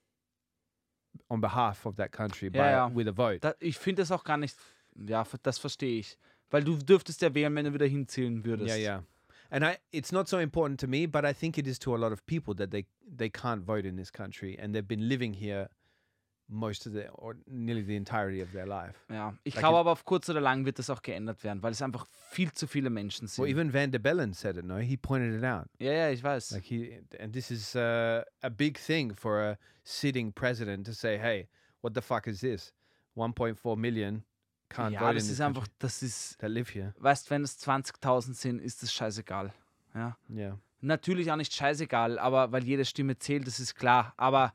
on 1.30 1.40
behalf 1.40 1.86
of 1.86 1.96
that 1.96 2.12
country 2.12 2.48
by, 2.48 2.58
Ja, 2.58 2.70
ja. 2.70 2.94
with 2.94 3.08
a 3.08 3.12
vote 3.12 3.40
Da, 3.40 3.54
ich 3.60 3.78
finde 3.78 4.02
das 4.02 4.10
auch 4.12 4.24
gar 4.24 4.36
nicht. 4.36 4.56
Ja, 4.94 5.24
das 5.42 5.58
verstehe 5.58 5.98
ich. 6.00 6.16
Weil 6.50 6.64
du 6.64 6.76
dürftest 6.76 7.22
ja 7.22 7.34
wählen, 7.34 7.54
wenn 7.54 7.64
du 7.66 7.74
wieder 7.74 7.86
hinziehen 7.86 8.44
würdest. 8.44 8.68
Yeah, 8.76 8.78
yeah. 8.78 9.04
And 9.50 9.64
I 9.64 9.78
it's 9.92 10.12
not 10.12 10.28
so 10.28 10.38
important 10.38 10.80
to 10.80 10.86
me, 10.86 11.06
but 11.06 11.24
I 11.24 11.32
think 11.32 11.56
it 11.58 11.66
is 11.66 11.78
to 11.80 11.94
a 11.94 11.98
lot 11.98 12.12
of 12.12 12.24
people 12.26 12.54
that 12.56 12.70
they 12.70 12.86
they 13.06 13.30
can't 13.30 13.62
vote 13.64 13.86
in 13.86 13.96
this 13.96 14.10
country 14.12 14.58
and 14.58 14.74
they've 14.74 14.86
been 14.86 15.08
living 15.08 15.34
here 15.34 15.68
most 16.48 16.86
of 16.86 16.94
their 16.94 17.10
or 17.14 17.36
nearly 17.46 17.82
the 17.82 17.96
entirety 17.96 18.40
of 18.42 18.50
their 18.52 18.66
life. 18.66 18.94
Ja, 19.10 19.34
ich 19.44 19.54
Like 19.54 19.62
glaube 19.62 19.78
aber 19.78 19.92
auf 19.92 20.04
kurz 20.04 20.28
oder 20.28 20.40
lang 20.40 20.64
wird 20.64 20.78
das 20.78 20.90
auch 20.90 21.02
geändert 21.02 21.44
werden, 21.44 21.62
weil 21.62 21.72
es 21.72 21.82
einfach 21.82 22.06
viel 22.30 22.52
zu 22.52 22.66
viele 22.66 22.90
Menschen 22.90 23.28
sind. 23.28 23.44
Well, 23.44 23.50
even 23.50 23.72
Van 23.72 23.90
der 23.90 23.98
Bellen 23.98 24.32
said 24.32 24.56
it. 24.56 24.64
No, 24.64 24.78
he 24.78 24.96
pointed 24.96 25.38
it 25.38 25.44
out. 25.44 25.66
ja, 25.78 25.92
ja, 25.92 26.10
ich 26.10 26.22
weiß. 26.22 26.52
Like 26.52 26.64
he, 26.64 27.00
and 27.20 27.32
this 27.32 27.50
is 27.50 27.76
uh, 27.76 28.22
a 28.42 28.48
big 28.48 28.78
thing 28.78 29.14
for 29.14 29.38
a 29.38 29.58
sitting 29.84 30.32
president 30.32 30.86
to 30.86 30.92
say, 30.92 31.18
"Hey, 31.18 31.48
what 31.82 31.94
the 31.94 32.02
fuck 32.02 32.26
is 32.26 32.40
this? 32.40 32.72
1.4 33.14 33.76
million 33.76 34.24
can't 34.70 34.92
ja, 34.92 35.00
vote 35.00 35.10
in 35.10 35.16
das 35.16 35.24
this 35.24 35.32
ist 35.32 35.40
einfach, 35.40 35.66
das 35.78 36.02
ist, 36.02 36.38
that 36.38 36.50
live 36.50 36.74
here." 36.74 36.94
weißt, 36.98 37.30
wenn 37.30 37.42
es 37.42 37.58
20.000 37.58 38.34
sind, 38.34 38.60
ist 38.60 38.82
das 38.82 38.92
scheißegal. 38.92 39.52
Ja. 39.94 40.16
Yeah, 40.30 40.58
Natürlich 40.80 41.32
auch 41.32 41.36
nicht 41.36 41.52
scheißegal, 41.52 42.18
aber 42.18 42.52
weil 42.52 42.62
jede 42.64 42.84
Stimme 42.84 43.18
zählt, 43.18 43.46
das 43.46 43.58
ist 43.58 43.74
klar. 43.74 44.14
Aber 44.16 44.52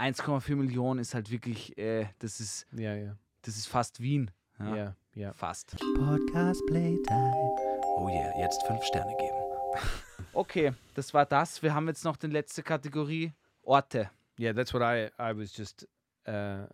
1,4 0.00 0.56
Millionen 0.56 1.00
ist 1.00 1.14
halt 1.14 1.30
wirklich, 1.30 1.76
äh, 1.76 2.06
das 2.20 2.40
ist, 2.40 2.66
yeah, 2.72 2.94
yeah, 2.94 3.18
das 3.42 3.56
ist 3.56 3.66
fast 3.66 4.00
Wien. 4.00 4.30
Ja. 4.58 4.74
yeah, 4.74 4.96
yeah. 5.14 5.32
Fast. 5.34 5.76
Podcast 5.94 6.64
Playtime. 6.66 7.56
Oh 7.96 8.08
yeah, 8.08 8.32
jetzt 8.38 8.62
fünf 8.66 8.82
Sterne 8.84 9.14
geben. 9.18 9.36
okay, 10.32 10.72
das 10.94 11.12
war 11.12 11.26
das. 11.26 11.62
Wir 11.62 11.74
haben 11.74 11.86
jetzt 11.88 12.04
noch 12.04 12.16
die 12.16 12.28
letzte 12.28 12.62
Kategorie, 12.62 13.32
Orte. 13.62 14.10
Yeah, 14.38 14.54
that's 14.54 14.72
what 14.72 14.82
I 14.82 15.10
I 15.18 15.36
was 15.36 15.54
just 15.54 15.86
uh, 16.26 16.66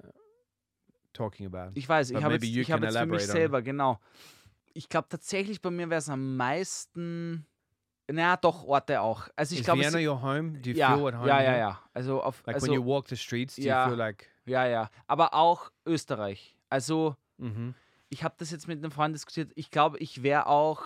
talking 1.12 1.46
about. 1.46 1.72
Ich 1.74 1.88
weiß, 1.88 2.10
ich 2.10 2.14
But 2.14 2.22
habe 2.22 2.34
maybe 2.34 2.46
jetzt, 2.46 2.68
ich 2.68 2.72
hab 2.72 2.82
jetzt 2.82 2.96
für 2.96 3.06
mich 3.06 3.26
selber, 3.26 3.60
genau. 3.60 3.98
Ich 4.72 4.88
glaube 4.88 5.08
tatsächlich, 5.08 5.60
bei 5.60 5.70
mir 5.70 5.90
wäre 5.90 5.98
es 5.98 6.08
am 6.08 6.36
meisten, 6.36 7.44
naja, 8.10 8.36
doch, 8.36 8.64
Orte 8.64 9.00
auch. 9.00 9.28
Also 9.36 9.54
ich 9.54 9.62
glaube, 9.62 9.80
Vienna 9.80 9.98
your 9.98 10.20
home? 10.22 10.58
Do 10.60 10.70
you 10.70 10.76
ja, 10.76 10.96
feel 10.96 11.06
at 11.08 11.18
home? 11.18 11.28
ja, 11.28 11.42
ja, 11.42 11.56
ja. 11.56 11.80
Also 11.92 12.22
auf, 12.22 12.42
Like 12.46 12.56
also, 12.56 12.66
when 12.66 12.74
you 12.74 12.84
walk 12.84 13.08
the 13.08 13.16
streets, 13.16 13.56
do 13.56 13.62
ja. 13.62 13.84
you 13.84 13.90
feel 13.90 13.98
like? 13.98 14.30
ja, 14.46 14.66
ja. 14.66 14.90
Aber 15.06 15.34
auch 15.34 15.70
Österreich. 15.84 16.56
Also 16.68 17.16
Mm-hmm. 17.38 17.74
ich 18.08 18.24
habe 18.24 18.34
das 18.38 18.50
jetzt 18.50 18.66
mit 18.66 18.78
einem 18.78 18.90
Freund 18.90 19.14
diskutiert. 19.14 19.52
Ich 19.56 19.70
glaube, 19.70 19.98
ich 19.98 20.22
wäre 20.22 20.46
auch, 20.46 20.84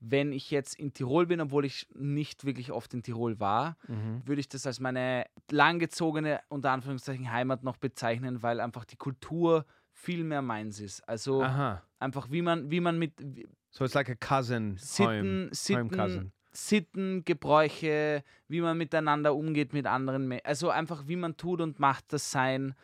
wenn 0.00 0.32
ich 0.32 0.50
jetzt 0.50 0.74
in 0.74 0.92
Tirol 0.92 1.26
bin, 1.26 1.40
obwohl 1.40 1.64
ich 1.64 1.86
nicht 1.94 2.44
wirklich 2.44 2.72
oft 2.72 2.92
in 2.92 3.04
Tirol 3.04 3.38
war, 3.38 3.76
Mm-hmm. 3.86 4.26
würde 4.26 4.40
ich 4.40 4.48
das 4.48 4.66
als 4.66 4.80
meine 4.80 5.26
langgezogene, 5.50 6.40
unter 6.48 6.72
Anführungszeichen, 6.72 7.30
Heimat 7.30 7.62
noch 7.62 7.76
bezeichnen, 7.76 8.42
weil 8.42 8.60
einfach 8.60 8.84
die 8.84 8.96
Kultur 8.96 9.64
viel 9.92 10.24
mehr 10.24 10.42
meins 10.42 10.80
ist. 10.80 11.08
Also 11.08 11.46
huh. 11.46 11.76
einfach 12.00 12.30
wie 12.32 12.42
man, 12.42 12.68
wie 12.70 12.80
man 12.80 12.98
mit 12.98 13.12
So 13.76 13.84
it's 13.84 13.94
like 13.94 14.08
a 14.08 14.14
cousin 14.14 14.76
Sitten, 14.78 15.06
home, 15.06 15.42
home 15.46 15.54
Sitten, 15.54 15.90
cousin. 15.90 16.32
Sitten, 16.52 17.24
Gebräuche, 17.24 18.22
wie 18.46 18.60
man 18.60 18.78
miteinander 18.78 19.34
umgeht 19.34 19.72
mit 19.72 19.86
anderen. 19.86 20.38
Also 20.44 20.70
einfach, 20.70 21.08
wie 21.08 21.16
man 21.16 21.36
tut 21.36 21.60
und 21.60 21.80
macht 21.80 22.12
das 22.12 22.30
sein. 22.30 22.76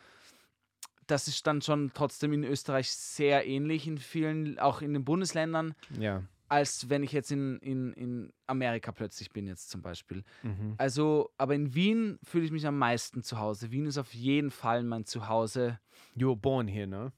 Das 1.07 1.28
ist 1.28 1.47
dann 1.47 1.62
schon 1.62 1.93
trotzdem 1.95 2.32
in 2.32 2.43
Österreich 2.43 2.91
sehr 2.91 3.47
ähnlich 3.47 3.86
in 3.86 3.99
vielen, 3.99 4.59
auch 4.59 4.82
in 4.82 4.93
den 4.93 5.05
Bundesländern, 5.05 5.74
Yeah. 5.97 6.24
als 6.49 6.88
wenn 6.88 7.05
ich 7.05 7.12
jetzt 7.12 7.30
in, 7.30 7.59
in, 7.59 7.93
in 7.93 8.32
Amerika 8.49 8.91
plötzlich 8.91 9.30
bin, 9.30 9.47
jetzt 9.47 9.70
zum 9.70 9.82
Beispiel. 9.82 10.24
Mm-hmm. 10.43 10.74
Also, 10.78 11.30
aber 11.38 11.55
in 11.55 11.72
Wien 11.72 12.18
fühle 12.24 12.45
ich 12.45 12.51
mich 12.51 12.66
am 12.66 12.78
meisten 12.78 13.22
zu 13.22 13.38
Hause. 13.38 13.70
Wien 13.70 13.86
ist 13.86 13.99
auf 13.99 14.12
jeden 14.12 14.51
Fall 14.51 14.82
mein 14.82 15.05
Zuhause. 15.05 15.78
You 16.16 16.28
were 16.30 16.36
born 16.36 16.66
here, 16.66 16.88
no? 16.88 17.12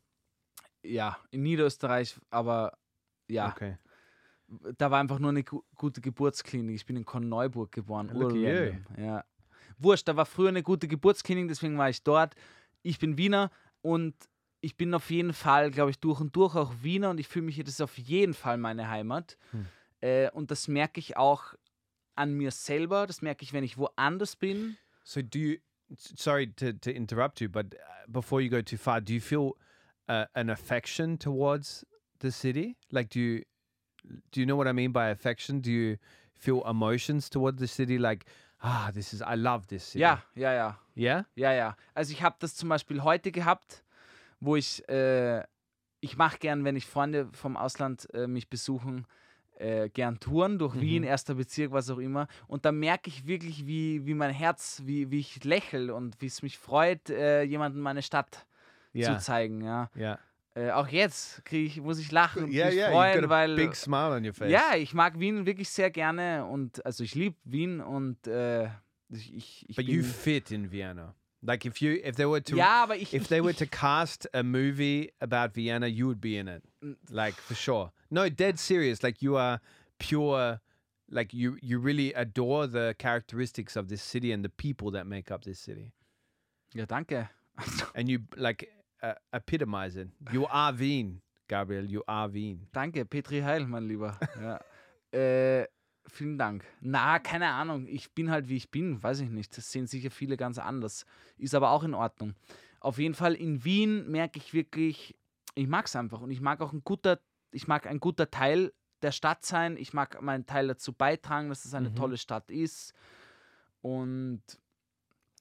Ja, 0.82 1.16
in 1.30 1.42
Niederösterreich, 1.42 2.18
aber 2.30 2.76
ja, 3.32 3.48
Okay. 3.48 3.76
da 4.78 4.90
war 4.90 5.00
einfach 5.00 5.18
nur 5.18 5.30
eine 5.30 5.44
gu 5.44 5.62
gute 5.76 6.00
Geburtsklinik. 6.00 6.74
Ich 6.76 6.86
bin 6.86 6.96
in 6.96 7.04
Korneuburg 7.04 7.72
geboren. 7.72 8.10
Ja. 8.98 9.24
Wurscht, 9.78 10.06
da 10.06 10.16
war 10.16 10.26
früher 10.26 10.48
eine 10.50 10.62
gute 10.62 10.86
Geburtsklinik, 10.88 11.48
deswegen 11.48 11.78
war 11.78 11.88
ich 11.88 12.02
dort. 12.02 12.34
Ich 12.82 12.98
bin 12.98 13.16
Wiener 13.16 13.50
und 13.80 14.14
ich 14.60 14.76
bin 14.76 14.94
auf 14.94 15.10
jeden 15.10 15.32
Fall, 15.32 15.70
glaube 15.70 15.90
ich, 15.90 15.98
durch 15.98 16.20
und 16.20 16.36
durch 16.36 16.54
auch 16.54 16.72
Wiener 16.82 17.10
und 17.10 17.18
ich 17.18 17.26
fühle 17.28 17.46
mich, 17.46 17.58
das 17.58 17.74
ist 17.74 17.80
auf 17.80 17.98
jeden 17.98 18.34
Fall 18.34 18.58
meine 18.58 18.88
Heimat. 18.88 19.36
Hm. 19.50 19.66
Äh, 20.00 20.30
und 20.30 20.50
das 20.50 20.68
merke 20.68 21.00
ich 21.00 21.16
auch 21.16 21.54
an 22.14 22.34
mir 22.34 22.50
selber, 22.50 23.06
das 23.06 23.22
merke 23.22 23.42
ich, 23.42 23.52
wenn 23.52 23.64
ich 23.64 23.78
woanders 23.78 24.36
bin. 24.36 24.76
So 25.04 25.22
do 25.22 25.38
you? 25.38 25.56
Sorry 25.96 26.52
to, 26.54 26.72
to 26.72 26.90
interrupt 26.90 27.40
you, 27.40 27.48
but 27.48 27.74
uh, 27.74 28.10
before 28.10 28.40
you 28.40 28.48
go 28.50 28.62
too 28.62 28.76
far, 28.78 29.00
do 29.00 29.12
you 29.12 29.20
feel 29.20 29.52
uh, 30.08 30.24
an 30.34 30.48
affection 30.48 31.18
towards 31.18 31.86
the 32.22 32.30
city? 32.30 32.76
Like, 32.90 33.10
do 33.10 33.20
you 33.20 33.42
do 34.32 34.40
you 34.40 34.46
know 34.46 34.56
what 34.56 34.66
I 34.66 34.72
mean 34.72 34.92
by 34.92 35.10
affection? 35.10 35.60
Do 35.62 35.70
you 35.70 35.96
feel 36.34 36.62
emotions 36.68 37.30
towards 37.30 37.60
the 37.60 37.68
city? 37.68 37.98
Like, 37.98 38.24
ah, 38.60 38.90
this 38.92 39.12
is 39.12 39.20
I 39.22 39.34
love 39.36 39.66
this 39.68 39.84
city. 39.84 40.00
Ja, 40.00 40.22
ja, 40.34 40.52
ja. 40.52 40.78
Yeah. 40.96 41.26
Ja, 41.34 41.52
ja. 41.52 41.76
Also 41.94 42.12
ich 42.12 42.22
habe 42.22 42.36
das 42.40 42.54
zum 42.54 42.68
Beispiel 42.68 43.02
heute 43.02 43.30
gehabt, 43.32 43.84
wo 44.40 44.56
ich, 44.56 44.86
äh, 44.88 45.42
ich 46.00 46.16
mache 46.16 46.38
gern, 46.38 46.64
wenn 46.64 46.76
ich 46.76 46.86
Freunde 46.86 47.28
vom 47.32 47.56
Ausland 47.56 48.08
äh, 48.12 48.26
mich 48.26 48.50
besuchen, 48.50 49.06
äh, 49.58 49.88
gern 49.88 50.18
Touren 50.18 50.58
durch 50.58 50.80
Wien, 50.80 51.04
erster 51.04 51.34
Bezirk, 51.36 51.72
was 51.72 51.88
auch 51.90 51.98
immer. 51.98 52.26
Und 52.48 52.64
da 52.64 52.72
merke 52.72 53.08
ich 53.08 53.26
wirklich, 53.26 53.66
wie, 53.66 54.04
wie 54.04 54.14
mein 54.14 54.34
Herz, 54.34 54.82
wie, 54.84 55.10
wie 55.10 55.20
ich 55.20 55.44
lächle 55.44 55.94
und 55.94 56.20
wie 56.20 56.26
es 56.26 56.42
mich 56.42 56.58
freut, 56.58 57.08
äh, 57.10 57.42
jemandem 57.42 57.80
meine 57.82 58.02
Stadt 58.02 58.46
Yeah. 58.94 59.18
zu 59.18 59.24
zeigen. 59.24 59.62
Ja. 59.62 59.88
Yeah. 59.96 60.18
Äh, 60.54 60.70
auch 60.70 60.88
jetzt 60.88 61.44
krieg 61.44 61.66
ich, 61.66 61.80
muss 61.80 61.98
ich 61.98 62.12
lachen 62.12 62.44
und 62.44 62.52
Yeah, 62.52 62.66
mich 62.66 62.76
yeah. 62.76 62.90
Freuen, 62.90 63.28
weil 63.28 63.56
big 63.56 63.74
smile 63.74 64.10
on 64.16 64.24
your 64.26 64.34
face. 64.34 64.50
ja, 64.50 64.76
ich 64.76 64.92
mag 64.92 65.18
Wien 65.18 65.46
wirklich 65.46 65.70
sehr 65.70 65.90
gerne 65.90 66.44
und 66.44 66.84
also 66.84 67.04
ich 67.04 67.14
liebe 67.14 67.36
Wien 67.44 67.80
und 67.80 68.26
äh, 68.26 68.66
ich, 69.08 69.34
ich, 69.34 69.70
ich 69.70 69.76
But 69.76 69.86
you 69.86 70.02
fit 70.02 70.50
in 70.50 70.70
Vienna. 70.70 71.14
Like 71.40 71.64
if 71.64 71.80
you 71.80 71.94
if 71.94 72.16
they 72.16 72.26
were 72.26 72.42
to 72.42 72.56
ja, 72.56 72.84
aber 72.84 72.96
ich, 72.96 73.14
if 73.14 73.28
they 73.28 73.42
were 73.42 73.54
to 73.54 73.66
cast 73.66 74.28
a 74.34 74.42
movie 74.42 75.10
about 75.20 75.54
Vienna, 75.54 75.86
you 75.86 76.06
would 76.06 76.20
be 76.20 76.36
in 76.36 76.46
it. 76.46 76.62
Like 77.10 77.34
for 77.34 77.56
sure. 77.56 77.92
No, 78.10 78.28
dead 78.28 78.58
serious. 78.58 79.02
Like 79.02 79.22
you 79.22 79.36
are 79.36 79.60
pure 79.98 80.60
like 81.10 81.32
you 81.34 81.56
you 81.60 81.78
really 81.80 82.12
adore 82.14 82.66
the 82.66 82.94
characteristics 82.98 83.76
of 83.76 83.88
this 83.88 84.02
city 84.02 84.32
and 84.32 84.44
the 84.44 84.50
people 84.50 84.90
that 84.92 85.06
make 85.06 85.30
up 85.30 85.44
this 85.44 85.58
city. 85.58 85.92
ja, 86.74 86.86
danke. 86.86 87.28
And 87.94 88.08
you 88.08 88.20
like 88.36 88.68
epitomize 89.30 89.96
it. 90.00 90.08
You 90.32 90.46
are 90.46 90.78
Wien, 90.78 91.20
Gabriel. 91.48 91.84
You 91.90 92.02
are 92.06 92.32
Wien. 92.32 92.68
Danke, 92.72 93.04
Petri 93.04 93.40
Heil, 93.40 93.66
mein 93.66 93.84
Lieber. 93.88 94.18
Ja. 94.40 94.60
äh, 95.18 95.66
vielen 96.06 96.38
Dank. 96.38 96.64
Na, 96.80 97.18
keine 97.18 97.48
Ahnung. 97.48 97.86
Ich 97.88 98.12
bin 98.12 98.30
halt 98.30 98.48
wie 98.48 98.56
ich 98.56 98.70
bin, 98.70 99.02
weiß 99.02 99.20
ich 99.20 99.30
nicht. 99.30 99.56
Das 99.56 99.70
sehen 99.72 99.86
sicher 99.86 100.10
viele 100.10 100.36
ganz 100.36 100.58
anders. 100.58 101.04
Ist 101.36 101.54
aber 101.54 101.70
auch 101.70 101.82
in 101.84 101.94
Ordnung. 101.94 102.34
Auf 102.80 102.98
jeden 102.98 103.14
Fall 103.14 103.34
in 103.34 103.64
Wien 103.64 104.10
merke 104.10 104.38
ich 104.38 104.52
wirklich, 104.54 105.16
ich 105.54 105.66
mag 105.68 105.86
es 105.86 105.96
einfach 105.96 106.20
und 106.20 106.30
ich 106.30 106.40
mag 106.40 106.60
auch 106.60 106.72
ein 106.72 106.82
guter, 106.84 107.20
ich 107.52 107.66
mag 107.68 107.86
ein 107.86 108.00
guter 108.00 108.30
Teil 108.30 108.72
der 109.02 109.12
Stadt 109.12 109.44
sein. 109.44 109.76
Ich 109.76 109.92
mag 109.92 110.20
meinen 110.22 110.46
Teil 110.46 110.68
dazu 110.68 110.92
beitragen, 110.92 111.48
dass 111.48 111.64
es 111.64 111.74
eine 111.74 111.90
Mhm. 111.90 111.96
tolle 111.96 112.16
Stadt 112.16 112.50
ist. 112.50 112.94
Und 113.80 114.42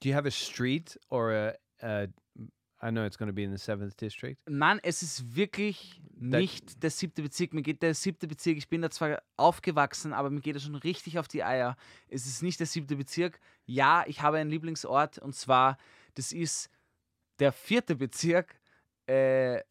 Do 0.02 0.10
you 0.10 0.16
have 0.16 0.28
a 0.28 0.32
street 0.32 1.00
or 1.10 1.30
a, 1.32 1.54
a 1.86 2.08
I 2.84 2.90
know 2.90 3.06
it's 3.06 3.18
going 3.18 3.30
to 3.30 3.34
be 3.34 3.44
in 3.44 3.52
the 3.52 3.60
seventh 3.60 3.96
district. 3.98 4.42
Nein, 4.50 4.80
es 4.82 5.04
ist 5.04 5.36
wirklich 5.36 6.02
nicht 6.16 6.82
der 6.82 6.90
siebte 6.90 7.22
Bezirk. 7.22 7.54
Mir 7.54 7.62
geht 7.62 7.84
der 7.84 7.94
siebte 7.94 8.28
Bezirk, 8.28 8.58
ich 8.58 8.70
bin 8.70 8.82
da 8.82 8.90
zwar 8.90 9.22
aufgewachsen, 9.38 10.14
aber 10.14 10.30
mir 10.30 10.42
geht 10.42 10.56
er 10.56 10.62
schon 10.62 10.76
richtig 10.76 11.20
auf 11.20 11.28
die 11.28 11.44
Eier. 11.44 11.76
Es 12.08 12.26
ist 12.26 12.42
nicht 12.42 12.60
der 12.60 12.68
siebte 12.68 12.96
Bezirk. 12.96 13.40
Ja, 13.66 14.04
ich 14.08 14.22
habe 14.22 14.38
einen 14.38 14.50
Lieblingsort 14.50 15.20
und 15.20 15.36
zwar, 15.36 15.78
das 16.16 16.32
ist 16.32 16.70
der 17.40 17.52
vierte 17.52 17.96
Bezirk. 17.96 18.60
Äh, 19.06 19.62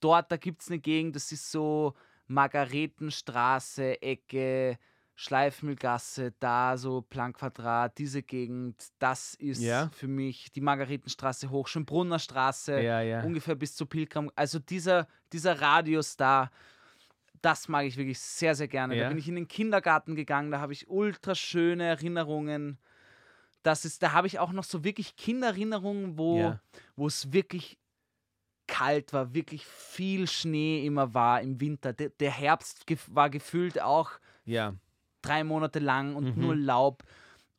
dort, 0.00 0.32
da 0.32 0.36
gibt 0.36 0.62
es 0.62 0.68
eine 0.68 0.78
Gegend, 0.78 1.16
das 1.16 1.32
ist 1.32 1.50
so 1.50 1.94
Margaretenstraße, 2.28 4.00
Ecke, 4.00 4.78
Schleifmühlgasse, 5.16 6.32
da 6.38 6.76
so 6.76 7.00
Plankquadrat, 7.00 7.96
diese 7.98 8.22
Gegend, 8.22 8.76
das 8.98 9.34
ist 9.34 9.62
Ja. 9.62 9.88
für 9.94 10.06
mich 10.08 10.52
die 10.52 10.60
Margaretenstraße 10.60 11.48
hoch, 11.50 11.68
Schönbrunner 11.68 12.18
Straße 12.18 12.80
Ja, 12.82 13.00
ja. 13.00 13.22
ungefähr 13.22 13.54
bis 13.54 13.74
zu 13.74 13.86
Pilgrim. 13.86 14.30
Also 14.36 14.58
dieser, 14.58 15.08
dieser 15.32 15.60
Radius 15.60 16.16
da, 16.16 16.50
das 17.40 17.66
mag 17.68 17.86
ich 17.86 17.96
wirklich 17.96 18.20
sehr, 18.20 18.54
sehr 18.54 18.68
gerne. 18.68 18.94
Ja. 18.94 19.04
Da 19.04 19.08
bin 19.08 19.18
ich 19.18 19.26
in 19.28 19.36
den 19.36 19.48
Kindergarten 19.48 20.14
gegangen, 20.16 20.50
da 20.50 20.60
habe 20.60 20.74
ich 20.74 20.88
ultra 20.88 21.34
schöne 21.34 21.84
Erinnerungen. 21.84 22.78
Das 23.62 23.84
ist, 23.86 24.02
da 24.02 24.12
habe 24.12 24.26
ich 24.26 24.38
auch 24.38 24.52
noch 24.52 24.64
so 24.64 24.84
wirklich 24.84 25.16
Kindererinnerungen, 25.16 26.18
wo, 26.18 26.38
Ja. 26.40 26.60
es 27.06 27.32
wirklich 27.32 27.78
kalt 28.68 29.12
war, 29.14 29.32
wirklich 29.32 29.64
viel 29.64 30.26
Schnee 30.28 30.84
immer 30.84 31.14
war 31.14 31.40
im 31.40 31.60
Winter. 31.60 31.92
Der, 31.94 32.10
der 32.10 32.32
Herbst 32.32 32.84
war 33.14 33.30
gefühlt 33.30 33.80
auch 33.80 34.10
Yeah. 34.46 34.76
Drei 35.26 35.44
Monate 35.44 35.78
lang 35.78 36.14
und 36.16 36.36
Mhm. 36.36 36.42
nur 36.42 36.56
Laub. 36.56 37.02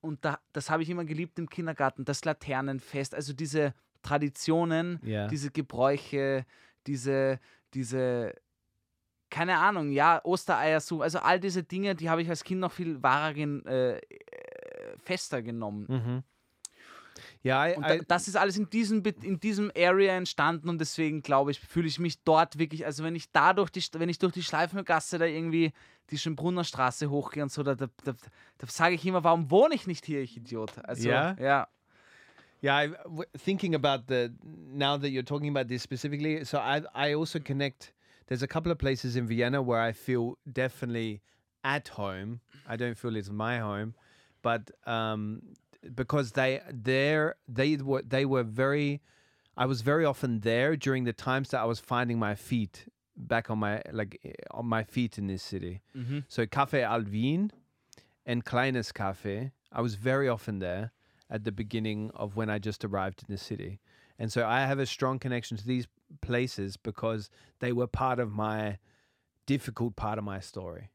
Und 0.02 0.24
da, 0.24 0.40
das 0.54 0.70
habe 0.70 0.84
ich 0.84 0.90
immer 0.90 1.06
geliebt 1.06 1.38
im 1.40 1.50
Kindergarten, 1.50 2.06
das 2.06 2.24
Laternenfest, 2.24 3.14
also 3.16 3.34
diese 3.34 3.74
Traditionen, 4.04 5.00
Ja. 5.04 5.28
diese 5.28 5.52
Gebräuche, 5.52 6.46
diese, 6.86 7.40
diese, 7.74 8.34
keine 9.30 9.58
Ahnung, 9.58 9.92
ja, 9.92 10.22
Ostereier, 10.24 10.80
so, 10.80 11.02
also 11.02 11.20
all 11.20 11.40
diese 11.40 11.64
Dinge, 11.64 11.96
die 11.96 12.10
habe 12.10 12.22
ich 12.22 12.30
als 12.30 12.44
Kind 12.44 12.62
noch 12.62 12.72
viel 12.72 13.02
wahrer, 13.04 13.34
gen- 13.34 13.66
äh, 13.66 13.98
äh, 13.98 14.02
fester 15.00 15.42
genommen. 15.42 15.86
Mm-hmm. 15.90 16.24
I, 17.46 17.76
Und 17.78 17.86
I 17.86 17.98
da, 18.00 18.04
das 18.08 18.28
ist 18.28 18.36
alles 18.36 18.58
in 18.58 18.70
diesem, 18.70 19.04
in 19.22 19.40
diesem 19.40 19.72
Area 19.78 20.16
entstanden 20.18 20.70
und 20.70 20.80
deswegen 20.80 21.22
glaube 21.22 21.52
ich, 21.52 21.60
fühle 21.60 21.88
ich 21.88 22.00
mich 22.00 22.22
dort 22.24 22.58
wirklich, 22.58 22.86
also 22.86 23.04
wenn 23.04 23.16
ich 23.16 23.32
da 23.32 23.54
durch 23.54 23.70
die, 23.70 23.84
wenn 23.94 24.10
ich 24.10 24.20
durch 24.20 24.34
die 24.34 24.44
Schleifengasse 24.44 25.18
da 25.18 25.26
irgendwie 25.26 25.72
die 26.10 26.18
Schönbrunner 26.18 26.64
Straße 26.64 27.10
hochgehe 27.10 27.44
und 27.44 27.52
so, 27.52 27.64
da, 27.64 27.76
da, 27.76 27.88
da, 28.04 28.14
da 28.58 28.68
sage 28.68 28.96
ich 28.96 29.06
immer, 29.06 29.24
warum 29.24 29.52
wohne 29.52 29.76
ich 29.76 29.88
nicht 29.88 30.06
hier, 30.06 30.22
ich 30.22 30.38
Idiot? 30.38 30.72
Also, 30.84 31.10
Ja? 31.10 31.36
ja. 31.40 31.68
Yeah, 32.64 32.86
I, 32.86 32.90
w- 33.06 33.28
thinking 33.38 33.76
about 33.76 34.06
the 34.08 34.32
now 34.44 34.98
that 34.98 35.10
you're 35.12 35.24
talking 35.24 35.50
about 35.56 35.68
this 35.68 35.84
specifically, 35.84 36.44
so 36.44 36.58
I 36.58 36.82
I 36.96 37.14
also 37.14 37.40
connect. 37.40 37.94
There's 38.26 38.42
a 38.42 38.48
couple 38.48 38.72
of 38.72 38.80
places 38.80 39.16
in 39.16 39.28
Vienna 39.28 39.62
where 39.62 39.80
I 39.80 39.94
feel 39.94 40.38
definitely 40.52 41.22
at 41.64 41.88
home. 41.90 42.40
I 42.68 42.76
don't 42.76 42.98
feel 42.98 43.16
it's 43.16 43.30
my 43.30 43.60
home, 43.60 43.94
but 44.42 44.72
um, 44.88 45.44
because 45.96 46.32
they 46.32 46.62
they're 46.72 47.36
they 47.48 47.78
were 47.78 48.02
they 48.02 48.26
were 48.26 48.44
very. 48.44 49.02
I 49.60 49.66
was 49.66 49.82
very 49.82 50.06
often 50.06 50.42
there 50.42 50.76
during 50.76 51.06
the 51.06 51.14
times 51.14 51.50
that 51.50 51.62
I 51.62 51.66
was 51.66 51.80
finding 51.80 52.20
my 52.20 52.36
feet 52.36 52.86
back 53.16 53.50
on 53.50 53.58
my 53.58 53.82
like 53.92 54.20
eh, 54.24 54.34
on 54.52 54.68
my 54.68 54.84
feet 54.84 55.18
in 55.18 55.28
this 55.28 55.42
city. 55.42 55.82
So 56.28 56.46
Café 56.46 56.84
Alvin 56.84 57.52
and 58.26 58.46
Kleines 58.46 58.92
Cafe. 58.92 59.52
I 59.72 59.82
was 59.82 59.96
very 59.96 60.30
often 60.30 60.60
there 60.60 60.92
at 61.30 61.44
the 61.44 61.52
beginning 61.52 62.12
of 62.14 62.36
when 62.36 62.50
I 62.50 62.60
just 62.60 62.86
arrived 62.86 63.24
in 63.28 63.34
the 63.34 63.38
city. 63.38 63.80
And 64.20 64.32
so 64.32 64.46
I 64.46 64.62
have 64.62 64.80
a 64.80 64.86
strong 64.86 65.20
connection 65.20 65.58
to 65.58 65.66
these 65.66 65.88
places 66.22 66.78
because 66.78 67.30
they 67.60 67.72
were 67.72 67.88
part 67.88 68.20
of 68.20 68.32
my 68.32 68.78
difficult 69.46 69.96
part 69.96 70.18
of 70.18 70.24
my 70.24 70.40
story. 70.40 70.90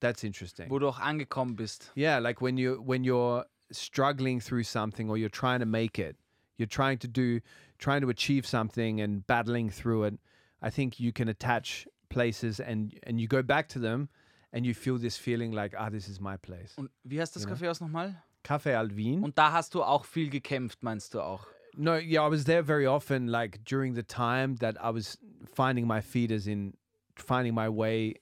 That's 0.00 0.22
interesting. 0.24 0.70
Wo 0.70 0.78
du 0.78 0.88
auch 0.88 1.00
angekommen 1.00 1.56
bist. 1.56 1.90
Yeah, 1.94 2.18
like 2.20 2.40
when 2.40 2.56
you 2.56 2.80
when 2.80 3.02
you're 3.04 3.44
struggling 3.72 4.40
through 4.40 4.64
something 4.64 5.08
or 5.10 5.16
you're 5.18 5.28
trying 5.28 5.60
to 5.60 5.66
make 5.66 5.98
it, 5.98 6.16
you're 6.56 6.66
trying 6.66 6.98
to 6.98 7.08
do 7.08 7.40
trying 7.78 8.00
to 8.00 8.08
achieve 8.08 8.46
something 8.46 9.00
and 9.00 9.26
battling 9.26 9.70
through 9.70 10.04
it. 10.04 10.14
I 10.60 10.70
think 10.70 10.98
you 10.98 11.12
can 11.12 11.28
attach 11.28 11.86
places 12.08 12.60
and 12.60 12.98
and 13.04 13.20
you 13.20 13.28
go 13.28 13.42
back 13.42 13.68
to 13.68 13.78
them 13.78 14.08
and 14.52 14.64
you 14.64 14.74
feel 14.74 14.98
this 14.98 15.16
feeling 15.16 15.52
like 15.52 15.74
ah 15.78 15.90
this 15.90 16.08
is 16.08 16.20
my 16.20 16.36
place. 16.36 16.74
Und 16.76 16.90
wie 17.04 17.18
heißt 17.20 17.36
das 17.36 17.44
Ja. 17.44 17.50
Café 17.50 17.70
aus 17.70 17.80
nochmal? 17.80 18.14
Café 18.44 18.76
Alvin. 18.76 19.22
Und 19.22 19.36
da 19.36 19.52
hast 19.52 19.74
du 19.74 19.82
auch 19.82 20.04
viel 20.04 20.30
gekämpft, 20.30 20.82
meinst 20.82 21.14
du 21.14 21.20
auch? 21.20 21.46
No, 21.76 21.96
yeah, 21.96 22.26
I 22.26 22.30
was 22.30 22.44
there 22.44 22.64
very 22.64 22.86
often, 22.86 23.28
like 23.28 23.64
during 23.64 23.94
the 23.94 24.02
time 24.02 24.56
that 24.56 24.76
I 24.82 24.90
was 24.90 25.18
finding 25.54 25.86
my 25.86 26.00
feet 26.00 26.32
as 26.32 26.46
in 26.46 26.74
finding 27.14 27.54
my 27.54 27.68
way 27.68 28.14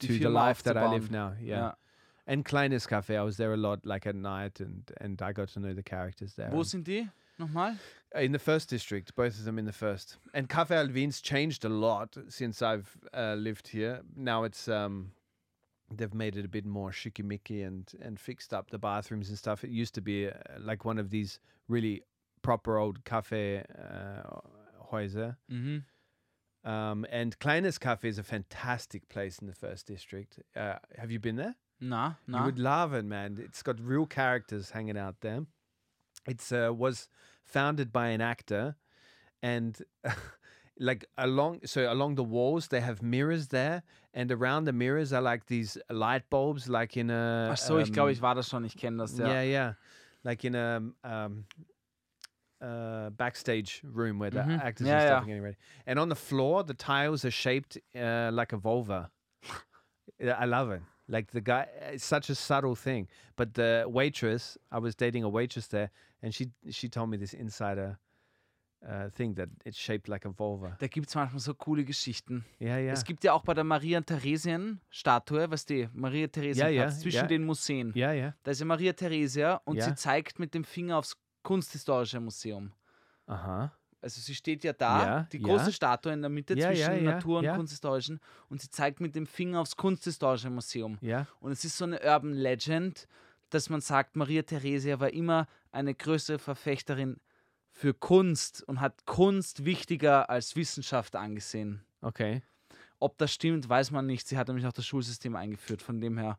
to 0.00 0.08
the 0.08 0.28
life 0.28 0.62
that 0.64 0.76
I 0.76 0.88
live 0.88 1.10
now. 1.10 1.34
Yeah. 1.40 1.74
And 2.26 2.44
Kleines 2.44 2.86
Cafe, 2.86 3.16
I 3.16 3.22
was 3.22 3.36
there 3.36 3.52
a 3.52 3.56
lot, 3.56 3.84
like 3.84 4.06
at 4.06 4.14
night, 4.16 4.60
and 4.60 4.90
and 5.00 5.20
I 5.20 5.32
got 5.32 5.48
to 5.50 5.60
know 5.60 5.74
the 5.74 5.82
characters 5.82 6.34
there. 6.34 6.50
Wo 6.50 6.58
And- 6.60 6.66
sind 6.66 6.84
die? 6.86 7.08
Nochmal? 7.38 7.76
in 8.14 8.30
the 8.30 8.38
first 8.38 8.70
district, 8.70 9.14
both 9.16 9.36
of 9.40 9.44
them 9.44 9.58
in 9.58 9.64
the 9.64 9.72
first. 9.72 10.18
And 10.32 10.48
Cafe 10.48 10.72
Alvin's 10.76 11.20
changed 11.20 11.64
a 11.64 11.68
lot 11.68 12.16
since 12.28 12.62
I've 12.62 12.96
uh, 13.12 13.34
lived 13.34 13.66
here. 13.68 14.02
Now 14.16 14.44
it's 14.44 14.68
um, 14.68 15.10
they've 15.90 16.14
made 16.14 16.36
it 16.36 16.44
a 16.44 16.48
bit 16.48 16.64
more 16.64 16.92
schickimicki 16.92 17.66
and 17.66 17.90
and 18.00 18.20
fixed 18.20 18.54
up 18.54 18.70
the 18.70 18.78
bathrooms 18.78 19.28
and 19.30 19.36
stuff. 19.38 19.64
It 19.64 19.70
used 19.70 19.94
to 19.96 20.00
be 20.00 20.28
uh, 20.28 20.32
like 20.60 20.84
one 20.84 20.98
of 21.00 21.10
these 21.10 21.40
really 21.68 22.02
proper 22.42 22.78
old 22.78 23.04
cafe 23.04 23.64
uh, 23.78 24.40
Häuser. 24.92 25.36
Mhm. 25.50 25.82
Um, 26.64 27.04
and 27.10 27.38
Kleines 27.40 27.78
Cafe 27.78 28.08
is 28.08 28.18
a 28.18 28.22
fantastic 28.22 29.08
place 29.08 29.38
in 29.40 29.46
the 29.48 29.54
first 29.54 29.86
district. 29.86 30.38
Uh, 30.56 30.76
have 30.96 31.10
you 31.10 31.18
been 31.18 31.36
there? 31.36 31.56
Na, 31.84 32.14
You 32.26 32.44
would 32.44 32.58
love 32.58 32.94
it, 32.94 33.04
man. 33.04 33.38
It's 33.38 33.62
got 33.62 33.78
real 33.80 34.06
characters 34.06 34.70
hanging 34.70 34.96
out 34.96 35.20
there. 35.20 35.46
It's 36.26 36.50
uh, 36.52 36.72
was 36.74 37.08
founded 37.44 37.92
by 37.92 38.08
an 38.08 38.20
actor, 38.22 38.76
and 39.42 39.76
like 40.78 41.04
along 41.18 41.60
so 41.66 41.92
along 41.92 42.14
the 42.16 42.24
walls 42.24 42.68
they 42.68 42.80
have 42.80 43.02
mirrors 43.02 43.48
there, 43.48 43.82
and 44.14 44.32
around 44.32 44.64
the 44.64 44.72
mirrors 44.72 45.12
are 45.12 45.20
like 45.20 45.46
these 45.46 45.76
light 45.90 46.30
bulbs, 46.30 46.68
like 46.68 46.96
in 46.96 47.10
a. 47.10 47.50
Ach 47.52 47.58
so, 47.58 47.78
ich 47.78 47.92
glaube, 47.92 48.08
um, 48.08 48.12
ich 48.12 48.22
war 48.22 48.34
das 48.34 48.48
schon, 48.48 48.64
ich 48.64 48.76
kenne 48.76 48.96
das, 48.98 49.18
ja. 49.18 49.26
yeah, 49.26 49.42
yeah, 49.42 49.72
like 50.24 50.44
in 50.46 50.54
a 50.54 50.80
um, 51.04 51.44
uh, 52.62 53.10
backstage 53.10 53.82
room 53.84 54.18
where 54.18 54.30
the 54.30 54.40
Mhm. 54.40 54.60
actors 54.60 54.86
Yeah, 54.86 54.94
and 54.94 55.02
stuff 55.02 55.10
yeah. 55.10 55.22
are 55.22 55.26
getting 55.26 55.42
ready. 55.42 55.56
And 55.86 55.98
on 55.98 56.08
the 56.08 56.16
floor, 56.16 56.64
the 56.64 56.74
tiles 56.74 57.24
are 57.24 57.30
shaped 57.30 57.76
uh, 57.94 58.30
like 58.32 58.52
a 58.54 58.56
vulva. 58.56 59.10
I 60.40 60.46
love 60.46 60.70
it. 60.70 60.82
Like 61.06 61.32
the 61.32 61.40
guy, 61.42 61.66
it's 61.92 62.04
such 62.06 62.30
a 62.30 62.34
subtle 62.34 62.74
thing. 62.74 63.08
But 63.36 63.54
the 63.54 63.84
waitress, 63.86 64.58
I 64.72 64.78
was 64.78 64.96
dating 64.96 65.24
a 65.24 65.28
waitress 65.28 65.68
there, 65.68 65.90
and 66.22 66.32
she 66.34 66.50
she 66.70 66.88
told 66.88 67.10
me 67.10 67.18
this 67.18 67.34
insider 67.34 67.98
uh, 68.86 69.10
thing 69.10 69.34
that 69.34 69.48
it's 69.66 69.76
shaped 69.78 70.08
like 70.08 70.24
a 70.26 70.30
vulva. 70.30 70.76
Da 70.78 70.86
gibt 70.88 71.08
es 71.08 71.14
manchmal 71.14 71.40
so 71.40 71.52
coole 71.54 71.84
Geschichten. 71.84 72.44
Yeah, 72.58 72.78
yeah, 72.78 72.92
Es 72.92 73.04
gibt 73.04 73.22
ja 73.22 73.34
auch 73.34 73.42
bei 73.42 73.52
der 73.52 73.64
Maria 73.64 74.00
Theresien 74.00 74.80
Statue, 74.88 75.50
weißt 75.50 75.68
du, 75.70 75.90
Maria 75.92 76.26
Theresien 76.28 76.66
Ja, 76.66 76.84
ja, 76.84 76.88
zwischen 76.90 77.16
ja. 77.16 77.26
den 77.26 77.44
Museen. 77.44 77.92
yeah, 77.94 78.12
yeah. 78.14 78.34
Da 78.42 78.52
ist 78.52 78.60
ja 78.60 78.66
Maria 78.66 78.92
Theresia 78.94 79.60
und 79.66 79.76
Ja. 79.76 79.84
sie 79.84 79.94
zeigt 79.96 80.38
mit 80.38 80.54
dem 80.54 80.64
Finger 80.64 80.96
aufs 80.98 81.16
Kunsthistorische 81.42 82.18
Museum. 82.20 82.72
Huh. 83.28 83.68
Also 84.04 84.20
sie 84.20 84.34
steht 84.34 84.62
ja 84.64 84.74
da, 84.74 85.06
Ja, 85.06 85.28
die 85.32 85.38
ja. 85.38 85.44
große 85.48 85.72
Statue 85.72 86.12
in 86.12 86.20
der 86.20 86.28
Mitte 86.28 86.54
Ja, 86.58 86.68
zwischen 86.68 86.80
ja, 86.82 86.92
ja, 86.92 87.12
Natur- 87.12 87.38
und 87.38 87.44
ja. 87.44 87.56
Kunsthistorischen 87.56 88.20
und 88.50 88.60
sie 88.60 88.68
zeigt 88.68 89.00
mit 89.00 89.14
dem 89.16 89.26
Finger 89.26 89.62
aufs 89.62 89.76
Kunsthistorische 89.76 90.50
Museum. 90.50 90.98
Und 91.40 91.52
es 91.52 91.64
ist 91.64 91.78
so 91.78 91.86
eine 91.86 91.98
Urban 92.02 92.34
Legend, 92.34 93.08
dass 93.48 93.70
man 93.70 93.80
sagt, 93.80 94.14
Maria 94.14 94.42
Theresia 94.42 95.00
war 95.00 95.10
immer 95.10 95.46
eine 95.72 95.94
größere 95.94 96.38
Verfechterin 96.38 97.18
für 97.70 97.94
Kunst 97.94 98.62
und 98.68 98.80
hat 98.82 99.06
Kunst 99.06 99.64
wichtiger 99.64 100.28
als 100.28 100.54
Wissenschaft 100.54 101.16
angesehen. 101.16 101.82
Okay. 102.02 102.42
Ob 102.98 103.16
das 103.16 103.32
stimmt, 103.32 103.66
weiß 103.66 103.90
man 103.90 104.04
nicht. 104.04 104.28
Sie 104.28 104.36
hat 104.36 104.48
nämlich 104.48 104.66
auch 104.66 104.72
das 104.72 104.84
Schulsystem 104.86 105.34
eingeführt, 105.34 105.80
von 105.80 105.98
dem 106.00 106.18
her. 106.18 106.38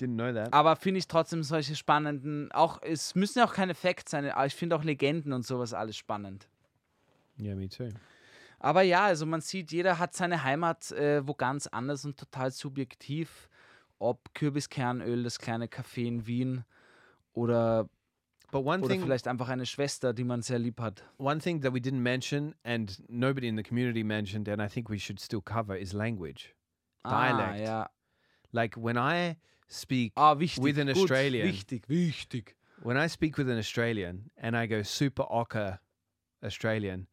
Didn't 0.00 0.14
know 0.14 0.32
that. 0.32 0.50
Aber 0.52 0.76
finde 0.76 0.98
ich 0.98 1.08
trotzdem 1.08 1.42
solche 1.42 1.76
spannenden, 1.76 2.50
auch 2.52 2.80
es 2.82 3.14
müssen 3.14 3.40
ja 3.40 3.44
auch 3.44 3.52
keine 3.52 3.74
Facts 3.74 4.12
sein, 4.12 4.28
aber 4.30 4.46
ich 4.46 4.54
finde 4.54 4.76
auch 4.76 4.82
Legenden 4.82 5.34
und 5.34 5.46
sowas 5.46 5.74
alles 5.74 5.96
spannend. 5.96 6.48
Yeah, 7.38 7.54
me 7.54 7.68
too. 7.68 7.88
Aber 8.58 8.82
ja, 8.82 9.04
also 9.04 9.26
man 9.26 9.40
sieht, 9.42 9.70
jeder 9.72 9.98
hat 9.98 10.14
seine 10.14 10.42
Heimat 10.42 10.90
äh, 10.92 11.26
wo 11.26 11.34
ganz 11.34 11.66
anders 11.66 12.04
und 12.04 12.16
total 12.18 12.50
subjektiv. 12.50 13.48
Ob 13.98 14.34
Kürbiskernöl, 14.34 15.22
das 15.22 15.38
kleine 15.38 15.66
Café 15.66 16.06
in 16.06 16.26
Wien 16.26 16.64
oder, 17.32 17.88
But 18.50 18.64
one 18.64 18.80
oder 18.82 18.88
thing 18.88 19.02
vielleicht 19.02 19.26
einfach 19.26 19.48
eine 19.48 19.66
Schwester, 19.66 20.12
die 20.14 20.24
man 20.24 20.42
sehr 20.42 20.58
lieb 20.58 20.80
hat. 20.80 21.02
one 21.18 21.40
thing 21.40 21.60
that 21.62 21.72
we 21.74 21.78
didn't 21.80 22.00
mention 22.02 22.54
and 22.62 23.02
nobody 23.08 23.48
in 23.48 23.56
the 23.56 23.62
community 23.62 24.04
mentioned 24.04 24.48
and 24.48 24.60
I 24.62 24.68
think 24.68 24.88
we 24.88 24.98
should 24.98 25.18
still 25.20 25.40
cover 25.42 25.76
is 25.76 25.92
language. 25.92 26.54
Ah, 27.02 27.10
Dialect. 27.32 27.66
ja. 27.66 27.90
Like 28.52 28.76
when 28.76 28.96
I 28.96 29.36
speak 29.68 30.12
Ah, 30.16 30.38
wichtig. 30.38 30.62
With 30.62 30.78
an 30.78 30.86
gut, 30.88 30.96
Australian. 30.98 31.48
Wichtig, 31.48 31.88
wichtig. 31.88 32.54
when 32.82 32.96
I 32.96 33.08
speak 33.08 33.36
with 33.38 33.48
an 33.48 33.58
Australian 33.58 34.30
and 34.36 34.54
I 34.56 34.66
go 34.66 34.82
super 34.82 35.26
ochre 35.30 35.80
Australian, 36.42 37.06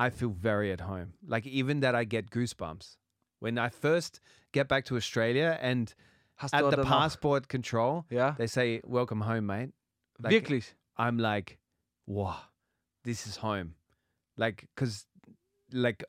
I 0.00 0.08
feel 0.10 0.30
very 0.30 0.72
at 0.72 0.80
home. 0.80 1.12
Like 1.26 1.46
even 1.46 1.80
that 1.80 1.94
I 1.94 2.04
get 2.04 2.30
goosebumps. 2.30 2.96
When 3.40 3.58
I 3.58 3.68
first 3.68 4.20
get 4.52 4.68
back 4.68 4.84
to 4.86 4.96
Australia 4.96 5.58
and 5.60 5.94
Hast 6.36 6.54
at 6.54 6.70
the 6.70 6.76
noch- 6.78 6.86
passport 6.86 7.48
control, 7.48 8.06
yeah. 8.08 8.34
they 8.38 8.46
say, 8.46 8.80
Welcome 8.84 9.20
home, 9.20 9.46
mate. 9.46 9.70
Like, 10.22 10.32
wirklich. 10.32 10.74
I'm 10.96 11.18
like, 11.18 11.58
wow, 12.06 12.36
this 13.04 13.26
is 13.26 13.36
home. 13.36 13.74
Like, 14.36 14.66
because, 14.74 15.06
like, 15.72 16.04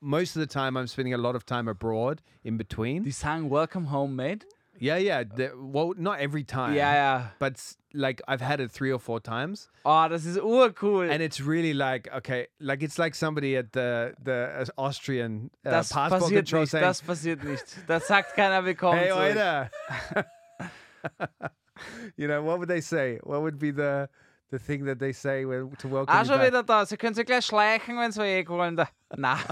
most 0.00 0.36
of 0.36 0.40
the 0.40 0.46
time 0.46 0.76
I'm 0.76 0.86
spending 0.86 1.14
a 1.14 1.18
lot 1.18 1.34
of 1.34 1.44
time 1.44 1.66
abroad 1.68 2.22
in 2.44 2.56
between. 2.56 3.02
Die 3.02 3.10
sagen 3.10 3.48
Welcome 3.48 3.86
Home, 3.86 4.14
mate. 4.14 4.44
Yeah, 4.78 4.96
yeah. 4.98 5.24
the- 5.24 5.52
well, 5.56 5.92
not 5.96 6.18
every 6.20 6.44
time. 6.44 6.74
Ja, 6.74 6.92
ja. 6.94 7.22
But 7.38 7.54
s- 7.54 7.76
like, 7.92 8.20
I've 8.28 8.40
had 8.40 8.60
it 8.60 8.70
three 8.72 8.92
or 8.92 8.98
four 8.98 9.20
times. 9.20 9.68
Oh, 9.84 10.06
das 10.08 10.24
ist 10.26 10.38
urcool. 10.38 11.10
And 11.10 11.22
it's 11.22 11.40
really 11.40 11.72
like, 11.72 12.08
okay, 12.14 12.48
like, 12.60 12.82
it's 12.82 12.98
like 12.98 13.14
somebody 13.14 13.56
at 13.56 13.72
the, 13.72 14.14
the 14.22 14.50
uh, 14.60 14.64
Austrian 14.76 15.50
uh, 15.64 15.70
das 15.70 15.88
passport 15.90 16.22
passiert 16.22 16.44
control 16.46 16.60
nicht, 16.62 16.70
saying, 16.70 16.84
das 16.84 17.02
passiert 17.02 17.44
nicht. 17.44 17.64
Das 17.86 18.06
sagt 18.06 18.34
keiner 18.34 18.64
willkommen 18.64 18.98
hey, 18.98 19.08
zurück. 19.10 19.36
waiter. 19.36 19.70
you 22.16 22.26
know, 22.26 22.42
what 22.42 22.58
would 22.58 22.68
they 22.68 22.80
say? 22.80 23.18
What 23.22 23.42
would 23.42 23.58
be 23.58 23.70
the 23.70 24.08
the 24.50 24.58
thing 24.58 24.84
that 24.86 24.98
they 24.98 25.12
say 25.12 25.44
when, 25.44 25.70
to 25.78 25.88
welcome 25.88 26.14
Ah, 26.14 26.20
you 26.20 26.26
schon 26.26 26.38
back? 26.38 26.46
wieder 26.48 26.62
da. 26.62 26.84
Sie 26.86 26.96
können 26.96 27.14
sich 27.14 27.26
gleich 27.26 27.44
schleichen, 27.44 27.96
wenn 27.98 28.12
Sie 28.12 28.22
eh 28.22 28.46
wollen. 28.48 28.76
Da. 28.76 28.88
Na, 29.16 29.38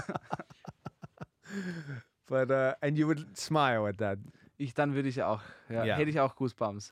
But 2.27 2.49
uh, 2.51 2.73
and 2.81 2.97
you 2.97 3.07
would 3.07 3.37
smile 3.37 3.87
at 3.87 3.97
that. 3.99 4.17
Ich, 4.57 4.73
dann 4.73 4.93
würde 4.95 5.09
ich 5.09 5.21
auch. 5.23 5.41
Ja, 5.69 5.83
Ja. 5.85 5.97
Hätte 5.97 6.09
ich 6.09 6.19
auch 6.19 6.35
Goosebumps. 6.35 6.91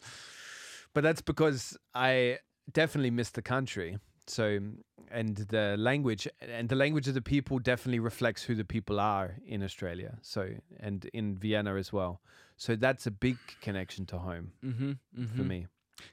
But 0.93 1.03
that's 1.03 1.21
because 1.23 1.79
I 1.95 2.37
definitely 2.67 3.11
miss 3.11 3.31
the 3.33 3.41
country. 3.41 3.97
So 4.27 4.43
and 5.11 5.37
the 5.51 5.75
language 5.77 6.29
and 6.57 6.69
the 6.69 6.75
language 6.75 7.07
of 7.09 7.13
the 7.13 7.21
people 7.21 7.59
definitely 7.61 7.99
reflects 7.99 8.47
who 8.47 8.55
the 8.55 8.63
people 8.63 8.99
are 8.99 9.35
in 9.45 9.61
Australia. 9.63 10.17
So 10.21 10.45
and 10.79 11.05
in 11.05 11.41
Vienna 11.41 11.75
as 11.77 11.91
well. 11.91 12.19
So 12.55 12.75
that's 12.75 13.05
a 13.07 13.11
big 13.11 13.37
connection 13.61 14.05
to 14.07 14.23
home 14.23 14.51
Mhm, 14.61 14.99
for 15.35 15.43
mhm. 15.43 15.47
me. 15.47 15.69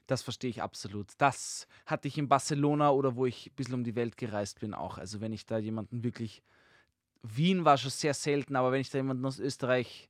Das 0.07 0.21
verstehe 0.23 0.49
ich 0.49 0.61
absolut. 0.61 1.07
Das 1.19 1.67
hatte 1.85 2.07
ich 2.07 2.17
in 2.17 2.27
Barcelona 2.27 2.91
oder 2.91 3.15
wo 3.15 3.25
ich 3.25 3.47
ein 3.47 3.55
bisschen 3.55 3.75
um 3.75 3.83
die 3.83 3.95
Welt 3.95 4.17
gereist 4.17 4.59
bin 4.59 4.73
auch. 4.73 4.97
Also 4.97 5.21
wenn 5.21 5.31
ich 5.33 5.45
da 5.45 5.57
jemanden 5.57 6.03
wirklich, 6.03 6.43
Wien 7.23 7.65
war 7.65 7.77
schon 7.77 7.91
sehr 7.91 8.13
selten, 8.13 8.55
aber 8.55 8.71
wenn 8.71 8.81
ich 8.81 8.89
da 8.89 8.97
jemanden 8.97 9.25
aus 9.25 9.39
Österreich 9.39 10.09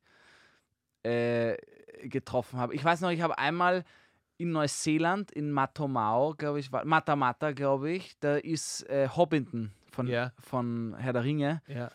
äh, 1.03 1.57
getroffen 2.07 2.59
habe. 2.59 2.73
Ich 2.75 2.83
weiß 2.83 3.01
noch, 3.01 3.09
ich 3.11 3.21
habe 3.21 3.37
einmal 3.37 3.83
in 4.37 4.51
Neuseeland, 4.51 5.31
in 5.31 5.51
Matomao, 5.51 6.33
glaube 6.35 6.59
ich, 6.59 6.71
war, 6.71 6.83
Matamata, 6.85 7.51
glaube 7.51 7.91
ich, 7.91 8.17
da 8.19 8.37
ist 8.37 8.87
äh, 8.89 9.07
Hobbiton 9.09 9.71
von, 9.91 10.07
Ja. 10.07 10.31
von 10.39 10.95
Herr 10.97 11.13
der 11.13 11.23
Ringe 11.23 11.61
Yeah. 11.69 11.91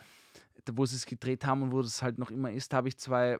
wo 0.73 0.87
sie 0.87 0.97
es 0.97 1.07
gedreht 1.07 1.45
haben 1.45 1.63
und 1.63 1.73
wo 1.73 1.83
das 1.83 2.03
halt 2.03 2.19
noch 2.19 2.31
immer 2.31 2.51
ist, 2.53 2.73
habe 2.75 2.89
ich 2.89 2.99
zwei, 2.99 3.39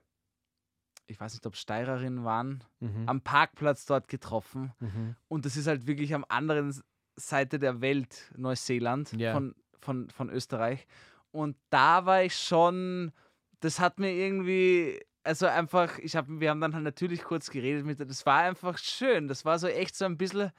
ich 1.07 1.21
weiß 1.21 1.35
nicht, 1.35 1.47
ob 1.47 1.55
Steirerinnen 1.57 2.25
waren, 2.25 2.65
Mhm. 2.81 3.09
am 3.09 3.21
Parkplatz 3.21 3.87
dort 3.87 4.09
getroffen. 4.09 4.73
Mhm. 4.81 5.15
Und 5.29 5.45
das 5.45 5.57
ist 5.57 5.67
halt 5.69 5.87
wirklich 5.87 6.13
am 6.15 6.25
anderen 6.29 6.75
Seite 7.17 7.59
der 7.61 7.81
Welt, 7.81 8.33
Neuseeland, 8.37 9.13
Ja. 9.13 9.33
von, 9.33 9.55
von, 9.81 10.11
von 10.11 10.31
Österreich. 10.31 10.87
Und 11.31 11.57
da 11.71 12.07
war 12.07 12.23
ich 12.25 12.35
schon, 12.37 13.13
das 13.61 13.79
hat 13.79 13.99
mir 14.01 14.11
irgendwie, 14.13 15.01
also 15.27 15.47
einfach, 15.47 15.99
ich 15.99 16.15
hab, 16.17 16.27
wir 16.29 16.51
haben 16.51 16.61
dann 16.61 16.75
halt 16.75 16.85
natürlich 16.85 17.23
kurz 17.25 17.51
geredet 17.51 17.85
mit 17.85 17.99
der, 17.99 18.07
das 18.07 18.25
war 18.25 18.41
einfach 18.43 18.79
schön. 18.79 19.29
Das 19.29 19.45
war 19.45 19.59
so 19.59 19.67
echt 19.67 19.97
so 19.97 20.05
ein 20.05 20.17
bisschen 20.17 20.53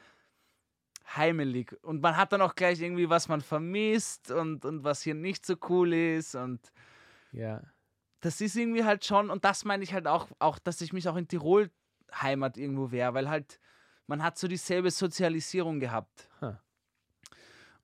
heimelig. 1.15 1.75
Und 1.83 2.01
man 2.01 2.17
hat 2.17 2.33
dann 2.33 2.41
auch 2.41 2.53
gleich 2.53 2.81
irgendwie, 2.81 3.09
was 3.09 3.29
man 3.29 3.41
vermisst 3.41 4.29
und, 4.29 4.65
und 4.65 4.83
was 4.83 5.01
hier 5.01 5.15
nicht 5.15 5.45
so 5.45 5.55
cool 5.69 5.93
ist. 5.93 6.35
Und 6.35 6.71
Yeah. 7.33 7.61
das 8.21 8.41
ist 8.41 8.55
irgendwie 8.55 8.83
halt 8.83 9.05
schon, 9.05 9.29
und 9.29 9.43
das 9.45 9.65
meine 9.65 9.83
ich 9.83 9.93
halt 9.93 10.07
auch, 10.07 10.27
auch, 10.39 10.59
dass 10.59 10.81
ich 10.81 10.93
mich 10.93 11.07
auch 11.07 11.15
in 11.15 11.27
Tirol 11.27 11.69
Heimat 12.13 12.57
irgendwo 12.57 12.91
wäre, 12.91 13.13
weil 13.13 13.29
halt 13.29 13.59
man 14.07 14.23
hat 14.23 14.37
so 14.37 14.47
dieselbe 14.47 14.91
Sozialisierung 14.91 15.79
gehabt. 15.79 16.29
Huh. 16.41 16.55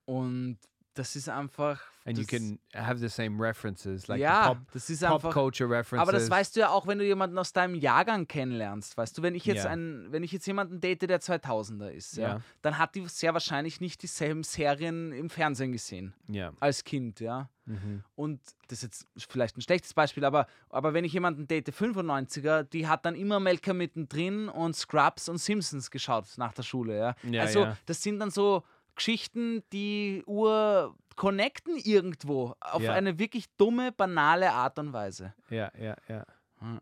Und 0.06 0.60
das 0.94 1.16
ist 1.16 1.30
einfach. 1.30 1.93
And 2.06 2.18
you 2.18 2.24
das, 2.26 2.32
can 2.32 2.60
have 2.76 3.00
the 3.00 3.08
same 3.08 3.40
references, 3.42 4.08
like 4.08 4.20
ja, 4.20 4.50
pop, 4.50 4.58
das 4.74 4.90
ist 4.90 5.02
pop 5.04 5.14
einfach. 5.24 5.32
culture 5.32 5.70
references. 5.70 6.00
Aber 6.02 6.12
das 6.12 6.30
weißt 6.30 6.56
du 6.56 6.60
ja 6.60 6.70
auch, 6.70 6.86
wenn 6.86 6.98
du 7.00 7.06
jemanden 7.06 7.38
aus 7.38 7.54
deinem 7.54 7.76
Jahrgang 7.76 8.28
kennenlernst. 8.28 8.98
Weißt 8.98 9.18
du, 9.18 9.22
wenn 9.22 9.36
ich 9.36 9.46
jetzt 9.46 9.64
Ja. 9.64 9.70
einen, 9.70 10.12
wenn 10.12 10.22
ich 10.22 10.34
jetzt 10.34 10.46
jemanden 10.46 10.82
date, 10.82 11.04
der 11.04 11.22
2000er 11.22 11.90
ist, 11.90 12.18
ja, 12.18 12.28
Ja. 12.28 12.42
dann 12.62 12.78
hat 12.78 12.96
die 12.96 13.08
sehr 13.08 13.34
wahrscheinlich 13.34 13.80
nicht 13.80 14.04
dieselben 14.04 14.44
Serien 14.44 15.14
im 15.14 15.30
Fernsehen 15.30 15.72
gesehen 15.72 16.14
Yeah. 16.30 16.52
als 16.60 16.84
Kind, 16.84 17.22
ja. 17.22 17.50
Mhm. 17.66 18.04
Und 18.16 18.42
das 18.68 18.84
ist 18.84 19.06
jetzt 19.16 19.30
vielleicht 19.32 19.56
ein 19.58 19.62
schlechtes 19.62 19.94
Beispiel, 19.94 20.26
aber, 20.26 20.48
aber 20.70 20.94
wenn 20.94 21.06
ich 21.06 21.14
jemanden 21.14 21.48
date, 21.48 21.70
95er, 21.72 22.64
die 22.64 22.88
hat 22.88 23.06
dann 23.06 23.16
immer 23.16 23.40
Melker 23.40 23.74
mittendrin 23.74 24.50
und 24.50 24.76
Scrubs 24.76 25.30
und 25.30 25.38
Simpsons 25.38 25.90
geschaut 25.90 26.26
nach 26.36 26.54
der 26.54 26.64
Schule. 26.64 26.98
Ja? 26.98 27.16
Ja, 27.24 27.42
also 27.44 27.62
ja. 27.62 27.78
das 27.86 28.04
sind 28.04 28.20
dann 28.20 28.32
so 28.32 28.64
Geschichten, 28.96 29.64
die 29.72 30.24
ur 30.26 30.96
connecten 31.16 31.78
irgendwo 31.78 32.56
auf 32.60 32.82
Ja. 32.82 32.94
eine 32.94 33.20
wirklich 33.20 33.46
dumme, 33.58 33.92
banale 33.92 34.52
Art 34.52 34.80
und 34.80 34.94
Weise. 34.94 35.34
Yeah, 35.52 35.72
yeah, 35.78 35.96
yeah. 36.10 36.26
Hmm. 36.60 36.78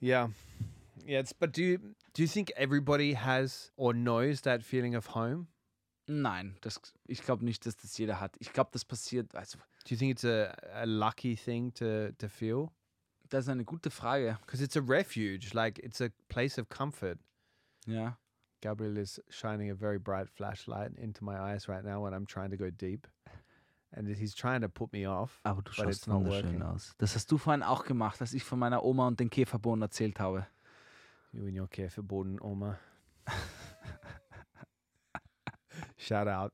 Yeah. 0.00 0.30
Yeah, 1.04 1.20
it's, 1.20 1.34
but 1.34 1.56
do 1.56 1.62
you, 1.62 1.78
do 2.14 2.22
you 2.22 2.28
think 2.28 2.50
everybody 2.56 3.14
has 3.14 3.72
or 3.76 3.92
knows 3.92 4.42
that 4.42 4.62
feeling 4.62 4.94
of 4.94 5.14
home? 5.14 5.46
Nein, 6.06 6.56
das, 6.60 6.80
ich 7.06 7.22
glaube 7.22 7.44
nicht, 7.44 7.64
dass 7.66 7.76
das 7.76 7.96
jeder 7.98 8.20
hat. 8.20 8.36
Ich 8.38 8.52
glaube, 8.52 8.70
das 8.72 8.84
passiert, 8.84 9.34
also 9.34 9.58
Do 9.58 9.94
you 9.94 9.96
think 9.96 10.12
it's 10.12 10.24
a, 10.24 10.52
a 10.74 10.84
lucky 10.84 11.34
thing 11.34 11.72
to, 11.74 12.12
to 12.18 12.28
feel? 12.28 12.68
das 13.30 13.46
ist 13.46 13.48
eine 13.48 13.64
gute 13.64 13.90
Frage. 13.90 14.38
Because 14.44 14.62
it's 14.62 14.76
a 14.76 14.80
refuge, 14.80 15.54
like 15.54 15.78
it's 15.78 16.00
a 16.00 16.08
place 16.28 16.58
of 16.60 16.68
comfort. 16.68 17.18
Ja. 17.86 18.16
Gabriel 18.62 18.96
is 18.96 19.20
shining 19.28 19.70
a 19.70 19.74
very 19.74 19.98
bright 19.98 20.28
flashlight 20.30 20.92
into 20.96 21.24
my 21.24 21.38
eyes 21.38 21.68
right 21.68 21.84
now 21.84 22.00
when 22.00 22.14
I'm 22.14 22.24
trying 22.24 22.50
to 22.50 22.56
go 22.56 22.70
deep. 22.70 23.06
And 23.94 24.08
he's 24.08 24.34
trying 24.34 24.62
to 24.62 24.70
put 24.70 24.90
me 24.92 25.04
off. 25.06 25.40
Aber 25.44 25.60
du 25.60 25.72
schaust 25.72 26.08
not 26.08 26.22
wunderschön 26.22 26.44
working. 26.44 26.62
aus. 26.62 26.94
Das 26.96 27.14
hast 27.14 27.30
du 27.30 27.36
vorhin 27.36 27.62
auch 27.62 27.84
gemacht, 27.84 28.22
als 28.22 28.32
ich 28.32 28.42
von 28.42 28.58
meiner 28.58 28.82
Oma 28.84 29.06
und 29.08 29.20
den 29.20 29.28
Käferbohnen 29.28 29.82
erzählt 29.82 30.18
habe. 30.18 30.46
You 31.32 31.46
and 31.46 31.58
your 31.58 31.68
Borden 32.02 32.40
Oma. 32.40 32.78
Shout 35.98 36.28
out. 36.28 36.52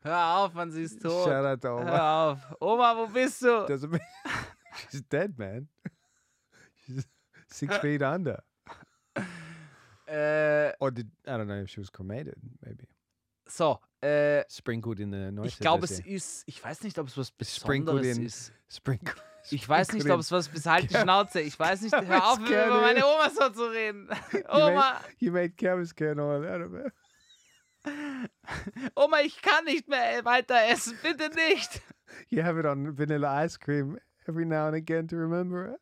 Hör 0.00 0.36
auf, 0.38 0.54
man, 0.54 0.70
sie 0.70 0.82
ist 0.82 1.00
tot. 1.00 1.24
Shout 1.24 1.44
out 1.44 1.60
to 1.60 1.76
Oma. 1.76 1.84
Hör 1.84 2.02
auf. 2.02 2.56
Oma, 2.60 2.96
wo 2.96 3.06
bist 3.06 3.42
du? 3.42 3.66
Doesn't 3.66 3.90
mean 3.90 4.00
she's 4.90 5.02
dead, 5.02 5.38
man. 5.38 5.68
She's 6.84 7.06
six 7.48 7.76
feet 7.82 8.02
under. 8.02 8.42
Äh, 10.14 10.72
Or 10.80 10.90
did 10.92 11.08
I 11.26 11.30
don't 11.30 11.46
know 11.46 11.60
if 11.62 11.70
she 11.70 11.80
was 11.80 11.90
cremated, 11.90 12.36
maybe. 12.60 12.86
so, 13.46 13.80
äh, 14.02 14.44
Sprinkled 14.48 15.00
in 15.00 15.10
the 15.12 15.30
noise. 15.32 15.48
ich 15.48 15.58
glaube, 15.58 15.84
es 15.84 15.98
ist, 16.00 16.44
ich 16.46 16.62
weiß 16.62 16.82
nicht, 16.82 16.98
ob 16.98 17.08
es 17.08 17.16
was 17.18 17.28
Sprinkled 17.28 17.96
Besonderes 17.96 18.18
in- 18.18 18.26
ist. 18.26 18.52
Sprinkled. 18.68 19.16
Ich 19.50 19.68
weiß 19.68 19.92
nicht, 19.92 20.08
ob 20.08 20.20
es 20.20 20.32
was 20.32 20.48
bis 20.48 20.64
halt 20.64 20.90
die. 20.90 20.94
Schnauze. 20.96 21.40
Ich 21.42 21.58
weiß 21.58 21.82
nicht, 21.82 21.92
hör 22.08 22.32
auf, 22.32 22.38
über 22.38 22.80
meine 22.80 23.04
Oma 23.04 23.28
so 23.28 23.50
zu 23.50 23.64
reden. 23.70 24.08
Oma, 24.48 25.00
You 25.18 25.32
made 25.32 25.50
cabbage 25.50 25.94
can 25.94 26.18
oil 26.18 26.46
out 26.46 26.62
of 26.62 26.72
it. 26.86 26.92
Oma, 28.94 29.20
ich 29.20 29.40
kann 29.42 29.64
nicht 29.64 29.88
mehr 29.88 30.24
weiter 30.24 30.56
essen, 30.68 30.96
bitte 31.02 31.28
nicht. 31.34 31.82
You 32.28 32.42
have 32.42 32.58
it 32.58 32.64
on 32.64 32.96
vanilla 32.96 33.44
ice 33.44 33.58
cream 33.58 33.98
every 34.26 34.46
now 34.46 34.66
and 34.66 34.74
again 34.76 35.06
to 35.08 35.16
remember 35.16 35.74
it. 35.74 35.80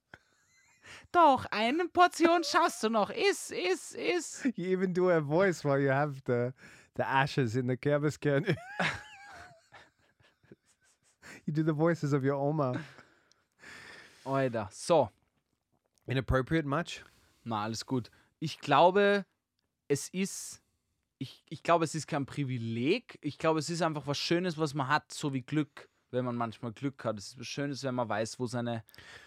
Doch, 1.13 1.47
eine 1.51 1.89
Portion 1.89 2.43
schaffst 2.45 2.83
du 2.83 2.89
noch. 2.89 3.11
Iss, 3.11 3.51
iss, 3.51 3.95
iss. 3.95 4.45
You 4.57 4.67
even 4.73 4.93
do 4.93 5.11
a 5.11 5.21
voice 5.21 5.65
while 5.65 5.79
you 5.81 5.91
have 5.91 6.23
the 6.25 6.53
the 6.95 7.03
ashes 7.03 7.57
in 7.57 7.67
the 7.67 7.77
can. 7.77 8.45
you 11.47 11.53
do 11.53 11.63
the 11.63 11.73
voices 11.73 12.13
of 12.13 12.25
your 12.25 12.35
Oma. 12.35 12.81
Alter, 14.25 14.69
so. 14.71 15.11
Inappropriate 16.07 16.67
much? 16.67 17.03
Na, 17.45 17.65
alles 17.65 17.87
gut. 17.87 18.11
Ich 18.41 18.59
glaube, 18.59 19.25
es 19.89 20.09
ist. 20.09 20.61
Ich, 21.19 21.45
ich 21.49 21.63
glaube, 21.63 21.85
es 21.85 21.95
ist 21.95 22.09
kein 22.09 22.27
Privileg. 22.27 23.19
Ich 23.23 23.39
glaube, 23.39 23.61
es 23.61 23.71
ist 23.71 23.81
einfach 23.83 24.07
was 24.09 24.19
Schönes, 24.19 24.59
was 24.59 24.75
man 24.75 24.89
hat, 24.89 25.13
so 25.13 25.33
wie 25.33 25.43
Glück, 25.43 25.89
wenn 26.13 26.25
man 26.25 26.37
manchmal 26.37 26.73
Glück 26.73 27.05
hat. 27.05 27.19
Es 27.19 27.29
ist 27.29 27.39
was 27.41 27.47
Schönes, 27.47 27.83
wenn 27.83 27.95
man 27.95 28.09
weiß, 28.09 28.39
wo 28.39 28.47
seine, 28.47 28.85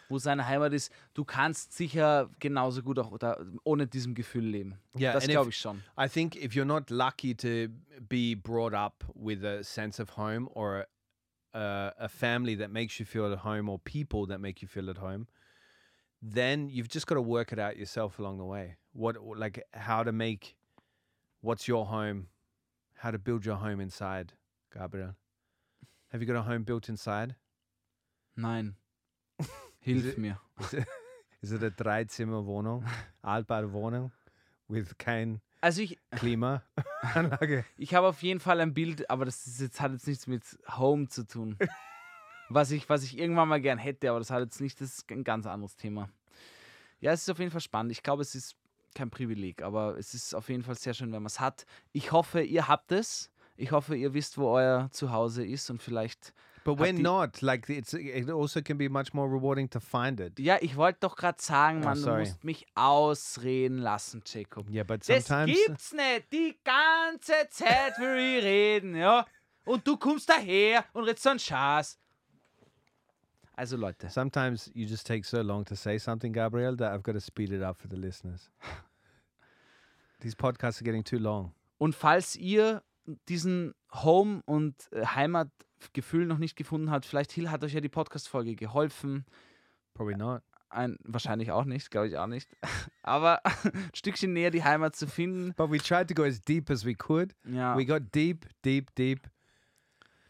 wo 0.07 0.18
seine 0.18 0.48
Heimat 0.48 0.74
ist. 0.74 0.91
Du 1.14 1.26
kannst 1.26 1.74
sicher 1.74 2.30
genauso 2.40 2.82
gut 2.84 2.99
auch 2.99 3.12
oder 3.12 3.45
ohne 3.64 3.88
diesem 3.88 4.14
Gefühl 4.14 4.45
leben. 4.45 4.78
Yeah, 4.98 5.14
das 5.14 5.28
glaube 5.28 5.49
ich 5.49 5.57
schon. 5.57 5.84
I 5.99 6.07
think 6.07 6.36
if 6.36 6.53
you're 6.53 6.66
not 6.66 6.90
lucky 6.90 7.36
to 7.36 7.68
be 8.07 8.36
brought 8.36 8.74
up 8.74 9.03
with 9.16 9.44
a 9.44 9.64
sense 9.64 10.02
of 10.02 10.16
home 10.16 10.48
or 10.53 10.86
a, 11.53 11.91
a 11.98 12.07
family 12.07 12.56
that 12.56 12.70
makes 12.70 12.99
you 12.99 13.06
feel 13.06 13.32
at 13.32 13.44
home 13.44 13.70
or 13.70 13.80
people 13.80 14.28
that 14.28 14.40
make 14.40 14.62
you 14.62 14.68
feel 14.68 14.90
at 14.90 14.98
home, 14.98 15.28
then 16.22 16.70
you've 16.70 16.90
just 16.90 17.07
got 17.07 17.16
to 17.16 17.22
work 17.22 17.52
it 17.52 17.60
out 17.60 17.78
yourself 17.78 18.20
along 18.20 18.38
the 18.38 18.45
way. 18.45 18.78
What, 18.94 19.18
like, 19.38 19.64
how 19.74 20.03
to 20.03 20.12
make 20.12 20.56
what's 21.41 21.68
your 21.68 21.86
home, 21.86 22.28
how 22.95 23.12
to 23.12 23.20
build 23.20 23.45
your 23.45 23.57
home 23.57 23.80
inside, 23.80 24.34
Gabriel. 24.74 25.16
Have 26.16 26.24
you 26.24 26.34
got 26.34 26.38
a 26.40 26.48
home 26.50 26.64
built 26.64 26.88
inside? 26.88 27.36
Nein. 28.38 28.78
Hilf 29.82 30.06
it- 30.14 30.18
mir. 30.18 30.40
Is 31.42 31.52
it 31.52 31.62
a 31.62 31.70
Dreizimmerwohnung, 31.70 32.86
Altbauwohnung 33.22 34.14
with 34.70 34.98
kein 34.98 35.42
Also 35.60 35.82
ich, 35.82 36.00
Klimaanlage? 36.12 37.66
ich 37.78 37.94
habe 37.94 38.08
auf 38.08 38.24
jeden 38.24 38.40
Fall 38.40 38.62
ein 38.62 38.74
Bild, 38.74 39.10
aber 39.10 39.26
das 39.26 39.46
ist 39.46 39.60
jetzt, 39.60 39.82
hat 39.82 39.92
jetzt 39.92 40.08
nichts 40.08 40.26
mit 40.26 40.44
Home 40.78 41.10
zu 41.10 41.28
tun. 41.28 41.58
was, 42.48 42.72
ich, 42.72 42.88
was 42.88 43.04
ich 43.04 43.18
irgendwann 43.18 43.50
mal 43.50 43.60
gern 43.60 43.78
hätte, 43.78 44.10
aber 44.10 44.20
das 44.20 44.32
hat 44.32 44.40
jetzt 44.42 44.62
nicht, 44.62 44.80
das 44.80 45.00
ist 45.00 45.12
ein 45.12 45.26
ganz 45.26 45.46
anderes 45.46 45.76
Thema. 45.76 46.08
Ja, 47.02 47.12
es 47.12 47.24
ist 47.24 47.30
auf 47.30 47.40
jeden 47.40 47.52
Fall 47.52 47.60
spannend. 47.60 47.92
Ich 47.92 48.04
glaube, 48.04 48.22
es 48.22 48.36
ist 48.36 48.56
kein 48.96 49.10
Privileg, 49.10 49.62
aber 49.64 49.98
es 49.98 50.14
ist 50.14 50.34
auf 50.34 50.48
jeden 50.48 50.64
Fall 50.64 50.76
sehr 50.76 50.94
schön, 50.94 51.08
wenn 51.12 51.22
man 51.24 51.26
es 51.28 51.42
hat. 51.42 51.66
Ich 51.92 52.14
hoffe, 52.14 52.42
ihr 52.42 52.70
habt 52.70 52.94
es. 52.94 53.30
Ich 53.57 53.72
hoffe, 53.72 53.95
ihr 53.95 54.14
wisst, 54.14 54.38
wo 54.38 54.49
euer 54.49 54.90
Zuhause 54.91 55.45
ist 55.45 55.69
und 55.69 55.82
vielleicht. 55.82 56.34
But 56.65 56.80
die- 56.80 56.94
not. 56.94 57.41
Like 57.41 57.69
it's 57.69 57.94
it 57.94 58.30
also 58.30 58.61
can 58.61 58.77
be 58.77 58.90
much 58.90 59.14
more 59.14 59.27
rewarding 59.32 59.69
to 59.69 59.80
find 59.80 60.19
it. 60.19 60.40
Ja, 60.40 60.57
ich 60.61 60.76
wollte 60.76 60.99
doch 61.02 61.15
gerade 61.15 61.40
sagen, 61.41 61.82
Oh, 61.84 61.86
Mann, 61.86 62.02
du 62.02 62.18
musst 62.18 62.44
mich 62.44 62.65
ausreden 62.73 63.77
lassen, 63.77 64.23
Jacob. 64.26 64.68
Yeah, 64.69 64.84
but 64.84 65.07
Das 65.07 65.27
sometimes 65.27 65.57
gibt's 65.68 65.94
nicht. 65.94 66.32
Die 66.34 66.57
ganze 66.64 67.48
Zeit 67.52 67.98
will 67.99 68.18
ich 68.40 68.44
reden, 68.44 68.95
ja. 68.95 69.26
Und 69.64 69.88
du 69.88 69.95
kommst 69.95 70.27
daher 70.27 70.84
und 70.94 71.03
redest 71.03 71.23
so 71.23 71.30
einen 71.30 71.40
Schatz. 71.40 71.99
Also 73.53 73.77
Leute, 73.77 74.10
sometimes 74.10 74.69
you 74.73 74.86
just 74.86 75.07
take 75.07 75.23
so 75.26 75.41
long 75.41 75.64
to 75.65 75.76
say 75.76 75.98
something, 75.98 76.34
Gabriel, 76.34 76.76
that 76.76 76.91
I've 76.94 77.03
got 77.03 77.14
to 77.14 77.22
speed 77.22 77.52
it 77.52 77.61
up 77.61 77.77
for 77.80 77.88
the 77.90 77.95
listeners. 77.95 78.49
These 80.19 80.36
podcasts 80.36 80.82
are 80.82 80.84
getting 80.84 81.03
too 81.03 81.19
long. 81.19 81.53
und 81.77 81.94
falls 81.95 82.36
ihr 82.36 82.82
diesen 83.30 83.73
Home- 83.94 84.41
und 84.45 84.76
äh, 84.91 85.06
Heimatgefühl 85.06 86.26
noch 86.26 86.38
nicht 86.38 86.56
gefunden 86.56 86.91
habt, 86.91 87.06
vielleicht 87.06 87.32
Hill 87.32 87.49
hat 87.49 87.64
euch 87.64 87.73
ja 87.73 87.82
die 87.82 87.90
Podcast-Folge 87.90 88.56
geholfen. 88.56 89.26
Probably 89.94 90.15
not. 90.18 90.41
ein, 90.69 90.98
wahrscheinlich 91.03 91.52
auch 91.52 91.64
nicht, 91.65 91.90
glaube 91.90 92.07
ich 92.07 92.18
auch 92.18 92.27
nicht, 92.27 92.49
aber 93.03 93.45
ein 93.45 93.90
Stückchen 93.94 94.34
näher 94.34 94.52
die 94.52 94.64
Heimat 94.64 94.95
zu 94.95 95.07
finden. 95.07 95.53
But 95.56 95.72
we 95.72 95.77
tried 95.77 96.07
to 96.10 96.14
go 96.14 96.23
as 96.23 96.41
deep 96.41 96.69
as 96.69 96.86
we 96.86 96.95
could. 96.95 97.34
Ja. 97.45 97.77
We 97.77 97.86
got 97.86 98.14
deep, 98.14 98.45
deep, 98.64 98.94
deep. 98.95 99.22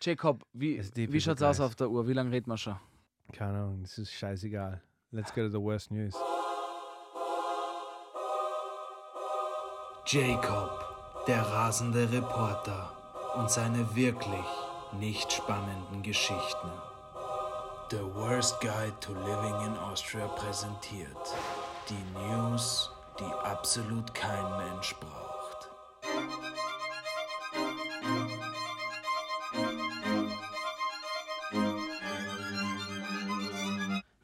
Jacob, 0.01 0.45
wie, 0.53 0.77
deep 0.81 1.11
wie 1.11 1.21
schaut's 1.21 1.41
aus 1.41 1.59
auf 1.59 1.75
der 1.75 1.89
Uhr? 1.89 2.07
Wie 2.07 2.13
lange 2.13 2.31
reden 2.31 2.49
wir 2.49 2.57
schon? 2.57 2.75
Keine 3.33 3.57
Ahnung, 3.57 3.81
this 3.83 3.97
is 3.97 4.11
scheißegal. 4.11 4.81
Let's 5.11 5.33
go 5.33 5.41
to 5.41 5.49
the 5.49 5.61
worst 5.61 5.89
news. 5.91 6.13
Jacob, 10.05 10.84
der 11.27 11.41
rasende 11.41 12.11
Reporter 12.11 12.91
und 13.35 13.49
seine 13.49 13.95
wirklich 13.95 14.45
nicht 14.99 15.31
spannenden 15.31 16.03
Geschichten. 16.03 16.69
The 17.89 18.01
Worst 18.13 18.59
Guide 18.61 18.93
to 19.01 19.13
Living 19.13 19.65
in 19.65 19.77
Austria 19.77 20.27
präsentiert 20.27 21.35
die 21.89 22.19
News, 22.19 22.91
die 23.19 23.45
absolut 23.45 24.13
kein 24.13 24.57
Mensch 24.57 24.95
braucht. 24.95 25.69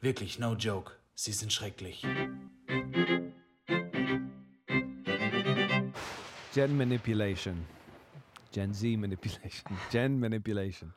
Wirklich, 0.00 0.38
no 0.38 0.54
joke. 0.54 0.92
Sie 1.14 1.32
sind 1.32 1.52
schrecklich. 1.52 2.04
Gen 6.54 6.76
Manipulation. 6.76 7.64
Gen 8.52 8.74
Z 8.74 8.98
Manipulation. 8.98 9.78
Gen 9.90 10.20
Manipulation. 10.20 10.92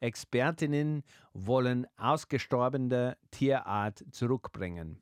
Expertinnen 0.00 1.04
wollen 1.32 1.86
ausgestorbene 1.96 3.16
Tierart 3.30 4.04
zurückbringen. 4.10 5.00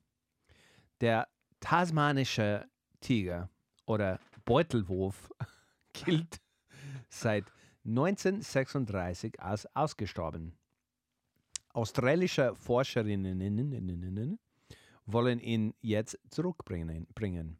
Der 1.01 1.27
tasmanische 1.61 2.69
Tiger 3.01 3.49
oder 3.87 4.21
Beutelwurf 4.45 5.31
gilt 5.95 6.43
seit 7.09 7.51
1936 7.87 9.41
als 9.41 9.65
ausgestorben. 9.75 10.59
Australische 11.73 12.55
Forscherinnen 12.55 14.39
wollen 15.07 15.41
ihn 15.41 15.73
jetzt 15.81 16.19
zurückbringen. 16.29 17.07
Bringen. 17.15 17.59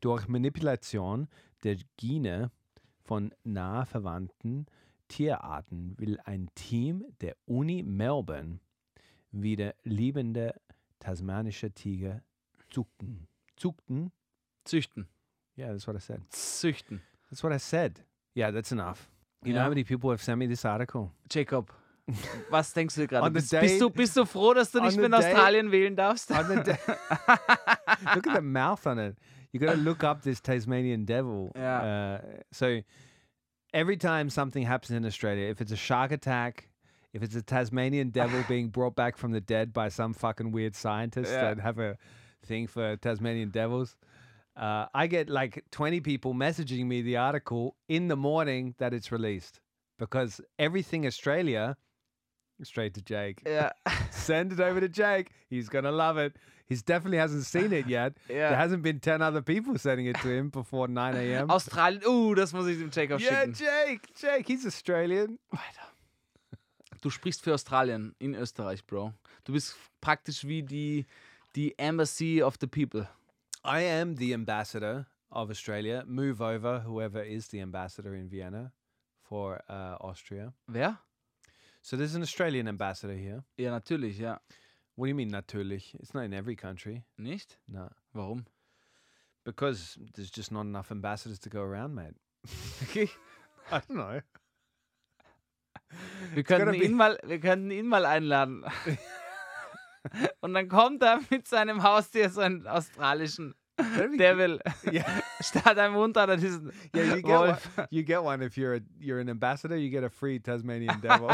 Durch 0.00 0.26
Manipulation 0.26 1.28
der 1.64 1.76
Gene 1.96 2.50
von 3.04 3.32
nah 3.44 3.84
verwandten 3.84 4.66
Tierarten 5.08 5.94
will 5.98 6.18
ein 6.24 6.48
Team 6.54 7.04
der 7.20 7.36
Uni 7.44 7.82
Melbourne 7.82 8.60
wieder 9.30 9.74
lebende 9.84 10.54
tasmanische 10.98 11.70
Tiger 11.72 12.22
züchten. 12.70 13.26
Züchten? 13.56 14.12
Züchten. 14.64 15.08
Yeah, 15.58 15.70
that's 15.72 15.86
what 15.86 15.96
I 15.96 16.00
said. 16.00 16.22
Züchten. 16.30 17.00
That's 17.28 17.42
what 17.42 17.52
I 17.52 17.58
said. 17.58 18.04
Yeah, 18.34 18.50
that's 18.52 18.72
enough. 18.72 19.10
You 19.44 19.52
know 19.52 19.58
Ja. 19.60 19.64
how 19.64 19.68
many 19.68 19.84
people 19.84 20.10
have 20.10 20.22
sent 20.22 20.38
me 20.38 20.46
this 20.48 20.64
article? 20.64 21.10
Jacob, 21.30 21.72
was 22.50 22.72
denkst 22.72 22.94
du 22.94 23.06
gerade? 23.06 23.30
Bist, 23.30 23.50
bist, 23.50 23.80
du, 23.80 23.90
bist 23.90 24.16
du 24.16 24.24
froh, 24.24 24.54
dass 24.54 24.70
du 24.70 24.80
nicht 24.80 24.96
mehr 24.96 25.06
in 25.06 25.14
Australien 25.14 25.70
wählen 25.70 25.94
darfst? 25.96 26.30
On 26.30 26.46
the 26.46 26.54
da- 26.62 26.78
look 28.14 28.26
at 28.26 28.36
the 28.36 28.40
mouth 28.40 28.86
on 28.86 28.98
it. 28.98 29.16
You 29.52 29.60
got 29.60 29.72
to 29.72 29.78
look 29.80 30.02
up 30.02 30.22
this 30.22 30.40
Tasmanian 30.40 31.04
devil. 31.04 31.52
Yeah. 31.56 31.82
Uh, 31.82 32.18
so 32.52 32.80
every 33.74 33.96
time 33.96 34.30
something 34.30 34.62
happens 34.62 34.90
in 34.92 35.04
Australia, 35.04 35.48
if 35.48 35.60
it's 35.60 35.72
a 35.72 35.76
shark 35.76 36.12
attack, 36.12 36.68
if 37.12 37.22
it's 37.22 37.34
a 37.34 37.42
Tasmanian 37.42 38.10
devil 38.10 38.42
being 38.48 38.68
brought 38.68 38.96
back 38.96 39.16
from 39.16 39.32
the 39.32 39.40
dead 39.40 39.72
by 39.72 39.88
some 39.88 40.14
fucking 40.14 40.52
weird 40.52 40.74
scientist 40.74 41.30
Yeah. 41.30 41.42
that 41.54 41.60
have 41.60 41.78
a 41.78 41.96
thing 42.46 42.66
for 42.66 42.96
Tasmanian 42.96 43.50
devils, 43.50 43.96
uh, 44.56 44.86
I 44.94 45.06
get 45.06 45.28
like 45.30 45.64
20 45.70 46.00
people 46.00 46.34
messaging 46.34 46.86
me 46.86 47.02
the 47.02 47.16
article 47.16 47.76
in 47.88 48.08
the 48.08 48.16
morning 48.16 48.74
that 48.78 48.92
it's 48.94 49.10
released 49.12 49.60
because 49.98 50.40
everything 50.58 51.06
Australia, 51.06 51.76
straight 52.62 52.94
to 52.94 53.02
Jake. 53.02 53.42
ja. 53.46 53.70
Send 54.10 54.52
it 54.52 54.60
over 54.60 54.80
to 54.80 54.88
Jake. 54.88 55.30
He's 55.48 55.68
gonna 55.68 55.90
love 55.92 56.16
it. 56.18 56.36
He 56.72 56.82
definitely 56.82 57.18
hasn't 57.18 57.44
seen 57.44 57.72
it 57.72 57.86
yet. 57.86 58.14
Yeah. 58.28 58.48
There 58.48 58.58
hasn't 58.58 58.82
been 58.82 58.98
ten 59.00 59.20
other 59.20 59.42
people 59.42 59.76
sending 59.78 60.06
it 60.06 60.16
to 60.22 60.28
him 60.28 60.48
before 60.48 60.88
9 60.88 61.16
a.m. 61.16 61.50
Australien, 61.50 62.02
uh, 62.06 62.34
das 62.34 62.52
muss 62.52 62.66
ich 62.66 62.78
dem 62.78 62.90
Jacob 62.90 63.20
yeah, 63.20 63.44
schicken. 63.44 63.54
Jake. 63.54 64.08
Jake, 64.14 64.46
he's 64.46 64.66
Australian. 64.66 65.38
Du 67.02 67.10
sprichst 67.10 67.42
für 67.42 67.52
Australien 67.52 68.14
in 68.18 68.34
Österreich, 68.34 68.86
Bro. 68.86 69.12
Du 69.44 69.52
bist 69.52 69.76
praktisch 70.00 70.46
wie 70.46 70.62
die, 70.62 71.04
die 71.56 71.76
Embassy 71.78 72.42
of 72.42 72.56
the 72.60 72.66
People. 72.66 73.08
I 73.64 73.82
am 73.82 74.16
the 74.16 74.32
ambassador 74.32 75.06
of 75.30 75.50
Australia. 75.50 76.04
Move 76.06 76.40
over, 76.40 76.84
whoever 76.86 77.22
is 77.22 77.48
the 77.48 77.60
ambassador 77.60 78.14
in 78.14 78.30
Vienna 78.30 78.72
for 79.20 79.60
uh, 79.68 79.96
Austria. 80.00 80.52
Wer? 80.68 80.98
So 81.82 81.96
there's 81.96 82.14
an 82.14 82.22
Australian 82.22 82.68
ambassador 82.68 83.14
here. 83.14 83.42
Ja, 83.56 83.70
natürlich, 83.70 84.18
ja. 84.18 84.40
What 84.96 85.06
do 85.06 85.08
you 85.08 85.14
mean, 85.14 85.30
natürlich? 85.30 85.94
It's 86.00 86.14
not 86.14 86.24
in 86.24 86.34
every 86.34 86.56
country. 86.56 87.04
Nicht? 87.18 87.56
No. 87.68 87.88
Warum? 88.14 88.46
Because 89.44 89.98
there's 90.14 90.30
just 90.30 90.52
not 90.52 90.62
enough 90.62 90.90
ambassadors 90.92 91.38
to 91.40 91.48
go 91.48 91.62
around, 91.62 91.94
mate. 91.94 92.14
Okay. 92.82 93.08
I 93.70 93.78
don't 93.80 93.96
know. 93.96 94.20
Wir 96.34 96.42
könnten, 96.42 96.74
ihn 96.74 96.94
mal, 96.94 97.18
wir 97.22 97.38
könnten 97.38 97.70
ihn 97.70 97.86
mal 97.86 98.06
einladen. 98.06 98.64
Und 100.40 100.54
dann 100.54 100.68
kommt 100.68 101.02
er 101.02 101.20
mit 101.30 101.46
seinem 101.46 101.82
Haustier, 101.82 102.30
so 102.30 102.40
einen 102.40 102.66
australischen 102.66 103.54
Devil. 103.78 104.58
Yeah. 104.90 105.22
Statt 105.40 105.76
einem 105.78 105.94
Hund 105.94 106.16
hat 106.16 106.28
er 106.30 106.36
diesen 106.38 106.72
Yeah, 106.94 107.16
you 107.16 107.22
get 107.22 107.24
one, 107.26 107.46
Wolf. 107.48 107.68
you 107.90 108.02
get 108.04 108.22
one 108.22 108.42
if 108.42 108.56
you're 108.56 108.76
a, 108.76 108.80
you're 108.98 109.20
an 109.20 109.28
ambassador. 109.28 109.76
You 109.76 109.90
get 109.90 110.02
a 110.04 110.10
free 110.10 110.38
Tasmanian 110.38 111.00
devil 111.00 111.28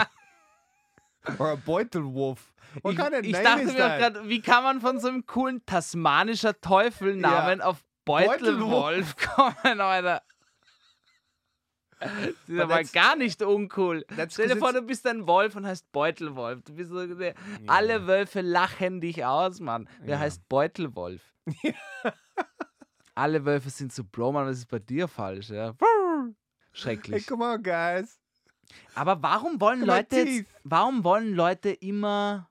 or 1.38 1.52
a 1.52 1.56
Beutelwolf. 1.56 2.52
What 2.82 2.92
ich, 2.92 2.98
kind 2.98 3.14
of 3.14 3.20
ich 3.22 3.32
name 3.32 3.44
dachte 3.44 3.64
mir 3.66 3.72
gerade, 3.74 4.28
wie 4.28 4.40
kann 4.42 4.62
man 4.62 4.80
von 4.80 5.00
so 5.00 5.08
einem 5.08 5.24
coolen 5.26 5.64
tasmanischer 5.66 6.60
Teufelnamen 6.60 7.60
auf 7.62 7.82
Beutelwolf 8.04 9.16
kommen, 9.34 9.80
Alter? 9.80 10.22
Das 12.00 12.12
ist 12.46 12.60
aber 12.60 12.84
gar 12.84 13.16
nicht 13.16 13.42
uncool. 13.42 14.04
Stell 14.30 14.48
dir 14.48 14.56
vor, 14.56 14.72
du 14.72 14.82
bist 14.82 15.04
ein 15.06 15.26
Wolf 15.26 15.56
und 15.56 15.66
heißt 15.66 15.90
Beutelwolf. 15.90 16.62
Du 16.62 16.74
bist 16.74 16.90
so, 16.90 17.04
der- 17.06 17.34
Alle 17.66 18.06
Wölfe 18.06 18.40
lachen 18.40 19.00
dich 19.00 19.24
aus, 19.24 19.58
Mann. 19.58 19.88
Wer 20.02 20.14
Ja. 20.14 20.18
heißt 20.20 20.48
Beutelwolf? 20.48 21.22
Alle 23.16 23.44
Wölfe 23.44 23.70
sind 23.70 23.92
so, 23.92 24.04
Bro, 24.04 24.30
Mann, 24.32 24.46
was 24.46 24.58
ist 24.58 24.68
bei 24.68 24.78
dir 24.78 25.08
falsch? 25.08 25.50
Ja? 25.50 25.74
Hey, 25.80 26.34
Schrecklich. 26.72 27.26
come 27.26 27.44
on, 27.44 27.62
guys. 27.62 28.20
Aber 28.94 29.22
warum 29.22 29.60
wollen 29.60 29.84
Leute 29.84 30.16
jetzt, 30.16 30.48
warum 30.64 31.04
wollen 31.04 31.34
Leute 31.34 31.70
immer 31.70 32.48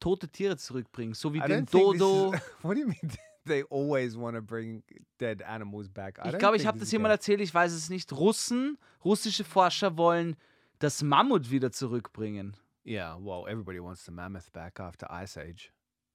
tote 0.00 0.28
Tiere 0.28 0.56
zurückbringen? 0.56 1.14
So 1.14 1.32
wie 1.32 1.38
I 1.38 1.46
den 1.46 1.66
Dodo. 1.66 2.32
is- 2.32 2.40
what 2.62 2.76
do 2.76 2.80
you 2.80 2.86
mean? 2.86 2.98
They 3.46 3.62
always 3.70 4.16
want 4.16 4.36
to 4.36 4.42
bring 4.42 4.82
dead 5.20 5.42
animals 5.42 5.90
back. 5.90 6.18
I 6.24 6.30
Ich 6.30 6.38
glaube, 6.38 6.56
ich 6.56 6.66
habe 6.66 6.78
das 6.78 6.90
jemand 6.90 7.12
erzählt, 7.12 7.42
ich 7.42 7.52
weiß 7.52 7.72
es 7.72 7.90
nicht. 7.90 8.10
Russen, 8.12 8.78
russische 9.04 9.44
Forscher 9.44 9.98
wollen 9.98 10.36
das 10.78 11.02
Mammut 11.02 11.50
wieder 11.50 11.70
zurückbringen. 11.70 12.56
Yeah, 12.86 13.18
well, 13.20 13.46
everybody 13.46 13.82
wants 13.82 14.04
the 14.04 14.10
mammoth 14.12 14.50
back 14.52 14.80
after 14.80 15.08
Ice 15.22 15.38
Age, 15.38 15.70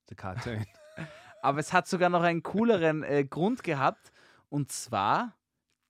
the 0.07 0.15
cartoon. 0.15 0.65
Aber 1.41 1.59
es 1.59 1.71
hat 1.71 1.87
sogar 1.87 2.09
noch 2.09 2.21
einen 2.23 2.43
cooleren 2.43 3.03
äh, 3.03 3.23
Grund 3.23 3.63
gehabt. 3.63 4.11
Und 4.49 4.71
zwar, 4.71 5.35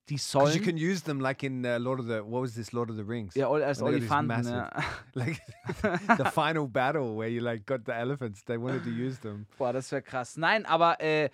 die 0.08 0.14
Because 0.16 0.56
you 0.56 0.62
sollen. 0.62 0.64
can 0.64 0.76
use 0.76 1.02
them 1.02 1.20
like 1.20 1.42
in 1.44 1.64
uh, 1.64 1.78
Lord 1.78 2.00
of 2.00 2.06
the 2.06 2.20
what 2.24 2.42
was 2.42 2.54
this 2.54 2.72
Lord 2.72 2.90
of 2.90 2.96
the 2.96 3.04
Rings? 3.06 3.34
Ja, 3.34 3.48
als 3.48 3.78
these 3.78 3.84
Olifanten. 3.84 4.44
Ja. 4.46 4.70
like 5.14 5.40
the 6.18 6.24
final 6.32 6.66
battle 6.66 7.16
where 7.16 7.28
you 7.28 7.40
like 7.40 7.64
got 7.66 7.84
the 7.84 7.92
elephants. 7.92 8.42
They 8.44 8.56
wanted 8.58 8.82
to 8.84 8.90
use 8.90 9.18
them. 9.20 9.46
Boah, 9.58 9.72
das 9.72 9.90
wäre 9.92 10.02
krass. 10.02 10.36
Nein, 10.36 10.66
aber 10.66 11.00
äh, 11.00 11.30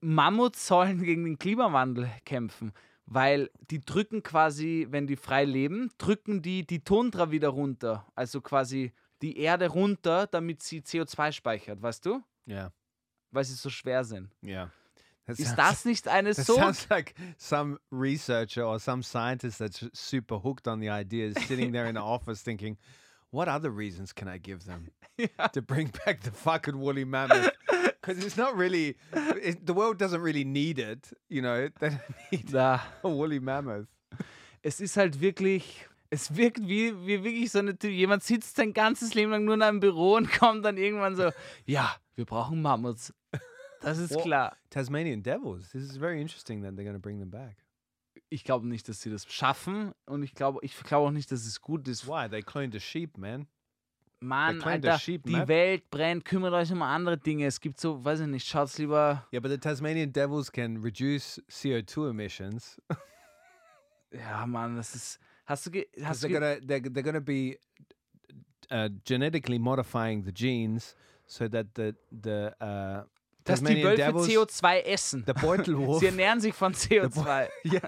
Mammuts 0.00 0.66
sollen 0.66 1.02
gegen 1.02 1.24
den 1.24 1.38
Klimawandel 1.38 2.10
kämpfen, 2.24 2.72
weil 3.06 3.50
die 3.70 3.80
drücken 3.80 4.22
quasi, 4.22 4.86
wenn 4.90 5.06
die 5.06 5.16
frei 5.16 5.44
leben, 5.44 5.90
drücken 5.98 6.42
die 6.42 6.66
die 6.66 6.80
Tundra 6.84 7.30
wieder 7.30 7.48
runter. 7.48 8.06
Also 8.14 8.40
quasi 8.40 8.92
die 9.22 9.38
Erde 9.38 9.68
runter, 9.68 10.26
damit 10.26 10.62
sie 10.62 10.80
CO2 10.82 11.32
speichert, 11.32 11.80
weißt 11.80 12.04
du? 12.04 12.22
Yeah, 12.46 12.72
Weil 13.30 13.44
sie 13.44 13.54
so 13.54 13.70
schwer 13.70 14.04
sind. 14.04 14.30
yeah. 14.44 14.70
That 15.26 15.40
Ist 15.40 15.56
das 15.56 15.84
nicht 15.84 16.06
eine 16.06 16.34
That 16.34 16.46
so 16.46 16.54
sounds 16.54 16.88
like 16.88 17.14
some 17.36 17.78
researcher 17.90 18.66
or 18.66 18.78
some 18.78 19.02
scientist 19.02 19.58
that's 19.58 19.84
super 19.92 20.38
hooked 20.44 20.68
on 20.68 20.80
the 20.80 20.88
idea 20.88 21.26
is 21.28 21.36
sitting 21.48 21.72
there 21.72 21.88
in 21.88 21.96
the 21.96 22.02
office 22.02 22.42
thinking, 22.42 22.76
what 23.32 23.48
other 23.48 23.70
reasons 23.70 24.12
can 24.14 24.28
I 24.28 24.38
give 24.38 24.64
them 24.66 24.88
to 25.52 25.62
bring 25.62 25.92
back 26.04 26.20
the 26.22 26.30
fucking 26.30 26.78
woolly 26.78 27.04
mammoth? 27.04 27.50
Because 28.00 28.24
it's 28.24 28.36
not 28.36 28.56
really, 28.56 28.96
it, 29.42 29.66
the 29.66 29.74
world 29.74 29.98
doesn't 29.98 30.20
really 30.22 30.44
need 30.44 30.78
it, 30.78 31.12
you 31.28 31.42
know, 31.42 31.68
they 31.80 31.88
don't 31.88 32.00
need 32.32 32.52
da? 32.52 32.80
a 33.02 33.08
woolly 33.08 33.40
mammoth. 33.40 33.88
Es 34.62 34.80
ist 34.80 34.96
halt 34.96 35.20
wirklich, 35.20 35.86
Es 36.08 36.36
wirkt 36.36 36.60
wie, 36.68 36.94
wie 37.04 37.24
wirklich 37.24 37.50
so 37.50 37.58
eine 37.58 37.76
Typ. 37.76 37.90
Jemand 37.90 38.22
sitzt 38.22 38.56
sein 38.56 38.72
ganzes 38.72 39.14
Leben 39.14 39.32
lang 39.32 39.44
nur 39.44 39.54
in 39.54 39.62
einem 39.62 39.80
Büro 39.80 40.14
und 40.14 40.30
kommt 40.38 40.64
dann 40.64 40.76
irgendwann 40.76 41.16
so, 41.16 41.32
ja, 41.64 41.96
wir 42.14 42.24
brauchen 42.24 42.62
Mammuts. 42.62 43.12
Das 43.86 43.98
ist 43.98 44.10
Well- 44.14 44.22
klar. 44.22 44.56
Tasmanian 44.70 45.22
Devils. 45.22 45.70
This 45.70 45.82
is 45.84 45.96
very 45.96 46.20
interesting 46.20 46.62
that 46.62 46.72
they're 46.74 46.84
going 46.84 46.96
to 46.96 47.00
bring 47.00 47.18
them 47.20 47.30
back. 47.30 47.56
Ich 48.28 48.42
glaube 48.42 48.66
nicht, 48.66 48.88
dass 48.88 49.00
sie 49.00 49.10
das 49.10 49.24
schaffen 49.32 49.92
und 50.06 50.22
ich 50.24 50.34
glaube 50.34 50.58
ich 50.62 50.76
glaube 50.82 51.06
auch 51.06 51.12
nicht, 51.12 51.30
dass 51.30 51.46
es 51.46 51.60
gut 51.60 51.86
ist. 51.86 52.08
Why? 52.08 52.28
They 52.28 52.42
cloned 52.42 52.74
a 52.74 52.80
sheep, 52.80 53.16
man. 53.16 53.46
Mann, 54.18 54.60
Alter, 54.62 54.98
sheep, 54.98 55.22
die 55.24 55.32
man. 55.32 55.46
Welt 55.46 55.88
brennt, 55.90 56.24
kümmert 56.24 56.52
euch 56.54 56.72
um 56.72 56.82
andere 56.82 57.18
Dinge. 57.18 57.46
Es 57.46 57.60
gibt 57.60 57.78
so, 57.78 58.02
weiß 58.04 58.20
ich 58.20 58.26
nicht, 58.26 58.48
schaut's 58.48 58.78
lieber. 58.78 59.24
Yeah, 59.32 59.40
but 59.40 59.50
the 59.52 59.58
Tasmanian 59.58 60.10
Devils 60.12 60.50
can 60.50 60.78
reduce 60.78 61.40
CO2 61.48 62.10
emissions. 62.10 62.80
Ja, 64.12 64.46
Mann, 64.46 64.76
das 64.76 64.94
ist. 64.94 65.18
Hast 65.44 65.66
du, 65.66 65.70
ge, 65.70 65.86
hast 66.02 66.22
they're 66.24 66.28
du 66.28 66.34
gonna 66.34 66.54
they're, 66.60 66.80
they're 66.90 67.02
gonna 67.02 67.20
be 67.20 67.58
uh, 68.70 68.88
genetically 69.04 69.58
modifying 69.58 70.24
the 70.24 70.32
genes 70.32 70.96
so 71.26 71.48
that 71.48 71.66
the 71.74 71.94
the 72.10 72.54
uh, 72.60 73.04
dass 73.46 73.62
die 73.62 73.82
Wölfe 73.82 73.96
Devils 73.96 74.28
CO2 74.28 74.82
essen? 74.82 75.24
the 75.26 75.32
Beutelwolf 75.32 75.98
Sie 76.00 76.06
ernähren 76.06 76.40
sich 76.40 76.54
von 76.54 76.72
CO2. 76.74 77.48
yeah 77.64 77.80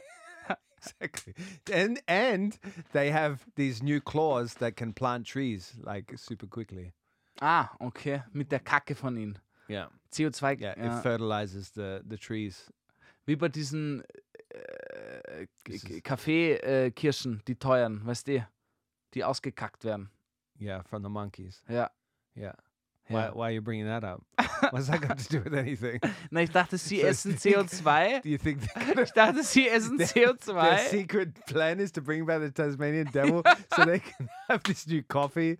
exactly 1.01 1.35
and 1.73 2.01
and 2.07 2.59
they 2.93 3.11
have 3.11 3.41
these 3.57 3.83
new 3.83 4.01
claws 4.01 4.55
that 4.55 4.77
can 4.77 4.93
plant 4.93 5.27
trees 5.27 5.75
like 5.83 6.17
super 6.17 6.47
quickly. 6.47 6.93
Ah, 7.41 7.71
okay. 7.81 8.23
Mit 8.33 8.51
der 8.51 8.61
Kacke 8.61 8.95
von 8.95 9.17
ihnen. 9.17 9.39
Yeah, 9.69 9.91
CO2. 10.13 10.61
yeah, 10.61 10.75
ja. 10.77 10.97
it 10.97 11.03
fertilizes 11.03 11.71
the 11.71 12.01
the 12.09 12.17
trees. 12.17 12.73
Wie 13.27 13.37
bei 13.37 13.49
diesen 13.49 14.03
äh, 14.49 16.01
Kaffeekirschen, 16.01 17.43
die 17.47 17.57
teuren, 17.57 18.05
weißt 18.07 18.27
du, 18.29 18.49
die 19.15 19.25
ausgekackt 19.25 19.85
werden. 19.85 20.11
Yeah, 20.61 20.83
from 20.85 21.03
the 21.03 21.11
monkeys. 21.11 21.63
Ja. 21.69 21.75
Yeah. 21.75 21.91
ja. 22.35 22.55
Why, 23.09 23.31
why 23.33 23.49
are 23.49 23.53
you 23.53 23.61
bringing 23.63 23.87
that 23.87 24.05
up? 24.05 24.23
What's 24.71 24.89
that 24.89 25.01
got 25.01 25.19
to 25.19 25.29
do 25.29 25.41
with 25.41 25.55
anything? 25.55 26.01
Na, 26.31 26.41
ich 26.41 26.51
dachte, 26.51 26.79
sie 26.79 27.01
So 27.01 27.07
essen 27.07 27.33
ich 27.33 27.39
CO2. 27.41 28.23
Do 28.23 28.29
you 28.29 28.39
think 28.39 28.63
Ich 29.03 29.13
dachte, 29.13 29.43
sie 29.43 29.69
essen 29.69 29.97
Their 29.99 30.35
CO2. 30.35 30.79
secret 30.91 31.47
plan 31.47 31.81
is 31.81 31.91
to 31.93 32.01
bring 32.03 32.27
back 32.27 32.41
the 32.41 32.51
Tasmanian 32.51 33.09
devil 33.13 33.43
so 33.75 33.85
they 33.85 34.01
can 34.01 34.29
have 34.49 34.63
this 34.65 34.87
new 34.87 35.03
coffee 35.03 35.57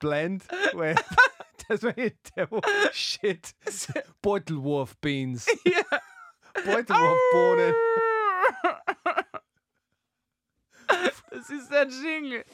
blend 0.00 0.42
where 0.74 0.94
Tasmanian 1.68 2.12
devil 2.36 2.60
shit 2.92 3.54
Beutelwurf 4.22 4.94
beans. 5.00 5.46
Ja. 5.64 5.82
Beutelwurf 6.66 7.18
Bohnen. 7.32 7.74
Das 11.30 11.48
ist 11.48 11.70
der 11.70 11.86
Jingle. 11.86 12.44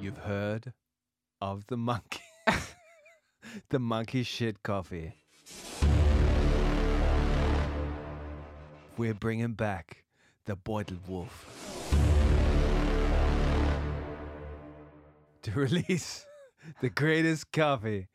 You've 0.00 0.18
heard 0.26 0.72
of 1.42 1.66
the 1.66 1.76
monkey. 1.76 2.20
the 3.70 3.80
monkey 3.80 4.22
shit 4.22 4.62
coffee. 4.62 5.16
We're 8.96 9.14
bringing 9.14 9.54
back 9.54 10.04
the 10.44 10.56
Beutelwurf. 10.56 11.32
To 15.42 15.50
release 15.54 16.24
the 16.80 16.90
greatest 16.90 17.50
coffee 17.50 18.06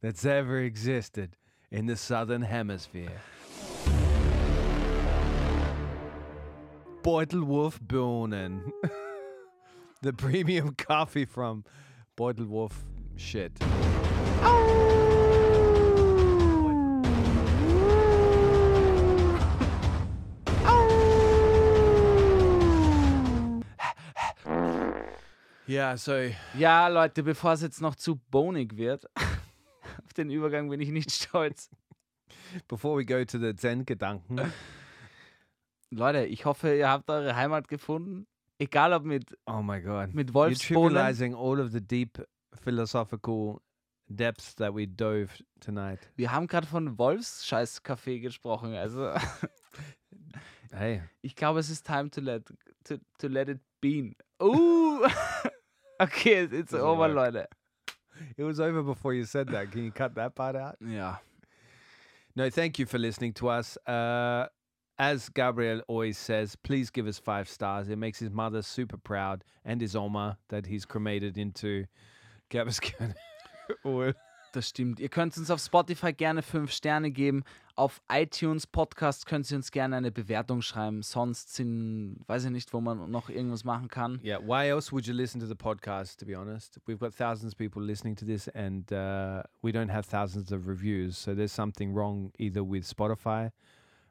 that's 0.00 0.24
ever 0.24 0.60
existed 0.60 1.36
in 1.72 1.86
the 1.86 1.96
southern 1.96 2.42
hemisphere. 2.42 3.20
Beutelwurf 7.02 7.80
Bohnen. 7.80 8.70
the 10.02 10.12
premium 10.12 10.76
coffee 10.76 11.24
from 11.24 11.64
Beutelwurf 12.16 12.72
shit. 13.16 13.52
Ja, 25.66 25.96
so 25.98 26.12
Ja, 26.56 26.88
Leute, 26.88 27.22
bevor 27.22 27.52
es 27.52 27.60
jetzt 27.60 27.82
noch 27.82 27.96
zu 27.96 28.16
bonig 28.30 28.78
wird, 28.78 29.04
auf 29.16 30.14
den 30.16 30.30
Übergang 30.30 30.70
bin 30.70 30.80
ich 30.80 30.88
nicht 30.88 31.12
stolz. 31.12 31.68
before 32.66 32.96
we 32.98 33.04
go 33.04 33.24
to 33.24 33.38
the 33.38 33.54
Zen-Gedanken, 33.54 34.52
Leute, 35.90 36.24
ich 36.24 36.46
hoffe, 36.46 36.74
ihr 36.74 36.88
habt 36.88 37.10
eure 37.10 37.36
Heimat 37.36 37.68
gefunden. 37.68 38.26
Egal 38.58 38.92
ob 38.94 39.04
mit, 39.04 39.24
oh 39.46 39.62
my 39.62 39.80
god, 39.80 40.14
mit 40.14 40.28
you're 40.28 40.34
Wolfsbohnen. 40.34 40.94
trivializing 40.96 41.34
all 41.36 41.60
of 41.60 41.72
the 41.72 41.80
deep 41.80 42.18
philosophical 42.62 43.60
depths 44.08 44.54
that 44.54 44.72
we 44.74 44.86
dove 44.86 45.28
tonight. 45.60 46.08
Wir 46.16 46.32
haben 46.32 46.46
gerade 46.46 46.66
von 46.66 46.96
Wolfsscheiß-Kaffee 46.98 48.20
gesprochen. 48.20 48.74
Also, 48.74 49.12
Hey, 50.72 51.02
ich 51.22 51.34
glaube, 51.36 51.60
es 51.60 51.70
ist 51.70 51.86
time 51.86 52.10
to 52.10 52.20
let, 52.20 52.44
to, 52.84 52.96
to 53.18 53.28
let 53.28 53.48
it 53.48 53.60
be. 53.80 54.14
Uh! 54.40 55.08
okay, 56.00 56.44
it's 56.44 56.72
Doesn't 56.72 56.80
over, 56.80 57.08
work. 57.14 57.34
Leute. 57.34 57.48
it 58.36 58.44
was 58.44 58.58
over 58.60 58.82
before 58.82 59.14
you 59.14 59.24
said 59.24 59.48
that. 59.48 59.70
Can 59.70 59.84
you 59.84 59.90
cut 59.92 60.14
that 60.16 60.34
part 60.34 60.56
out? 60.56 60.76
Ja. 60.80 61.16
No, 62.34 62.50
thank 62.50 62.78
you 62.78 62.84
for 62.86 62.98
listening 62.98 63.32
to 63.34 63.48
us. 63.48 63.78
Uh, 63.86 64.46
as 64.98 65.28
Gabriel 65.28 65.82
always 65.88 66.16
says, 66.18 66.56
please 66.56 66.90
give 66.90 67.06
us 67.06 67.18
five 67.18 67.48
stars. 67.48 67.88
It 67.88 67.96
makes 67.96 68.18
his 68.18 68.30
mother 68.30 68.62
super 68.62 68.96
proud 68.96 69.44
and 69.64 69.80
his 69.80 69.94
Oma 69.94 70.38
that 70.48 70.66
he's 70.66 70.84
cremated 70.84 71.36
into 71.36 71.86
Gabascan 72.50 73.14
oil. 73.84 74.14
Das 74.52 74.68
stimmt. 74.70 75.00
Ihr 75.00 75.10
könnt 75.10 75.36
uns 75.36 75.50
auf 75.50 75.60
Spotify 75.60 76.14
gerne 76.14 76.40
fünf 76.40 76.72
Sterne 76.72 77.10
geben. 77.10 77.44
Auf 77.74 78.00
iTunes 78.10 78.66
Podcast 78.66 79.26
könnt 79.26 79.50
ihr 79.50 79.58
uns 79.58 79.70
gerne 79.70 79.96
eine 79.96 80.10
Bewertung 80.10 80.62
schreiben. 80.62 81.02
Sonst 81.02 81.54
sind, 81.54 82.20
weiß 82.26 82.46
ich 82.46 82.50
nicht, 82.50 82.72
wo 82.72 82.80
man 82.80 83.10
noch 83.10 83.28
irgendwas 83.28 83.64
machen 83.64 83.88
kann. 83.88 84.18
Yeah, 84.24 84.40
why 84.40 84.70
else 84.70 84.92
would 84.92 85.06
you 85.06 85.12
listen 85.12 85.40
to 85.40 85.46
the 85.46 85.54
podcast, 85.54 86.18
to 86.20 86.24
be 86.24 86.34
honest? 86.34 86.80
We've 86.86 86.98
got 86.98 87.12
thousands 87.12 87.52
of 87.52 87.58
people 87.58 87.82
listening 87.82 88.16
to 88.16 88.24
this 88.24 88.48
and 88.48 88.90
uh, 88.90 89.42
we 89.62 89.72
don't 89.72 89.90
have 89.90 90.06
thousands 90.06 90.50
of 90.52 90.66
reviews. 90.66 91.18
So 91.18 91.34
there's 91.34 91.52
something 91.52 91.92
wrong 91.92 92.32
either 92.38 92.64
with 92.64 92.88
Spotify 92.88 93.50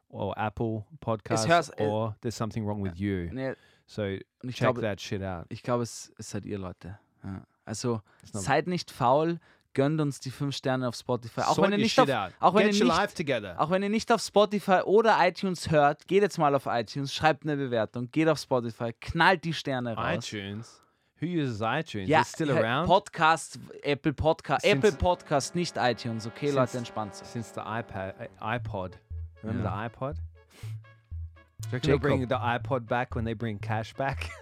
or 0.09 0.35
Apple 0.37 0.85
Podcasts 1.01 1.47
hört's- 1.47 1.69
es- 1.69 1.79
or 1.79 2.15
there's 2.21 2.35
something 2.37 2.65
wrong 2.65 2.83
with 2.83 2.97
you. 2.97 3.29
Nee, 3.31 3.53
So 3.87 4.03
check 4.43 4.55
glaube, 4.57 4.81
that 4.81 4.99
shit 5.01 5.21
out. 5.21 5.45
ich 5.49 5.61
glaube 5.63 5.83
es, 5.83 6.11
es 6.17 6.29
seid 6.31 6.45
ihr 6.45 6.57
Leute. 6.57 6.97
Ja. 7.23 7.41
Also 7.65 8.01
seid 8.23 8.67
nicht 8.67 8.91
faul, 8.91 9.39
gönnt 9.73 9.99
uns 9.99 10.19
die 10.19 10.31
fünf 10.31 10.55
Sterne 10.55 10.87
auf 10.87 10.95
Spotify. 10.95 11.41
Auch 11.41 11.55
Sort 11.55 11.67
wenn 11.67 11.79
ihr 11.79 11.83
nicht 11.83 11.99
auf, 11.99 12.07
auch 12.39 12.53
wenn 12.53 12.67
ihr 12.67 12.73
nicht-. 12.73 13.57
Auch 13.57 13.69
wenn 13.71 13.83
ihr 13.83 13.89
nicht 13.89 14.11
auf 14.11 14.21
Spotify 14.21 14.81
oder 14.85 15.17
iTunes 15.27 15.69
hört, 15.69 16.07
geht 16.07 16.21
jetzt 16.21 16.37
mal 16.37 16.53
auf 16.55 16.65
iTunes, 16.67 17.13
schreibt 17.13 17.43
eine 17.43 17.57
Bewertung, 17.57 18.09
geht 18.11 18.27
auf 18.29 18.39
Spotify, 18.39 18.93
knallt 18.93 19.43
die 19.43 19.53
Sterne 19.53 19.95
raus. 19.95 20.31
iTunes. 20.31 20.81
Who 21.19 21.27
uses 21.27 21.61
iTunes? 21.61 22.09
Ja, 22.09 22.21
It's 22.21 22.31
still 22.31 22.51
around 22.51 22.87
Podcast, 22.87 23.57
Apple 23.83 24.13
Podcast, 24.13 24.63
Since- 24.65 24.75
Apple 24.87 24.91
Podcast, 24.97 25.55
nicht 25.55 25.75
iTunes. 25.77 26.27
Okay, 26.27 26.47
Since- 26.47 26.55
Leute, 26.59 26.77
entspannt 26.77 27.15
since 27.15 27.53
the 27.53 27.61
iPad, 27.61 28.15
iPod. 28.41 28.99
Remember 29.45 29.63
Yeah. 29.69 29.87
the 29.89 29.95
iPod? 29.95 30.15
Do 30.15 31.67
you 31.67 31.71
reckon 31.71 31.89
they'll 31.89 31.99
bring 31.99 32.19
Jacob. 32.21 32.29
the 32.29 32.35
iPod 32.69 32.87
back 32.87 33.15
when 33.15 33.25
they 33.25 33.33
bring 33.33 33.59
cash 33.59 33.93
back? 33.93 34.29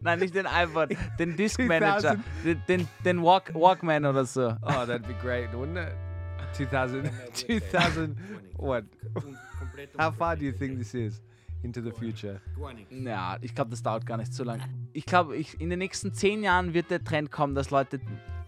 Nein, 0.00 0.20
nicht 0.20 0.34
den 0.34 0.46
iPod, 0.46 0.90
den 1.18 1.36
Disk 1.36 1.58
Manager, 1.58 2.16
2000. 2.16 2.24
den, 2.44 2.62
den, 2.68 2.88
den 3.04 3.22
Walk, 3.22 3.52
Walkman 3.52 4.04
oder 4.04 4.24
so. 4.24 4.54
oh, 4.62 4.68
that'd 4.68 5.06
be 5.08 5.14
great, 5.20 5.50
wouldn't 5.52 5.76
it? 5.88 5.92
2000, 6.52 7.10
2000, 7.34 8.16
what? 8.56 8.84
How 9.98 10.12
far 10.12 10.36
do 10.36 10.44
you 10.44 10.52
think 10.52 10.78
this 10.78 10.94
is 10.94 11.20
into 11.64 11.80
the 11.82 11.90
future? 11.90 12.40
Ja, 12.90 13.38
ich 13.40 13.54
glaube, 13.56 13.70
das 13.72 13.82
dauert 13.82 14.06
gar 14.06 14.16
nicht 14.18 14.32
so 14.32 14.44
lange. 14.44 14.62
Ich 14.92 15.04
glaube, 15.04 15.36
ich, 15.36 15.60
in 15.60 15.68
den 15.68 15.80
nächsten 15.80 16.14
zehn 16.14 16.44
Jahren 16.44 16.72
wird 16.72 16.88
der 16.90 17.02
Trend 17.02 17.32
kommen, 17.32 17.56
dass 17.56 17.70
Leute 17.70 18.00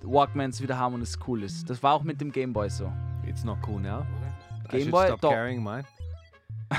Walkmans 0.02 0.62
wieder 0.62 0.78
haben 0.78 0.94
und 0.94 1.02
es 1.02 1.18
cool 1.26 1.42
ist. 1.42 1.68
Das 1.68 1.82
war 1.82 1.94
auch 1.94 2.04
mit 2.04 2.20
dem 2.20 2.30
Gameboy 2.30 2.70
so. 2.70 2.92
It's 3.28 3.44
not 3.44 3.58
cool 3.62 3.78
now. 3.78 4.06
I 4.66 4.72
Game 4.72 4.82
should 4.82 4.90
Boy, 4.90 5.06
stop 5.06 5.20
doch. 5.20 5.30
carrying 5.30 5.62
mine. 5.62 5.84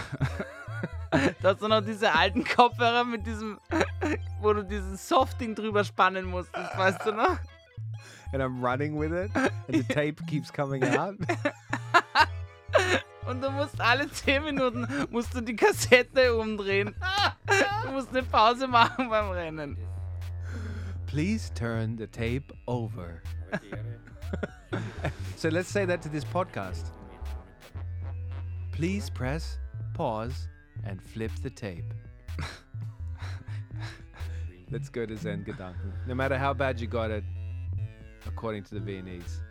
Da 1.41 1.49
hast 1.49 1.61
du 1.61 1.67
noch 1.67 1.81
diese 1.81 2.13
alten 2.13 2.43
Kopfhörer 2.43 3.03
mit 3.03 3.25
diesem, 3.25 3.57
wo 4.41 4.53
du 4.53 4.63
diesen 4.63 4.95
Softing 4.95 5.55
drüber 5.55 5.83
spannen 5.83 6.25
musst, 6.25 6.49
das 6.53 6.77
weißt 6.77 7.03
du 7.05 7.11
noch? 7.13 7.39
And 8.31 8.43
I'm 8.43 8.61
running 8.63 8.99
with 8.99 9.11
it, 9.11 9.35
and 9.35 9.51
the 9.69 9.83
tape 9.91 10.23
keeps 10.27 10.53
coming 10.53 10.83
out. 10.95 11.15
Und 13.27 13.41
du 13.41 13.49
musst 13.49 13.81
alle 13.81 14.07
10 14.09 14.43
Minuten 14.43 14.87
musst 15.09 15.33
du 15.33 15.41
die 15.41 15.55
Kassette 15.55 16.35
umdrehen. 16.35 16.93
Du 17.85 17.91
musst 17.91 18.09
eine 18.09 18.21
Pause 18.21 18.67
machen 18.67 19.09
beim 19.09 19.31
Rennen. 19.31 19.77
Please 21.07 21.51
turn 21.55 21.97
the 21.97 22.05
tape 22.05 22.53
over. 22.67 23.19
so 25.35 25.49
let's 25.49 25.69
say 25.69 25.85
that 25.85 26.01
to 26.01 26.09
this 26.09 26.23
podcast. 26.23 26.85
Please 28.71 29.09
press 29.09 29.57
pause 29.93 30.47
and 30.85 31.01
flip 31.01 31.31
the 31.43 31.49
tape. 31.49 31.93
Let's 34.71 34.87
go 34.87 35.05
to 35.05 35.17
Zen 35.17 35.43
Gedanken. 35.43 35.91
No 36.07 36.15
matter 36.15 36.37
how 36.37 36.53
bad 36.53 36.79
you 36.79 36.87
got 36.87 37.11
it, 37.11 37.23
according 38.25 38.63
to 38.65 38.75
the 38.75 38.79
Viennese, 38.79 39.41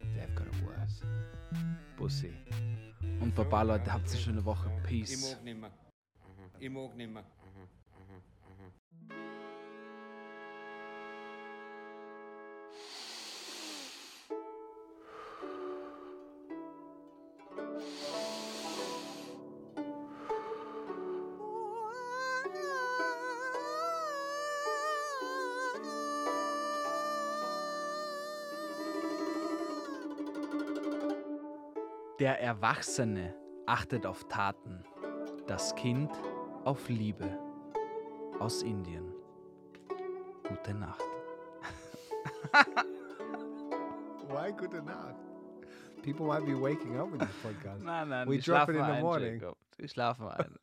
they've 0.00 0.34
got 0.34 0.46
it 0.46 0.54
worse. 0.64 1.02
Pussy. 1.98 2.32
Und 3.20 3.34
Baba, 3.34 3.62
Leute, 3.62 3.92
habt 3.92 4.08
eine 4.08 4.16
schöne 4.18 4.44
Woche. 4.44 4.70
Peace. 4.86 5.34
mag 5.34 5.44
nimmer. 5.44 5.68
Mhm. 5.68 6.60
Ich 6.60 6.70
mag 6.70 6.96
nimmer. 6.96 7.24
Der 32.28 32.42
Erwachsene 32.42 33.34
achtet 33.64 34.04
auf 34.04 34.28
Taten, 34.28 34.84
das 35.46 35.74
Kind 35.76 36.10
auf 36.62 36.90
Liebe. 36.90 37.38
Aus 38.38 38.62
Indien. 38.62 39.14
Gute 40.46 40.74
Nacht. 40.74 41.00
Why 44.28 44.52
good 44.52 44.74
enough? 44.74 45.16
People 46.02 46.26
might 46.26 46.44
be 46.44 46.54
waking 46.54 47.00
up 47.00 47.10
with 47.10 47.20
this 47.20 47.34
podcast. 47.42 47.82
Nein, 47.82 48.10
nein, 48.10 48.28
We 48.28 48.36
drop 48.36 48.68
it 48.68 48.76
in 48.76 48.84
the 48.84 49.00
morning. 49.00 49.40
Jacob. 49.40 49.56
Die 49.78 49.88
schlafen 49.88 50.28
ein. 50.28 50.54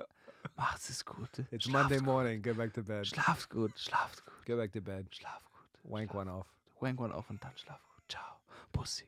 Macht's 0.56 0.92
es 0.92 1.04
gut. 1.04 1.40
It's 1.50 1.66
Schlaft 1.66 1.90
Monday 1.90 2.00
morning. 2.00 2.44
Go 2.44 2.54
back 2.54 2.74
to 2.74 2.84
bed. 2.84 3.08
Schlaft 3.08 3.50
gut, 3.50 3.72
schlaft 3.76 4.24
gut, 4.24 4.46
Go 4.46 4.56
back 4.56 4.72
to 4.72 4.82
bed. 4.82 5.08
schlaf 5.10 5.42
gut. 5.46 5.92
Wank 5.92 6.14
one 6.14 6.32
off. 6.32 6.46
Wank 6.80 7.02
one 7.02 7.12
auf 7.12 7.28
und 7.32 7.44
dann 7.44 7.58
schlaf 7.58 7.82
gut. 7.90 8.04
Ciao. 8.08 8.38
Pussy. 8.72 9.08